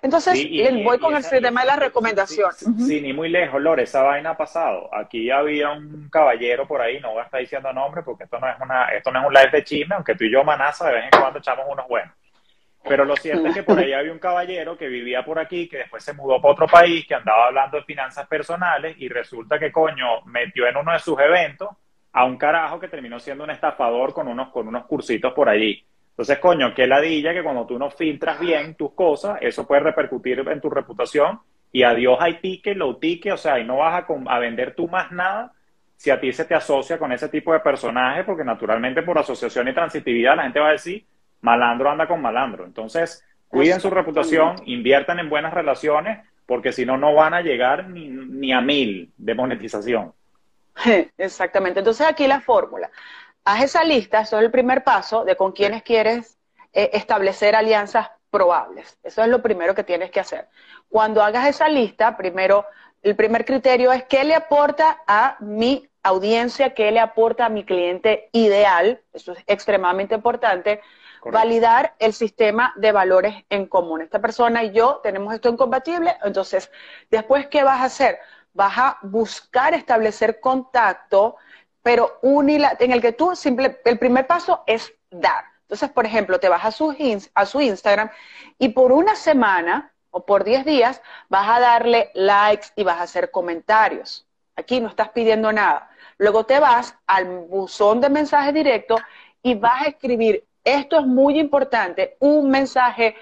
Entonces, 0.00 0.46
voy 0.84 0.98
con 0.98 1.16
el 1.16 1.28
tema 1.28 1.62
de 1.62 1.66
la 1.66 1.76
recomendación. 1.76 2.52
Sí, 2.52 3.00
ni 3.00 3.12
muy 3.12 3.28
lejos, 3.28 3.60
Lore, 3.60 3.82
esa 3.82 4.02
vaina 4.02 4.30
ha 4.30 4.36
pasado. 4.36 4.88
Aquí 4.94 5.28
había 5.28 5.72
un 5.72 6.08
caballero 6.08 6.68
por 6.68 6.80
ahí, 6.80 7.00
no 7.00 7.10
voy 7.12 7.22
a 7.22 7.24
estar 7.24 7.40
diciendo 7.40 7.72
nombre 7.72 8.02
porque 8.02 8.24
esto 8.24 8.38
no 8.38 8.48
es 8.48 8.54
una, 8.60 8.84
esto 8.90 9.10
no 9.10 9.20
es 9.20 9.26
un 9.26 9.34
live 9.34 9.50
de 9.50 9.64
chisme, 9.64 9.96
aunque 9.96 10.14
tú 10.14 10.24
y 10.24 10.32
yo, 10.32 10.44
Manasa, 10.44 10.86
de 10.86 10.94
vez 10.94 11.04
en 11.04 11.20
cuando 11.20 11.40
echamos 11.40 11.66
unos 11.68 11.88
buenos. 11.88 12.14
Pero 12.84 13.04
lo 13.04 13.16
cierto 13.16 13.48
es 13.48 13.54
que 13.54 13.62
por 13.62 13.78
ahí 13.78 13.92
había 13.92 14.12
un 14.12 14.18
caballero 14.18 14.76
que 14.76 14.88
vivía 14.88 15.24
por 15.24 15.38
aquí, 15.38 15.68
que 15.68 15.78
después 15.78 16.02
se 16.02 16.12
mudó 16.12 16.40
para 16.40 16.52
otro 16.52 16.66
país, 16.66 17.06
que 17.06 17.14
andaba 17.14 17.46
hablando 17.46 17.76
de 17.78 17.84
finanzas 17.84 18.26
personales 18.26 18.96
y 18.98 19.08
resulta 19.08 19.58
que, 19.58 19.72
coño, 19.72 20.22
metió 20.26 20.66
en 20.66 20.76
uno 20.76 20.92
de 20.92 20.98
sus 20.98 21.18
eventos 21.18 21.68
a 22.12 22.24
un 22.24 22.36
carajo 22.36 22.80
que 22.80 22.88
terminó 22.88 23.18
siendo 23.18 23.44
un 23.44 23.50
estafador 23.50 24.12
con 24.12 24.28
unos, 24.28 24.48
con 24.48 24.66
unos 24.68 24.86
cursitos 24.86 25.32
por 25.32 25.48
allí. 25.48 25.84
Entonces, 26.10 26.38
coño, 26.38 26.74
qué 26.74 26.86
ladilla 26.86 27.32
que 27.32 27.42
cuando 27.42 27.66
tú 27.66 27.78
no 27.78 27.90
filtras 27.90 28.40
bien 28.40 28.74
tus 28.74 28.92
cosas, 28.92 29.38
eso 29.40 29.66
puede 29.66 29.82
repercutir 29.82 30.40
en 30.48 30.60
tu 30.60 30.70
reputación 30.70 31.40
y 31.70 31.82
adiós 31.82 32.18
hay 32.20 32.40
ticket, 32.40 32.76
low 32.76 32.98
ticket, 32.98 33.34
o 33.34 33.36
sea, 33.36 33.58
y 33.58 33.64
no 33.64 33.76
vas 33.76 34.02
a, 34.02 34.34
a 34.34 34.38
vender 34.38 34.74
tú 34.74 34.88
más 34.88 35.12
nada 35.12 35.52
si 35.96 36.10
a 36.10 36.18
ti 36.18 36.32
se 36.32 36.44
te 36.44 36.54
asocia 36.54 36.98
con 36.98 37.12
ese 37.12 37.28
tipo 37.28 37.52
de 37.52 37.60
personaje, 37.60 38.24
porque 38.24 38.44
naturalmente 38.44 39.02
por 39.02 39.18
asociación 39.18 39.68
y 39.68 39.74
transitividad 39.74 40.36
la 40.36 40.44
gente 40.44 40.60
va 40.60 40.68
a 40.68 40.72
decir, 40.72 41.04
malandro 41.40 41.90
anda 41.90 42.06
con 42.06 42.20
malandro. 42.20 42.64
Entonces, 42.64 43.24
cuiden 43.48 43.80
su 43.80 43.90
reputación, 43.90 44.56
inviertan 44.66 45.18
en 45.18 45.30
buenas 45.30 45.54
relaciones, 45.54 46.26
porque 46.46 46.72
si 46.72 46.86
no, 46.86 46.96
no 46.96 47.14
van 47.14 47.34
a 47.34 47.42
llegar 47.42 47.88
ni, 47.88 48.08
ni 48.08 48.52
a 48.52 48.60
mil 48.60 49.12
de 49.16 49.34
monetización. 49.34 50.12
Exactamente. 51.18 51.80
Entonces, 51.80 52.06
aquí 52.06 52.26
la 52.26 52.40
fórmula 52.40 52.90
haz 53.48 53.62
esa 53.62 53.84
lista, 53.84 54.20
eso 54.20 54.38
es 54.38 54.44
el 54.44 54.50
primer 54.50 54.84
paso 54.84 55.24
de 55.24 55.34
con 55.34 55.52
quienes 55.52 55.82
quieres 55.82 56.38
eh, 56.74 56.90
establecer 56.92 57.56
alianzas 57.56 58.10
probables. 58.30 58.98
Eso 59.02 59.22
es 59.22 59.28
lo 59.28 59.40
primero 59.40 59.74
que 59.74 59.84
tienes 59.84 60.10
que 60.10 60.20
hacer. 60.20 60.48
Cuando 60.90 61.22
hagas 61.22 61.48
esa 61.48 61.68
lista, 61.68 62.16
primero, 62.16 62.66
el 63.02 63.16
primer 63.16 63.46
criterio 63.46 63.90
es 63.90 64.04
qué 64.04 64.24
le 64.24 64.34
aporta 64.34 65.02
a 65.06 65.36
mi 65.40 65.88
audiencia, 66.02 66.74
qué 66.74 66.92
le 66.92 67.00
aporta 67.00 67.46
a 67.46 67.48
mi 67.48 67.64
cliente 67.64 68.28
ideal, 68.32 69.00
eso 69.14 69.32
es 69.32 69.38
extremadamente 69.46 70.14
importante, 70.14 70.82
validar 71.24 71.94
el 71.98 72.12
sistema 72.12 72.72
de 72.76 72.92
valores 72.92 73.44
en 73.48 73.66
común. 73.66 74.02
Esta 74.02 74.20
persona 74.20 74.64
y 74.64 74.72
yo 74.72 75.00
tenemos 75.02 75.34
esto 75.34 75.48
incompatible, 75.48 76.16
entonces, 76.22 76.70
después, 77.10 77.46
¿qué 77.48 77.62
vas 77.62 77.80
a 77.80 77.84
hacer? 77.84 78.18
Vas 78.52 78.78
a 78.78 78.98
buscar 79.02 79.74
establecer 79.74 80.40
contacto 80.40 81.36
pero 81.82 82.18
en 82.22 82.92
el 82.92 83.00
que 83.00 83.12
tú 83.12 83.34
simple, 83.34 83.80
el 83.84 83.98
primer 83.98 84.26
paso 84.26 84.62
es 84.66 84.92
dar. 85.10 85.44
Entonces, 85.62 85.90
por 85.90 86.06
ejemplo, 86.06 86.38
te 86.40 86.48
vas 86.48 86.64
a 86.64 86.70
su, 86.70 86.94
a 87.34 87.46
su 87.46 87.60
Instagram 87.60 88.10
y 88.58 88.70
por 88.70 88.92
una 88.92 89.14
semana 89.16 89.92
o 90.10 90.24
por 90.24 90.44
10 90.44 90.64
días 90.64 91.02
vas 91.28 91.48
a 91.48 91.60
darle 91.60 92.10
likes 92.14 92.68
y 92.76 92.84
vas 92.84 92.98
a 92.98 93.04
hacer 93.04 93.30
comentarios. 93.30 94.26
Aquí 94.56 94.80
no 94.80 94.88
estás 94.88 95.10
pidiendo 95.10 95.52
nada. 95.52 95.90
Luego 96.16 96.44
te 96.46 96.58
vas 96.58 96.94
al 97.06 97.26
buzón 97.26 98.00
de 98.00 98.08
mensaje 98.08 98.52
directo 98.52 98.96
y 99.42 99.54
vas 99.54 99.82
a 99.82 99.88
escribir, 99.88 100.44
esto 100.74 100.98
es 100.98 101.06
muy 101.06 101.38
importante, 101.38 102.16
un 102.20 102.50
mensaje 102.50 103.16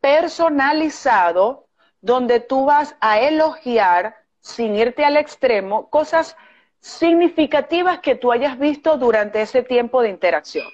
personalizado 0.00 1.66
donde 2.00 2.40
tú 2.40 2.66
vas 2.66 2.96
a 3.00 3.20
elogiar 3.20 4.16
sin 4.40 4.74
irte 4.74 5.04
al 5.04 5.16
extremo 5.16 5.88
cosas 5.88 6.36
significativas 6.80 8.00
que 8.00 8.16
tú 8.16 8.32
hayas 8.32 8.58
visto 8.58 8.96
durante 8.96 9.40
ese 9.40 9.62
tiempo 9.62 10.02
de 10.02 10.10
interacción. 10.10 10.66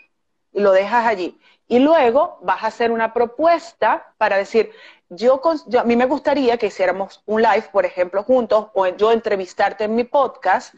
Y 0.53 0.61
lo 0.61 0.73
dejas 0.73 1.07
allí. 1.07 1.39
Y 1.69 1.81
luego 1.81 2.39
vas 2.41 2.65
a 2.65 2.69
hacer 2.69 2.91
una 2.91 3.13
propuesta 3.13 4.15
para 4.17 4.39
decir, 4.39 4.73
yo, 5.11 5.41
a 5.79 5.85
mí 5.85 5.97
me 5.97 6.07
gustaría 6.07 6.57
que 6.57 6.69
hiciéramos 6.69 7.23
un 7.27 7.43
live, 7.43 7.67
por 7.71 7.85
ejemplo, 7.85 8.23
juntos, 8.23 8.69
o 8.73 8.87
yo 8.89 9.13
entrevistarte 9.13 9.85
en 9.85 9.95
mi 9.95 10.05
podcast 10.05 10.75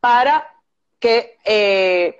para 0.00 0.54
que 0.98 1.38
eh, 1.44 2.18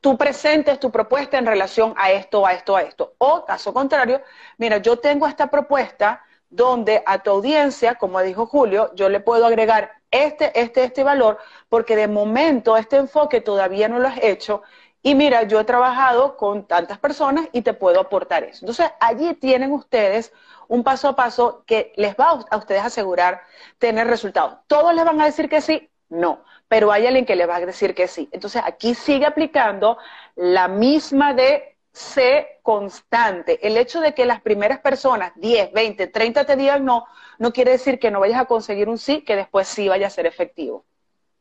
tú 0.00 0.16
presentes 0.16 0.80
tu 0.80 0.90
propuesta 0.90 1.38
en 1.38 1.46
relación 1.46 1.94
a 1.96 2.10
esto, 2.10 2.46
a 2.46 2.52
esto, 2.52 2.76
a 2.76 2.82
esto. 2.82 3.14
O 3.18 3.44
caso 3.44 3.72
contrario, 3.72 4.22
mira, 4.58 4.78
yo 4.78 4.98
tengo 4.98 5.26
esta 5.26 5.48
propuesta 5.48 6.24
donde 6.48 7.02
a 7.06 7.22
tu 7.22 7.30
audiencia, 7.30 7.94
como 7.94 8.20
dijo 8.20 8.46
Julio, 8.46 8.90
yo 8.94 9.08
le 9.08 9.20
puedo 9.20 9.46
agregar 9.46 9.92
este, 10.10 10.58
este, 10.60 10.84
este 10.84 11.04
valor, 11.04 11.38
porque 11.68 11.94
de 11.96 12.08
momento 12.08 12.76
este 12.76 12.96
enfoque 12.96 13.40
todavía 13.40 13.88
no 13.88 14.00
lo 14.00 14.08
has 14.08 14.18
hecho. 14.22 14.62
Y 15.02 15.14
mira, 15.14 15.44
yo 15.44 15.60
he 15.60 15.64
trabajado 15.64 16.36
con 16.36 16.66
tantas 16.66 16.98
personas 16.98 17.48
y 17.52 17.62
te 17.62 17.72
puedo 17.72 18.00
aportar 18.00 18.44
eso. 18.44 18.64
Entonces, 18.64 18.90
allí 19.00 19.34
tienen 19.34 19.72
ustedes 19.72 20.32
un 20.68 20.84
paso 20.84 21.08
a 21.08 21.16
paso 21.16 21.64
que 21.66 21.92
les 21.96 22.14
va 22.16 22.44
a 22.50 22.56
ustedes 22.56 22.82
asegurar 22.82 23.42
tener 23.78 24.06
resultados. 24.08 24.58
¿Todos 24.66 24.94
les 24.94 25.04
van 25.04 25.20
a 25.20 25.24
decir 25.26 25.48
que 25.48 25.60
sí? 25.60 25.90
No, 26.08 26.44
pero 26.70 26.92
hay 26.92 27.04
alguien 27.04 27.26
que 27.26 27.34
les 27.34 27.48
va 27.48 27.56
a 27.56 27.66
decir 27.66 27.96
que 27.96 28.06
sí. 28.06 28.28
Entonces, 28.30 28.62
aquí 28.64 28.94
sigue 28.94 29.26
aplicando 29.26 29.98
la 30.36 30.68
misma 30.68 31.34
de 31.34 31.76
sé 31.90 32.60
constante. 32.62 33.58
El 33.66 33.76
hecho 33.76 34.00
de 34.00 34.14
que 34.14 34.24
las 34.24 34.40
primeras 34.40 34.78
personas, 34.78 35.32
10, 35.34 35.72
20, 35.72 36.06
30 36.06 36.46
te 36.46 36.54
digan 36.54 36.84
no, 36.84 37.06
no 37.40 37.52
quiere 37.52 37.72
decir 37.72 37.98
que 37.98 38.12
no 38.12 38.20
vayas 38.20 38.40
a 38.40 38.44
conseguir 38.44 38.88
un 38.88 38.98
sí, 38.98 39.22
que 39.22 39.34
después 39.34 39.66
sí 39.66 39.88
vaya 39.88 40.06
a 40.06 40.10
ser 40.10 40.26
efectivo. 40.26 40.84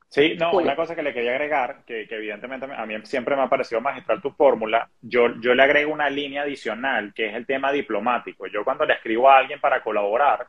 Sí, 0.08 0.36
no, 0.36 0.52
una 0.54 0.76
cosa 0.76 0.96
que 0.96 1.04
le 1.04 1.14
quería 1.14 1.30
agregar, 1.30 1.84
que, 1.86 2.08
evidentemente 2.10 2.66
a 2.76 2.86
mí 2.88 2.96
siempre 3.04 3.36
me 3.36 3.44
ha 3.44 3.50
parecido 3.50 3.82
magistral 3.82 4.24
tu 4.24 4.32
fórmula, 4.32 4.90
yo, 5.00 5.40
yo 5.40 5.54
le 5.54 5.62
agrego 5.62 5.94
una 5.94 6.10
línea 6.10 6.42
adicional, 6.42 7.14
que 7.14 7.28
es 7.28 7.36
el 7.36 7.46
tema 7.46 7.72
diplomático. 7.72 8.48
Yo 8.48 8.64
cuando 8.64 8.84
le 8.84 8.96
escribo 8.96 9.30
a 9.30 9.38
alguien 9.38 9.62
para 9.62 9.84
colaborar, 9.84 10.48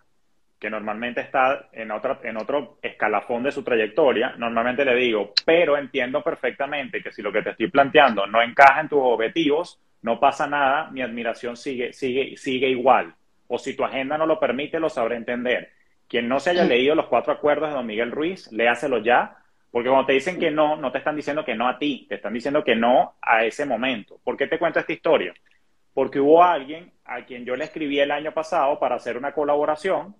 que 0.61 0.71
normalmente 0.71 1.23
está 1.23 1.69
en, 1.73 1.91
otra, 1.91 2.21
en 2.23 2.37
otro 2.37 2.79
escalafón 2.83 3.43
de 3.43 3.51
su 3.51 3.63
trayectoria, 3.63 4.35
normalmente 4.37 4.85
le 4.85 4.95
digo, 4.95 5.33
pero 5.45 5.79
entiendo 5.79 6.23
perfectamente 6.23 7.03
que 7.03 7.11
si 7.11 7.23
lo 7.23 7.33
que 7.33 7.43
te 7.43 7.51
estoy 7.51 7.71
planteando 7.71 8.27
no 8.27 8.43
encaja 8.43 8.83
en 8.83 8.89
tus 8.89 9.01
objetivos, 9.03 9.81
no 10.03 10.21
pasa 10.21 10.47
nada, 10.47 10.91
mi 10.91 11.01
admiración 11.01 11.57
sigue, 11.57 11.93
sigue, 11.95 12.37
sigue 12.37 12.69
igual. 12.69 13.15
O 13.49 13.59
si 13.59 13.75
tu 13.75 13.85
agenda 13.85 14.19
no 14.19 14.27
lo 14.27 14.39
permite, 14.39 14.79
lo 14.79 14.91
sabré 14.91 15.17
entender. 15.17 15.73
Quien 16.07 16.29
no 16.29 16.39
se 16.39 16.51
haya 16.51 16.65
leído 16.65 16.95
los 16.95 17.07
cuatro 17.07 17.33
acuerdos 17.33 17.71
de 17.71 17.77
don 17.77 17.87
Miguel 17.87 18.11
Ruiz, 18.11 18.53
léaselo 18.53 18.99
ya, 18.99 19.39
porque 19.71 19.89
cuando 19.89 20.07
te 20.07 20.13
dicen 20.13 20.39
que 20.39 20.51
no, 20.51 20.77
no 20.77 20.93
te 20.93 20.99
están 20.99 21.17
diciendo 21.17 21.45
que 21.45 21.55
no 21.55 21.69
a 21.69 21.79
ti, 21.79 22.07
te 22.09 22.17
están 22.17 22.35
diciendo 22.35 22.63
que 22.63 22.77
no 22.77 23.15
a 23.23 23.45
ese 23.45 23.65
momento. 23.65 24.21
¿Por 24.23 24.37
qué 24.37 24.47
te 24.47 24.59
cuento 24.59 24.79
esta 24.79 24.93
historia? 24.93 25.33
porque 25.95 26.21
hubo 26.21 26.43
alguien 26.43 26.93
a 27.05 27.25
quien 27.25 27.45
yo 27.45 27.57
le 27.57 27.65
escribí 27.65 28.01
el 28.01 28.11
año 28.11 28.33
pasado 28.33 28.79
para 28.79 28.97
hacer 28.97 29.17
una 29.17 29.33
colaboración 29.33 30.15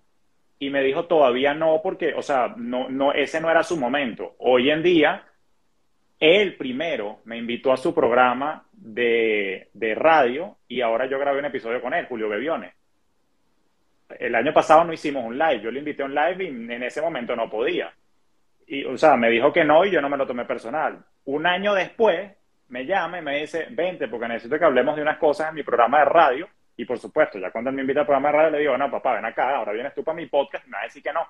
y 0.63 0.69
me 0.69 0.83
dijo 0.83 1.07
todavía 1.07 1.55
no, 1.55 1.81
porque, 1.83 2.13
o 2.15 2.21
sea, 2.21 2.55
no, 2.59 2.91
no, 2.91 3.13
ese 3.13 3.41
no 3.41 3.51
era 3.51 3.63
su 3.63 3.79
momento. 3.79 4.37
Hoy 4.39 4.71
en 4.71 4.83
día, 4.83 5.25
él 6.21 6.55
primero 6.57 7.21
me 7.25 7.39
invitó 7.39 7.73
a 7.73 7.79
su 7.79 7.95
programa 7.95 8.67
de, 8.71 9.71
de 9.73 9.95
radio 9.95 10.59
y 10.69 10.83
ahora 10.83 11.07
yo 11.07 11.19
grabé 11.19 11.39
un 11.39 11.47
episodio 11.47 11.81
con 11.81 11.95
él, 11.95 12.05
Julio 12.07 12.29
Bebione. 12.29 12.75
El 14.19 14.35
año 14.35 14.53
pasado 14.53 14.85
no 14.85 14.93
hicimos 14.93 15.25
un 15.25 15.39
live, 15.39 15.63
yo 15.63 15.71
le 15.71 15.79
invité 15.79 16.03
un 16.03 16.15
live 16.15 16.45
y 16.45 16.49
en 16.49 16.83
ese 16.83 17.01
momento 17.01 17.35
no 17.35 17.49
podía. 17.49 17.91
Y, 18.67 18.85
o 18.85 18.99
sea, 18.99 19.17
me 19.17 19.31
dijo 19.31 19.51
que 19.55 19.65
no 19.65 19.87
y 19.87 19.91
yo 19.91 20.03
no 20.03 20.11
me 20.11 20.19
lo 20.19 20.27
tomé 20.27 20.45
personal. 20.45 21.03
Un 21.25 21.47
año 21.47 21.73
después, 21.73 22.33
me 22.69 22.85
llama 22.85 23.19
y 23.19 23.23
me 23.23 23.41
dice, 23.41 23.67
vente, 23.71 24.09
porque 24.09 24.29
necesito 24.29 24.59
que 24.59 24.65
hablemos 24.67 24.95
de 24.95 25.03
unas 25.03 25.17
cosas 25.17 25.49
en 25.49 25.55
mi 25.55 25.63
programa 25.63 26.01
de 26.01 26.05
radio. 26.05 26.49
Y 26.81 26.87
por 26.87 26.99
supuesto, 26.99 27.39
ya 27.39 27.51
cuando 27.51 27.69
él 27.69 27.77
me 27.77 27.83
invita 27.83 28.01
al 28.01 28.07
programa 28.07 28.31
de 28.31 28.37
radio, 28.39 28.51
le 28.53 28.59
digo, 28.61 28.79
no, 28.79 28.91
papá, 28.91 29.13
ven 29.17 29.25
acá, 29.27 29.55
ahora 29.55 29.73
vienes 29.73 29.95
tú 29.95 30.03
para 30.03 30.17
mi 30.17 30.25
podcast 30.25 30.67
y 30.67 30.71
me 30.71 30.79
va 30.79 30.81
a 30.81 30.85
decir 30.85 31.03
que 31.03 31.13
no. 31.13 31.27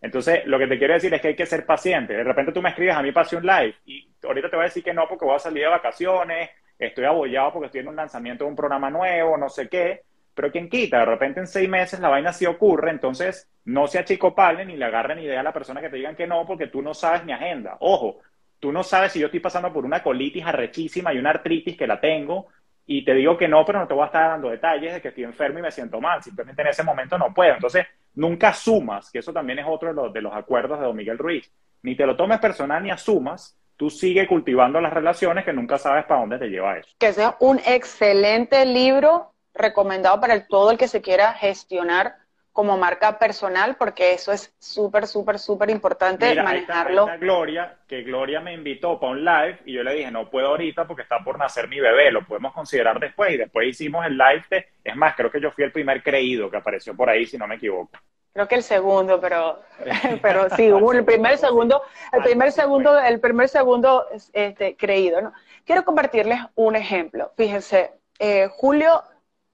Entonces, 0.00 0.46
lo 0.46 0.58
que 0.58 0.66
te 0.66 0.78
quiero 0.78 0.94
decir 0.94 1.12
es 1.12 1.20
que 1.20 1.28
hay 1.28 1.36
que 1.36 1.44
ser 1.44 1.66
paciente. 1.66 2.14
De 2.14 2.24
repente 2.24 2.52
tú 2.52 2.62
me 2.62 2.70
escribes, 2.70 2.96
a 2.96 3.02
mí 3.02 3.12
pasé 3.12 3.36
un 3.36 3.44
live 3.44 3.74
y 3.84 4.08
ahorita 4.22 4.48
te 4.48 4.56
voy 4.56 4.62
a 4.62 4.68
decir 4.68 4.82
que 4.82 4.94
no 4.94 5.06
porque 5.06 5.26
voy 5.26 5.36
a 5.36 5.38
salir 5.38 5.64
de 5.64 5.68
vacaciones, 5.68 6.48
estoy 6.78 7.04
abollado 7.04 7.52
porque 7.52 7.66
estoy 7.66 7.82
en 7.82 7.88
un 7.88 7.96
lanzamiento 7.96 8.44
de 8.44 8.50
un 8.50 8.56
programa 8.56 8.88
nuevo, 8.88 9.36
no 9.36 9.50
sé 9.50 9.68
qué. 9.68 10.04
Pero 10.34 10.50
quien 10.50 10.70
quita, 10.70 11.00
de 11.00 11.04
repente 11.04 11.40
en 11.40 11.48
seis 11.48 11.68
meses 11.68 12.00
la 12.00 12.08
vaina 12.08 12.32
sí 12.32 12.46
ocurre, 12.46 12.90
entonces 12.90 13.46
no 13.66 13.86
se 13.86 13.98
achicopalen 13.98 14.68
ni 14.68 14.78
le 14.78 14.86
agarren 14.86 15.18
idea 15.18 15.40
a 15.40 15.42
la 15.42 15.52
persona 15.52 15.82
que 15.82 15.90
te 15.90 15.96
digan 15.96 16.16
que 16.16 16.26
no 16.26 16.46
porque 16.46 16.68
tú 16.68 16.80
no 16.80 16.94
sabes 16.94 17.26
mi 17.26 17.32
agenda. 17.32 17.76
Ojo, 17.80 18.20
tú 18.58 18.72
no 18.72 18.82
sabes 18.82 19.12
si 19.12 19.20
yo 19.20 19.26
estoy 19.26 19.40
pasando 19.40 19.70
por 19.70 19.84
una 19.84 20.02
colitis 20.02 20.46
arrechísima 20.46 21.12
y 21.12 21.18
una 21.18 21.28
artritis 21.28 21.76
que 21.76 21.86
la 21.86 22.00
tengo 22.00 22.48
y 22.86 23.04
te 23.04 23.14
digo 23.14 23.36
que 23.36 23.48
no, 23.48 23.64
pero 23.64 23.80
no 23.80 23.86
te 23.86 23.94
voy 23.94 24.02
a 24.02 24.06
estar 24.06 24.30
dando 24.30 24.50
detalles 24.50 24.94
de 24.94 25.00
que 25.00 25.08
estoy 25.08 25.24
enfermo 25.24 25.58
y 25.58 25.62
me 25.62 25.70
siento 25.70 26.00
mal. 26.00 26.22
Simplemente 26.22 26.62
en 26.62 26.68
ese 26.68 26.82
momento 26.82 27.16
no 27.16 27.32
puedo. 27.32 27.54
Entonces, 27.54 27.86
nunca 28.14 28.48
asumas, 28.48 29.10
que 29.10 29.20
eso 29.20 29.32
también 29.32 29.58
es 29.58 29.66
otro 29.66 29.88
de 29.88 29.94
los, 29.94 30.12
de 30.12 30.20
los 30.20 30.34
acuerdos 30.34 30.78
de 30.78 30.86
Don 30.86 30.96
Miguel 30.96 31.18
Ruiz. 31.18 31.50
Ni 31.82 31.96
te 31.96 32.06
lo 32.06 32.16
tomes 32.16 32.40
personal 32.40 32.82
ni 32.82 32.90
asumas. 32.90 33.58
Tú 33.76 33.90
sigue 33.90 34.26
cultivando 34.26 34.80
las 34.80 34.92
relaciones 34.92 35.44
que 35.44 35.52
nunca 35.52 35.78
sabes 35.78 36.04
para 36.04 36.20
dónde 36.20 36.38
te 36.38 36.48
lleva 36.48 36.78
eso. 36.78 36.90
Que 36.98 37.12
sea 37.12 37.36
un 37.40 37.58
excelente 37.66 38.64
libro 38.66 39.32
recomendado 39.54 40.20
para 40.20 40.46
todo 40.46 40.70
el 40.70 40.78
que 40.78 40.88
se 40.88 41.00
quiera 41.00 41.32
gestionar 41.32 42.16
como 42.54 42.78
marca 42.78 43.18
personal, 43.18 43.74
porque 43.76 44.12
eso 44.12 44.30
es 44.30 44.54
súper, 44.60 45.08
súper, 45.08 45.40
súper 45.40 45.70
importante 45.70 46.40
manejarlo. 46.40 47.08
Gloria, 47.18 47.78
que 47.88 48.04
Gloria 48.04 48.40
me 48.40 48.54
invitó 48.54 49.00
para 49.00 49.10
un 49.10 49.24
live 49.24 49.58
y 49.66 49.72
yo 49.72 49.82
le 49.82 49.94
dije, 49.94 50.10
no 50.12 50.30
puedo 50.30 50.46
ahorita 50.46 50.86
porque 50.86 51.02
está 51.02 51.18
por 51.24 51.36
nacer 51.36 51.66
mi 51.66 51.80
bebé, 51.80 52.12
lo 52.12 52.24
podemos 52.24 52.54
considerar 52.54 53.00
después. 53.00 53.32
Y 53.32 53.38
después 53.38 53.66
hicimos 53.66 54.06
el 54.06 54.16
live 54.16 54.44
de, 54.48 54.68
es 54.84 54.94
más, 54.94 55.16
creo 55.16 55.32
que 55.32 55.40
yo 55.40 55.50
fui 55.50 55.64
el 55.64 55.72
primer 55.72 56.00
creído 56.00 56.48
que 56.48 56.56
apareció 56.56 56.94
por 56.94 57.10
ahí, 57.10 57.26
si 57.26 57.36
no 57.36 57.48
me 57.48 57.56
equivoco. 57.56 57.90
Creo 58.32 58.46
que 58.46 58.54
el 58.54 58.62
segundo, 58.62 59.20
pero, 59.20 59.60
pero 60.22 60.48
sí, 60.50 60.70
hubo 60.70 60.92
el 60.92 61.04
primer 61.04 61.36
segundo, 61.38 61.82
el 62.12 62.22
primer 62.22 62.52
segundo, 62.52 63.00
el 63.00 63.18
primer 63.18 63.48
segundo 63.48 64.06
este, 64.32 64.76
creído, 64.76 65.20
¿no? 65.20 65.32
Quiero 65.64 65.84
compartirles 65.84 66.38
un 66.54 66.76
ejemplo. 66.76 67.32
Fíjense, 67.36 67.94
eh, 68.20 68.46
Julio 68.48 69.02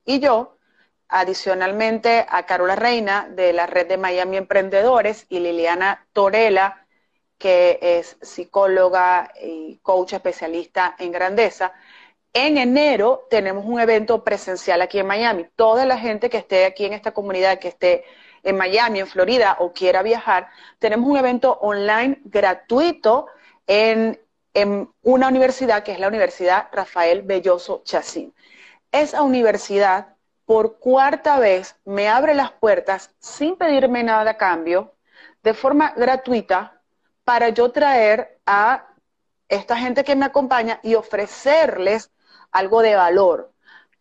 y 0.04 0.20
yo 0.20 0.58
adicionalmente 1.10 2.24
a 2.28 2.44
Carola 2.46 2.76
Reina 2.76 3.28
de 3.30 3.52
la 3.52 3.66
red 3.66 3.86
de 3.86 3.98
Miami 3.98 4.36
Emprendedores 4.36 5.26
y 5.28 5.40
Liliana 5.40 6.06
Torela, 6.12 6.86
que 7.38 7.78
es 7.82 8.16
psicóloga 8.22 9.32
y 9.42 9.78
coach 9.82 10.12
especialista 10.14 10.94
en 10.98 11.12
grandeza. 11.12 11.72
En 12.32 12.58
enero 12.58 13.26
tenemos 13.28 13.64
un 13.64 13.80
evento 13.80 14.22
presencial 14.22 14.82
aquí 14.82 15.00
en 15.00 15.06
Miami. 15.06 15.46
Toda 15.56 15.84
la 15.84 15.98
gente 15.98 16.30
que 16.30 16.36
esté 16.38 16.64
aquí 16.64 16.84
en 16.84 16.92
esta 16.92 17.12
comunidad, 17.12 17.58
que 17.58 17.68
esté 17.68 18.04
en 18.42 18.56
Miami, 18.56 19.00
en 19.00 19.06
Florida 19.06 19.56
o 19.58 19.72
quiera 19.72 20.02
viajar, 20.02 20.48
tenemos 20.78 21.08
un 21.10 21.16
evento 21.16 21.58
online 21.60 22.20
gratuito 22.24 23.26
en, 23.66 24.18
una 25.02 25.28
universidad 25.28 25.84
que 25.84 25.92
es 25.92 26.00
la 26.00 26.08
Universidad 26.08 26.68
Rafael 26.72 27.22
Belloso 27.22 27.82
Chacín. 27.84 28.34
Esa 28.92 29.22
universidad 29.22 30.16
por 30.50 30.80
cuarta 30.80 31.38
vez 31.38 31.76
me 31.84 32.08
abre 32.08 32.34
las 32.34 32.50
puertas 32.50 33.14
sin 33.20 33.54
pedirme 33.54 34.02
nada 34.02 34.32
a 34.32 34.36
cambio, 34.36 34.94
de 35.44 35.54
forma 35.54 35.92
gratuita, 35.96 36.82
para 37.22 37.50
yo 37.50 37.70
traer 37.70 38.40
a 38.46 38.88
esta 39.48 39.76
gente 39.76 40.02
que 40.02 40.16
me 40.16 40.24
acompaña 40.24 40.80
y 40.82 40.96
ofrecerles 40.96 42.10
algo 42.50 42.82
de 42.82 42.96
valor. 42.96 43.52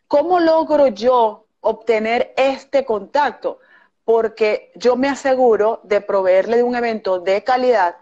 ¿Cómo 0.08 0.40
logro 0.40 0.88
yo 0.88 1.46
obtener 1.62 2.34
este 2.36 2.84
contacto? 2.84 3.60
Porque 4.04 4.72
yo 4.74 4.96
me 4.96 5.08
aseguro 5.08 5.82
de 5.84 6.02
proveerle 6.02 6.58
de 6.58 6.64
un 6.64 6.76
evento 6.76 7.20
de 7.20 7.44
calidad 7.44 7.98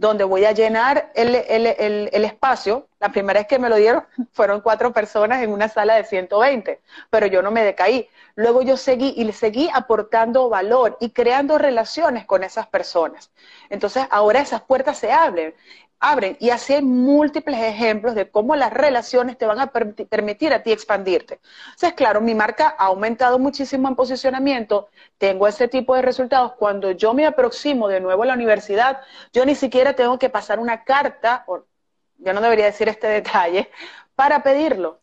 donde 0.00 0.24
voy 0.24 0.46
a 0.46 0.52
llenar 0.52 1.12
el, 1.14 2.24
espacio. 2.24 2.88
La 3.00 3.10
primera 3.10 3.40
vez 3.40 3.46
que 3.46 3.58
me 3.58 3.68
lo 3.68 3.76
dieron 3.76 4.02
fueron 4.32 4.62
cuatro 4.62 4.94
personas 4.94 5.42
en 5.42 5.52
una 5.52 5.68
sala 5.68 5.96
de 5.96 6.04
120, 6.04 6.80
pero 7.10 7.26
yo 7.26 7.42
no 7.42 7.50
me 7.50 7.62
decaí. 7.62 8.08
Luego 8.34 8.62
yo 8.62 8.78
seguí 8.78 9.12
y 9.14 9.24
le 9.24 9.34
seguí 9.34 9.68
aportando 9.74 10.48
valor 10.48 10.96
y 11.00 11.10
creando 11.10 11.58
relaciones 11.58 12.24
con 12.24 12.42
esas 12.44 12.66
personas. 12.66 13.30
Entonces 13.68 14.06
ahora 14.10 14.40
esas 14.40 14.62
puertas 14.62 14.96
se 14.96 15.12
abren 15.12 15.54
abren. 16.00 16.36
Y 16.40 16.50
así 16.50 16.74
hay 16.74 16.82
múltiples 16.82 17.60
ejemplos 17.60 18.14
de 18.14 18.30
cómo 18.30 18.56
las 18.56 18.72
relaciones 18.72 19.38
te 19.38 19.46
van 19.46 19.60
a 19.60 19.66
permitir 19.70 20.52
a 20.52 20.62
ti 20.62 20.72
expandirte. 20.72 21.40
Entonces, 21.66 21.92
claro, 21.92 22.20
mi 22.20 22.34
marca 22.34 22.74
ha 22.78 22.86
aumentado 22.86 23.38
muchísimo 23.38 23.86
en 23.88 23.94
posicionamiento, 23.94 24.88
tengo 25.18 25.46
ese 25.46 25.68
tipo 25.68 25.94
de 25.94 26.02
resultados. 26.02 26.54
Cuando 26.54 26.90
yo 26.92 27.14
me 27.14 27.26
aproximo 27.26 27.86
de 27.88 28.00
nuevo 28.00 28.22
a 28.22 28.26
la 28.26 28.34
universidad, 28.34 29.02
yo 29.32 29.44
ni 29.44 29.54
siquiera 29.54 29.94
tengo 29.94 30.18
que 30.18 30.30
pasar 30.30 30.58
una 30.58 30.84
carta, 30.84 31.44
o, 31.46 31.64
yo 32.18 32.32
no 32.32 32.40
debería 32.40 32.66
decir 32.66 32.88
este 32.88 33.06
detalle, 33.20 33.70
para 34.14 34.42
pedirlo. 34.42 35.00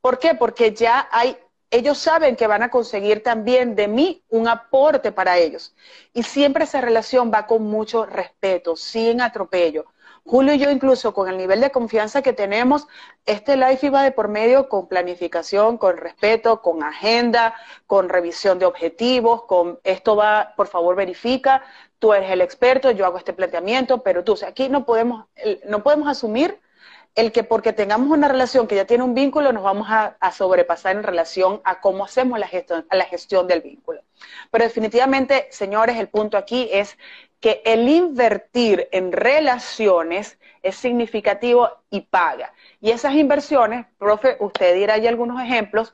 ¿Por 0.00 0.18
qué? 0.18 0.34
Porque 0.34 0.74
ya 0.74 1.08
hay 1.10 1.38
ellos 1.70 1.98
saben 1.98 2.36
que 2.36 2.46
van 2.46 2.62
a 2.62 2.70
conseguir 2.70 3.22
también 3.24 3.74
de 3.74 3.88
mí 3.88 4.22
un 4.28 4.46
aporte 4.46 5.10
para 5.10 5.38
ellos. 5.38 5.74
Y 6.12 6.22
siempre 6.22 6.64
esa 6.64 6.80
relación 6.80 7.32
va 7.34 7.46
con 7.48 7.64
mucho 7.64 8.06
respeto, 8.06 8.76
sin 8.76 9.20
atropello. 9.20 9.84
Julio 10.26 10.54
y 10.54 10.58
yo 10.58 10.70
incluso 10.70 11.12
con 11.12 11.28
el 11.28 11.36
nivel 11.36 11.60
de 11.60 11.70
confianza 11.70 12.22
que 12.22 12.32
tenemos, 12.32 12.86
este 13.26 13.56
live 13.56 13.78
iba 13.82 14.02
de 14.02 14.10
por 14.10 14.28
medio 14.28 14.70
con 14.70 14.88
planificación, 14.88 15.76
con 15.76 15.98
respeto, 15.98 16.62
con 16.62 16.82
agenda, 16.82 17.54
con 17.86 18.08
revisión 18.08 18.58
de 18.58 18.64
objetivos, 18.64 19.44
con 19.44 19.78
esto 19.84 20.16
va, 20.16 20.54
por 20.56 20.66
favor 20.66 20.96
verifica, 20.96 21.62
tú 21.98 22.14
eres 22.14 22.30
el 22.30 22.40
experto, 22.40 22.90
yo 22.90 23.04
hago 23.04 23.18
este 23.18 23.34
planteamiento, 23.34 24.02
pero 24.02 24.24
tú, 24.24 24.38
aquí 24.46 24.70
no 24.70 24.86
podemos, 24.86 25.26
no 25.66 25.82
podemos 25.82 26.08
asumir 26.08 26.58
el 27.14 27.30
que 27.30 27.44
porque 27.44 27.72
tengamos 27.72 28.10
una 28.10 28.26
relación 28.26 28.66
que 28.66 28.74
ya 28.74 28.86
tiene 28.86 29.04
un 29.04 29.14
vínculo, 29.14 29.52
nos 29.52 29.62
vamos 29.62 29.86
a, 29.88 30.16
sobrepasar 30.32 30.96
en 30.96 31.02
relación 31.02 31.60
a 31.64 31.80
cómo 31.80 32.04
hacemos 32.04 32.38
la 32.38 32.48
gestión, 32.48 32.86
a 32.88 32.96
la 32.96 33.04
gestión 33.04 33.46
del 33.46 33.60
vínculo. 33.60 34.02
Pero 34.50 34.64
definitivamente, 34.64 35.46
señores, 35.50 35.96
el 35.98 36.08
punto 36.08 36.36
aquí 36.36 36.68
es 36.72 36.96
que 37.44 37.60
el 37.66 37.86
invertir 37.90 38.88
en 38.90 39.12
relaciones 39.12 40.38
es 40.62 40.76
significativo 40.76 41.68
y 41.90 42.00
paga. 42.00 42.54
Y 42.80 42.90
esas 42.90 43.12
inversiones, 43.16 43.84
profe, 43.98 44.38
usted 44.40 44.74
dirá 44.74 44.94
ahí 44.94 45.06
algunos 45.06 45.42
ejemplos, 45.42 45.92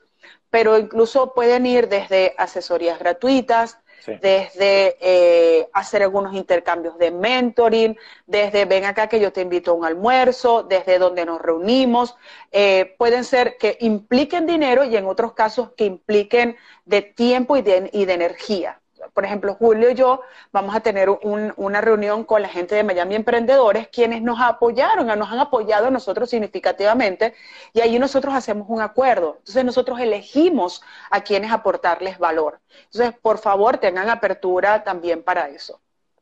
pero 0.49 0.79
incluso 0.79 1.33
pueden 1.33 1.65
ir 1.65 1.89
desde 1.89 2.33
asesorías 2.37 2.99
gratuitas, 2.99 3.77
desde 4.21 4.95
eh, 5.01 5.67
hacer 5.73 6.03
algunos 6.03 6.33
intercambios 6.35 6.97
de 6.97 7.11
mentoring, 7.11 7.97
desde 8.25 8.63
ven 8.63 8.85
acá 8.85 9.07
que 9.07 9.19
yo 9.19 9.33
te 9.33 9.41
invito 9.41 9.71
a 9.71 9.73
un 9.73 9.83
almuerzo, 9.83 10.63
desde 10.63 10.99
donde 10.99 11.25
nos 11.25 11.41
reunimos. 11.41 12.15
Eh, 12.53 12.95
pueden 12.97 13.25
ser 13.25 13.57
que 13.57 13.75
impliquen 13.81 14.47
dinero 14.47 14.85
y 14.85 14.95
en 14.95 15.05
otros 15.05 15.33
casos 15.33 15.71
que 15.75 15.83
impliquen 15.83 16.55
de 16.85 17.01
tiempo 17.01 17.57
y 17.57 17.61
de 17.61 17.91
energía 17.91 18.80
por 19.13 19.25
ejemplo, 19.25 19.55
Julio 19.55 19.91
y 19.91 19.95
yo 19.95 20.21
vamos 20.51 20.75
a 20.75 20.79
tener 20.79 21.09
una 21.09 21.81
reunión 21.81 22.23
con 22.23 22.41
la 22.41 22.47
gente 22.47 22.75
de 22.75 22.83
Miami 22.83 23.15
Emprendedores, 23.15 23.87
quienes 23.89 24.21
nos 24.21 24.39
apoyaron, 24.39 25.07
nos 25.07 25.31
han 25.31 25.39
apoyado 25.39 25.87
a 25.87 25.91
nosotros 25.91 26.29
significativamente, 26.29 27.33
y 27.73 27.81
allí 27.81 27.99
nosotros 27.99 28.33
hacemos 28.33 28.67
un 28.69 28.81
acuerdo. 28.81 29.35
Entonces 29.39 29.65
nosotros 29.65 29.99
elegimos 29.99 30.81
a 31.09 31.21
quienes 31.21 31.51
aportarles 31.51 32.17
valor. 32.19 32.59
Entonces, 32.85 33.13
por 33.21 33.37
favor, 33.39 33.77
tengan 33.77 34.09
apertura 34.09 34.83
también 34.83 35.23
para 35.23 35.49
eso. 35.49 35.81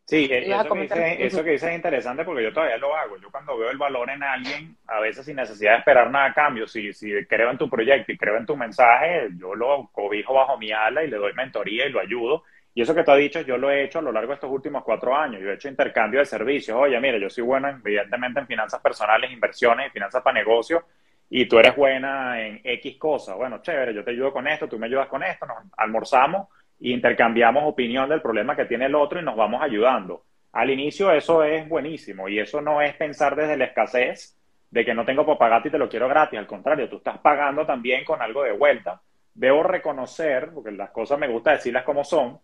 Sí, 0.10 0.28
eso 0.32 0.74
que, 0.74 0.82
dice, 0.82 1.24
eso 1.24 1.44
que 1.44 1.52
dices 1.52 1.70
es 1.70 1.76
interesante 1.76 2.26
porque 2.26 2.42
yo 2.42 2.52
todavía 2.52 2.78
lo 2.78 2.96
hago. 2.96 3.18
Yo 3.18 3.30
cuando 3.30 3.56
veo 3.56 3.70
el 3.70 3.78
valor 3.78 4.10
en 4.10 4.24
alguien, 4.24 4.76
a 4.88 5.00
veces 5.00 5.24
sin 5.24 5.36
necesidad 5.36 5.74
de 5.74 5.78
esperar 5.78 6.10
nada 6.10 6.26
a 6.26 6.34
cambio, 6.34 6.68
si, 6.68 6.94
si 6.94 7.12
creo 7.28 7.52
en 7.52 7.60
tu 7.60 7.70
proyecto 7.70 8.12
y 8.12 8.18
creo 8.18 8.36
en 8.38 8.48
tu 8.48 8.58
mensaje, 8.58 9.28
yo 9.38 9.54
lo 9.54 9.88
cobijo 9.92 10.34
bajo 10.34 10.58
mi 10.58 10.72
ala 10.72 11.04
y 11.04 11.12
le 11.12 11.18
doy 11.18 11.34
mentoría 11.34 11.86
y 11.86 11.92
lo 11.92 12.00
ayudo 12.00 12.44
y 12.80 12.82
eso 12.82 12.96
que 12.96 13.04
tú 13.04 13.12
has 13.12 13.18
dicho, 13.18 13.42
yo 13.42 13.58
lo 13.58 13.70
he 13.70 13.84
hecho 13.84 14.00
a 14.00 14.02
lo 14.02 14.10
largo 14.10 14.30
de 14.30 14.36
estos 14.36 14.50
últimos 14.50 14.86
cuatro 14.86 15.14
años. 15.14 15.42
Yo 15.42 15.50
he 15.50 15.56
hecho 15.56 15.68
intercambio 15.68 16.22
de 16.22 16.26
servicios. 16.26 16.78
Oye, 16.80 16.98
mira, 17.02 17.18
yo 17.18 17.30
soy 17.30 17.44
bueno, 17.44 17.68
evidentemente, 17.68 18.40
en 18.40 18.48
finanzas 18.48 18.80
personales, 18.80 19.30
inversiones 19.34 19.92
finanzas 19.92 20.24
para 20.24 20.40
negocios. 20.40 20.82
y 21.30 21.46
tú 21.46 21.60
eres 21.60 21.76
buena 21.76 22.42
en 22.42 22.62
X 22.64 22.96
cosas. 22.98 23.36
Bueno, 23.36 23.62
chévere, 23.62 23.94
yo 23.94 24.02
te 24.02 24.12
ayudo 24.12 24.32
con 24.32 24.48
esto, 24.48 24.70
tú 24.70 24.80
me 24.80 24.86
ayudas 24.86 25.10
con 25.10 25.24
esto, 25.24 25.46
nos 25.46 25.58
almorzamos 25.76 26.48
e 26.80 26.92
intercambiamos 26.92 27.66
opinión 27.66 28.08
del 28.08 28.22
problema 28.22 28.56
que 28.56 28.64
tiene 28.64 28.86
el 28.86 28.96
otro 28.96 29.20
y 29.20 29.24
nos 29.26 29.36
vamos 29.36 29.62
ayudando. 29.62 30.24
Al 30.54 30.70
inicio 30.70 31.12
eso 31.12 31.44
es 31.44 31.68
buenísimo 31.68 32.30
y 32.30 32.40
eso 32.40 32.62
no 32.62 32.82
es 32.82 32.96
pensar 32.96 33.36
desde 33.36 33.58
la 33.58 33.66
escasez 33.66 34.40
de 34.72 34.86
que 34.86 34.94
no 34.94 35.04
tengo 35.04 35.26
para 35.26 35.38
pagarte 35.38 35.68
y 35.68 35.72
te 35.72 35.78
lo 35.78 35.90
quiero 35.90 36.08
gratis. 36.08 36.40
Al 36.40 36.48
contrario, 36.48 36.88
tú 36.88 36.96
estás 36.96 37.18
pagando 37.18 37.66
también 37.66 38.06
con 38.06 38.22
algo 38.22 38.44
de 38.44 38.54
vuelta. 38.54 39.02
Debo 39.34 39.64
reconocer, 39.64 40.52
porque 40.54 40.72
las 40.72 40.92
cosas 40.92 41.20
me 41.20 41.28
gusta 41.28 41.52
decirlas 41.52 41.84
como 41.84 42.06
son, 42.06 42.40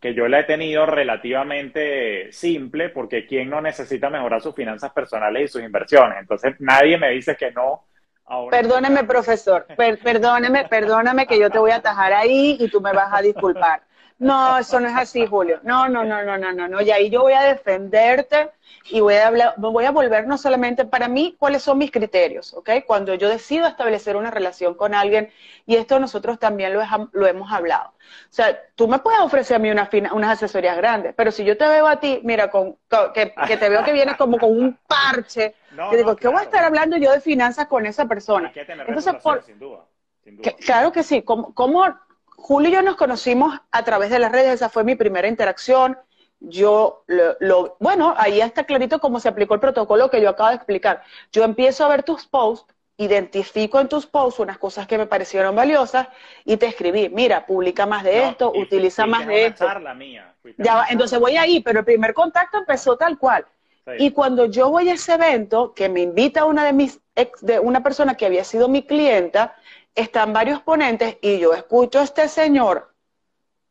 que 0.00 0.14
yo 0.14 0.28
la 0.28 0.40
he 0.40 0.44
tenido 0.44 0.86
relativamente 0.86 2.32
simple 2.32 2.88
porque 2.88 3.26
¿quién 3.26 3.50
no 3.50 3.60
necesita 3.60 4.08
mejorar 4.08 4.40
sus 4.40 4.54
finanzas 4.54 4.92
personales 4.92 5.44
y 5.44 5.48
sus 5.48 5.62
inversiones? 5.62 6.18
Entonces 6.20 6.54
nadie 6.58 6.96
me 6.96 7.10
dice 7.10 7.36
que 7.36 7.52
no. 7.52 7.84
perdóneme, 8.50 9.04
profesor, 9.04 9.66
perdóneme, 9.76 10.66
perdóname 10.68 11.26
que 11.26 11.38
yo 11.38 11.50
te 11.50 11.58
voy 11.58 11.72
a 11.72 11.76
atajar 11.76 12.14
ahí 12.14 12.56
y 12.58 12.68
tú 12.68 12.80
me 12.80 12.92
vas 12.92 13.12
a 13.12 13.20
disculpar. 13.20 13.82
No, 14.20 14.58
eso 14.58 14.78
no 14.78 14.86
es 14.86 14.94
así, 14.96 15.26
Julio. 15.26 15.60
No, 15.62 15.88
no, 15.88 16.04
no, 16.04 16.22
no, 16.22 16.36
no, 16.36 16.52
no, 16.52 16.68
no. 16.68 16.82
Y 16.82 16.90
ahí 16.90 17.08
yo 17.08 17.22
voy 17.22 17.32
a 17.32 17.40
defenderte 17.40 18.50
y 18.90 19.00
voy 19.00 19.14
a 19.14 19.26
hablar, 19.26 19.54
voy 19.56 19.86
a 19.86 19.92
volver 19.92 20.26
no 20.26 20.36
solamente 20.36 20.84
para 20.84 21.08
mí, 21.08 21.36
cuáles 21.38 21.62
son 21.62 21.78
mis 21.78 21.90
criterios, 21.90 22.52
¿ok? 22.52 22.68
Cuando 22.86 23.14
yo 23.14 23.30
decido 23.30 23.66
establecer 23.66 24.16
una 24.16 24.30
relación 24.30 24.74
con 24.74 24.94
alguien, 24.94 25.30
y 25.64 25.76
esto 25.76 25.98
nosotros 25.98 26.38
también 26.38 26.74
lo, 26.74 26.82
lo 27.12 27.26
hemos 27.26 27.50
hablado. 27.50 27.88
O 27.88 28.28
sea, 28.28 28.60
tú 28.74 28.88
me 28.88 28.98
puedes 28.98 29.20
ofrecer 29.20 29.56
a 29.56 29.58
mí 29.58 29.70
una 29.70 29.88
unas 30.12 30.30
asesorías 30.32 30.76
grandes, 30.76 31.14
pero 31.16 31.32
si 31.32 31.42
yo 31.42 31.56
te 31.56 31.66
veo 31.66 31.86
a 31.86 31.98
ti, 31.98 32.20
mira, 32.22 32.50
con, 32.50 32.76
que, 33.14 33.32
que 33.46 33.56
te 33.56 33.68
veo 33.70 33.82
que 33.84 33.92
vienes 33.92 34.16
como 34.16 34.36
con 34.36 34.50
un 34.50 34.78
parche, 34.86 35.54
que 35.90 35.96
digo, 35.96 36.14
¿qué 36.14 36.28
voy 36.28 36.40
a 36.40 36.42
estar 36.42 36.62
hablando 36.62 36.98
yo 36.98 37.10
de 37.10 37.22
finanzas 37.22 37.68
con 37.68 37.86
esa 37.86 38.04
persona? 38.04 38.52
Entonces, 38.54 39.14
por, 39.22 39.42
sin 39.44 39.58
duda. 39.58 39.86
claro 40.66 40.92
que 40.92 41.02
sí. 41.02 41.22
¿Cómo, 41.22 41.54
¿Cómo 41.54 41.86
Julio 42.40 42.70
y 42.70 42.72
yo 42.72 42.82
nos 42.82 42.96
conocimos 42.96 43.58
a 43.70 43.84
través 43.84 44.10
de 44.10 44.18
las 44.18 44.32
redes, 44.32 44.54
esa 44.54 44.68
fue 44.68 44.82
mi 44.82 44.94
primera 44.96 45.28
interacción. 45.28 45.98
Yo 46.40 47.04
lo, 47.06 47.76
bueno, 47.80 48.14
ahí 48.16 48.40
está 48.40 48.64
clarito 48.64 48.98
cómo 48.98 49.20
se 49.20 49.28
aplicó 49.28 49.54
el 49.54 49.60
protocolo 49.60 50.10
que 50.10 50.22
yo 50.22 50.30
acabo 50.30 50.48
de 50.48 50.56
explicar. 50.56 51.02
Yo 51.32 51.44
empiezo 51.44 51.84
a 51.84 51.88
ver 51.88 52.02
tus 52.02 52.26
posts, 52.26 52.74
identifico 52.96 53.78
en 53.78 53.88
tus 53.88 54.06
posts 54.06 54.40
unas 54.40 54.58
cosas 54.58 54.86
que 54.86 54.96
me 54.96 55.06
parecieron 55.06 55.54
valiosas 55.54 56.08
y 56.44 56.56
te 56.56 56.66
escribí, 56.66 57.10
mira, 57.10 57.46
publica 57.46 57.84
más 57.84 58.04
de 58.04 58.28
esto, 58.28 58.52
utiliza 58.54 59.06
más 59.06 59.26
de 59.26 59.46
esto. 59.46 59.66
Mía, 59.96 60.34
ya, 60.56 60.86
entonces 60.88 61.18
voy 61.20 61.36
ahí, 61.36 61.60
pero 61.60 61.80
el 61.80 61.84
primer 61.84 62.14
contacto 62.14 62.58
empezó 62.58 62.96
tal 62.96 63.18
cual. 63.18 63.44
Y 63.98 64.12
cuando 64.12 64.46
yo 64.46 64.70
voy 64.70 64.88
a 64.88 64.94
ese 64.94 65.14
evento, 65.14 65.74
que 65.74 65.88
me 65.88 66.00
invita 66.00 66.44
una 66.44 66.64
de 66.64 66.72
mis 66.72 67.00
ex, 67.16 67.44
de 67.44 67.58
una 67.58 67.82
persona 67.82 68.16
que 68.16 68.24
había 68.24 68.44
sido 68.44 68.68
mi 68.68 68.82
clienta, 68.82 69.56
están 69.94 70.32
varios 70.32 70.60
ponentes 70.62 71.18
y 71.20 71.38
yo 71.38 71.52
escucho 71.54 72.00
a 72.00 72.04
este 72.04 72.28
señor, 72.28 72.90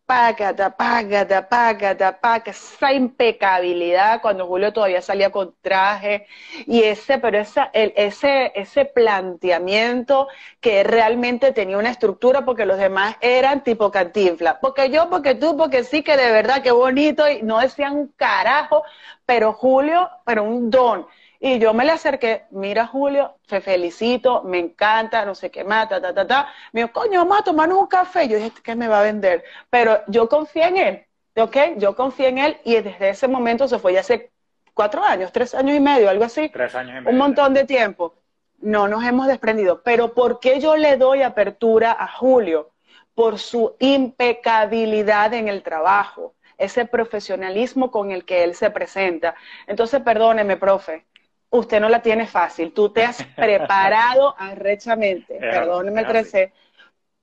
págata, 0.10 0.76
págata, 0.76 1.48
págata, 1.48 2.20
págata, 2.20 2.50
esa 2.50 2.92
impecabilidad 2.94 4.22
cuando 4.24 4.48
Julio 4.48 4.74
todavía 4.74 5.04
salía 5.04 5.32
con 5.32 5.54
traje 5.62 6.26
y 6.66 6.82
ese, 6.82 7.20
pero 7.20 7.38
esa, 7.38 7.70
el, 7.74 7.94
ese, 7.96 8.52
ese 8.56 8.86
planteamiento 8.86 10.28
que 10.60 10.84
realmente 10.84 11.52
tenía 11.52 11.78
una 11.78 11.92
estructura 11.92 12.44
porque 12.44 12.66
los 12.66 12.80
demás 12.80 13.18
eran 13.22 13.64
tipo 13.64 13.92
cantinfla. 13.92 14.60
Porque 14.60 14.90
yo, 14.90 15.12
porque 15.12 15.36
tú, 15.36 15.56
porque 15.56 15.84
sí, 15.84 16.02
que 16.02 16.18
de 16.18 16.32
verdad, 16.32 16.64
qué 16.64 16.72
bonito 16.72 17.30
y 17.30 17.44
no 17.44 17.60
decían 17.60 18.12
carajo, 18.18 18.84
pero 19.28 19.54
Julio, 19.54 20.10
pero 20.26 20.44
un 20.44 20.72
don. 20.72 21.06
Y 21.42 21.58
yo 21.58 21.74
me 21.74 21.86
le 21.86 21.94
acerqué, 21.94 22.44
mira 22.52 22.86
Julio, 22.86 23.36
te 23.48 23.62
felicito, 23.62 24.44
me 24.44 24.60
encanta, 24.60 25.24
no 25.26 25.34
sé 25.34 25.50
qué 25.50 25.64
más, 25.64 25.88
ta, 25.88 26.02
ta, 26.02 26.14
ta, 26.14 26.28
ta. 26.28 26.54
Me 26.74 26.82
dijo, 26.82 26.92
coño, 26.92 27.22
vamos 27.22 27.40
a 27.40 27.44
tomarnos 27.44 27.80
un 27.80 27.88
café. 27.88 28.28
Yo 28.28 28.36
dije, 28.36 28.52
¿qué 28.62 28.76
me 28.76 28.90
va 28.90 29.00
a 29.00 29.04
vender? 29.04 29.46
Pero 29.70 30.02
yo 30.08 30.28
confié 30.28 30.68
en 30.68 30.78
él, 30.78 31.06
¿ok? 31.38 31.58
Yo 31.78 31.96
confié 31.96 32.28
en 32.28 32.40
él 32.40 32.58
y 32.66 32.76
desde 32.76 33.10
ese 33.10 33.30
momento 33.30 33.70
se 33.70 33.80
fue 33.80 33.94
ya 33.94 34.02
hace 34.02 34.32
cuatro 34.74 35.02
años, 35.02 35.32
tres 35.32 35.56
años 35.56 35.78
y 35.78 35.80
medio, 35.80 36.10
algo 36.10 36.26
así. 36.26 36.50
Tres 36.50 36.76
años 36.76 36.92
y 36.92 37.02
medio. 37.02 37.10
Un 37.10 37.18
montón 37.18 37.54
de 37.54 37.64
tiempo. 37.64 38.16
No 38.58 38.90
nos 38.90 39.06
hemos 39.06 39.28
desprendido. 39.28 39.82
Pero 39.82 40.14
¿por 40.14 40.42
qué 40.42 40.60
yo 40.60 40.76
le 40.76 40.98
doy 40.98 41.22
apertura 41.22 41.96
a 41.98 42.08
Julio? 42.08 42.72
Por 43.16 43.40
su 43.40 43.76
impecabilidad 43.80 45.34
en 45.34 45.48
el 45.48 45.64
trabajo 45.64 46.34
ese 46.60 46.86
profesionalismo 46.86 47.90
con 47.90 48.12
el 48.12 48.26
que 48.26 48.44
él 48.44 48.54
se 48.54 48.70
presenta. 48.70 49.34
Entonces, 49.66 50.02
perdóneme, 50.02 50.58
profe, 50.58 51.06
usted 51.50 51.80
no 51.80 51.90
la 51.90 52.02
tiene 52.02 52.28
fácil. 52.28 52.74
Tú 52.74 52.90
te 52.90 53.04
has 53.04 53.24
preparado 53.36 54.36
arrechamente. 54.38 55.38
Perdóneme 55.40 56.02
el 56.02 56.08
13. 56.08 56.54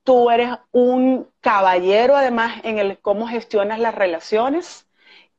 Tú 0.02 0.30
eres 0.30 0.50
un 0.70 1.28
caballero, 1.40 2.16
además, 2.16 2.60
en 2.62 2.78
el 2.78 2.98
cómo 2.98 3.26
gestionas 3.26 3.80
las 3.80 3.94
relaciones 3.94 4.86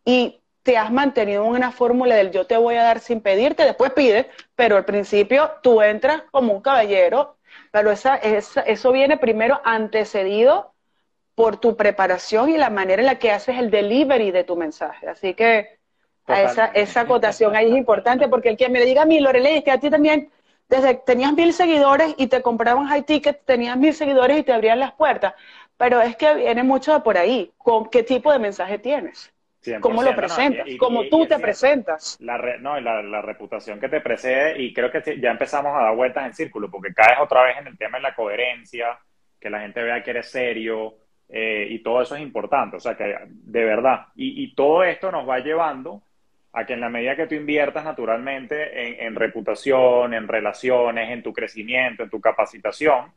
y 0.03 0.41
te 0.63 0.77
has 0.77 0.91
mantenido 0.91 1.45
en 1.45 1.51
una 1.51 1.71
fórmula 1.71 2.15
del 2.15 2.31
yo 2.31 2.45
te 2.45 2.57
voy 2.57 2.75
a 2.75 2.83
dar 2.83 2.99
sin 2.99 3.21
pedirte, 3.21 3.63
después 3.63 3.93
pides, 3.93 4.25
pero 4.53 4.75
al 4.75 4.83
principio 4.83 5.51
tú 5.63 5.81
entras 5.81 6.23
como 6.29 6.51
un 6.51 6.61
caballero, 6.61 7.37
pero 7.71 7.89
esa, 7.89 8.17
eso 8.17 8.91
viene 8.91 9.15
primero 9.17 9.61
antecedido 9.63 10.73
por 11.35 11.57
tu 11.57 11.77
preparación 11.77 12.49
y 12.49 12.57
la 12.57 12.69
manera 12.69 13.01
en 13.01 13.05
la 13.05 13.19
que 13.19 13.31
haces 13.31 13.57
el 13.59 13.71
delivery 13.71 14.31
de 14.31 14.43
tu 14.43 14.57
mensaje. 14.57 15.07
Así 15.07 15.35
que 15.35 15.76
esa, 16.27 16.65
esa 16.67 17.01
acotación 17.01 17.55
ahí 17.55 17.71
es 17.71 17.77
importante 17.77 18.27
porque 18.27 18.49
el 18.49 18.57
que 18.57 18.69
me 18.69 18.83
diga 18.83 19.03
a 19.03 19.05
mí, 19.05 19.19
Lorelei, 19.19 19.63
que 19.63 19.71
a 19.71 19.79
ti 19.79 19.89
también, 19.89 20.29
desde 20.69 20.95
tenías 20.95 21.33
mil 21.33 21.53
seguidores 21.53 22.13
y 22.17 22.27
te 22.27 22.41
compraban 22.41 22.87
high 22.87 23.03
ticket, 23.03 23.43
tenías 23.45 23.77
mil 23.77 23.93
seguidores 23.93 24.39
y 24.39 24.43
te 24.43 24.53
abrían 24.53 24.79
las 24.79 24.91
puertas. 24.93 25.33
Pero 25.77 26.01
es 26.01 26.15
que 26.15 26.33
viene 26.35 26.63
mucho 26.63 26.93
de 26.93 27.01
por 27.01 27.17
ahí. 27.17 27.51
¿Con 27.57 27.89
qué 27.89 28.03
tipo 28.03 28.31
de 28.31 28.39
mensaje 28.39 28.79
tienes? 28.79 29.31
¿Cómo 29.81 30.01
lo 30.01 30.15
presentas? 30.15 30.65
¿Cómo 30.79 31.07
tú 31.09 31.25
te 31.25 31.39
presentas? 31.39 32.17
La, 32.21 32.37
no, 32.59 32.79
la, 32.79 33.01
la, 33.01 33.21
reputación 33.21 33.79
que 33.79 33.89
te 33.89 34.01
precede, 34.01 34.61
y 34.61 34.73
creo 34.73 34.91
que 34.91 35.19
ya 35.19 35.31
empezamos 35.31 35.75
a 35.75 35.83
dar 35.83 35.95
vueltas 35.95 36.25
en 36.25 36.33
círculo, 36.33 36.69
porque 36.69 36.93
caes 36.93 37.19
otra 37.19 37.43
vez 37.43 37.57
en 37.57 37.67
el 37.67 37.77
tema 37.77 37.97
de 37.97 38.03
la 38.03 38.15
coherencia, 38.15 38.97
que 39.39 39.49
la 39.49 39.59
gente 39.59 39.83
vea 39.83 40.03
que 40.03 40.11
eres 40.11 40.31
serio, 40.31 40.95
eh, 41.29 41.67
y 41.69 41.79
todo 41.79 42.01
eso 42.01 42.15
es 42.15 42.21
importante, 42.21 42.77
o 42.77 42.79
sea 42.79 42.95
que 42.95 43.17
de 43.27 43.65
verdad, 43.65 44.07
y, 44.15 44.43
y 44.43 44.55
todo 44.55 44.83
esto 44.83 45.11
nos 45.11 45.27
va 45.27 45.39
llevando 45.39 46.01
a 46.53 46.65
que 46.65 46.73
en 46.73 46.81
la 46.81 46.89
medida 46.89 47.15
que 47.15 47.27
tú 47.27 47.35
inviertas 47.35 47.83
naturalmente 47.83 49.05
en, 49.05 49.15
reputación, 49.15 50.13
en 50.13 50.27
relaciones, 50.27 51.11
en 51.11 51.21
tu 51.21 51.33
crecimiento, 51.33 52.03
en 52.03 52.09
tu 52.09 52.19
capacitación, 52.19 53.11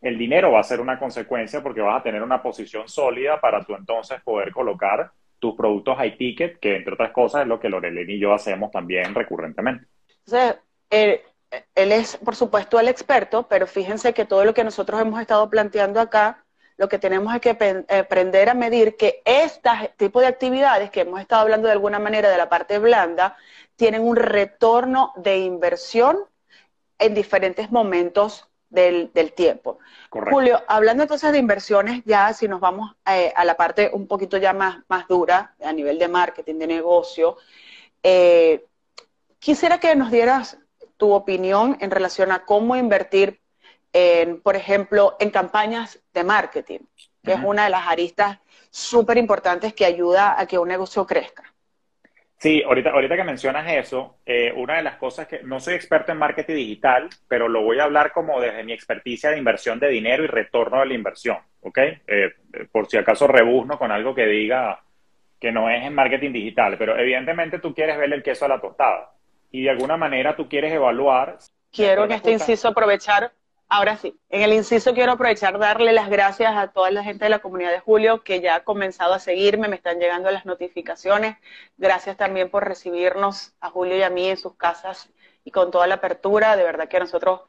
el 0.00 0.18
dinero 0.18 0.52
va 0.52 0.60
a 0.60 0.64
ser 0.64 0.80
una 0.80 0.98
consecuencia 0.98 1.62
porque 1.62 1.80
vas 1.80 2.00
a 2.00 2.02
tener 2.02 2.22
una 2.22 2.42
posición 2.42 2.88
sólida 2.88 3.40
para 3.40 3.64
tú 3.64 3.74
entonces 3.74 4.20
poder 4.22 4.52
colocar 4.52 5.10
tus 5.38 5.54
productos 5.54 5.96
high 5.96 6.16
ticket, 6.16 6.58
que 6.60 6.76
entre 6.76 6.94
otras 6.94 7.12
cosas 7.12 7.42
es 7.42 7.48
lo 7.48 7.58
que 7.58 7.68
Lorelén 7.68 8.10
y 8.10 8.18
yo 8.18 8.32
hacemos 8.32 8.70
también 8.70 9.14
recurrentemente. 9.14 9.86
Entonces, 10.24 10.60
él, 10.90 11.20
él 11.74 11.92
es, 11.92 12.16
por 12.16 12.36
supuesto, 12.36 12.78
el 12.78 12.88
experto, 12.88 13.48
pero 13.48 13.66
fíjense 13.66 14.12
que 14.12 14.24
todo 14.24 14.44
lo 14.44 14.54
que 14.54 14.64
nosotros 14.64 15.00
hemos 15.00 15.20
estado 15.20 15.48
planteando 15.48 16.00
acá 16.00 16.44
lo 16.82 16.88
que 16.88 16.98
tenemos 16.98 17.32
es 17.32 17.40
que 17.40 17.84
aprender 17.96 18.48
a 18.50 18.54
medir 18.54 18.96
que 18.96 19.22
este 19.24 19.70
tipo 19.96 20.20
de 20.20 20.26
actividades 20.26 20.90
que 20.90 21.02
hemos 21.02 21.20
estado 21.20 21.42
hablando 21.42 21.68
de 21.68 21.72
alguna 21.74 22.00
manera 22.00 22.28
de 22.28 22.36
la 22.36 22.48
parte 22.48 22.80
blanda 22.80 23.36
tienen 23.76 24.02
un 24.02 24.16
retorno 24.16 25.12
de 25.14 25.38
inversión 25.38 26.18
en 26.98 27.14
diferentes 27.14 27.70
momentos 27.70 28.48
del, 28.68 29.12
tiempo. 29.36 29.78
Julio, 30.10 30.60
hablando 30.66 31.04
entonces 31.04 31.30
de 31.30 31.38
inversiones, 31.38 32.02
ya 32.04 32.32
si 32.32 32.48
nos 32.48 32.58
vamos 32.58 32.96
eh, 33.06 33.32
a 33.36 33.44
la 33.44 33.56
parte 33.56 33.88
un 33.92 34.08
poquito 34.08 34.36
ya 34.38 34.52
más, 34.52 34.78
más 34.88 35.06
dura 35.06 35.54
a 35.62 35.72
nivel 35.72 36.00
de 36.00 36.08
marketing, 36.08 36.56
de 36.56 36.66
negocio, 36.66 37.36
eh, 38.02 38.66
quisiera 39.38 39.78
que 39.78 39.94
nos 39.94 40.10
dieras 40.10 40.58
tu 40.96 41.12
opinión 41.12 41.76
en 41.80 41.92
relación 41.92 42.32
a 42.32 42.44
cómo 42.44 42.74
invertir 42.74 43.40
en, 43.92 44.40
por 44.40 44.56
ejemplo, 44.56 45.16
en 45.20 45.30
campañas 45.30 46.02
de 46.12 46.24
marketing, 46.24 46.80
que 47.22 47.32
es 47.32 47.40
una 47.44 47.64
de 47.64 47.70
las 47.70 47.86
aristas 47.86 48.38
súper 48.70 49.18
importantes 49.18 49.74
que 49.74 49.84
ayuda 49.84 50.40
a 50.40 50.46
que 50.46 50.58
un 50.58 50.68
negocio 50.68 51.06
crezca. 51.06 51.44
Sí, 52.42 52.60
ahorita, 52.60 52.90
ahorita 52.90 53.14
que 53.14 53.22
mencionas 53.22 53.70
eso, 53.70 54.16
eh, 54.26 54.52
una 54.56 54.76
de 54.76 54.82
las 54.82 54.96
cosas 54.96 55.28
que 55.28 55.44
no 55.44 55.60
soy 55.60 55.74
experto 55.74 56.10
en 56.10 56.18
marketing 56.18 56.56
digital, 56.56 57.08
pero 57.28 57.46
lo 57.48 57.62
voy 57.62 57.78
a 57.78 57.84
hablar 57.84 58.10
como 58.10 58.40
desde 58.40 58.64
mi 58.64 58.72
experticia 58.72 59.30
de 59.30 59.38
inversión 59.38 59.78
de 59.78 59.88
dinero 59.88 60.24
y 60.24 60.26
retorno 60.26 60.80
de 60.80 60.86
la 60.86 60.94
inversión, 60.94 61.38
¿ok? 61.60 61.78
Eh, 61.78 62.32
por 62.72 62.88
si 62.88 62.96
acaso 62.96 63.28
rebuzno 63.28 63.78
con 63.78 63.92
algo 63.92 64.12
que 64.12 64.26
diga 64.26 64.80
que 65.38 65.52
no 65.52 65.70
es 65.70 65.84
en 65.84 65.94
marketing 65.94 66.32
digital, 66.32 66.76
pero 66.76 66.98
evidentemente 66.98 67.60
tú 67.60 67.72
quieres 67.72 67.96
ver 67.96 68.12
el 68.12 68.24
queso 68.24 68.46
a 68.46 68.48
la 68.48 68.60
tostada 68.60 69.12
y 69.52 69.62
de 69.62 69.70
alguna 69.70 69.96
manera 69.96 70.34
tú 70.34 70.48
quieres 70.48 70.72
evaluar. 70.72 71.38
Quiero 71.70 72.06
en 72.06 72.12
este 72.12 72.32
inciso 72.32 72.66
aprovechar 72.66 73.30
Ahora 73.74 73.96
sí, 73.96 74.20
en 74.28 74.42
el 74.42 74.52
inciso 74.52 74.92
quiero 74.92 75.12
aprovechar 75.12 75.58
darle 75.58 75.94
las 75.94 76.10
gracias 76.10 76.54
a 76.54 76.68
toda 76.72 76.90
la 76.90 77.02
gente 77.02 77.24
de 77.24 77.30
la 77.30 77.38
comunidad 77.38 77.70
de 77.70 77.80
Julio 77.80 78.22
que 78.22 78.42
ya 78.42 78.56
ha 78.56 78.64
comenzado 78.64 79.14
a 79.14 79.18
seguirme, 79.18 79.66
me 79.66 79.76
están 79.76 79.98
llegando 79.98 80.30
las 80.30 80.44
notificaciones. 80.44 81.38
Gracias 81.78 82.18
también 82.18 82.50
por 82.50 82.68
recibirnos 82.68 83.54
a 83.60 83.70
Julio 83.70 83.96
y 83.96 84.02
a 84.02 84.10
mí 84.10 84.28
en 84.28 84.36
sus 84.36 84.56
casas 84.56 85.08
y 85.42 85.50
con 85.52 85.70
toda 85.70 85.86
la 85.86 85.94
apertura. 85.94 86.54
De 86.56 86.64
verdad 86.64 86.86
que 86.86 87.00
nosotros 87.00 87.40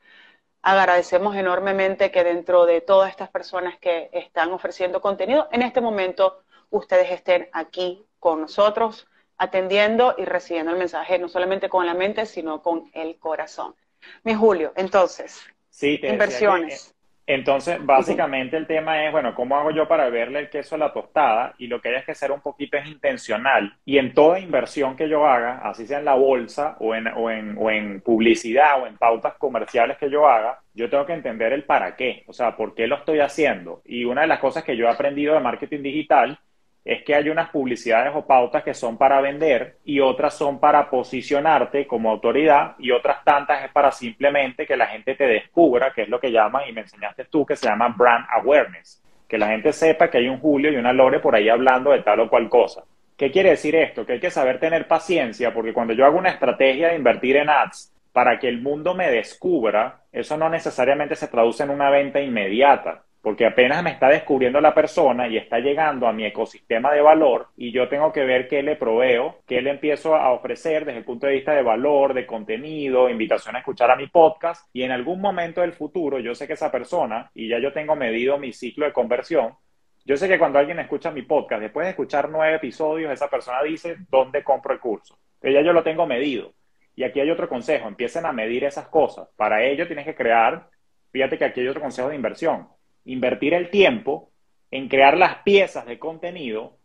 Agradecemos 0.62 1.36
enormemente 1.36 2.10
que 2.10 2.24
dentro 2.24 2.66
de 2.66 2.80
todas 2.80 3.10
estas 3.10 3.30
personas 3.30 3.78
que 3.80 4.10
están 4.14 4.54
ofreciendo 4.54 5.02
contenido, 5.02 5.50
en 5.52 5.62
este 5.62 5.82
momento 5.82 6.42
ustedes 6.70 7.12
estén 7.12 7.50
aquí 7.52 8.06
con 8.20 8.40
nosotros, 8.40 9.10
atendiendo 9.38 10.16
y 10.18 10.24
recibiendo 10.24 10.72
el 10.72 10.78
mensaje, 10.78 11.20
no 11.20 11.28
solamente 11.28 11.68
con 11.68 11.86
la 11.86 11.94
mente, 11.94 12.26
sino 12.26 12.62
con 12.62 12.90
el 12.94 13.20
corazón. 13.20 13.76
Mi 14.24 14.36
Julio, 14.36 14.72
entonces, 14.78 15.44
sí, 15.74 16.00
inversiones. 16.04 16.94
Entonces, 17.26 17.78
básicamente 17.86 18.58
el 18.58 18.68
tema 18.68 19.06
es, 19.06 19.12
bueno, 19.12 19.34
¿cómo 19.34 19.56
hago 19.56 19.72
yo 19.72 19.88
para 19.88 20.10
verle 20.10 20.40
el 20.40 20.50
queso 20.50 20.76
a 20.76 20.78
la 20.78 20.92
tostada? 20.92 21.56
Y 21.58 21.68
lo 21.68 21.80
que 21.80 21.90
hay 21.90 21.96
es 21.96 22.06
que 22.06 22.16
ser 22.16 22.34
un 22.34 22.42
poquito 22.42 22.76
es 22.76 22.86
intencional. 22.86 23.78
Y 23.86 23.98
en 23.98 24.14
toda 24.14 24.40
inversión 24.40 24.98
que 24.98 25.08
yo 25.08 25.26
haga, 25.26 25.60
así 25.64 25.88
sea 25.88 26.00
en 26.00 26.06
la 26.06 26.16
bolsa 26.16 26.76
o 26.80 26.94
en, 26.94 27.08
o 27.08 27.32
en, 27.32 27.56
o 27.58 27.72
en 27.72 28.02
publicidad 28.02 28.84
o 28.84 28.88
en 28.88 28.98
pautas 28.98 29.36
comerciales 29.36 29.98
que 29.98 30.10
yo 30.10 30.28
haga, 30.28 30.60
yo 30.74 30.90
tengo 30.90 31.06
que 31.06 31.14
entender 31.14 31.54
el 31.54 31.64
para 31.64 31.96
qué, 31.96 32.24
o 32.28 32.34
sea, 32.34 32.58
por 32.58 32.76
qué 32.76 32.88
lo 32.88 32.98
estoy 32.98 33.22
haciendo. 33.22 33.82
Y 33.86 34.04
una 34.04 34.22
de 34.22 34.28
las 34.28 34.40
cosas 34.40 34.66
que 34.66 34.76
yo 34.76 34.86
he 34.86 34.90
aprendido 34.90 35.34
de 35.34 35.40
marketing 35.40 35.82
digital 35.82 36.38
es 36.86 37.04
que 37.04 37.16
hay 37.16 37.30
unas 37.30 37.50
publicidades 37.50 38.12
o 38.14 38.26
pautas 38.26 38.64
que 38.64 38.74
son 38.74 38.98
para 38.98 39.22
vender 39.22 39.78
y 39.86 40.02
otras 40.02 40.34
son 40.38 40.60
para 40.60 40.90
posicionarte 40.90 41.88
como 41.88 42.12
autoridad 42.12 42.76
y 42.78 42.92
otras 42.92 43.24
tantas 43.24 43.64
es 43.64 43.72
para 43.72 43.92
simplemente 43.92 44.66
que 44.66 44.76
la 44.76 44.88
gente 44.88 45.16
te 45.16 45.26
descubra, 45.26 45.94
que 45.94 46.04
es 46.04 46.10
lo 46.10 46.20
que 46.20 46.32
llaman, 46.32 46.64
y 46.68 46.74
me 46.74 46.82
enseñaste 46.82 47.26
tú, 47.26 47.46
que 47.46 47.56
se 47.56 47.68
llama 47.68 47.96
brand 47.98 48.26
awareness, 48.30 49.02
que 49.28 49.38
la 49.38 49.48
gente 49.48 49.72
sepa 49.72 50.10
que 50.10 50.18
hay 50.18 50.28
un 50.28 50.40
Julio 50.40 50.72
y 50.72 50.76
una 50.76 50.92
Lore 50.92 51.20
por 51.20 51.36
ahí 51.36 51.48
hablando 51.48 51.92
de 51.92 52.02
tal 52.02 52.20
o 52.20 52.30
cual 52.30 52.50
cosa. 52.50 52.84
¿Qué 53.16 53.32
quiere 53.32 53.52
decir 53.52 53.76
esto? 53.76 54.06
Que 54.06 54.14
hay 54.14 54.20
que 54.20 54.32
saber 54.32 54.60
tener 54.60 54.88
paciencia 54.88 55.54
porque 55.54 55.72
cuando 55.72 55.94
yo 55.94 56.06
hago 56.06 56.18
una 56.18 56.32
estrategia 56.32 56.90
de 56.90 56.96
invertir 56.96 57.38
en 57.38 57.50
ads 57.50 57.94
para 58.12 58.40
que 58.40 58.50
el 58.50 58.62
mundo 58.62 58.94
me 58.94 59.10
descubra, 59.10 60.02
eso 60.12 60.36
no 60.36 60.50
necesariamente 60.50 61.16
se 61.16 61.30
traduce 61.30 61.64
en 61.64 61.70
una 61.70 61.90
venta 61.90 62.20
inmediata 62.20 63.04
porque 63.24 63.46
apenas 63.46 63.82
me 63.82 63.92
está 63.92 64.10
descubriendo 64.10 64.60
la 64.60 64.76
persona 64.76 65.30
y 65.30 65.38
está 65.38 65.60
llegando 65.60 66.08
a 66.08 66.12
mi 66.12 66.26
ecosistema 66.26 66.92
de 66.92 67.00
valor 67.00 67.48
y 67.56 67.72
yo 67.72 67.88
tengo 67.88 68.12
que 68.12 68.26
ver 68.26 68.50
qué 68.50 68.62
le 68.62 68.76
proveo, 68.76 69.40
qué 69.48 69.62
le 69.62 69.70
empiezo 69.70 70.14
a 70.14 70.34
ofrecer 70.34 70.84
desde 70.84 71.00
el 71.00 71.06
punto 71.06 71.28
de 71.28 71.36
vista 71.36 71.54
de 71.54 71.64
valor, 71.64 72.14
de 72.14 72.26
contenido, 72.26 73.10
invitación 73.10 73.56
a 73.56 73.60
escuchar 73.60 73.90
a 73.92 73.96
mi 73.96 74.08
podcast 74.08 74.68
y 74.74 74.84
en 74.84 74.92
algún 74.92 75.22
momento 75.22 75.62
del 75.62 75.72
futuro 75.72 76.20
yo 76.20 76.36
sé 76.36 76.48
que 76.48 76.54
esa 76.54 76.70
persona, 76.70 77.32
y 77.34 77.48
ya 77.48 77.60
yo 77.60 77.72
tengo 77.72 77.96
medido 77.96 78.38
mi 78.38 78.52
ciclo 78.52 78.86
de 78.86 78.92
conversión, 78.92 79.56
yo 80.04 80.18
sé 80.18 80.28
que 80.28 80.38
cuando 80.38 80.60
alguien 80.60 80.80
escucha 80.80 81.10
mi 81.10 81.22
podcast, 81.22 81.62
después 81.62 81.86
de 81.86 81.92
escuchar 81.92 82.28
nueve 82.30 82.58
episodios, 82.58 83.10
esa 83.10 83.30
persona 83.30 83.64
dice, 83.64 83.96
¿dónde 84.10 84.44
compro 84.44 84.74
el 84.74 84.82
curso? 84.82 85.18
Que 85.42 85.54
ya 85.54 85.62
yo 85.62 85.72
lo 85.72 85.82
tengo 85.82 86.06
medido. 86.06 86.52
Y 86.94 87.06
aquí 87.06 87.22
hay 87.22 87.32
otro 87.32 87.48
consejo, 87.48 87.88
empiecen 87.88 88.26
a 88.26 88.34
medir 88.34 88.66
esas 88.66 88.90
cosas. 88.90 89.30
Para 89.38 89.64
ello 89.64 89.88
tienes 89.88 90.04
que 90.04 90.14
crear, 90.14 90.68
fíjate 91.14 91.38
que 91.38 91.46
aquí 91.46 91.62
hay 91.62 91.70
otro 91.70 91.82
consejo 91.82 92.10
de 92.10 92.16
inversión 92.18 92.68
invertir 93.06 93.54
el 93.54 93.70
tiempo 93.70 94.32
en 94.72 94.90
crear 94.90 95.18
las 95.18 95.38
piezas 95.44 95.86
de 95.86 96.00
contenido 96.00 96.78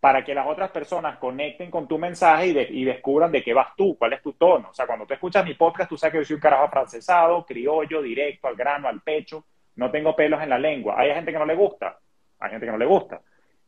para 0.00 0.24
que 0.24 0.34
las 0.34 0.46
otras 0.46 0.70
personas 0.70 1.18
conecten 1.18 1.70
con 1.70 1.88
tu 1.88 1.98
mensaje 1.98 2.48
y, 2.70 2.84
descubran 2.84 3.32
de 3.32 3.42
qué 3.42 3.52
vas 3.52 3.74
tú, 3.76 3.96
cuál 3.98 4.12
es 4.12 4.22
tu 4.22 4.32
tono. 4.34 4.70
O 4.70 4.74
sea, 4.74 4.86
cuando 4.86 5.06
tú 5.06 5.14
escuchas 5.14 5.44
mi 5.44 5.54
podcast, 5.54 5.88
tú 5.88 5.96
sabes 5.96 6.12
que 6.12 6.18
yo 6.18 6.24
soy 6.24 6.34
un 6.34 6.40
carajo 6.40 6.68
francesado, 6.68 7.44
criollo, 7.44 8.00
directo, 8.00 8.46
al 8.46 8.54
grano, 8.54 8.88
al 8.88 9.00
pecho, 9.00 9.44
no 9.76 9.90
tengo 9.90 10.14
pelos 10.14 10.40
en 10.42 10.50
la 10.50 10.58
lengua. 10.58 10.94
Hay 10.98 11.12
gente 11.12 11.32
que 11.32 11.38
no 11.38 11.46
le 11.46 11.56
gusta, 11.56 11.98
hay 12.38 12.50
gente 12.50 12.66
que 12.66 12.72
no 12.72 12.78
le 12.78 12.86
gusta, 12.86 13.20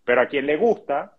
pero 0.04 0.20
a 0.20 0.26
quien 0.26 0.46
le 0.46 0.56
gusta 0.56 1.16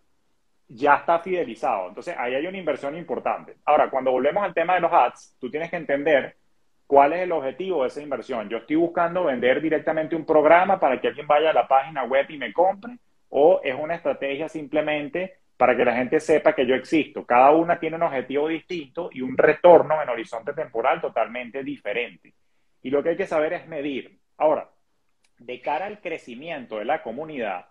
ya 0.69 0.95
está 0.95 1.19
fidelizado. 1.19 1.89
Entonces, 1.89 2.15
ahí 2.17 2.35
hay 2.35 2.47
una 2.47 2.57
inversión 2.57 2.95
importante. 2.95 3.57
Ahora, 3.65 3.89
cuando 3.89 4.11
volvemos 4.11 4.43
al 4.43 4.53
tema 4.53 4.75
de 4.75 4.81
los 4.81 4.91
ads, 4.93 5.35
tú 5.39 5.51
tienes 5.51 5.69
que 5.69 5.75
entender 5.75 6.37
¿Cuál 6.91 7.13
es 7.13 7.21
el 7.21 7.31
objetivo 7.31 7.83
de 7.83 7.87
esa 7.87 8.01
inversión? 8.01 8.49
Yo 8.49 8.57
estoy 8.57 8.75
buscando 8.75 9.23
vender 9.23 9.61
directamente 9.61 10.13
un 10.13 10.25
programa 10.25 10.77
para 10.77 10.99
que 10.99 11.07
alguien 11.07 11.25
vaya 11.25 11.51
a 11.51 11.53
la 11.53 11.65
página 11.65 12.03
web 12.03 12.25
y 12.27 12.37
me 12.37 12.51
compre, 12.51 12.97
o 13.29 13.61
es 13.63 13.73
una 13.79 13.95
estrategia 13.95 14.49
simplemente 14.49 15.37
para 15.55 15.73
que 15.77 15.85
la 15.85 15.95
gente 15.95 16.19
sepa 16.19 16.53
que 16.53 16.65
yo 16.65 16.75
existo. 16.75 17.25
Cada 17.25 17.51
una 17.51 17.79
tiene 17.79 17.95
un 17.95 18.03
objetivo 18.03 18.49
distinto 18.49 19.09
y 19.13 19.21
un 19.21 19.37
retorno 19.37 20.03
en 20.03 20.09
horizonte 20.09 20.51
temporal 20.51 20.99
totalmente 20.99 21.63
diferente. 21.63 22.33
Y 22.81 22.89
lo 22.89 23.01
que 23.01 23.11
hay 23.11 23.15
que 23.15 23.25
saber 23.25 23.53
es 23.53 23.69
medir. 23.69 24.19
Ahora, 24.35 24.69
de 25.39 25.61
cara 25.61 25.85
al 25.85 26.01
crecimiento 26.01 26.79
de 26.79 26.83
la 26.83 27.01
comunidad, 27.03 27.67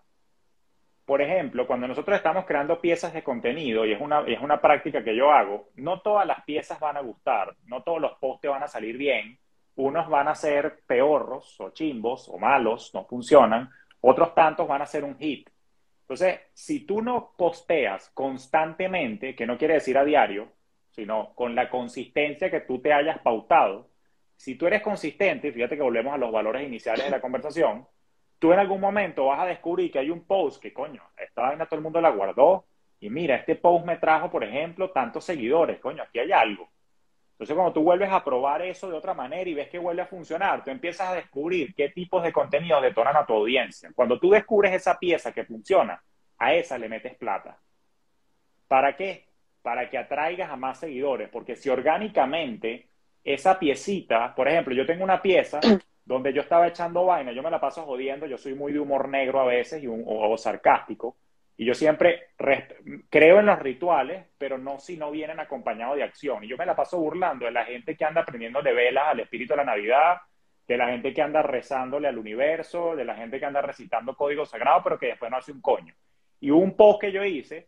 por 1.11 1.21
ejemplo, 1.21 1.67
cuando 1.67 1.89
nosotros 1.89 2.15
estamos 2.15 2.45
creando 2.45 2.79
piezas 2.79 3.11
de 3.11 3.21
contenido, 3.21 3.85
y 3.85 3.91
es 3.91 3.99
una, 3.99 4.21
es 4.21 4.39
una 4.39 4.61
práctica 4.61 5.03
que 5.03 5.13
yo 5.13 5.29
hago, 5.29 5.67
no 5.75 5.99
todas 5.99 6.25
las 6.25 6.41
piezas 6.45 6.79
van 6.79 6.95
a 6.95 7.01
gustar, 7.01 7.53
no 7.65 7.83
todos 7.83 7.99
los 7.99 8.13
posts 8.13 8.47
van 8.47 8.63
a 8.63 8.69
salir 8.69 8.95
bien, 8.95 9.37
unos 9.75 10.07
van 10.07 10.29
a 10.29 10.35
ser 10.35 10.83
peorros 10.87 11.59
o 11.59 11.71
chimbos 11.71 12.29
o 12.29 12.37
malos, 12.37 12.91
no 12.93 13.03
funcionan, 13.03 13.69
otros 13.99 14.33
tantos 14.33 14.65
van 14.69 14.83
a 14.83 14.85
ser 14.85 15.03
un 15.03 15.17
hit. 15.17 15.49
Entonces, 16.03 16.39
si 16.53 16.85
tú 16.85 17.01
no 17.01 17.33
posteas 17.37 18.09
constantemente, 18.11 19.35
que 19.35 19.45
no 19.45 19.57
quiere 19.57 19.73
decir 19.73 19.97
a 19.97 20.05
diario, 20.05 20.47
sino 20.91 21.33
con 21.35 21.55
la 21.55 21.69
consistencia 21.69 22.49
que 22.49 22.61
tú 22.61 22.79
te 22.79 22.93
hayas 22.93 23.19
pautado, 23.19 23.89
si 24.37 24.55
tú 24.55 24.65
eres 24.65 24.81
consistente, 24.81 25.51
fíjate 25.51 25.75
que 25.75 25.83
volvemos 25.83 26.13
a 26.13 26.17
los 26.17 26.31
valores 26.31 26.65
iniciales 26.65 27.03
de 27.03 27.11
la 27.11 27.19
conversación, 27.19 27.85
tú 28.41 28.51
en 28.51 28.57
algún 28.57 28.81
momento 28.81 29.27
vas 29.27 29.39
a 29.41 29.45
descubrir 29.45 29.91
que 29.91 29.99
hay 29.99 30.09
un 30.09 30.23
post 30.23 30.59
que, 30.59 30.73
coño, 30.73 31.03
esta 31.15 31.43
vaina 31.43 31.67
todo 31.67 31.75
el 31.75 31.83
mundo 31.83 32.01
la 32.01 32.09
guardó 32.09 32.65
y 32.99 33.07
mira, 33.07 33.35
este 33.35 33.55
post 33.55 33.85
me 33.85 33.97
trajo, 33.97 34.31
por 34.31 34.43
ejemplo, 34.43 34.89
tantos 34.89 35.23
seguidores, 35.25 35.79
coño, 35.79 36.01
aquí 36.01 36.17
hay 36.17 36.31
algo. 36.31 36.67
Entonces, 37.33 37.55
cuando 37.55 37.71
tú 37.71 37.83
vuelves 37.83 38.11
a 38.11 38.23
probar 38.23 38.63
eso 38.63 38.89
de 38.89 38.97
otra 38.97 39.13
manera 39.13 39.47
y 39.47 39.53
ves 39.53 39.69
que 39.69 39.77
vuelve 39.77 40.01
a 40.01 40.07
funcionar, 40.07 40.63
tú 40.63 40.71
empiezas 40.71 41.09
a 41.09 41.13
descubrir 41.13 41.75
qué 41.75 41.89
tipos 41.89 42.23
de 42.23 42.33
contenidos 42.33 42.81
detonan 42.81 43.15
a 43.15 43.27
tu 43.27 43.33
audiencia. 43.33 43.91
Cuando 43.93 44.19
tú 44.19 44.31
descubres 44.31 44.73
esa 44.73 44.97
pieza 44.97 45.31
que 45.31 45.45
funciona, 45.45 46.01
a 46.39 46.53
esa 46.55 46.79
le 46.79 46.89
metes 46.89 47.15
plata. 47.17 47.59
¿Para 48.67 48.95
qué? 48.95 49.27
Para 49.61 49.87
que 49.87 49.99
atraigas 49.99 50.49
a 50.49 50.55
más 50.55 50.79
seguidores, 50.79 51.29
porque 51.29 51.55
si 51.55 51.69
orgánicamente 51.69 52.87
esa 53.23 53.59
piecita, 53.59 54.33
por 54.33 54.47
ejemplo, 54.47 54.73
yo 54.73 54.87
tengo 54.87 55.03
una 55.03 55.21
pieza 55.21 55.59
donde 56.05 56.33
yo 56.33 56.41
estaba 56.41 56.67
echando 56.67 57.05
vaina, 57.05 57.31
yo 57.31 57.43
me 57.43 57.51
la 57.51 57.59
paso 57.59 57.83
jodiendo, 57.83 58.25
yo 58.25 58.37
soy 58.37 58.53
muy 58.53 58.73
de 58.73 58.79
humor 58.79 59.07
negro 59.07 59.39
a 59.39 59.45
veces 59.45 59.83
y 59.83 59.87
un, 59.87 60.03
o, 60.05 60.37
sarcástico, 60.37 61.17
y 61.57 61.65
yo 61.65 61.73
siempre 61.73 62.29
creo 63.09 63.39
en 63.39 63.45
los 63.45 63.59
rituales, 63.59 64.25
pero 64.37 64.57
no 64.57 64.79
si 64.79 64.97
no 64.97 65.11
vienen 65.11 65.39
acompañados 65.39 65.95
de 65.95 66.03
acción. 66.03 66.43
Y 66.43 66.47
yo 66.47 66.57
me 66.57 66.65
la 66.65 66.75
paso 66.75 66.97
burlando 66.97 67.45
de 67.45 67.51
la 67.51 67.65
gente 67.65 67.95
que 67.95 68.03
anda 68.03 68.25
de 68.25 68.73
velas 68.73 69.09
al 69.09 69.19
espíritu 69.19 69.53
de 69.53 69.57
la 69.57 69.65
Navidad, 69.65 70.17
de 70.67 70.77
la 70.77 70.87
gente 70.87 71.13
que 71.13 71.21
anda 71.21 71.43
rezándole 71.43 72.07
al 72.07 72.17
universo, 72.17 72.95
de 72.95 73.05
la 73.05 73.15
gente 73.15 73.39
que 73.39 73.45
anda 73.45 73.61
recitando 73.61 74.15
código 74.15 74.45
sagrado, 74.45 74.81
pero 74.83 74.97
que 74.97 75.07
después 75.07 75.29
no 75.29 75.37
hace 75.37 75.51
un 75.51 75.61
coño. 75.61 75.93
Y 76.39 76.49
un 76.49 76.75
post 76.75 77.01
que 77.01 77.11
yo 77.11 77.23
hice 77.23 77.67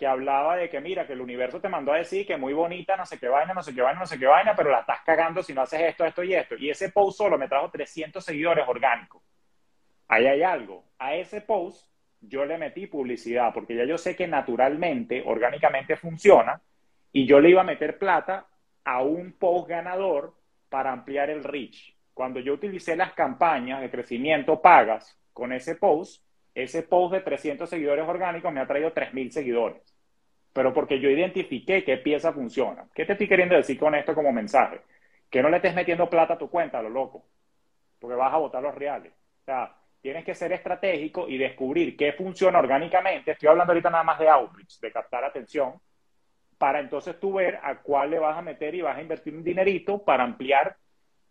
que 0.00 0.06
hablaba 0.06 0.56
de 0.56 0.70
que, 0.70 0.80
mira, 0.80 1.06
que 1.06 1.12
el 1.12 1.20
universo 1.20 1.60
te 1.60 1.68
mandó 1.68 1.92
a 1.92 1.98
decir 1.98 2.26
que 2.26 2.38
muy 2.38 2.54
bonita, 2.54 2.96
no 2.96 3.04
sé 3.04 3.18
qué 3.18 3.28
vaina, 3.28 3.52
no 3.52 3.62
sé 3.62 3.74
qué 3.74 3.82
vaina, 3.82 4.00
no 4.00 4.06
sé 4.06 4.18
qué 4.18 4.24
vaina, 4.24 4.54
pero 4.56 4.70
la 4.70 4.80
estás 4.80 5.02
cagando 5.04 5.42
si 5.42 5.52
no 5.52 5.60
haces 5.60 5.78
esto, 5.82 6.06
esto 6.06 6.24
y 6.24 6.32
esto. 6.32 6.56
Y 6.56 6.70
ese 6.70 6.88
post 6.88 7.18
solo 7.18 7.36
me 7.36 7.48
trajo 7.48 7.68
300 7.68 8.24
seguidores 8.24 8.66
orgánicos. 8.66 9.20
Ahí 10.08 10.26
hay 10.26 10.42
algo. 10.42 10.84
A 10.98 11.14
ese 11.16 11.42
post 11.42 11.86
yo 12.22 12.46
le 12.46 12.56
metí 12.56 12.86
publicidad, 12.86 13.52
porque 13.52 13.76
ya 13.76 13.84
yo 13.84 13.98
sé 13.98 14.16
que 14.16 14.26
naturalmente, 14.26 15.22
orgánicamente 15.22 15.96
funciona, 15.96 16.62
y 17.12 17.26
yo 17.26 17.38
le 17.38 17.50
iba 17.50 17.60
a 17.60 17.64
meter 17.64 17.98
plata 17.98 18.46
a 18.84 19.02
un 19.02 19.32
post 19.32 19.68
ganador 19.68 20.32
para 20.70 20.92
ampliar 20.92 21.28
el 21.28 21.44
reach. 21.44 21.94
Cuando 22.14 22.40
yo 22.40 22.54
utilicé 22.54 22.96
las 22.96 23.12
campañas 23.12 23.82
de 23.82 23.90
crecimiento 23.90 24.62
pagas 24.62 25.20
con 25.34 25.52
ese 25.52 25.74
post, 25.74 26.24
ese 26.54 26.82
post 26.82 27.14
de 27.14 27.20
300 27.20 27.68
seguidores 27.68 28.06
orgánicos 28.08 28.52
me 28.52 28.60
ha 28.60 28.66
traído 28.66 28.92
3.000 28.92 29.30
seguidores. 29.30 29.82
Pero 30.52 30.72
porque 30.72 30.98
yo 30.98 31.08
identifiqué 31.08 31.84
qué 31.84 31.96
pieza 31.98 32.32
funciona. 32.32 32.86
¿Qué 32.94 33.04
te 33.04 33.12
estoy 33.12 33.28
queriendo 33.28 33.54
decir 33.54 33.78
con 33.78 33.94
esto 33.94 34.14
como 34.14 34.32
mensaje? 34.32 34.80
Que 35.30 35.42
no 35.42 35.48
le 35.48 35.56
estés 35.56 35.74
metiendo 35.74 36.10
plata 36.10 36.34
a 36.34 36.38
tu 36.38 36.50
cuenta, 36.50 36.82
lo 36.82 36.90
loco. 36.90 37.24
Porque 38.00 38.16
vas 38.16 38.34
a 38.34 38.38
votar 38.38 38.62
los 38.62 38.74
reales. 38.74 39.12
O 39.42 39.44
sea, 39.44 39.76
tienes 40.00 40.24
que 40.24 40.34
ser 40.34 40.52
estratégico 40.52 41.28
y 41.28 41.38
descubrir 41.38 41.96
qué 41.96 42.12
funciona 42.12 42.58
orgánicamente. 42.58 43.32
Estoy 43.32 43.48
hablando 43.48 43.72
ahorita 43.72 43.90
nada 43.90 44.04
más 44.04 44.18
de 44.18 44.28
outreach, 44.28 44.80
de 44.80 44.90
captar 44.90 45.24
atención, 45.24 45.74
para 46.58 46.80
entonces 46.80 47.18
tú 47.20 47.34
ver 47.34 47.58
a 47.62 47.76
cuál 47.76 48.10
le 48.10 48.18
vas 48.18 48.36
a 48.36 48.42
meter 48.42 48.74
y 48.74 48.82
vas 48.82 48.96
a 48.96 49.02
invertir 49.02 49.34
un 49.34 49.44
dinerito 49.44 50.02
para 50.04 50.24
ampliar 50.24 50.76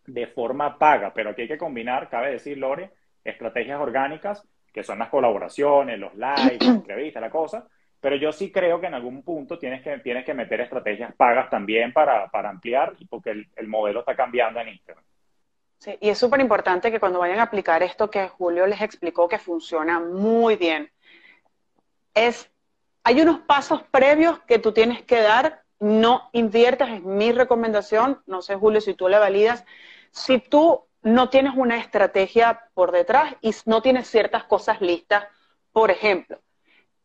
de 0.05 0.28
forma 0.28 0.78
paga. 0.78 1.13
Pero 1.13 1.32
aquí 1.32 1.43
hay 1.43 1.47
que 1.47 1.57
combinar, 1.57 2.09
cabe 2.09 2.32
decir, 2.32 2.57
Lore, 2.57 2.91
estrategias 3.24 3.80
orgánicas 3.80 4.47
que 4.74 4.84
son 4.84 4.99
las 4.99 5.09
colaboraciones, 5.09 5.99
los 5.99 6.15
likes, 6.15 6.65
las 6.65 6.76
entrevistas, 6.76 7.22
la 7.22 7.30
cosa. 7.30 7.67
Pero 7.99 8.15
yo 8.15 8.32
sí 8.32 8.51
creo 8.51 8.80
que 8.80 8.88
en 8.88 8.93
algún 8.93 9.24
punto 9.24 9.59
tienes 9.59 9.82
que, 9.82 9.99
tienes 9.99 10.26
que 10.26 10.34
meter 10.34 10.61
estrategias 10.61 11.13
pagas 11.15 11.49
también 11.49 11.91
para, 11.91 12.30
para 12.30 12.49
ampliar, 12.49 12.93
porque 13.09 13.32
el, 13.32 13.47
el, 13.55 13.67
modelo 13.67 13.99
está 13.99 14.15
cambiando 14.15 14.59
en 14.61 14.70
Instagram. 14.70 15.03
Sí, 15.80 15.97
y 15.99 16.09
es 16.09 16.17
súper 16.17 16.39
importante 16.39 16.91
que 16.91 16.99
cuando 16.99 17.20
vayan 17.20 17.39
a 17.39 17.43
aplicar 17.43 17.84
esto 17.84 18.09
que 18.09 18.28
Julio 18.30 18.67
les 18.67 18.82
explicó 18.82 19.28
que 19.28 19.38
funciona 19.38 19.99
muy 19.99 20.55
bien, 20.55 20.91
es, 22.13 22.49
hay 23.03 23.22
unos 23.22 23.39
pasos 23.41 23.84
previos 23.84 24.39
que 24.41 24.59
tú 24.59 24.72
tienes 24.72 25.01
que 25.03 25.22
dar, 25.22 25.63
no 25.80 26.30
inviertas, 26.34 26.89
es 26.89 27.03
mi 27.03 27.32
recomendación, 27.32 28.22
no 28.26 28.41
sé 28.41 28.55
Julio 28.55 28.82
si 28.82 28.93
tú 28.93 29.07
le 29.07 29.20
validas, 29.20 29.65
si 30.11 30.39
tú 30.39 30.86
no 31.01 31.29
tienes 31.29 31.53
una 31.55 31.77
estrategia 31.77 32.67
por 32.73 32.91
detrás 32.91 33.35
y 33.41 33.53
no 33.65 33.81
tienes 33.81 34.09
ciertas 34.09 34.43
cosas 34.43 34.81
listas. 34.81 35.25
Por 35.71 35.91
ejemplo, 35.91 36.39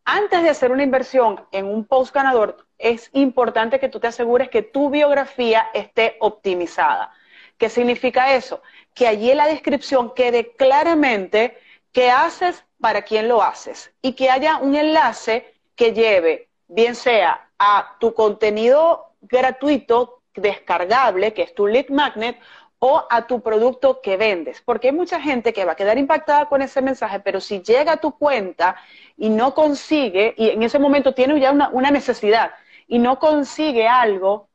antes 0.04 0.42
de 0.42 0.50
hacer 0.50 0.72
una 0.72 0.82
inversión 0.82 1.46
en 1.52 1.66
un 1.66 1.84
post 1.84 2.14
ganador, 2.14 2.66
es 2.78 3.10
importante 3.12 3.78
que 3.78 3.88
tú 3.88 4.00
te 4.00 4.08
asegures 4.08 4.48
que 4.48 4.62
tu 4.62 4.90
biografía 4.90 5.70
esté 5.72 6.16
optimizada. 6.20 7.12
¿Qué 7.56 7.68
significa 7.68 8.34
eso? 8.34 8.62
Que 8.94 9.06
allí 9.06 9.30
en 9.30 9.38
la 9.38 9.46
descripción 9.46 10.12
quede 10.14 10.52
claramente 10.56 11.56
qué 11.92 12.10
haces, 12.10 12.64
para 12.84 13.00
quién 13.00 13.28
lo 13.28 13.42
haces 13.42 13.94
y 14.02 14.12
que 14.12 14.28
haya 14.28 14.58
un 14.58 14.74
enlace 14.76 15.54
que 15.74 15.94
lleve, 15.94 16.50
bien 16.68 16.94
sea 16.94 17.48
a 17.58 17.96
tu 17.98 18.12
contenido 18.12 19.12
gratuito 19.22 20.20
descargable, 20.34 21.32
que 21.32 21.40
es 21.40 21.54
tu 21.54 21.66
lead 21.66 21.88
magnet, 21.88 22.38
o 22.86 23.02
a 23.08 23.26
tu 23.26 23.40
producto 23.40 24.02
que 24.02 24.18
vendes. 24.18 24.60
Porque 24.60 24.88
hay 24.88 24.92
mucha 24.92 25.18
gente 25.18 25.54
que 25.54 25.64
va 25.64 25.72
a 25.72 25.74
quedar 25.74 25.96
impactada 25.96 26.50
con 26.50 26.60
ese 26.60 26.82
mensaje, 26.82 27.18
pero 27.18 27.40
si 27.40 27.62
llega 27.62 27.92
a 27.92 27.96
tu 27.96 28.12
cuenta 28.18 28.76
y 29.16 29.30
no 29.30 29.54
consigue, 29.54 30.34
y 30.36 30.50
en 30.50 30.62
ese 30.62 30.78
momento 30.78 31.14
tiene 31.14 31.40
ya 31.40 31.50
una, 31.50 31.90
necesidad, 31.90 32.52
y 32.86 32.98
no 32.98 33.18
consigue 33.18 33.88
algo 33.88 34.48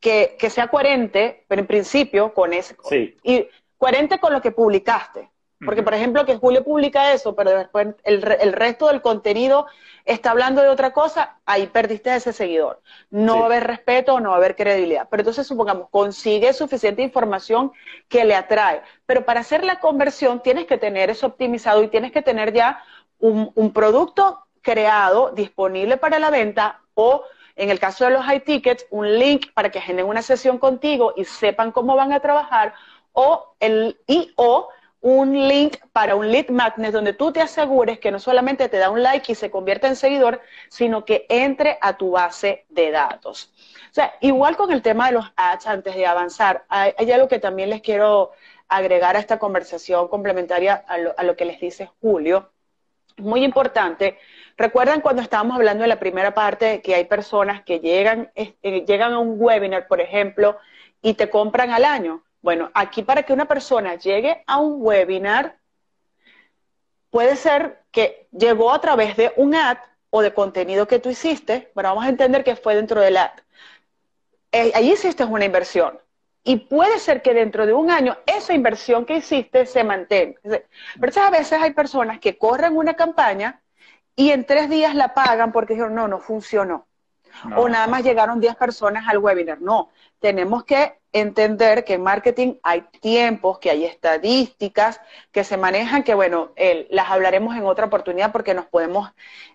que, 0.00 0.38
sea 0.48 0.68
coherente, 0.68 1.44
pero 1.46 1.60
en 1.60 1.66
principio 1.66 2.32
con 2.32 2.54
ese, 2.54 2.74
y 3.22 3.46
coherente 3.76 4.18
con 4.18 4.32
lo 4.32 4.40
que 4.40 4.50
publicaste. 4.50 5.28
Porque, 5.64 5.82
por 5.82 5.92
ejemplo, 5.92 6.24
que 6.24 6.36
Julio 6.36 6.62
publica 6.62 7.12
eso, 7.12 7.34
pero 7.34 7.50
después 7.50 7.88
el, 8.04 8.24
el, 8.40 8.52
resto 8.52 8.86
del 8.86 9.02
contenido 9.02 9.66
está 10.04 10.30
hablando 10.30 10.62
de 10.62 10.68
otra 10.68 10.92
cosa, 10.92 11.38
ahí 11.46 11.66
perdiste 11.66 12.10
a 12.10 12.16
ese 12.16 12.32
seguidor. 12.32 12.80
No 13.10 13.38
va 13.38 13.42
a 13.42 13.46
haber 13.46 13.66
respeto, 13.66 14.20
no 14.20 14.30
va 14.30 14.36
a 14.36 14.38
haber 14.38 14.54
credibilidad. 14.54 15.08
Pero 15.10 15.22
entonces, 15.22 15.46
supongamos, 15.46 15.88
consigue 15.90 16.52
suficiente 16.52 17.02
información 17.02 17.72
que 18.08 18.24
le 18.24 18.36
atrae. 18.36 18.82
Pero 19.04 19.24
para 19.24 19.40
hacer 19.40 19.64
la 19.64 19.80
conversión 19.80 20.42
tienes 20.42 20.66
que 20.66 20.78
tener 20.78 21.10
eso 21.10 21.26
optimizado 21.26 21.82
y 21.82 21.88
tienes 21.88 22.12
que 22.12 22.22
tener 22.22 22.52
ya 22.52 22.82
un, 23.18 23.50
un 23.56 23.72
producto 23.72 24.46
creado, 24.62 25.32
disponible 25.32 25.96
para 25.96 26.20
la 26.20 26.30
venta 26.30 26.82
o 26.94 27.24
en 27.56 27.70
el 27.70 27.80
caso 27.80 28.04
de 28.04 28.12
los 28.12 28.24
high 28.24 28.44
tickets, 28.44 28.86
un 28.90 29.18
link 29.18 29.52
para 29.52 29.70
que 29.70 29.80
generen 29.80 30.08
una 30.08 30.22
sesión 30.22 30.58
contigo 30.58 31.12
y 31.16 31.24
sepan 31.24 31.72
cómo 31.72 31.96
van 31.96 32.12
a 32.12 32.20
trabajar 32.20 32.74
o 33.12 33.54
el 33.58 33.98
y 34.06 34.32
o 34.36 34.68
un 35.00 35.48
link 35.48 35.76
para 35.92 36.16
un 36.16 36.30
lead 36.30 36.48
magnet 36.48 36.92
donde 36.92 37.12
tú 37.12 37.32
te 37.32 37.40
asegures 37.40 37.98
que 37.98 38.10
no 38.10 38.18
solamente 38.18 38.68
te 38.68 38.78
da 38.78 38.90
un 38.90 39.02
like 39.02 39.30
y 39.30 39.34
se 39.34 39.50
convierte 39.50 39.86
en 39.86 39.96
seguidor, 39.96 40.40
sino 40.68 41.04
que 41.04 41.26
entre 41.28 41.78
a 41.80 41.96
tu 41.96 42.10
base 42.10 42.66
de 42.68 42.90
datos. 42.90 43.52
O 43.90 43.94
sea, 43.94 44.14
igual 44.20 44.56
con 44.56 44.72
el 44.72 44.82
tema 44.82 45.06
de 45.06 45.12
los 45.12 45.32
ads, 45.36 45.66
antes 45.66 45.94
de 45.94 46.06
avanzar, 46.06 46.64
hay, 46.68 47.10
algo 47.12 47.28
que 47.28 47.38
también 47.38 47.70
les 47.70 47.80
quiero 47.80 48.32
agregar 48.68 49.16
a 49.16 49.20
esta 49.20 49.38
conversación 49.38 50.08
complementaria 50.08 50.74
a 50.74 50.98
lo, 50.98 51.14
a 51.16 51.22
lo 51.22 51.36
que 51.36 51.44
les 51.44 51.60
dice 51.60 51.90
Julio. 52.00 52.50
Muy 53.16 53.44
importante. 53.44 54.18
Recuerdan 54.56 55.00
cuando 55.00 55.22
estábamos 55.22 55.56
hablando 55.56 55.82
de 55.82 55.88
la 55.88 56.00
primera 56.00 56.34
parte 56.34 56.82
que 56.82 56.94
hay 56.94 57.04
personas 57.04 57.62
que 57.62 57.80
llegan, 57.80 58.30
eh, 58.34 58.56
llegan 58.86 59.12
a 59.12 59.18
un 59.18 59.36
webinar, 59.38 59.86
por 59.86 60.00
ejemplo, 60.00 60.58
y 61.00 61.14
te 61.14 61.30
compran 61.30 61.70
al 61.70 61.84
año. 61.84 62.24
Bueno, 62.40 62.70
aquí 62.74 63.02
para 63.02 63.22
que 63.22 63.32
una 63.32 63.46
persona 63.46 63.96
llegue 63.96 64.42
a 64.46 64.58
un 64.58 64.76
webinar, 64.80 65.58
puede 67.10 67.36
ser 67.36 67.82
que 67.90 68.28
llegó 68.32 68.72
a 68.72 68.80
través 68.80 69.16
de 69.16 69.32
un 69.36 69.54
ad 69.54 69.78
o 70.10 70.22
de 70.22 70.32
contenido 70.32 70.86
que 70.86 70.98
tú 70.98 71.10
hiciste, 71.10 71.70
pero 71.74 71.88
vamos 71.90 72.04
a 72.04 72.08
entender 72.08 72.44
que 72.44 72.56
fue 72.56 72.74
dentro 72.74 73.00
del 73.00 73.16
ad. 73.16 73.32
Eh, 74.52 74.72
ahí 74.74 74.92
hiciste 74.92 75.24
una 75.24 75.44
inversión. 75.44 75.98
Y 76.44 76.56
puede 76.56 76.98
ser 76.98 77.20
que 77.20 77.34
dentro 77.34 77.66
de 77.66 77.74
un 77.74 77.90
año 77.90 78.16
esa 78.24 78.54
inversión 78.54 79.04
que 79.04 79.18
hiciste 79.18 79.66
se 79.66 79.84
mantenga. 79.84 80.40
Pero 80.42 81.22
a 81.22 81.30
veces 81.30 81.60
hay 81.60 81.72
personas 81.72 82.20
que 82.20 82.38
corren 82.38 82.76
una 82.76 82.94
campaña 82.94 83.60
y 84.16 84.30
en 84.30 84.46
tres 84.46 84.70
días 84.70 84.94
la 84.94 85.12
pagan 85.12 85.52
porque 85.52 85.74
dijeron, 85.74 85.94
no, 85.94 86.08
no 86.08 86.20
funcionó. 86.20 86.86
O 87.56 87.68
nada 87.68 87.86
más 87.86 88.02
llegaron 88.02 88.40
10 88.40 88.56
personas 88.56 89.06
al 89.06 89.18
webinar. 89.18 89.60
No, 89.60 89.90
tenemos 90.18 90.64
que 90.64 90.97
entender 91.12 91.84
que 91.84 91.94
en 91.94 92.02
marketing 92.02 92.54
hay 92.62 92.82
tiempos, 93.00 93.58
que 93.58 93.70
hay 93.70 93.84
estadísticas 93.84 95.00
que 95.32 95.44
se 95.44 95.56
manejan, 95.56 96.02
que 96.02 96.14
bueno, 96.14 96.52
las 96.90 97.10
hablaremos 97.10 97.56
en 97.56 97.64
otra 97.64 97.86
oportunidad 97.86 98.30
porque 98.32 98.54
nos 98.54 98.66
podemos 98.66 99.10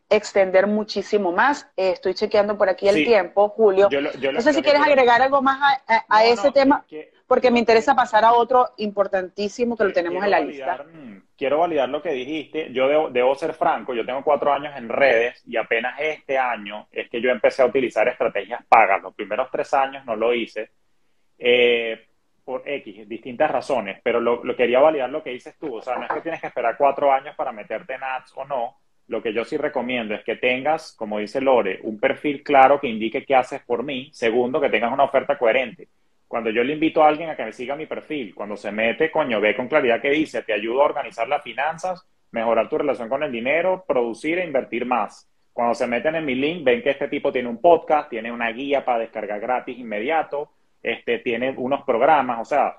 extender 0.09 0.67
muchísimo 0.67 1.31
más. 1.31 1.69
Eh, 1.77 1.91
estoy 1.91 2.13
chequeando 2.13 2.57
por 2.57 2.69
aquí 2.69 2.87
el 2.87 3.05
tiempo, 3.05 3.49
Julio. 3.49 3.89
no 3.89 4.41
sé 4.41 4.53
si 4.53 4.61
quieres 4.61 4.81
agregar 4.81 5.21
algo 5.21 5.41
más 5.41 5.81
a, 6.09 6.25
ese 6.25 6.51
tema, 6.51 6.85
porque 7.27 7.51
me 7.51 7.59
interesa 7.59 7.95
pasar 7.95 8.25
a 8.25 8.33
otro 8.33 8.69
importantísimo 8.77 9.77
que 9.77 9.83
lo 9.83 9.93
tenemos 9.93 10.23
en 10.23 10.31
la 10.31 10.39
lista. 10.39 10.85
Mm, 10.91 11.23
quiero 11.37 11.59
validar 11.59 11.89
lo 11.89 12.01
que 12.01 12.11
dijiste. 12.11 12.71
Yo 12.73 12.87
debo, 12.87 13.09
debo 13.09 13.35
ser 13.35 13.53
franco, 13.53 13.93
yo 13.93 14.05
tengo 14.05 14.23
cuatro 14.23 14.51
años 14.51 14.75
en 14.75 14.89
redes 14.89 15.43
y 15.47 15.57
apenas 15.57 15.99
este 15.99 16.37
año 16.37 16.87
es 16.91 17.09
que 17.09 17.21
yo 17.21 17.29
empecé 17.29 17.61
a 17.61 17.67
utilizar 17.67 18.07
estrategias 18.07 18.63
pagas. 18.67 19.01
Los 19.01 19.13
primeros 19.13 19.49
tres 19.51 19.73
años 19.73 20.03
no 20.05 20.15
lo 20.15 20.33
hice 20.33 20.71
eh, 21.45 22.07
por 22.45 22.63
X, 22.65 23.07
distintas 23.07 23.51
razones, 23.51 23.99
pero 24.01 24.21
lo, 24.21 24.41
quería 24.55 24.79
validar 24.79 25.09
lo 25.09 25.21
que 25.21 25.31
dices 25.31 25.57
tú. 25.59 25.75
O 25.75 25.81
sea, 25.81 25.97
no 25.97 26.03
es 26.03 26.11
que 26.11 26.21
tienes 26.21 26.39
que 26.39 26.47
esperar 26.47 26.77
cuatro 26.77 27.11
años 27.11 27.35
para 27.35 27.51
meterte 27.51 27.95
en 27.95 28.03
ads 28.03 28.31
o 28.35 28.45
no. 28.45 28.77
Lo 29.07 29.21
que 29.21 29.33
yo 29.33 29.43
sí 29.43 29.57
recomiendo 29.57 30.15
es 30.15 30.23
que 30.23 30.37
tengas, 30.37 30.93
como 30.93 31.19
dice 31.19 31.41
Lore, 31.41 31.79
un 31.83 31.99
perfil 31.99 32.43
claro 32.43 32.79
que 32.79 32.87
indique 32.87 33.25
qué 33.25 33.35
haces 33.35 33.61
por 33.61 33.83
mí. 33.83 34.09
Segundo, 34.13 34.61
que 34.61 34.69
tengas 34.69 34.93
una 34.93 35.03
oferta 35.03 35.37
coherente. 35.37 35.89
Cuando 36.27 36.49
yo 36.49 36.63
le 36.63 36.73
invito 36.73 37.03
a 37.03 37.09
alguien 37.09 37.29
a 37.29 37.35
que 37.35 37.43
me 37.43 37.51
siga 37.51 37.75
mi 37.75 37.85
perfil, 37.85 38.33
cuando 38.33 38.55
se 38.55 38.71
mete, 38.71 39.11
coño, 39.11 39.41
ve 39.41 39.55
con 39.55 39.67
claridad 39.67 40.01
que 40.01 40.09
dice, 40.09 40.43
te 40.43 40.53
ayudo 40.53 40.81
a 40.81 40.85
organizar 40.85 41.27
las 41.27 41.43
finanzas, 41.43 42.07
mejorar 42.31 42.69
tu 42.69 42.77
relación 42.77 43.09
con 43.09 43.21
el 43.21 43.31
dinero, 43.31 43.83
producir 43.85 44.39
e 44.39 44.45
invertir 44.45 44.85
más. 44.85 45.29
Cuando 45.51 45.75
se 45.75 45.87
meten 45.87 46.15
en 46.15 46.25
mi 46.25 46.35
link, 46.35 46.63
ven 46.63 46.81
que 46.81 46.89
este 46.89 47.07
tipo 47.09 47.31
tiene 47.31 47.49
un 47.49 47.61
podcast, 47.61 48.09
tiene 48.09 48.31
una 48.31 48.49
guía 48.51 48.83
para 48.83 48.99
descargar 48.99 49.39
gratis 49.39 49.77
inmediato, 49.77 50.49
este, 50.83 51.19
tiene 51.19 51.55
unos 51.57 51.83
programas, 51.83 52.41
o 52.41 52.45
sea, 52.45 52.77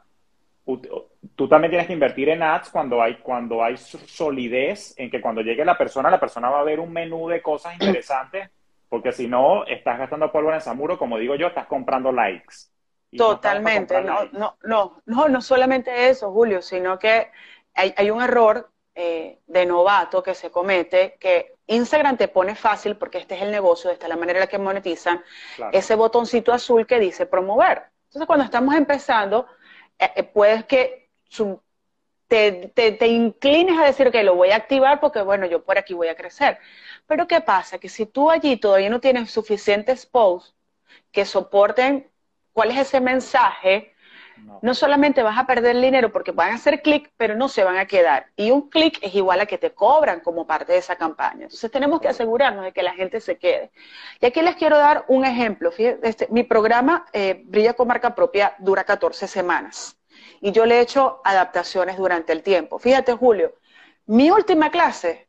tú 1.35 1.49
también 1.49 1.71
tienes 1.71 1.87
que 1.87 1.93
invertir 1.93 2.29
en 2.29 2.43
ads 2.43 2.71
cuando 2.71 3.03
hay, 3.03 3.17
cuando 3.17 3.63
hay 3.63 3.77
solidez 3.77 4.95
en 4.97 5.11
que 5.11 5.21
cuando 5.21 5.43
llegue 5.43 5.65
la 5.65 5.77
persona, 5.77 6.11
la 6.11 6.21
persona 6.21 6.51
va 6.51 6.61
a 6.61 6.65
ver 6.65 6.81
un 6.81 6.93
menú 6.93 7.29
de 7.29 7.43
cosas 7.43 7.75
interesantes, 7.81 8.51
porque 8.89 9.13
si 9.13 9.27
no, 9.27 9.65
estás 9.67 9.99
gastando 9.99 10.31
polvo 10.31 10.53
en 10.53 10.61
samuro, 10.61 10.99
como 10.99 11.19
digo 11.19 11.35
yo, 11.35 11.49
estás 11.49 11.67
comprando 11.67 12.13
likes. 12.13 12.55
Totalmente, 13.17 14.03
no, 14.03 14.25
no, 14.33 14.57
no, 14.63 15.03
no, 15.07 15.29
no 15.29 15.41
solamente 15.41 16.09
eso, 16.09 16.33
Julio, 16.33 16.61
sino 16.61 16.99
que 16.99 17.31
hay, 17.73 17.95
hay 17.97 18.11
un 18.11 18.21
error 18.21 18.71
eh, 18.97 19.39
de 19.47 19.67
novato 19.67 20.23
que 20.23 20.35
se 20.35 20.51
comete, 20.51 21.17
que 21.21 21.55
Instagram 21.67 22.17
te 22.17 22.29
pone 22.29 22.55
fácil, 22.57 22.97
porque 22.97 23.19
este 23.19 23.37
es 23.37 23.43
el 23.43 23.51
negocio, 23.51 23.91
esta 23.91 24.07
es 24.07 24.11
la 24.11 24.17
manera 24.17 24.39
en 24.39 24.43
la 24.43 24.47
que 24.49 24.59
monetizan, 24.59 25.23
ese 25.73 25.95
botoncito 25.95 26.53
azul 26.53 26.87
que 26.87 26.99
dice 26.99 27.27
promover. 27.27 27.94
Entonces, 28.15 28.29
cuando 28.29 28.45
estamos 28.45 28.77
empezando, 28.77 29.49
eh, 29.99 30.09
eh, 30.15 30.23
puedes 30.23 30.65
que 30.67 31.11
te, 32.29 32.69
te, 32.73 33.07
inclines 33.09 33.77
a 33.77 33.85
decir 33.87 34.13
que 34.13 34.23
lo 34.23 34.37
voy 34.37 34.51
a 34.51 34.57
activar 34.57 35.01
porque, 35.01 35.21
bueno, 35.23 35.47
yo 35.47 35.65
por 35.65 35.79
aquí 35.79 35.95
voy 35.95 36.07
a 36.07 36.15
crecer. 36.15 36.59
Pero 37.09 37.27
¿qué 37.27 37.41
pasa? 37.41 37.79
Que 37.79 37.89
si 37.89 38.07
tú 38.07 38.31
allí 38.31 38.57
todavía 38.57 38.89
no 38.89 39.01
tienes 39.01 39.33
suficientes 39.33 40.07
posts 40.07 40.55
que 41.11 41.25
soporten 41.25 42.09
cuál 42.53 42.71
es 42.71 42.79
ese 42.79 43.01
mensaje, 43.01 43.94
no. 44.63 44.75
solamente 44.75 45.23
vas 45.23 45.39
a 45.39 45.47
perder 45.47 45.81
dinero 45.81 46.13
porque 46.13 46.33
van 46.33 46.53
a 46.53 46.55
hacer 46.55 46.83
clic, 46.83 47.13
pero 47.17 47.35
no 47.35 47.49
se 47.49 47.65
van 47.65 47.77
a 47.77 47.87
quedar. 47.87 48.27
Y 48.37 48.51
un 48.51 48.69
clic 48.69 48.99
es 49.03 49.15
igual 49.15 49.41
a 49.41 49.47
que 49.47 49.59
te 49.59 49.73
cobran 49.73 50.21
como 50.21 50.47
parte 50.47 50.73
de 50.73 50.79
esa 50.79 50.97
campaña. 50.97 51.45
Entonces 51.45 51.71
tenemos 51.71 52.01
que 52.01 52.09
asegurarnos 52.09 52.65
de 52.65 52.73
que 52.73 52.83
la 52.83 52.93
gente 52.93 53.21
se 53.21 53.39
quede. 53.39 53.71
Y 54.21 54.27
aquí 54.27 54.43
les 54.43 54.57
quiero 54.57 54.79
dar 54.79 55.05
un 55.09 55.25
ejemplo. 55.25 55.71
Este, 55.77 56.29
mi 56.31 56.43
programa 56.43 57.07
eh, 57.13 57.43
Brilla 57.47 57.75
con 57.75 57.89
Marca 57.89 58.15
Propia 58.15 58.55
dura 58.59 58.85
14 58.85 59.27
semanas. 59.27 59.97
Y 60.41 60.53
yo 60.53 60.67
le 60.67 60.79
he 60.79 60.81
hecho 60.81 61.21
adaptaciones 61.25 61.97
durante 61.97 62.33
el 62.33 62.43
tiempo. 62.43 62.79
Fíjate, 62.79 63.13
Julio, 63.15 63.55
mi 64.07 64.31
última 64.31 64.71
clase 64.71 65.29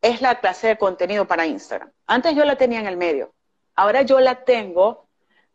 es 0.00 0.20
la 0.20 0.40
clase 0.40 0.68
de 0.68 0.78
contenido 0.78 1.26
para 1.26 1.46
Instagram. 1.46 1.90
Antes 2.06 2.34
yo 2.34 2.44
la 2.44 2.56
tenía 2.56 2.80
en 2.80 2.86
el 2.86 2.96
medio. 2.96 3.34
Ahora 3.74 4.02
yo 4.02 4.20
la 4.20 4.44
tengo 4.44 5.08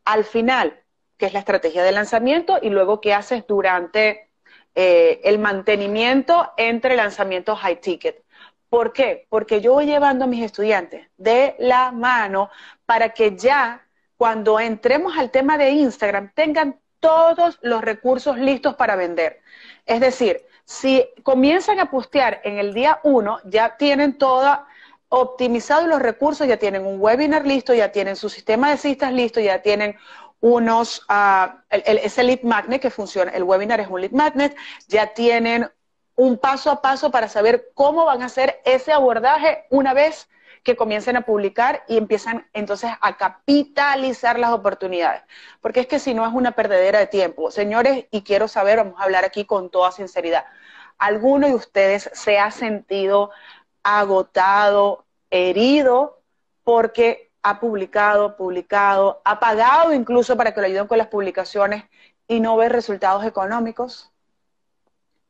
al 0.06 0.24
final 0.24 0.84
que 1.20 1.28
es 1.28 1.34
la 1.34 1.40
estrategia 1.40 1.84
de 1.84 1.92
lanzamiento, 1.92 2.58
y 2.62 2.70
luego 2.70 3.02
qué 3.02 3.14
haces 3.14 3.46
durante 3.46 4.30
eh, 4.74 5.20
el 5.24 5.38
mantenimiento 5.38 6.54
entre 6.58 6.96
lanzamientos 6.96 7.60
high 7.60 7.82
ticket. 7.82 8.24
¿Por 8.70 8.94
qué? 8.94 9.28
Porque 9.30 9.62
yo 9.62 9.74
voy 9.74 9.86
llevando 9.86 10.26
a 10.26 10.28
mis 10.28 10.44
estudiantes 10.44 11.08
de 11.18 11.56
la 11.60 11.92
mano 11.92 12.50
para 12.86 13.10
que 13.10 13.36
ya 13.36 13.86
cuando 14.16 14.60
entremos 14.60 15.18
al 15.18 15.30
tema 15.30 15.58
de 15.58 15.72
Instagram 15.72 16.32
tengan 16.34 16.80
todos 17.00 17.58
los 17.62 17.82
recursos 17.82 18.38
listos 18.38 18.76
para 18.76 18.96
vender. 18.96 19.42
Es 19.86 20.00
decir, 20.00 20.46
si 20.66 21.06
comienzan 21.24 21.80
a 21.80 21.90
postear 21.90 22.42
en 22.44 22.60
el 22.60 22.74
día 22.74 23.00
uno, 23.04 23.40
ya 23.44 23.76
tienen 23.76 24.18
toda 24.18 24.68
optimizado 25.10 25.88
los 25.88 26.02
recursos, 26.02 26.48
ya 26.48 26.58
tienen 26.58 26.86
un 26.86 27.02
webinar 27.02 27.46
listo, 27.46 27.74
ya 27.74 27.92
tienen 27.92 28.16
su 28.16 28.30
sistema 28.30 28.70
de 28.70 28.78
citas 28.78 29.12
listo, 29.12 29.40
ya 29.40 29.62
tienen 29.62 29.98
unos, 30.42 31.06
uh, 31.10 31.52
ese 31.70 32.24
lead 32.24 32.42
magnet 32.44 32.82
que 32.82 32.90
funciona, 32.90 33.32
el 33.32 33.44
webinar 33.44 33.80
es 33.80 33.88
un 33.88 34.02
lead 34.02 34.12
magnet, 34.12 34.56
ya 34.88 35.14
tienen 35.14 35.70
un 36.16 36.38
paso 36.38 36.72
a 36.72 36.82
paso 36.82 37.12
para 37.12 37.30
saber 37.30 37.72
cómo 37.74 38.06
van 38.06 38.22
a 38.22 38.26
hacer 38.26 38.62
ese 38.66 38.92
abordaje 38.92 39.66
una 39.70 39.94
vez 39.94 40.30
que 40.64 40.76
comiencen 40.76 41.16
a 41.16 41.22
publicar 41.22 41.84
y 41.88 41.98
empiezan 41.98 42.48
entonces 42.54 42.92
a 43.00 43.18
capitalizar 43.18 44.38
las 44.38 44.52
oportunidades. 44.52 45.24
Porque 45.62 45.82
es 45.82 45.88
que 45.88 46.00
si 46.00 46.14
no 46.14 46.26
es 46.26 46.34
una 46.34 46.52
perdedera 46.52 47.00
de 47.00 47.08
tiempo. 47.08 47.52
Señores, 47.52 48.06
y 48.12 48.24
quiero 48.24 48.48
saber, 48.48 48.78
vamos 48.78 49.00
a 49.00 49.04
hablar 49.04 49.24
aquí 49.24 49.46
con 49.46 49.70
toda 49.70 49.92
sinceridad, 49.92 50.46
¿alguno 50.98 51.48
de 51.48 51.54
ustedes 51.54 52.10
se 52.14 52.38
ha 52.38 52.52
sentido 52.52 53.32
agotado, 53.84 55.06
herido, 55.30 56.22
porque 56.64 57.29
ha 57.44 57.60
publicado, 57.60 58.36
publicado, 58.36 59.22
ha 59.26 59.40
pagado 59.40 59.94
incluso 59.94 60.36
para 60.38 60.54
que 60.54 60.62
lo 60.62 60.68
ayuden 60.68 60.88
con 60.88 60.98
las 60.98 61.08
publicaciones 61.08 61.86
y 62.28 62.40
no 62.40 62.58
ve 62.58 62.70
resultados 62.70 63.26
económicos? 63.26 64.12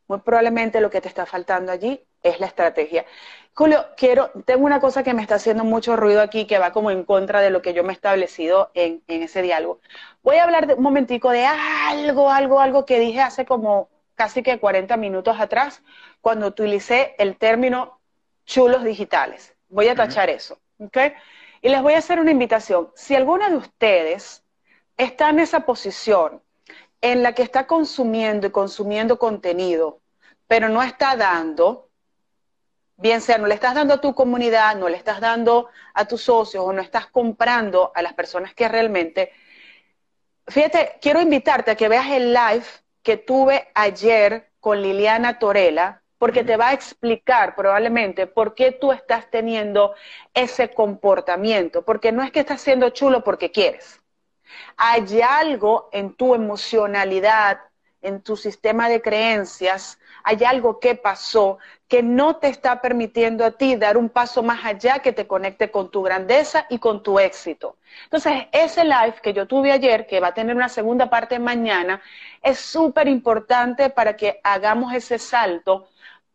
muy 0.09 0.19
probablemente 0.19 0.81
lo 0.81 0.89
que 0.89 1.01
te 1.01 1.07
está 1.07 1.25
faltando 1.25 1.71
allí 1.71 2.03
es 2.23 2.39
la 2.39 2.47
estrategia. 2.47 3.05
Julio, 3.53 3.85
quiero, 3.95 4.31
tengo 4.43 4.65
una 4.65 4.81
cosa 4.81 5.03
que 5.03 5.13
me 5.13 5.21
está 5.21 5.35
haciendo 5.35 5.63
mucho 5.63 5.95
ruido 5.95 6.21
aquí, 6.21 6.45
que 6.45 6.57
va 6.57 6.71
como 6.71 6.91
en 6.91 7.03
contra 7.03 7.41
de 7.41 7.51
lo 7.51 7.61
que 7.61 7.73
yo 7.73 7.83
me 7.83 7.91
he 7.91 7.93
establecido 7.93 8.71
en, 8.73 9.03
ese 9.07 9.41
diálogo. 9.41 9.79
Voy 10.23 10.37
a 10.37 10.43
hablar 10.43 10.65
de, 10.65 10.73
un 10.73 10.81
momentico 10.81 11.29
de 11.29 11.45
algo, 11.45 12.31
algo, 12.31 12.59
algo 12.59 12.85
que 12.85 12.99
dije 12.99 13.21
hace 13.21 13.45
como 13.45 13.87
casi 14.15 14.41
que 14.41 14.59
40 14.59 14.97
minutos 14.97 15.39
atrás, 15.39 15.83
cuando 16.21 16.47
utilicé 16.47 17.15
el 17.19 17.37
término 17.37 17.99
chulos 18.45 18.83
digitales. 18.83 19.55
Voy 19.69 19.87
a 19.87 19.95
tachar 19.95 20.29
eso, 20.29 20.57
¿ok? 20.79 20.97
Y 21.61 21.69
les 21.69 21.81
voy 21.81 21.93
a 21.93 21.99
hacer 21.99 22.19
una 22.19 22.31
invitación. 22.31 22.91
Si 22.95 23.15
alguno 23.15 23.49
de 23.49 23.57
ustedes 23.57 24.43
está 24.97 25.29
en 25.29 25.39
esa 25.39 25.61
posición 25.61 26.41
en 27.01 27.23
la 27.23 27.33
que 27.33 27.43
está 27.43 27.67
consumiendo 27.67 28.47
y 28.47 28.51
consumiendo 28.51 29.17
contenido, 29.19 30.01
pero 30.47 30.69
no 30.69 30.81
está 30.81 31.15
dando, 31.15 31.89
bien 32.97 33.21
sea 33.21 33.37
no 33.37 33.47
le 33.47 33.55
estás 33.55 33.75
dando 33.75 33.93
a 33.93 34.01
tu 34.01 34.13
comunidad, 34.13 34.75
no 34.75 34.89
le 34.89 34.97
estás 34.97 35.21
dando 35.21 35.67
a 35.93 36.05
tus 36.05 36.23
socios 36.23 36.63
o 36.65 36.73
no 36.73 36.81
estás 36.81 37.07
comprando 37.07 37.91
a 37.95 38.01
las 38.01 38.13
personas 38.13 38.53
que 38.53 38.67
realmente... 38.67 39.31
Fíjate, 40.47 40.97
quiero 40.99 41.21
invitarte 41.21 41.71
a 41.71 41.75
que 41.75 41.87
veas 41.87 42.09
el 42.09 42.33
live 42.33 42.65
que 43.03 43.17
tuve 43.17 43.69
ayer 43.75 44.49
con 44.59 44.81
Liliana 44.81 45.39
Torela, 45.39 46.01
porque 46.19 46.43
te 46.43 46.57
va 46.57 46.67
a 46.67 46.73
explicar 46.73 47.55
probablemente 47.55 48.27
por 48.27 48.53
qué 48.53 48.71
tú 48.71 48.91
estás 48.91 49.31
teniendo 49.31 49.95
ese 50.33 50.71
comportamiento, 50.71 51.83
porque 51.83 52.11
no 52.11 52.21
es 52.21 52.31
que 52.31 52.41
estás 52.41 52.61
siendo 52.61 52.89
chulo 52.91 53.23
porque 53.23 53.51
quieres. 53.51 53.99
Hay 54.77 55.21
algo 55.21 55.89
en 55.91 56.13
tu 56.13 56.35
emocionalidad, 56.35 57.59
en 58.01 58.21
tu 58.21 58.37
sistema 58.37 58.87
de 58.87 59.01
creencias, 59.01 59.99
hay 60.23 60.43
algo 60.43 60.79
que 60.79 60.95
pasó 60.95 61.57
que 61.87 62.03
no 62.03 62.37
te 62.37 62.47
está 62.47 62.81
permitiendo 62.81 63.43
a 63.43 63.51
ti 63.51 63.75
dar 63.75 63.97
un 63.97 64.09
paso 64.09 64.43
más 64.43 64.63
allá 64.63 64.99
que 64.99 65.11
te 65.11 65.27
conecte 65.27 65.71
con 65.71 65.89
tu 65.89 66.01
grandeza 66.03 66.65
y 66.69 66.79
con 66.79 67.03
tu 67.03 67.19
éxito. 67.19 67.77
Entonces, 68.03 68.47
ese 68.51 68.83
live 68.83 69.15
que 69.21 69.33
yo 69.33 69.47
tuve 69.47 69.71
ayer, 69.71 70.05
que 70.05 70.19
va 70.19 70.27
a 70.27 70.33
tener 70.33 70.55
una 70.55 70.69
segunda 70.69 71.09
parte 71.09 71.39
mañana, 71.39 72.01
es 72.41 72.59
súper 72.59 73.07
importante 73.07 73.89
para 73.89 74.15
que 74.15 74.39
hagamos 74.43 74.93
ese 74.93 75.17
salto, 75.17 75.89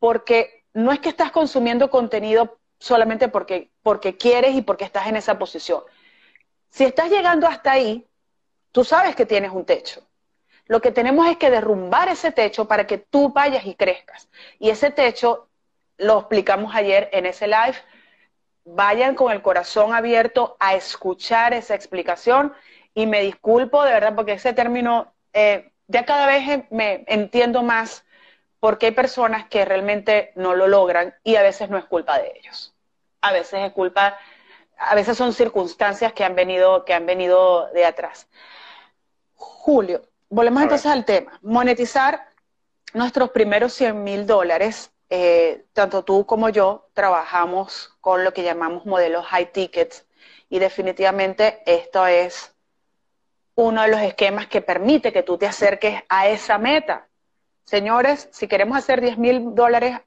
porque 0.05 0.67
no 0.75 0.93
es 0.93 1.01
que 1.01 1.09
estás 1.09 1.31
consumiendo 1.31 1.89
contenido 1.89 2.59
solamente 2.79 3.29
porque, 3.29 3.71
porque 3.83 4.19
quieres 4.19 4.55
y 4.55 4.61
porque 4.61 4.85
estás 4.85 5.07
en 5.07 5.17
esa 5.17 5.39
posición. 5.39 5.81
Si 6.69 6.85
estás 6.85 7.09
llegando 7.09 7.47
hasta 7.47 7.73
ahí, 7.73 8.07
tú 8.71 8.85
sabes 8.85 9.17
que 9.17 9.25
tienes 9.25 9.51
un 9.51 9.65
techo. 9.65 10.07
Lo 10.67 10.83
que 10.83 10.91
tenemos 10.91 11.27
es 11.29 11.39
que 11.39 11.49
derrumbar 11.49 12.11
ese 12.11 12.33
techo 12.33 12.69
para 12.69 12.87
que 12.87 12.99
tú 12.99 13.31
vayas 13.31 13.65
y 13.65 13.77
crezcas. 13.77 14.29
Y 14.59 14.69
ese 14.69 14.91
techo 14.91 15.49
lo 15.97 16.19
explicamos 16.19 16.75
ayer 16.75 17.09
en 17.11 17.25
ese 17.25 17.47
live. 17.47 17.77
Vayan 18.67 19.15
con 19.15 19.33
el 19.33 19.41
corazón 19.41 19.95
abierto 19.95 20.59
a 20.61 20.75
escuchar 20.75 21.55
esa 21.55 21.75
explicación 21.75 22.53
y 22.93 23.07
me 23.07 23.23
disculpo 23.23 23.83
de 23.83 23.93
verdad 23.93 24.15
porque 24.15 24.33
ese 24.33 24.53
término 24.53 25.15
eh, 25.33 25.73
ya 25.87 26.05
cada 26.05 26.27
vez 26.27 26.63
me 26.71 27.07
entiendo 27.07 27.63
más 27.63 28.05
porque 28.65 28.87
hay 28.87 28.93
personas 28.93 29.47
que 29.51 29.67
realmente 29.67 30.33
no 30.37 30.55
lo 30.55 30.67
logran 30.67 31.15
y 31.23 31.37
a 31.37 31.43
veces 31.43 31.69
no 31.69 31.77
es 31.77 31.85
culpa 31.85 32.19
de 32.19 32.33
ellos. 32.35 32.73
A 33.21 33.31
veces 33.31 33.61
es 33.61 33.73
culpa, 33.73 34.17
a 34.79 34.95
veces 34.95 35.19
son 35.19 35.35
circunstancias 35.35 36.15
que 36.15 36.25
han 36.25 36.35
venido, 36.35 36.83
que 36.87 36.95
han 36.95 37.05
venido 37.05 37.69
de 37.75 37.85
atrás. 37.85 38.27
Julio, 39.35 40.09
Volvemos 40.31 40.63
entonces 40.63 40.91
al 40.91 41.05
tema. 41.05 41.39
Monetizar 41.43 42.27
nuestros 42.95 43.33
primeros 43.33 43.75
100 43.75 44.03
mil 44.03 44.27
dólares. 44.27 44.91
Eh, 45.11 45.67
tanto 45.75 46.03
tú 46.03 46.25
como 46.25 46.49
yo 46.49 46.89
trabajamos 46.95 47.95
con 48.01 48.25
lo 48.25 48.33
que 48.33 48.45
llamamos 48.45 48.87
modelos 48.87 49.27
high 49.27 49.53
tickets 49.53 50.07
y 50.49 50.59
definitivamente 50.59 51.63
esto 51.67 52.07
es 52.07 52.55
uno 53.57 53.83
de 53.83 53.89
los 53.89 54.01
esquemas 54.01 54.47
que 54.47 54.63
permite 54.63 55.13
que 55.13 55.23
tú 55.23 55.37
te 55.37 55.47
acerques 55.47 56.03
a 56.09 56.29
esa 56.29 56.57
meta. 56.57 57.09
Señores, 57.65 58.29
si 58.33 58.47
queremos 58.49 58.77
hacer 58.77 59.01
10 59.01 59.19
mil 59.19 59.55
dólares 59.55 59.99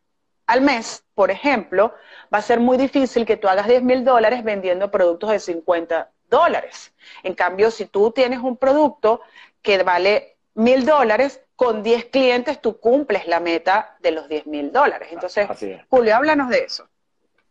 al 0.46 0.62
mes, 0.62 1.04
por 1.14 1.32
ejemplo, 1.32 1.94
va 2.34 2.40
a 2.40 2.42
ser 2.42 2.60
muy 2.60 2.78
difícil 2.78 3.26
que 3.26 3.38
tú 3.38 3.48
hagas 3.48 3.68
10 3.68 3.84
mil 3.84 4.06
dólares 4.06 4.44
vendiendo 4.44 4.90
productos 4.90 5.32
de 5.32 5.40
50 5.40 6.12
dólares. 6.30 6.94
En 7.24 7.34
cambio, 7.34 7.72
si 7.72 7.86
tú 7.86 8.12
tienes 8.12 8.40
un 8.40 8.58
producto 8.58 9.22
que 9.62 9.82
vale 9.84 10.38
mil 10.54 10.86
dólares, 10.86 11.42
con 11.56 11.82
10 11.82 12.06
clientes 12.06 12.62
tú 12.62 12.80
cumples 12.80 13.28
la 13.28 13.40
meta 13.40 13.98
de 14.00 14.12
los 14.12 14.30
10 14.30 14.46
mil 14.46 14.72
dólares. 14.72 15.10
Entonces, 15.12 15.50
Julio, 15.90 16.16
háblanos 16.16 16.50
de 16.50 16.60
eso. 16.60 16.88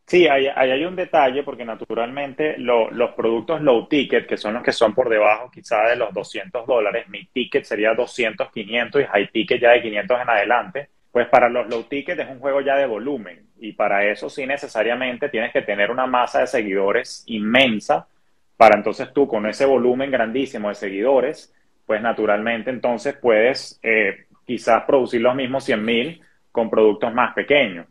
Sí, 0.06 0.28
ahí, 0.28 0.46
hay 0.46 0.84
un 0.84 0.94
detalle 0.94 1.42
porque 1.42 1.64
naturalmente 1.64 2.56
los 2.58 3.10
productos 3.16 3.60
low 3.60 3.88
ticket, 3.88 4.26
que 4.26 4.36
son 4.36 4.54
los 4.54 4.62
que 4.62 4.72
son 4.72 4.94
por 4.94 5.08
debajo 5.08 5.50
quizá 5.50 5.82
de 5.88 5.96
los 5.96 6.14
200 6.14 6.64
dólares, 6.64 7.08
mi 7.08 7.26
ticket 7.26 7.64
sería 7.64 7.92
200, 7.92 8.52
500 8.52 9.02
y 9.02 9.04
high 9.04 9.30
ticket 9.32 9.60
ya 9.60 9.70
de 9.70 9.82
500 9.82 10.20
en 10.20 10.30
adelante, 10.30 10.88
pues 11.10 11.26
para 11.28 11.48
los 11.48 11.68
low 11.68 11.82
ticket 11.84 12.18
es 12.20 12.28
un 12.28 12.38
juego 12.38 12.60
ya 12.60 12.76
de 12.76 12.86
volumen 12.86 13.48
y 13.58 13.72
para 13.72 14.04
eso 14.04 14.30
sí 14.30 14.46
necesariamente 14.46 15.28
tienes 15.28 15.52
que 15.52 15.62
tener 15.62 15.90
una 15.90 16.06
masa 16.06 16.40
de 16.40 16.46
seguidores 16.46 17.24
inmensa 17.26 18.06
para 18.56 18.76
entonces 18.76 19.12
tú 19.12 19.26
con 19.26 19.46
ese 19.46 19.64
volumen 19.64 20.10
grandísimo 20.10 20.68
de 20.68 20.76
seguidores 20.76 21.52
pues 21.84 22.00
naturalmente 22.00 22.70
entonces 22.70 23.16
puedes 23.16 23.80
eh, 23.82 24.26
quizás 24.44 24.84
producir 24.84 25.20
los 25.20 25.34
mismos 25.34 25.64
100 25.64 25.84
mil 25.84 26.20
con 26.52 26.70
productos 26.70 27.12
más 27.12 27.34
pequeños. 27.34 27.86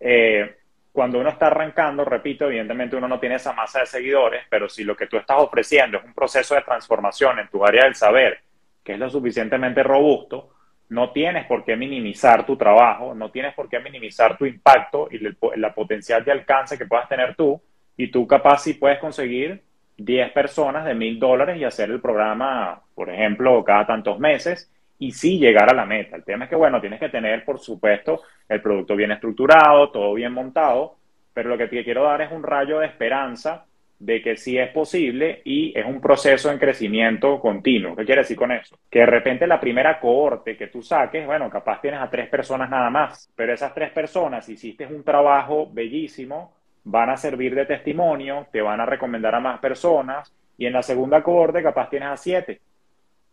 Eh, 0.00 0.56
cuando 0.96 1.20
uno 1.20 1.28
está 1.28 1.48
arrancando, 1.48 2.06
repito, 2.06 2.46
evidentemente 2.46 2.96
uno 2.96 3.06
no 3.06 3.20
tiene 3.20 3.34
esa 3.34 3.52
masa 3.52 3.80
de 3.80 3.86
seguidores, 3.86 4.44
pero 4.48 4.66
si 4.66 4.82
lo 4.82 4.96
que 4.96 5.06
tú 5.06 5.18
estás 5.18 5.36
ofreciendo 5.38 5.98
es 5.98 6.04
un 6.04 6.14
proceso 6.14 6.54
de 6.54 6.62
transformación 6.62 7.38
en 7.38 7.48
tu 7.48 7.66
área 7.66 7.84
del 7.84 7.94
saber, 7.94 8.38
que 8.82 8.94
es 8.94 8.98
lo 8.98 9.10
suficientemente 9.10 9.82
robusto, 9.82 10.54
no 10.88 11.12
tienes 11.12 11.44
por 11.44 11.66
qué 11.66 11.76
minimizar 11.76 12.46
tu 12.46 12.56
trabajo, 12.56 13.14
no 13.14 13.30
tienes 13.30 13.52
por 13.52 13.68
qué 13.68 13.78
minimizar 13.78 14.38
tu 14.38 14.46
impacto 14.46 15.10
y 15.10 15.20
la 15.56 15.74
potencial 15.74 16.24
de 16.24 16.32
alcance 16.32 16.78
que 16.78 16.86
puedas 16.86 17.10
tener 17.10 17.34
tú, 17.36 17.60
y 17.94 18.10
tú 18.10 18.26
capaz 18.26 18.62
si 18.62 18.72
puedes 18.72 18.98
conseguir 18.98 19.62
10 19.98 20.32
personas 20.32 20.86
de 20.86 20.94
mil 20.94 21.18
dólares 21.18 21.58
y 21.58 21.64
hacer 21.64 21.90
el 21.90 22.00
programa, 22.00 22.80
por 22.94 23.10
ejemplo, 23.10 23.62
cada 23.64 23.86
tantos 23.86 24.18
meses 24.18 24.72
y 24.98 25.12
sí 25.12 25.38
llegar 25.38 25.70
a 25.70 25.74
la 25.74 25.86
meta. 25.86 26.16
El 26.16 26.24
tema 26.24 26.44
es 26.44 26.50
que, 26.50 26.56
bueno, 26.56 26.80
tienes 26.80 27.00
que 27.00 27.08
tener, 27.08 27.44
por 27.44 27.58
supuesto, 27.58 28.22
el 28.48 28.60
producto 28.60 28.96
bien 28.96 29.12
estructurado, 29.12 29.90
todo 29.90 30.14
bien 30.14 30.32
montado, 30.32 30.96
pero 31.34 31.48
lo 31.48 31.58
que 31.58 31.68
te 31.68 31.84
quiero 31.84 32.04
dar 32.04 32.22
es 32.22 32.32
un 32.32 32.42
rayo 32.42 32.78
de 32.78 32.86
esperanza 32.86 33.66
de 33.98 34.20
que 34.20 34.36
sí 34.36 34.58
es 34.58 34.70
posible 34.70 35.40
y 35.44 35.78
es 35.78 35.84
un 35.86 36.00
proceso 36.00 36.50
en 36.50 36.58
crecimiento 36.58 37.40
continuo. 37.40 37.96
¿Qué 37.96 38.04
quiere 38.04 38.22
decir 38.22 38.36
con 38.36 38.52
eso? 38.52 38.78
Que 38.90 39.00
de 39.00 39.06
repente 39.06 39.46
la 39.46 39.58
primera 39.58 39.98
cohorte 39.98 40.56
que 40.56 40.66
tú 40.66 40.82
saques, 40.82 41.24
bueno, 41.24 41.48
capaz 41.48 41.80
tienes 41.80 42.00
a 42.00 42.10
tres 42.10 42.28
personas 42.28 42.68
nada 42.68 42.90
más, 42.90 43.30
pero 43.34 43.54
esas 43.54 43.74
tres 43.74 43.90
personas 43.90 44.48
hiciste 44.48 44.86
un 44.86 45.02
trabajo 45.02 45.70
bellísimo, 45.72 46.52
van 46.84 47.10
a 47.10 47.16
servir 47.16 47.54
de 47.54 47.64
testimonio, 47.64 48.46
te 48.52 48.60
van 48.60 48.80
a 48.80 48.86
recomendar 48.86 49.34
a 49.34 49.40
más 49.40 49.60
personas 49.60 50.32
y 50.58 50.66
en 50.66 50.74
la 50.74 50.82
segunda 50.82 51.22
cohorte 51.22 51.62
capaz 51.62 51.88
tienes 51.88 52.08
a 52.08 52.16
siete 52.16 52.60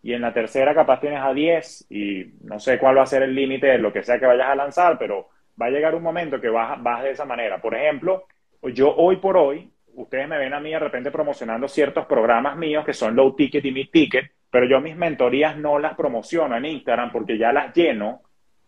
y 0.04 0.14
en 0.14 0.22
la 0.22 0.34
tercera 0.34 0.76
capaz 0.76 1.00
tienes 1.00 1.22
a 1.22 1.34
diez 1.34 1.88
y 1.90 2.26
no 2.44 2.60
sé 2.60 2.78
cuál 2.78 2.98
va 2.98 3.04
a 3.04 3.08
ser 3.08 3.24
el 3.24 3.34
límite 3.34 3.68
de 3.68 3.78
lo 3.78 3.94
que 3.94 4.04
sea 4.04 4.20
que 4.20 4.26
vayas 4.26 4.50
a 4.50 4.56
lanzar, 4.56 4.98
pero 5.00 5.30
va 5.60 5.68
a 5.68 5.70
llegar 5.70 5.96
un 5.96 6.04
momento 6.04 6.42
que 6.42 6.50
vas, 6.50 6.82
vas 6.84 7.04
de 7.04 7.12
esa 7.12 7.24
manera. 7.24 7.62
Por 7.62 7.74
ejemplo, 7.74 8.26
yo 8.74 8.94
hoy 8.94 9.16
por 9.16 9.38
hoy, 9.38 9.72
ustedes 9.96 10.28
me 10.28 10.38
ven 10.38 10.54
a 10.54 10.60
mí 10.60 10.72
de 10.72 10.80
repente 10.80 11.10
promocionando 11.10 11.70
ciertos 11.70 12.06
programas 12.06 12.58
míos 12.58 12.84
que 12.86 12.94
son 12.94 13.16
low 13.16 13.34
ticket 13.34 13.64
y 13.64 13.72
mid 13.72 13.90
ticket, 13.92 14.30
pero 14.52 14.66
yo 14.66 14.82
mis 14.82 14.98
mentorías 14.98 15.58
no 15.58 15.80
las 15.80 15.96
promociono 15.96 16.58
en 16.58 16.66
Instagram 16.66 17.12
porque 17.12 17.38
ya 17.38 17.54
las 17.54 17.74
lleno 17.74 18.24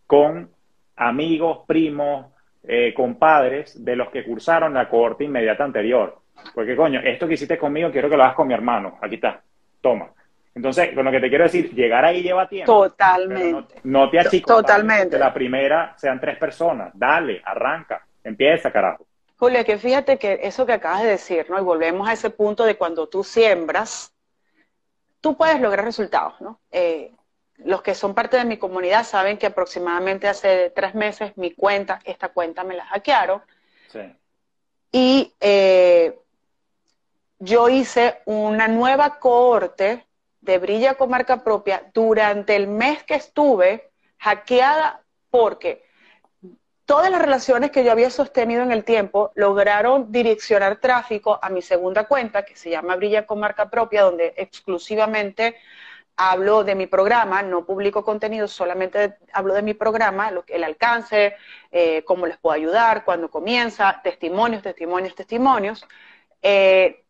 con 0.08 0.50
amigos, 0.96 1.66
primos, 1.68 2.28
eh, 2.64 2.94
compadres 2.94 3.84
de 3.84 3.98
los 3.98 4.10
que 4.10 4.24
cursaron 4.24 4.74
la 4.74 4.88
cohorte 4.88 5.26
inmediata 5.26 5.66
anterior. 5.66 6.18
Porque, 6.54 6.78
coño, 6.78 7.02
esto 7.02 7.28
que 7.28 7.34
hiciste 7.34 7.58
conmigo 7.58 7.92
quiero 7.92 8.10
que 8.10 8.16
lo 8.16 8.24
hagas 8.24 8.36
con 8.36 8.48
mi 8.48 8.54
hermano. 8.54 8.98
Aquí 9.02 9.16
está. 9.16 9.42
Toma. 9.82 10.15
Entonces, 10.56 10.96
con 10.96 11.04
lo 11.04 11.12
que 11.12 11.20
te 11.20 11.28
quiero 11.28 11.44
decir, 11.44 11.74
llegar 11.76 12.06
ahí 12.06 12.24
lleva 12.24 12.48
tiempo. 12.48 12.88
Totalmente. 12.88 13.76
No, 13.84 14.10
te 14.10 14.20
achicos. 14.20 14.56
Totalmente. 14.56 15.20
la 15.20 15.34
primera 15.34 15.94
sean 15.98 16.20
tres 16.20 16.38
personas. 16.38 16.92
Dale, 16.94 17.42
arranca, 17.44 18.08
empieza, 18.24 18.72
carajo. 18.72 19.06
Julia, 19.38 19.66
que 19.66 19.78
fíjate 19.78 20.18
que 20.18 20.40
eso 20.44 20.66
que 20.66 20.72
acabas 20.72 21.04
de 21.04 21.10
decir, 21.10 21.46
¿no? 21.50 21.60
Y 21.60 21.62
volvemos 21.62 22.08
a 22.08 22.14
ese 22.14 22.30
punto 22.30 22.64
de 22.64 22.78
cuando 22.78 23.08
tú 23.08 23.22
siembras, 23.22 24.14
tú 25.20 25.36
puedes 25.36 25.60
lograr 25.60 25.84
resultados, 25.84 26.40
¿no? 26.40 26.62
Eh, 26.72 27.12
los 27.58 27.82
que 27.82 27.94
son 27.94 28.14
parte 28.14 28.38
de 28.38 28.46
mi 28.46 28.58
comunidad 28.58 29.04
saben 29.04 29.38
que 29.38 29.48
aproximadamente 29.48 30.30
hace 30.30 30.70
tres 30.70 30.96
meses 30.96 31.38
mi 31.38 31.52
cuenta, 31.52 32.00
esta 32.06 32.30
cuenta 32.30 32.64
me 32.64 32.76
la 32.76 32.86
hackearon. 32.86 33.42
Sí. 33.90 34.16
Y 34.94 35.34
eh, 35.42 36.18
yo 37.40 37.68
hice 37.68 38.22
una 38.26 38.70
nueva 38.70 39.20
cohorte 39.20 40.06
de 40.46 40.60
Brilla 40.60 40.94
con 40.94 41.10
marca 41.10 41.44
propia 41.44 41.84
durante 41.94 42.56
el 42.56 42.68
mes 42.68 43.04
que 43.04 43.16
estuve 43.16 43.92
hackeada 44.20 45.02
porque 45.30 45.84
todas 46.86 47.10
las 47.10 47.22
relaciones 47.22 47.72
que 47.72 47.84
yo 47.84 47.92
había 47.92 48.12
sostenido 48.12 48.62
en 48.62 48.72
el 48.72 48.84
tiempo 48.84 49.32
lograron 49.36 50.12
direccionar 50.12 50.80
tráfico 50.80 51.40
a 51.42 51.50
mi 51.50 51.62
segunda 51.62 52.08
cuenta, 52.08 52.46
que 52.46 52.56
se 52.56 52.70
llama 52.70 52.96
Brilla 52.96 53.26
con 53.26 53.40
marca 53.40 53.70
propia, 53.70 54.04
donde 54.04 54.34
exclusivamente 54.38 55.56
hablo 56.16 56.64
de 56.64 56.76
mi 56.76 56.88
programa, 56.88 57.42
no 57.42 57.66
publico 57.66 58.06
contenido, 58.06 58.48
solamente 58.48 59.18
hablo 59.34 59.56
de 59.56 59.64
mi 59.64 59.74
programa, 59.74 60.32
lo 60.32 60.46
el 60.48 60.64
alcance, 60.64 61.36
eh, 61.72 62.04
cómo 62.06 62.28
les 62.28 62.38
puedo 62.38 62.54
ayudar, 62.54 63.04
cuándo 63.04 63.30
comienza, 63.30 64.00
testimonios, 64.04 64.62
testimonios, 64.62 65.16
testimonios. 65.16 65.86
Eh, 66.42 67.05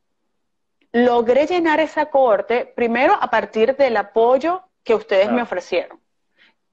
logré 0.95 1.45
llenar 1.45 1.81
esa 1.81 2.05
cohorte, 2.05 2.65
primero 2.65 3.17
a 3.19 3.29
partir 3.29 3.75
del 3.75 3.97
apoyo 3.97 4.63
que 4.81 4.95
ustedes 4.95 5.29
me 5.29 5.41
ofrecieron. 5.41 5.99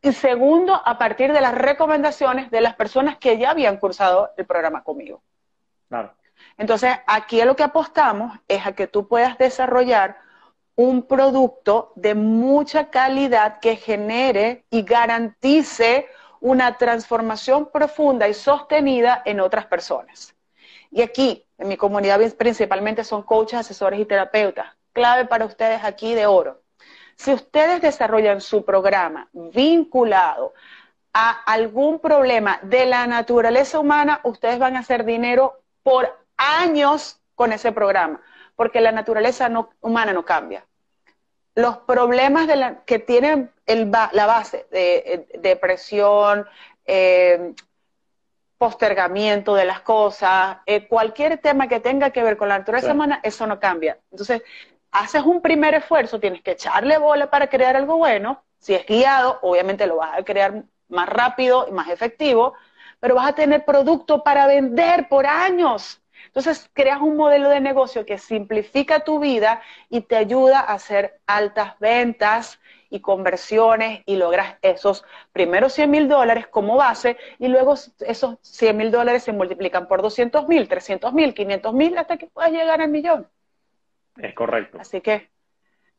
Y 0.01 0.13
segundo, 0.13 0.81
a 0.85 0.97
partir 0.97 1.33
de 1.33 1.41
las 1.41 1.53
recomendaciones 1.53 2.49
de 2.53 2.61
las 2.61 2.77
personas 2.77 3.19
que 3.19 3.37
ya 3.37 3.51
habían 3.51 3.79
cursado 3.79 4.31
el 4.37 4.47
programa 4.47 4.85
conmigo. 4.85 5.25
Claro. 5.89 6.15
Entonces, 6.57 6.95
aquí 7.09 7.41
a 7.41 7.45
lo 7.45 7.57
que 7.57 7.65
apostamos 7.65 8.39
es 8.47 8.65
a 8.65 8.77
que 8.77 8.87
tú 8.87 9.09
puedas 9.09 9.39
desarrollar 9.39 10.19
un 10.77 11.03
producto 11.03 11.93
de 11.97 12.15
mucha 12.15 12.91
calidad 12.91 13.59
que 13.59 13.75
genere 13.75 14.65
y 14.71 14.83
garantice 14.83 16.07
una 16.39 16.79
transformación 16.79 17.71
profunda 17.73 18.29
y 18.29 18.35
sostenida 18.35 19.21
en 19.25 19.41
otras 19.41 19.67
personas. 19.67 20.37
Y 20.93 21.03
aquí, 21.03 21.45
en 21.63 21.69
mi 21.69 21.77
comunidad 21.77 22.21
principalmente 22.37 23.05
son 23.05 23.23
coaches, 23.23 23.61
asesores 23.61 24.01
y 24.01 24.05
terapeutas. 24.05 24.67
Clave 24.93 25.27
para 25.27 25.45
ustedes 25.45 25.85
aquí 25.85 26.13
de 26.13 26.27
oro. 26.27 26.61
Si 27.17 27.33
ustedes 27.33 27.81
desarrollan 27.81 28.41
su 28.41 28.65
programa 28.65 29.29
vinculado 29.33 30.55
a 31.13 31.31
algún 31.31 32.01
problema 32.01 32.59
de 32.63 32.85
la 32.87 33.07
naturaleza 33.07 33.79
humana, 33.79 34.21
ustedes 34.25 34.59
van 34.59 34.75
a 34.75 34.81
hacer 34.81 35.05
dinero 35.05 35.61
por 35.85 36.19
años 36.37 37.21
con 37.37 37.53
ese 37.53 37.71
programa, 37.71 38.21
porque 38.57 38.81
la 38.81 38.91
naturaleza 38.91 39.49
humana 39.81 40.13
no 40.13 40.25
cambia. 40.25 40.67
Los 41.55 41.79
problemas 41.79 42.49
que 42.87 42.99
tienen 42.99 43.53
la 43.67 44.27
base 44.27 44.67
de, 44.73 44.97
eh, 44.97 45.39
depresión, 45.39 46.45
eh, 46.87 47.55
postergamiento 48.63 49.57
de 49.57 49.65
las 49.65 49.81
cosas, 49.81 50.59
eh, 50.67 50.87
cualquier 50.87 51.39
tema 51.39 51.67
que 51.67 51.81
tenga 51.81 52.11
que 52.11 52.23
ver 52.23 52.37
con 52.37 52.49
la 52.49 52.61
naturaleza 52.61 52.93
humana, 52.93 53.19
eso 53.25 53.45
no 53.45 53.59
cambia. 53.59 53.99
Entonces, 54.13 54.41
haces 54.93 55.25
un 55.25 55.43
primer 55.43 55.75
esfuerzo, 55.75 56.21
tienes 56.21 56.43
que 56.43 56.53
echarle 56.53 56.97
bola 56.97 57.29
para 57.29 57.49
crear 57.49 57.75
algo 57.75 57.97
bueno. 57.97 58.45
Si 58.61 58.73
es 58.73 58.87
guiado, 58.87 59.41
obviamente 59.43 59.85
lo 59.89 59.97
vas 59.97 60.17
a 60.17 60.23
crear 60.23 60.63
más 60.89 61.09
rápido 61.09 61.67
y 61.69 61.73
más 61.73 61.89
efectivo, 61.89 62.55
pero 63.01 63.17
vas 63.17 63.31
a 63.31 63.33
tener 63.33 63.65
producto 63.65 64.23
para 64.23 64.47
vender 64.47 65.09
por 65.09 65.27
años. 65.27 66.01
Entonces, 66.27 66.71
creas 66.73 67.01
un 67.01 67.17
modelo 67.17 67.49
de 67.49 67.59
negocio 67.59 68.07
que 68.07 68.17
simplifica 68.17 69.01
tu 69.01 69.19
vida 69.19 69.61
y 69.89 70.03
te 70.03 70.15
ayuda 70.15 70.61
a 70.61 70.75
hacer 70.75 71.21
altas 71.27 71.77
ventas 71.81 72.61
y 72.93 73.01
conversiones 73.01 74.03
y 74.05 74.17
logras 74.17 74.59
esos 74.61 75.03
primeros 75.33 75.73
100 75.73 75.91
mil 75.91 76.09
dólares 76.09 76.47
como 76.47 76.77
base 76.77 77.17
y 77.39 77.49
luego 77.49 77.73
esos 78.01 78.37
100 78.43 78.77
mil 78.77 78.91
dólares 78.91 79.23
se 79.23 79.33
multiplican 79.33 79.89
por 79.89 80.03
200 80.03 80.47
mil, 80.47 80.69
300 80.69 81.11
mil, 81.15 81.33
500 81.33 81.73
mil 81.73 81.97
hasta 81.97 82.19
que 82.19 82.27
puedas 82.27 82.53
llegar 82.53 82.83
al 82.83 82.91
millón. 82.91 83.27
Es 84.19 84.35
correcto. 84.35 84.77
Así 84.79 85.01
que 85.01 85.31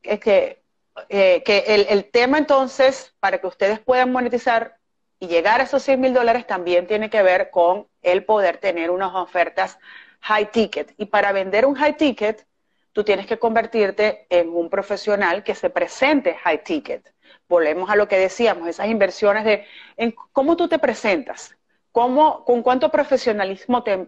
es 0.04 0.20
que, 0.20 0.62
eh, 1.10 1.42
que 1.44 1.64
el, 1.68 1.88
el, 1.90 2.12
tema 2.12 2.38
entonces, 2.38 3.16
para 3.20 3.40
que 3.40 3.48
ustedes 3.48 3.80
puedan 3.80 4.12
monetizar 4.12 4.78
y 5.20 5.28
llegar 5.28 5.62
a 5.62 5.64
esos 5.64 5.82
100 5.82 6.00
mil 6.00 6.14
dólares, 6.14 6.46
también 6.46 6.86
tiene 6.86 7.10
que 7.10 7.24
ver 7.24 7.50
con 7.50 7.88
el 8.04 8.24
poder 8.24 8.58
tener 8.58 8.92
unas 8.92 9.16
ofertas 9.16 9.80
high 10.20 10.52
ticket. 10.52 10.94
Y 10.98 11.08
para 11.08 11.32
vender 11.32 11.66
un 11.66 11.74
high 11.74 11.98
ticket, 11.98 12.46
tú 12.94 13.04
tienes 13.04 13.26
que 13.26 13.40
convertirte 13.40 14.26
en 14.30 14.50
un 14.50 14.70
profesional 14.70 15.44
que 15.44 15.56
se 15.56 15.70
presente 15.70 16.36
high 16.36 16.64
ticket. 16.64 17.14
Volvemos 17.50 17.90
a 17.90 17.96
lo 17.96 18.08
que 18.08 18.18
decíamos, 18.18 18.68
esas 18.68 18.88
inversiones 18.88 19.44
de 19.44 19.66
en 19.98 20.16
cómo 20.32 20.56
tú 20.56 20.68
te 20.68 20.80
presentas, 20.80 21.58
cómo, 21.92 22.46
con 22.46 22.62
cuánto 22.62 22.90
profesionalismo 22.90 23.84
te, 23.84 24.08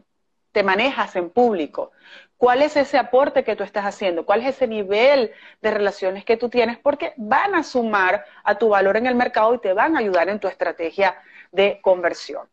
manejas 0.64 1.18
en 1.18 1.30
público, 1.30 1.92
cuál 2.38 2.62
es 2.62 2.78
ese 2.78 2.98
aporte 2.98 3.44
que 3.44 3.58
tú 3.58 3.64
estás 3.64 3.84
haciendo, 3.84 4.26
cuál 4.26 4.40
es 4.40 4.56
ese 4.56 4.68
nivel 4.68 5.34
de 5.62 5.72
relaciones 5.72 6.24
que 6.24 6.38
tú 6.38 6.48
tienes, 6.48 6.78
porque 6.78 7.14
van 7.18 7.56
a 7.56 7.64
sumar 7.64 8.24
a 8.42 8.58
tu 8.58 8.70
valor 8.70 8.96
en 8.96 9.06
el 9.06 9.16
mercado 9.16 9.54
y 9.54 9.60
te 9.60 9.74
van 9.74 9.98
a 9.98 10.00
ayudar 10.00 10.30
en 10.30 10.40
tu 10.40 10.48
estrategia 10.48 11.22
de 11.52 11.82
conversión. 11.82 12.48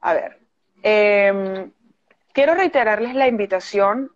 A 0.00 0.12
ver, 0.12 0.38
em, 0.82 1.72
quiero 2.34 2.54
reiterarles 2.54 3.14
la 3.14 3.26
invitación 3.26 4.10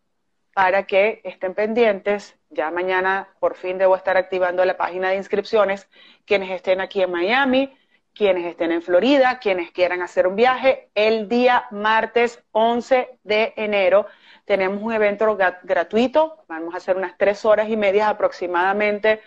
para 0.59 0.89
que 0.89 1.21
estén 1.23 1.55
pendientes. 1.55 2.37
Ya 2.51 2.73
mañana 2.73 3.29
por 3.39 3.55
fin 3.55 3.79
debo 3.79 3.95
estar 3.95 4.17
activando 4.17 4.65
la 4.65 4.77
página 4.77 5.11
de 5.11 5.15
inscripciones. 5.15 5.89
Quienes 6.25 6.51
estén 6.51 6.81
aquí 6.81 7.01
en 7.01 7.13
Miami, 7.13 7.79
quienes 8.13 8.45
estén 8.45 8.73
en 8.73 8.83
Florida, 8.83 9.39
quienes 9.39 9.71
quieran 9.71 10.03
hacer 10.03 10.27
un 10.27 10.35
viaje, 10.35 10.91
el 10.97 11.29
día 11.29 11.69
martes 11.71 12.43
11 12.51 13.21
de 13.23 13.53
enero 13.55 14.09
tenemos 14.47 14.83
un 14.83 14.93
evento 14.93 15.39
gratuito. 15.63 16.43
Vamos 16.49 16.75
a 16.75 16.79
hacer 16.79 16.97
unas 16.97 17.17
tres 17.17 17.45
horas 17.45 17.69
y 17.69 17.77
media 17.77 18.09
aproximadamente 18.09 19.21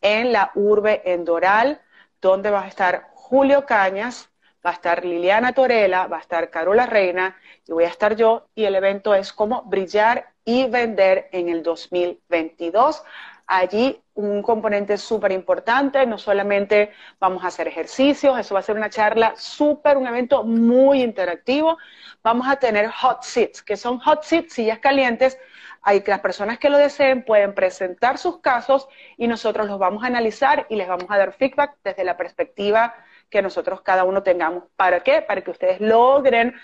en 0.00 0.32
la 0.32 0.52
urbe 0.54 1.02
en 1.04 1.26
Doral, 1.26 1.82
donde 2.18 2.50
va 2.50 2.62
a 2.62 2.68
estar 2.68 3.10
Julio 3.12 3.66
Cañas, 3.66 4.30
va 4.64 4.70
a 4.70 4.72
estar 4.72 5.04
Liliana 5.04 5.52
Torela, 5.52 6.06
va 6.06 6.16
a 6.16 6.20
estar 6.20 6.48
Carola 6.48 6.86
Reina 6.86 7.36
y 7.66 7.72
voy 7.72 7.84
a 7.84 7.88
estar 7.88 8.16
yo. 8.16 8.48
Y 8.54 8.64
el 8.64 8.74
evento 8.74 9.14
es 9.14 9.34
como 9.34 9.64
brillar 9.64 10.32
y 10.48 10.64
vender 10.64 11.28
en 11.32 11.50
el 11.50 11.62
2022. 11.62 13.02
Allí 13.46 14.02
un 14.14 14.40
componente 14.40 14.96
súper 14.96 15.30
importante, 15.32 16.06
no 16.06 16.16
solamente 16.16 16.90
vamos 17.20 17.44
a 17.44 17.48
hacer 17.48 17.68
ejercicios, 17.68 18.38
eso 18.38 18.54
va 18.54 18.60
a 18.60 18.62
ser 18.62 18.76
una 18.76 18.88
charla 18.88 19.34
súper, 19.36 19.98
un 19.98 20.06
evento 20.06 20.44
muy 20.44 21.02
interactivo. 21.02 21.76
Vamos 22.22 22.48
a 22.48 22.56
tener 22.56 22.88
hot 22.88 23.24
seats, 23.24 23.62
que 23.62 23.76
son 23.76 23.98
hot 23.98 24.22
seats, 24.22 24.54
sillas 24.54 24.78
calientes, 24.78 25.38
hay 25.82 26.00
que 26.00 26.10
las 26.10 26.20
personas 26.20 26.58
que 26.58 26.70
lo 26.70 26.78
deseen 26.78 27.26
pueden 27.26 27.54
presentar 27.54 28.16
sus 28.16 28.40
casos 28.40 28.88
y 29.18 29.28
nosotros 29.28 29.66
los 29.66 29.78
vamos 29.78 30.02
a 30.02 30.06
analizar 30.06 30.66
y 30.70 30.76
les 30.76 30.88
vamos 30.88 31.10
a 31.10 31.18
dar 31.18 31.34
feedback 31.34 31.76
desde 31.84 32.04
la 32.04 32.16
perspectiva 32.16 32.94
que 33.28 33.42
nosotros 33.42 33.82
cada 33.82 34.04
uno 34.04 34.22
tengamos. 34.22 34.64
¿Para 34.76 35.00
qué? 35.00 35.20
Para 35.20 35.42
que 35.42 35.50
ustedes 35.50 35.78
logren 35.78 36.54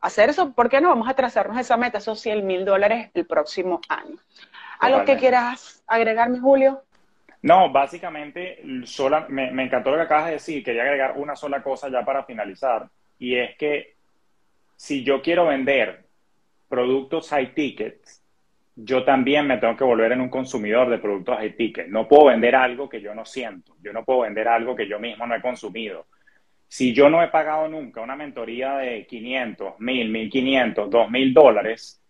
hacer 0.00 0.30
eso, 0.30 0.52
¿por 0.52 0.68
qué 0.68 0.80
no 0.80 0.88
vamos 0.88 1.08
a 1.08 1.14
trazarnos 1.14 1.58
esa 1.58 1.76
meta, 1.76 1.98
esos 1.98 2.20
100 2.20 2.46
mil 2.46 2.64
dólares 2.64 3.10
el 3.14 3.26
próximo 3.26 3.80
año? 3.88 4.16
¿A 4.78 4.90
lo 4.90 5.04
que 5.04 5.16
quieras 5.16 5.82
agregarme, 5.86 6.38
Julio? 6.38 6.82
No, 7.42 7.70
básicamente, 7.70 8.62
sola, 8.84 9.26
me, 9.28 9.50
me, 9.50 9.64
encantó 9.64 9.90
lo 9.90 9.96
que 9.96 10.02
acabas 10.02 10.26
de 10.26 10.32
decir. 10.32 10.64
Quería 10.64 10.82
agregar 10.82 11.14
una 11.16 11.36
sola 11.36 11.62
cosa 11.62 11.88
ya 11.88 12.04
para 12.04 12.24
finalizar. 12.24 12.88
Y 13.18 13.36
es 13.36 13.56
que 13.56 13.94
si 14.76 15.04
yo 15.04 15.22
quiero 15.22 15.46
vender 15.46 16.04
productos 16.68 17.30
high 17.30 17.54
tickets, 17.54 18.22
yo 18.80 19.04
también 19.04 19.46
me 19.46 19.58
tengo 19.58 19.76
que 19.76 19.84
volver 19.84 20.12
en 20.12 20.20
un 20.20 20.28
consumidor 20.28 20.88
de 20.88 20.98
productos 20.98 21.36
high 21.36 21.56
ticket. 21.56 21.88
No 21.88 22.06
puedo 22.06 22.26
vender 22.26 22.54
algo 22.54 22.88
que 22.88 23.00
yo 23.00 23.14
no 23.14 23.24
siento. 23.24 23.74
Yo 23.82 23.92
no 23.92 24.04
puedo 24.04 24.20
vender 24.20 24.46
algo 24.46 24.76
que 24.76 24.86
yo 24.86 25.00
mismo 25.00 25.26
no 25.26 25.34
he 25.34 25.40
consumido. 25.40 26.06
Si 26.68 26.92
yo 26.92 27.08
no 27.08 27.22
he 27.22 27.28
pagado 27.28 27.66
nunca 27.66 28.02
una 28.02 28.14
mentoría 28.14 28.76
de 28.76 29.06
500, 29.06 29.80
1000, 29.80 30.10
1500, 30.10 30.90
2000 30.90 31.34
dólares, 31.34 32.02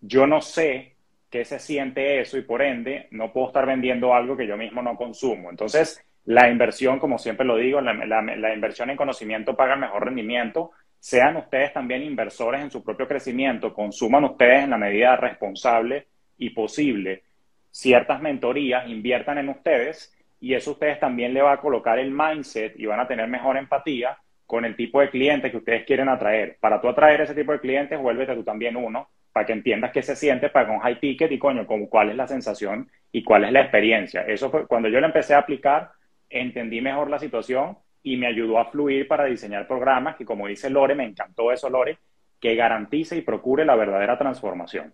yo 0.00 0.26
no 0.26 0.42
sé 0.42 0.96
qué 1.30 1.46
se 1.46 1.58
siente 1.58 2.20
eso 2.20 2.36
y 2.36 2.42
por 2.42 2.60
ende 2.60 3.08
no 3.10 3.32
puedo 3.32 3.46
estar 3.46 3.64
vendiendo 3.64 4.14
algo 4.14 4.36
que 4.36 4.46
yo 4.46 4.58
mismo 4.58 4.82
no 4.82 4.96
consumo. 4.96 5.48
Entonces, 5.48 6.04
la 6.26 6.50
inversión, 6.50 6.98
como 6.98 7.18
siempre 7.18 7.46
lo 7.46 7.56
digo, 7.56 7.80
la, 7.80 8.54
inversión 8.54 8.90
en 8.90 8.96
conocimiento 8.96 9.56
paga 9.56 9.76
mejor 9.76 10.04
rendimiento. 10.04 10.72
Sean 10.98 11.36
ustedes 11.36 11.72
también 11.72 12.02
inversores 12.02 12.62
en 12.62 12.70
su 12.70 12.84
propio 12.84 13.08
crecimiento, 13.08 13.72
consuman 13.72 14.24
ustedes 14.24 14.64
en 14.64 14.70
la 14.70 14.78
medida 14.78 15.16
responsable 15.16 16.06
y 16.36 16.50
posible 16.50 17.24
ciertas 17.70 18.20
mentorías, 18.20 18.88
inviertan 18.88 19.38
en 19.38 19.48
ustedes 19.48 20.14
y 20.42 20.54
eso 20.54 20.72
ustedes 20.72 20.98
también 20.98 21.32
le 21.32 21.40
va 21.40 21.52
a 21.52 21.60
colocar 21.60 22.00
el 22.00 22.10
mindset 22.10 22.74
y 22.76 22.84
van 22.84 22.98
a 22.98 23.06
tener 23.06 23.28
mejor 23.28 23.56
empatía 23.56 24.18
con 24.44 24.64
el 24.64 24.74
tipo 24.74 25.00
de 25.00 25.08
cliente 25.08 25.52
que 25.52 25.58
ustedes 25.58 25.86
quieren 25.86 26.08
atraer. 26.08 26.56
Para 26.58 26.80
tú 26.80 26.88
atraer 26.88 27.20
ese 27.20 27.32
tipo 27.32 27.52
de 27.52 27.60
clientes, 27.60 27.96
vuélvete 27.96 28.34
tú 28.34 28.42
también 28.42 28.74
uno, 28.76 29.08
para 29.32 29.46
que 29.46 29.52
entiendas 29.52 29.92
qué 29.92 30.02
se 30.02 30.16
siente 30.16 30.48
para 30.48 30.66
con 30.66 30.80
high 30.80 30.98
ticket 30.98 31.30
y 31.30 31.38
coño, 31.38 31.64
como 31.64 31.88
cuál 31.88 32.10
es 32.10 32.16
la 32.16 32.26
sensación 32.26 32.90
y 33.12 33.22
cuál 33.22 33.44
es 33.44 33.52
la 33.52 33.60
experiencia. 33.60 34.22
Eso 34.22 34.50
fue 34.50 34.66
cuando 34.66 34.88
yo 34.88 34.98
lo 34.98 35.06
empecé 35.06 35.34
a 35.34 35.38
aplicar, 35.38 35.92
entendí 36.28 36.80
mejor 36.80 37.08
la 37.08 37.20
situación 37.20 37.78
y 38.02 38.16
me 38.16 38.26
ayudó 38.26 38.58
a 38.58 38.64
fluir 38.64 39.06
para 39.06 39.26
diseñar 39.26 39.68
programas 39.68 40.16
que, 40.16 40.24
como 40.24 40.48
dice 40.48 40.68
Lore, 40.70 40.96
me 40.96 41.04
encantó 41.04 41.52
eso, 41.52 41.70
Lore, 41.70 41.98
que 42.40 42.56
garantice 42.56 43.16
y 43.16 43.22
procure 43.22 43.64
la 43.64 43.76
verdadera 43.76 44.18
transformación. 44.18 44.92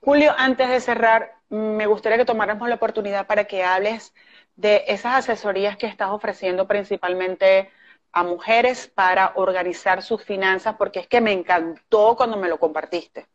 Julio, 0.00 0.32
antes 0.36 0.68
de 0.68 0.80
cerrar, 0.80 1.30
me 1.50 1.86
gustaría 1.86 2.18
que 2.18 2.24
tomáramos 2.24 2.68
la 2.68 2.74
oportunidad 2.74 3.28
para 3.28 3.44
que 3.44 3.62
hables 3.62 4.12
de 4.56 4.84
esas 4.86 5.14
asesorías 5.16 5.76
que 5.76 5.86
estás 5.86 6.10
ofreciendo 6.10 6.66
principalmente 6.66 7.70
a 8.12 8.22
mujeres 8.22 8.92
para 8.94 9.32
organizar 9.36 10.02
sus 10.02 10.22
finanzas, 10.22 10.76
porque 10.76 11.00
es 11.00 11.06
que 11.06 11.20
me 11.20 11.32
encantó 11.32 12.14
cuando 12.16 12.36
me 12.36 12.48
lo 12.48 12.58
compartiste. 12.58 13.26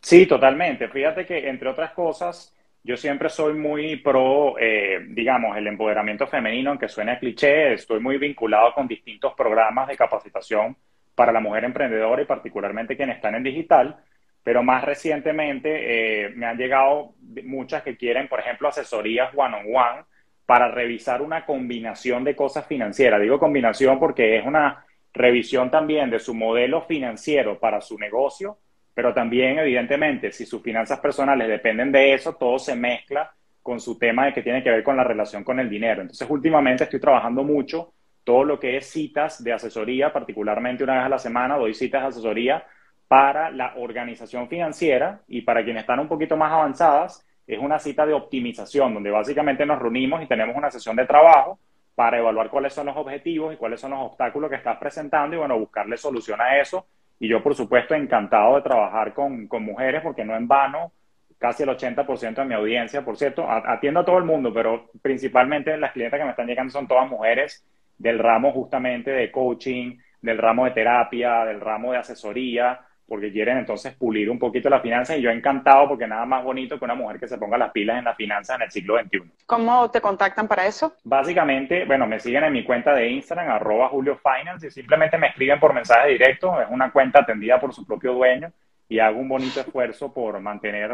Sí, 0.00 0.26
totalmente. 0.26 0.88
Fíjate 0.88 1.24
que, 1.24 1.48
entre 1.48 1.68
otras 1.68 1.92
cosas, 1.92 2.54
yo 2.82 2.96
siempre 2.96 3.28
soy 3.28 3.54
muy 3.54 3.96
pro, 3.96 4.56
eh, 4.58 5.04
digamos, 5.08 5.56
el 5.56 5.66
empoderamiento 5.66 6.26
femenino, 6.26 6.70
aunque 6.70 6.88
suene 6.88 7.18
cliché, 7.18 7.74
estoy 7.74 8.00
muy 8.00 8.18
vinculado 8.18 8.72
con 8.72 8.86
distintos 8.86 9.34
programas 9.34 9.88
de 9.88 9.96
capacitación 9.96 10.76
para 11.14 11.32
la 11.32 11.40
mujer 11.40 11.64
emprendedora 11.64 12.22
y 12.22 12.26
particularmente 12.26 12.96
quienes 12.96 13.16
están 13.16 13.34
en 13.34 13.42
digital, 13.42 13.96
pero 14.42 14.62
más 14.62 14.84
recientemente 14.84 16.26
eh, 16.26 16.28
me 16.36 16.46
han 16.46 16.58
llegado 16.58 17.14
muchas 17.44 17.82
que 17.82 17.96
quieren, 17.96 18.28
por 18.28 18.38
ejemplo, 18.38 18.68
asesorías 18.68 19.30
one-on-one 19.34 19.64
-on 19.64 19.98
-one 19.98 20.04
para 20.46 20.70
revisar 20.70 21.20
una 21.20 21.44
combinación 21.44 22.24
de 22.24 22.36
cosas 22.36 22.66
financieras. 22.66 23.20
Digo 23.20 23.38
combinación 23.38 23.98
porque 23.98 24.38
es 24.38 24.46
una 24.46 24.86
revisión 25.12 25.70
también 25.70 26.08
de 26.08 26.20
su 26.20 26.34
modelo 26.34 26.82
financiero 26.82 27.58
para 27.58 27.80
su 27.80 27.98
negocio, 27.98 28.58
pero 28.94 29.12
también, 29.12 29.58
evidentemente, 29.58 30.32
si 30.32 30.46
sus 30.46 30.62
finanzas 30.62 31.00
personales 31.00 31.48
dependen 31.48 31.92
de 31.92 32.14
eso, 32.14 32.34
todo 32.34 32.58
se 32.58 32.76
mezcla 32.76 33.30
con 33.62 33.80
su 33.80 33.98
tema 33.98 34.26
de 34.26 34.32
que 34.32 34.42
tiene 34.42 34.62
que 34.62 34.70
ver 34.70 34.84
con 34.84 34.96
la 34.96 35.04
relación 35.04 35.42
con 35.42 35.58
el 35.58 35.68
dinero. 35.68 36.02
Entonces, 36.02 36.30
últimamente 36.30 36.84
estoy 36.84 37.00
trabajando 37.00 37.42
mucho 37.42 37.92
todo 38.22 38.44
lo 38.44 38.58
que 38.58 38.76
es 38.76 38.86
citas 38.86 39.42
de 39.42 39.52
asesoría, 39.52 40.12
particularmente 40.12 40.84
una 40.84 40.94
vez 40.94 41.04
a 41.04 41.08
la 41.08 41.18
semana, 41.18 41.56
doy 41.56 41.74
citas 41.74 42.02
de 42.02 42.08
asesoría 42.08 42.64
para 43.08 43.50
la 43.50 43.74
organización 43.76 44.48
financiera 44.48 45.20
y 45.28 45.42
para 45.42 45.64
quienes 45.64 45.82
están 45.82 46.00
un 46.00 46.08
poquito 46.08 46.36
más 46.36 46.52
avanzadas, 46.52 47.26
es 47.46 47.58
una 47.58 47.78
cita 47.78 48.04
de 48.04 48.12
optimización, 48.12 48.94
donde 48.94 49.10
básicamente 49.10 49.64
nos 49.64 49.78
reunimos 49.78 50.22
y 50.22 50.26
tenemos 50.26 50.56
una 50.56 50.70
sesión 50.70 50.96
de 50.96 51.06
trabajo 51.06 51.58
para 51.94 52.18
evaluar 52.18 52.50
cuáles 52.50 52.72
son 52.74 52.86
los 52.86 52.96
objetivos 52.96 53.54
y 53.54 53.56
cuáles 53.56 53.80
son 53.80 53.92
los 53.92 54.00
obstáculos 54.00 54.50
que 54.50 54.56
estás 54.56 54.76
presentando 54.78 55.36
y, 55.36 55.38
bueno, 55.38 55.58
buscarle 55.58 55.96
solución 55.96 56.40
a 56.40 56.58
eso. 56.60 56.86
Y 57.18 57.28
yo, 57.28 57.42
por 57.42 57.54
supuesto, 57.54 57.94
encantado 57.94 58.56
de 58.56 58.62
trabajar 58.62 59.14
con, 59.14 59.46
con 59.48 59.64
mujeres, 59.64 60.02
porque 60.02 60.24
no 60.24 60.36
en 60.36 60.46
vano, 60.46 60.92
casi 61.38 61.62
el 61.62 61.70
80% 61.70 62.34
de 62.34 62.44
mi 62.44 62.54
audiencia, 62.54 63.04
por 63.04 63.16
cierto, 63.16 63.46
atiendo 63.48 64.00
a 64.00 64.04
todo 64.04 64.18
el 64.18 64.24
mundo, 64.24 64.52
pero 64.52 64.90
principalmente 65.00 65.76
las 65.76 65.92
clientes 65.92 66.18
que 66.18 66.24
me 66.24 66.30
están 66.30 66.46
llegando 66.46 66.72
son 66.72 66.86
todas 66.86 67.08
mujeres 67.08 67.64
del 67.98 68.18
ramo 68.18 68.52
justamente 68.52 69.10
de 69.10 69.30
coaching, 69.30 69.98
del 70.20 70.38
ramo 70.38 70.64
de 70.64 70.72
terapia, 70.72 71.44
del 71.44 71.60
ramo 71.60 71.92
de 71.92 71.98
asesoría, 71.98 72.80
porque 73.06 73.30
quieren 73.30 73.58
entonces 73.58 73.94
pulir 73.94 74.28
un 74.28 74.38
poquito 74.38 74.68
la 74.68 74.80
finanza 74.80 75.16
y 75.16 75.22
yo 75.22 75.30
encantado 75.30 75.88
porque 75.88 76.06
nada 76.06 76.26
más 76.26 76.42
bonito 76.42 76.78
que 76.78 76.84
una 76.84 76.94
mujer 76.94 77.20
que 77.20 77.28
se 77.28 77.38
ponga 77.38 77.56
las 77.56 77.70
pilas 77.70 77.98
en 77.98 78.04
la 78.04 78.14
finanza 78.14 78.56
en 78.56 78.62
el 78.62 78.70
siglo 78.70 78.98
XXI. 78.98 79.22
¿Cómo 79.46 79.90
te 79.90 80.00
contactan 80.00 80.48
para 80.48 80.66
eso? 80.66 80.94
Básicamente, 81.04 81.84
bueno, 81.84 82.06
me 82.06 82.18
siguen 82.18 82.44
en 82.44 82.52
mi 82.52 82.64
cuenta 82.64 82.94
de 82.94 83.08
Instagram, 83.08 83.50
arroba 83.50 83.88
Julio 83.88 84.18
Finance, 84.18 84.66
y 84.66 84.70
simplemente 84.70 85.18
me 85.18 85.28
escriben 85.28 85.60
por 85.60 85.72
mensaje 85.72 86.10
directo. 86.10 86.60
Es 86.60 86.68
una 86.70 86.90
cuenta 86.90 87.20
atendida 87.20 87.60
por 87.60 87.72
su 87.72 87.86
propio 87.86 88.12
dueño 88.12 88.52
y 88.88 88.98
hago 88.98 89.18
un 89.18 89.28
bonito 89.28 89.60
esfuerzo 89.60 90.12
por 90.12 90.40
mantener 90.40 90.90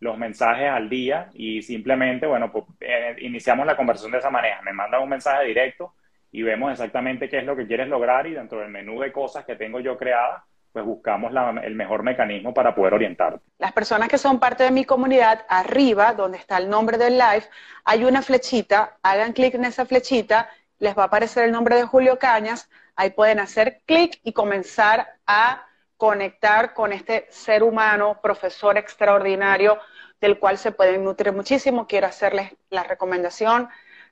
los 0.00 0.18
mensajes 0.18 0.68
al 0.68 0.88
día 0.88 1.28
y 1.34 1.62
simplemente, 1.62 2.26
bueno, 2.26 2.50
pues, 2.52 2.64
eh, 2.80 3.16
iniciamos 3.20 3.66
la 3.66 3.76
conversación 3.76 4.12
de 4.12 4.18
esa 4.18 4.30
manera. 4.30 4.60
Me 4.62 4.72
mandan 4.72 5.02
un 5.02 5.08
mensaje 5.08 5.46
directo 5.46 5.94
y 6.30 6.42
vemos 6.42 6.72
exactamente 6.72 7.28
qué 7.28 7.38
es 7.38 7.44
lo 7.44 7.56
que 7.56 7.66
quieres 7.66 7.88
lograr 7.88 8.26
y 8.26 8.32
dentro 8.32 8.60
del 8.60 8.70
menú 8.70 9.00
de 9.00 9.12
cosas 9.12 9.44
que 9.44 9.56
tengo 9.56 9.80
yo 9.80 9.96
creadas, 9.98 10.42
pues 10.72 10.84
buscamos 10.84 11.32
el 11.62 11.74
mejor 11.74 12.02
mecanismo 12.02 12.54
para 12.54 12.74
poder 12.74 12.94
orientar. 12.94 13.40
Las 13.58 13.72
personas 13.72 14.08
que 14.08 14.18
son 14.18 14.40
parte 14.40 14.64
de 14.64 14.70
mi 14.70 14.84
comunidad, 14.84 15.44
arriba, 15.48 16.14
donde 16.14 16.38
está 16.38 16.56
el 16.56 16.68
nombre 16.70 16.96
del 16.96 17.18
live, 17.18 17.44
hay 17.84 18.04
una 18.04 18.22
flechita, 18.22 18.96
hagan 19.02 19.32
clic 19.32 19.54
en 19.54 19.66
esa 19.66 19.84
flechita, 19.84 20.48
les 20.78 20.96
va 20.96 21.04
a 21.04 21.06
aparecer 21.06 21.44
el 21.44 21.52
nombre 21.52 21.76
de 21.76 21.84
Julio 21.84 22.18
Cañas, 22.18 22.70
ahí 22.96 23.10
pueden 23.10 23.38
hacer 23.38 23.82
clic 23.86 24.18
y 24.24 24.32
comenzar 24.32 25.06
a 25.26 25.66
conectar 25.96 26.74
con 26.74 26.92
este 26.92 27.26
ser 27.30 27.62
humano, 27.62 28.18
profesor 28.22 28.76
extraordinario, 28.76 29.78
del 30.20 30.38
cual 30.38 30.56
se 30.56 30.72
pueden 30.72 31.04
nutrir 31.04 31.32
muchísimo. 31.32 31.86
Quiero 31.86 32.06
hacerles 32.06 32.52
la 32.70 32.82
recomendación 32.82 33.68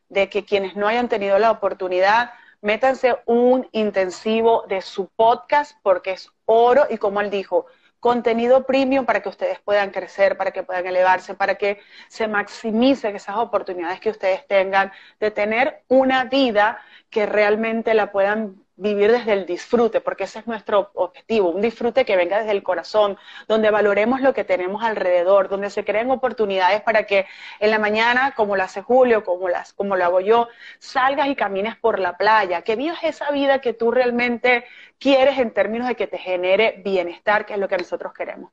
de 0.09 0.29
que 0.29 0.45
quienes 0.45 0.77
no 0.77 0.89
hayan 0.89 1.09
tenido 1.09 1.39
la 1.39 1.51
oportunidad, 1.51 2.33
métanse 2.63 3.19
un 3.27 3.69
intensivo 3.73 4.65
de 4.69 4.83
su 4.83 5.09
podcast 5.17 5.77
porque 5.83 6.13
es 6.13 6.31
oro 6.45 6.87
y 6.91 6.99
como 6.99 7.21
él 7.21 7.31
dijo, 7.31 7.67
contenido 8.01 8.65
premium 8.67 9.05
para 9.05 9.21
que 9.23 9.29
ustedes 9.29 9.61
puedan 9.61 9.91
crecer, 9.91 10.37
para 10.37 10.51
que 10.51 10.63
puedan 10.63 10.87
elevarse, 10.87 11.35
para 11.35 11.57
que 11.57 11.81
se 12.09 12.27
maximicen 12.27 13.15
esas 13.15 13.37
oportunidades 13.37 14.01
que 14.01 14.11
ustedes 14.11 14.47
tengan 14.47 14.91
de 15.21 15.31
tener 15.31 15.85
una 15.89 16.25
vida 16.25 16.81
que 17.11 17.27
realmente 17.27 17.95
la 17.95 18.11
puedan 18.11 18.65
vivir 18.81 19.13
desde 19.13 19.35
el 19.35 19.45
disfrute, 19.45 20.01
porque 20.01 20.25
ese 20.25 20.39
es 20.39 20.47
nuestro 20.47 20.91
objetivo, 20.95 21.51
un 21.51 21.61
disfrute 21.61 22.07
que 22.07 22.17
venga 22.17 22.39
desde 22.39 22.53
el 22.53 22.63
corazón, 22.63 23.19
donde 23.47 23.71
valoremos 23.71 24.23
lo 24.23 24.33
que 24.33 24.43
tenemos 24.43 24.83
alrededor, 24.83 25.51
donde 25.51 25.69
se 25.69 25.85
creen 25.85 26.11
oportunidades 26.11 26.81
para 26.81 27.05
que 27.05 27.27
en 27.59 27.71
la 27.71 27.79
mañana, 27.79 28.33
como 28.35 28.57
lo 28.57 28.63
hace 28.63 28.81
Julio, 28.81 29.23
como, 29.23 29.51
las, 29.51 29.75
como 29.75 29.97
lo 29.97 30.05
hago 30.05 30.21
yo, 30.21 30.49
salgas 30.79 31.29
y 31.29 31.37
camines 31.37 31.77
por 31.77 31.99
la 31.99 32.17
playa, 32.17 32.63
que 32.63 32.75
vivas 32.75 33.01
esa 33.03 33.31
vida 33.31 33.61
que 33.61 33.75
tú 33.75 33.91
realmente 33.91 34.65
quieres 34.99 35.39
en 35.39 35.51
términos 35.53 35.87
de 35.87 35.95
que 35.95 36.07
te 36.07 36.17
genere 36.17 36.81
bienestar, 36.83 37.45
que 37.45 37.53
es 37.53 37.59
lo 37.59 37.69
que 37.69 37.77
nosotros 37.77 38.15
queremos. 38.15 38.51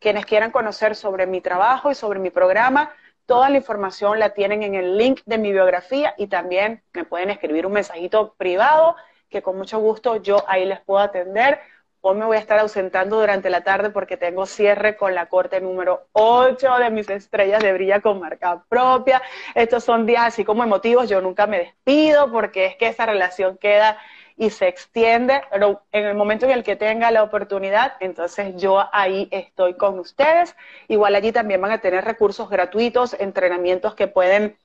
Quienes 0.00 0.26
quieran 0.26 0.50
conocer 0.50 0.96
sobre 0.96 1.26
mi 1.26 1.40
trabajo 1.40 1.90
y 1.90 1.94
sobre 1.94 2.18
mi 2.18 2.30
programa, 2.30 2.92
Toda 3.28 3.50
la 3.50 3.58
información 3.58 4.18
la 4.18 4.30
tienen 4.30 4.62
en 4.62 4.74
el 4.74 4.96
link 4.96 5.20
de 5.26 5.36
mi 5.36 5.52
biografía 5.52 6.14
y 6.16 6.28
también 6.28 6.82
me 6.94 7.04
pueden 7.04 7.28
escribir 7.28 7.66
un 7.66 7.74
mensajito 7.74 8.32
privado 8.38 8.96
que 9.28 9.42
con 9.42 9.56
mucho 9.56 9.78
gusto 9.78 10.16
yo 10.16 10.44
ahí 10.46 10.64
les 10.64 10.80
puedo 10.80 11.00
atender. 11.00 11.60
Hoy 12.00 12.16
me 12.16 12.26
voy 12.26 12.36
a 12.36 12.40
estar 12.40 12.58
ausentando 12.60 13.18
durante 13.18 13.50
la 13.50 13.62
tarde 13.62 13.90
porque 13.90 14.16
tengo 14.16 14.46
cierre 14.46 14.96
con 14.96 15.14
la 15.14 15.26
corte 15.26 15.60
número 15.60 16.06
8 16.12 16.78
de 16.78 16.90
mis 16.90 17.10
estrellas 17.10 17.62
de 17.62 17.72
brilla 17.72 18.00
con 18.00 18.20
marca 18.20 18.64
propia. 18.68 19.20
Estos 19.54 19.82
son 19.82 20.06
días 20.06 20.22
así 20.26 20.44
como 20.44 20.62
emotivos. 20.62 21.08
Yo 21.08 21.20
nunca 21.20 21.48
me 21.48 21.58
despido 21.58 22.30
porque 22.30 22.66
es 22.66 22.76
que 22.76 22.86
esa 22.86 23.04
relación 23.04 23.58
queda 23.58 23.98
y 24.36 24.50
se 24.50 24.68
extiende, 24.68 25.42
pero 25.50 25.82
en 25.90 26.04
el 26.06 26.14
momento 26.14 26.46
en 26.46 26.52
el 26.52 26.62
que 26.62 26.76
tenga 26.76 27.10
la 27.10 27.24
oportunidad, 27.24 27.94
entonces 27.98 28.54
yo 28.56 28.88
ahí 28.92 29.26
estoy 29.32 29.74
con 29.74 29.98
ustedes. 29.98 30.54
Igual 30.86 31.16
allí 31.16 31.32
también 31.32 31.60
van 31.60 31.72
a 31.72 31.80
tener 31.80 32.04
recursos 32.04 32.48
gratuitos, 32.48 33.16
entrenamientos 33.18 33.96
que 33.96 34.06
pueden 34.06 34.56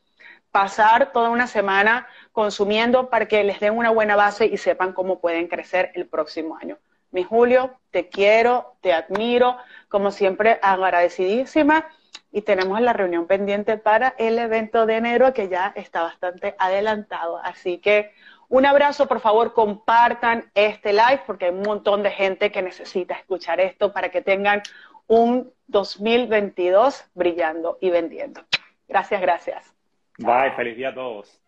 pasar 0.53 1.11
toda 1.11 1.31
una 1.31 1.47
semana 1.47 2.07
consumiendo 2.31 3.09
para 3.09 3.27
que 3.27 3.43
les 3.43 3.59
den 3.59 3.75
una 3.75 3.89
buena 3.89 4.15
base 4.15 4.45
y 4.45 4.57
sepan 4.57 4.93
cómo 4.93 5.19
pueden 5.19 5.47
crecer 5.47 5.91
el 5.95 6.05
próximo 6.05 6.55
año. 6.61 6.77
Mi 7.09 7.23
Julio, 7.23 7.80
te 7.89 8.07
quiero, 8.07 8.75
te 8.80 8.93
admiro, 8.93 9.57
como 9.89 10.11
siempre 10.11 10.59
agradecidísima 10.61 11.88
y 12.31 12.43
tenemos 12.43 12.80
la 12.81 12.93
reunión 12.93 13.25
pendiente 13.25 13.80
para 13.80 14.13
el 14.19 14.38
evento 14.38 14.85
de 14.85 14.97
enero 14.97 15.34
que 15.34 15.49
ya 15.49 15.73
está 15.75 16.03
bastante 16.03 16.55
adelantado. 16.59 17.39
Así 17.43 17.80
que 17.80 18.11
un 18.47 18.67
abrazo, 18.67 19.07
por 19.07 19.21
favor, 19.21 19.53
compartan 19.53 20.51
este 20.53 20.93
live 20.93 21.23
porque 21.25 21.45
hay 21.45 21.51
un 21.51 21.63
montón 21.63 22.03
de 22.03 22.11
gente 22.11 22.51
que 22.51 22.61
necesita 22.61 23.15
escuchar 23.15 23.59
esto 23.59 23.91
para 23.91 24.09
que 24.09 24.21
tengan 24.21 24.61
un 25.07 25.51
2022 25.65 27.05
brillando 27.15 27.80
y 27.81 27.89
vendiendo. 27.89 28.41
Gracias, 28.88 29.19
gracias. 29.19 29.72
Bye, 30.18 30.52
feliz 30.56 30.76
día 30.77 30.90
a 30.90 30.95
todos. 30.95 31.42